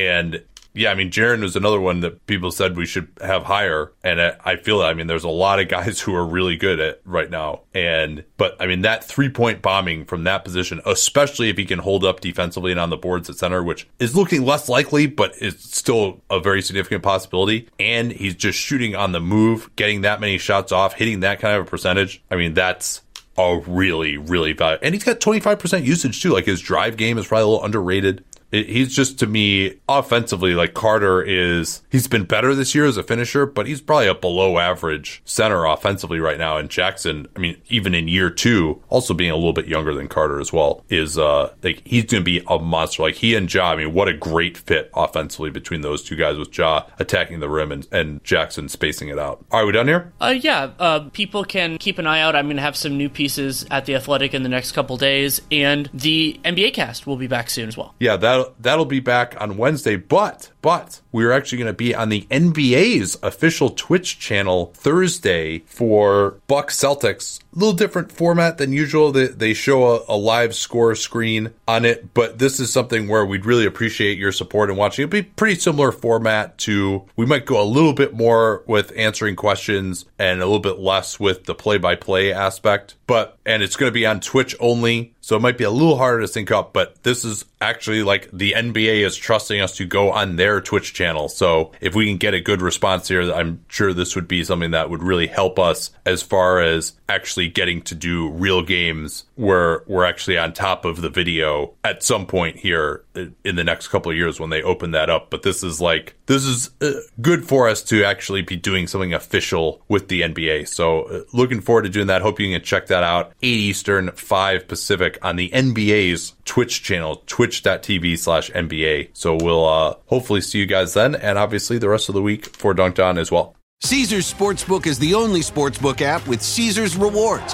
yeah, 0.74 0.92
I 0.92 0.96
mean, 0.96 1.10
Jaren 1.10 1.42
was 1.42 1.56
another 1.56 1.82
one 1.82 2.02
that 2.02 2.26
people 2.28 2.52
said 2.52 2.78
we 2.78 2.86
should 2.86 3.10
have 3.22 3.44
higher, 3.44 3.92
and 4.04 4.22
I 4.22 4.36
I 4.46 4.56
feel 4.56 4.80
that. 4.80 4.90
I 4.90 4.94
mean, 4.94 5.08
there's 5.08 5.24
a 5.24 5.30
lot 5.30 5.60
of 5.60 5.68
guys 5.68 6.00
who 6.02 6.14
are 6.16 6.26
really 6.26 6.56
good 6.58 6.80
at 6.80 7.02
right 7.06 7.30
now, 7.30 7.62
and 7.74 8.24
but 8.38 8.56
I 8.60 8.68
mean 8.68 8.82
that 8.84 9.04
three 9.04 9.30
point 9.30 9.62
bombing 9.62 10.06
from 10.06 10.24
that 10.26 10.44
position, 10.44 10.80
especially 10.86 11.50
if 11.50 11.58
he 11.58 11.66
can 11.66 11.80
hold 11.80 12.04
up 12.04 12.22
defensively 12.22 12.72
and 12.72 12.80
on 12.80 12.92
the 12.92 12.98
boards 12.98 13.30
at 13.30 13.36
center, 13.36 13.64
which 13.64 13.88
is 14.00 14.16
looking 14.16 14.46
less 14.46 14.70
likely, 14.70 15.08
but 15.08 15.34
it's 15.40 15.76
still 15.76 16.22
a 16.30 16.40
very 16.40 16.62
significant 16.62 17.04
possibility. 17.04 17.68
And 17.80 18.12
he's 18.12 18.36
just 18.36 18.60
shooting 18.60 18.96
on 18.96 19.12
the 19.12 19.20
move, 19.20 19.76
getting 19.76 20.02
that 20.02 20.22
many 20.22 20.38
shots 20.38 20.72
off, 20.72 20.94
hitting 20.94 21.22
that 21.22 21.40
kind 21.40 21.56
of 21.58 21.68
a 21.68 21.70
percentage. 21.70 22.22
I 22.30 22.36
mean, 22.36 22.54
that's 22.54 23.02
a 23.40 23.60
really, 23.68 24.18
really 24.18 24.54
valuable. 24.54 24.86
And 24.86 24.94
he's 24.94 25.04
got 25.04 25.20
25% 25.20 25.86
usage 25.86 26.22
too. 26.22 26.32
Like 26.32 26.46
his 26.46 26.62
drive 26.62 26.98
game 26.98 27.18
is 27.18 27.28
probably 27.28 27.44
a 27.44 27.48
little 27.48 27.66
underrated. 27.66 28.24
It, 28.52 28.68
he's 28.68 28.96
just 28.96 29.20
to 29.20 29.28
me 29.28 29.80
offensively 29.88 30.54
like 30.54 30.74
Carter 30.74 31.22
is. 31.22 31.82
He's 31.90 32.08
been 32.08 32.26
better 32.26 32.54
this 32.54 32.76
year 32.76 32.86
as 32.86 32.98
a 32.98 33.04
finisher, 33.04 33.46
but 33.46 33.68
he's 33.68 33.82
probably 33.82 34.08
a 34.08 34.16
below 34.16 34.58
average 34.58 35.22
center 35.26 35.66
offensively 35.66 36.20
right 36.20 36.38
now. 36.38 36.58
And 36.58 36.70
Jackson, 36.70 37.28
I 37.36 37.40
mean, 37.40 37.58
even 37.70 37.96
in 37.96 38.08
year 38.08 38.30
two, 38.30 38.82
also 38.90 39.14
being 39.14 39.32
a 39.32 39.36
little 39.36 39.54
bit 39.54 39.68
younger 39.68 39.94
than 39.94 40.08
Carter 40.08 40.40
as 40.40 40.52
well, 40.52 40.84
is 40.90 41.18
uh 41.18 41.54
like 41.64 41.82
he's 41.86 42.06
to 42.06 42.22
be 42.22 42.44
a 42.48 42.60
monster. 42.60 43.04
Like 43.04 43.16
he 43.16 43.36
and 43.36 43.52
Ja, 43.52 43.72
I 43.72 43.76
mean, 43.76 43.94
what 43.94 44.08
a 44.08 44.14
great 44.14 44.58
fit 44.58 44.90
offensively 44.94 45.50
between 45.50 45.82
those 45.82 46.04
two 46.04 46.16
guys 46.16 46.38
with 46.38 46.56
Ja 46.58 46.86
attacking 47.00 47.40
the 47.40 47.50
rim 47.50 47.72
and, 47.72 47.88
and 47.92 48.24
Jackson 48.24 48.70
spacing 48.70 49.10
it 49.10 49.20
out. 49.20 49.46
Are 49.52 49.66
we 49.66 49.72
done 49.72 49.88
here? 49.88 50.12
Uh, 50.20 50.36
yeah, 50.38 50.72
uh, 50.80 51.10
people 51.14 51.44
can 51.44 51.78
keep 51.78 51.98
an 51.98 52.08
eye 52.08 52.22
out. 52.22 52.36
I'm 52.36 52.50
to 52.58 52.62
have 52.62 52.76
some 52.76 52.98
new 52.98 53.10
pieces 53.10 53.66
at 53.70 53.86
the 53.86 53.96
Athletic 53.96 54.34
in 54.34 54.44
the 54.44 54.50
next 54.50 54.72
couple 54.72 54.98
days, 54.98 55.42
and 55.52 55.90
the 55.94 56.40
NBA 56.44 56.74
cast 56.74 57.06
will 57.06 57.18
be 57.18 57.28
back 57.28 57.50
soon 57.50 57.68
as 57.68 57.78
well. 57.78 57.94
Yeah, 58.00 58.18
that 58.18 58.39
that'll 58.60 58.86
be 58.86 59.00
back 59.00 59.36
on 59.40 59.58
Wednesday, 59.58 59.96
but 59.96 60.52
but 60.62 61.00
we're 61.12 61.32
actually 61.32 61.58
going 61.58 61.68
to 61.68 61.74
be 61.74 61.96
on 61.96 62.10
the 62.10 62.28
NBA's 62.30 63.18
official 63.24 63.70
Twitch 63.70 64.20
channel 64.20 64.72
Thursday 64.76 65.60
for 65.60 66.36
Buck 66.48 66.70
Celtics. 66.70 67.40
A 67.56 67.60
little 67.60 67.74
different 67.74 68.12
format 68.12 68.58
than 68.58 68.74
usual. 68.74 69.12
They, 69.12 69.28
they 69.28 69.54
show 69.54 69.96
a, 69.96 70.04
a 70.10 70.18
live 70.18 70.54
score 70.54 70.96
screen 70.96 71.54
on 71.68 71.86
it, 71.86 72.14
but 72.14 72.40
this 72.40 72.60
is 72.60 72.72
something 72.72 73.08
where 73.08 73.26
we'd 73.26 73.46
really 73.46 73.66
appreciate 73.66 74.18
your 74.18 74.32
support 74.32 74.70
and 74.70 74.78
watching. 74.78 75.04
It'll 75.04 75.12
be 75.12 75.24
pretty 75.24 75.56
similar 75.56 75.92
format 75.92 76.58
to 76.60 77.06
we 77.16 77.26
might 77.26 77.46
go 77.46 77.62
a 77.62 77.64
little 77.64 77.94
bit 77.94 78.14
more 78.14 78.64
with 78.68 78.92
answering 78.96 79.36
questions 79.36 80.06
and 80.20 80.42
a 80.42 80.46
little 80.46 80.60
bit 80.60 80.80
less 80.80 81.20
with 81.20 81.46
the 81.46 81.56
play 81.56 81.78
by 81.78 81.96
play 81.96 82.34
aspect. 82.34 82.96
But 83.08 83.38
and 83.46 83.64
it's 83.64 83.76
going 83.76 83.90
to 83.90 83.94
be 83.94 84.06
on 84.06 84.20
Twitch 84.20 84.56
only. 84.60 85.14
So 85.30 85.36
it 85.36 85.44
might 85.44 85.60
be 85.60 85.64
a 85.64 85.70
little 85.70 85.96
harder 85.96 86.22
to 86.22 86.28
sync 86.28 86.50
up, 86.50 86.74
but 86.74 87.04
this 87.04 87.24
is 87.24 87.46
actually 87.62 88.02
like 88.02 88.32
the 88.34 88.54
NBA 88.58 89.06
is 89.06 89.16
trusting 89.16 89.62
us 89.62 89.76
to 89.78 89.86
go 89.86 90.12
on 90.12 90.38
their 90.38 90.60
Twitch 90.60 90.92
channel. 90.92 91.30
So 91.30 91.72
if 91.82 91.94
we 91.94 92.08
can 92.08 92.18
get 92.18 92.34
a 92.34 92.42
good 92.42 92.64
response 92.64 93.08
here, 93.08 93.32
I'm 93.32 93.64
sure 93.68 93.94
this 93.94 94.16
would 94.16 94.28
be 94.28 94.44
something 94.44 94.72
that 94.72 94.90
would 94.90 95.04
really 95.04 95.28
help 95.28 95.60
us 95.60 95.92
as 96.04 96.24
far 96.24 96.62
as 96.62 96.94
actually 97.08 97.48
getting 97.48 97.84
to 97.84 97.96
do 97.96 98.30
real 98.30 98.64
games 98.64 99.26
where 99.36 99.84
we're 99.88 100.06
actually 100.06 100.38
on 100.38 100.54
top 100.54 100.86
of 100.86 101.02
the 101.02 101.10
video 101.10 101.74
at 101.84 102.02
some 102.02 102.26
point 102.26 102.58
here 102.58 103.04
in 103.14 103.56
the 103.56 103.64
next 103.64 103.90
couple 103.90 104.12
of 104.12 104.18
years 104.18 104.40
when 104.40 104.50
they 104.50 104.64
open 104.64 104.92
that 104.92 105.10
up. 105.10 105.30
But 105.30 105.44
this 105.44 105.64
is 105.64 105.80
like, 105.80 106.16
this 106.28 106.46
is 106.46 106.70
uh, 106.82 106.94
good 107.22 107.48
for 107.48 107.68
us 107.68 107.84
to 107.84 108.04
actually 108.04 108.42
be 108.42 108.56
doing 108.56 108.88
something 108.88 109.14
official 109.14 109.82
with 109.88 110.08
the 110.08 110.22
NBA. 110.22 110.68
So 110.68 111.02
uh, 111.04 111.22
looking 111.34 111.62
forward 111.62 111.84
to 111.84 111.90
doing 111.90 112.08
that. 112.08 112.22
Hope 112.22 112.40
you 112.40 112.52
can 112.52 112.64
check 112.64 112.88
that 112.88 113.04
out. 113.04 113.34
8 113.42 113.48
Eastern, 113.48 114.12
5 114.12 114.68
Pacific 114.68 115.19
on 115.22 115.36
the 115.36 115.50
NBA's 115.50 116.34
Twitch 116.46 116.84
channel, 116.84 117.24
twitch.tv 117.28 118.18
slash 118.18 118.50
NBA. 118.52 119.10
So 119.14 119.36
we'll 119.36 119.66
uh, 119.66 119.96
hopefully 120.06 120.42
see 120.42 120.60
you 120.60 120.66
guys 120.66 120.94
then. 120.94 121.16
And 121.16 121.38
obviously 121.38 121.78
the 121.78 121.90
rest 121.90 122.10
of 122.10 122.16
the 122.16 122.22
week 122.22 122.46
for 122.56 122.74
Dunked 122.74 123.04
On 123.04 123.18
as 123.18 123.32
well. 123.32 123.56
Caesars 123.82 124.32
Sportsbook 124.32 124.86
is 124.86 125.00
the 125.00 125.14
only 125.14 125.40
sportsbook 125.40 126.02
app 126.02 126.28
with 126.28 126.42
Caesars 126.42 126.98
rewards. 126.98 127.54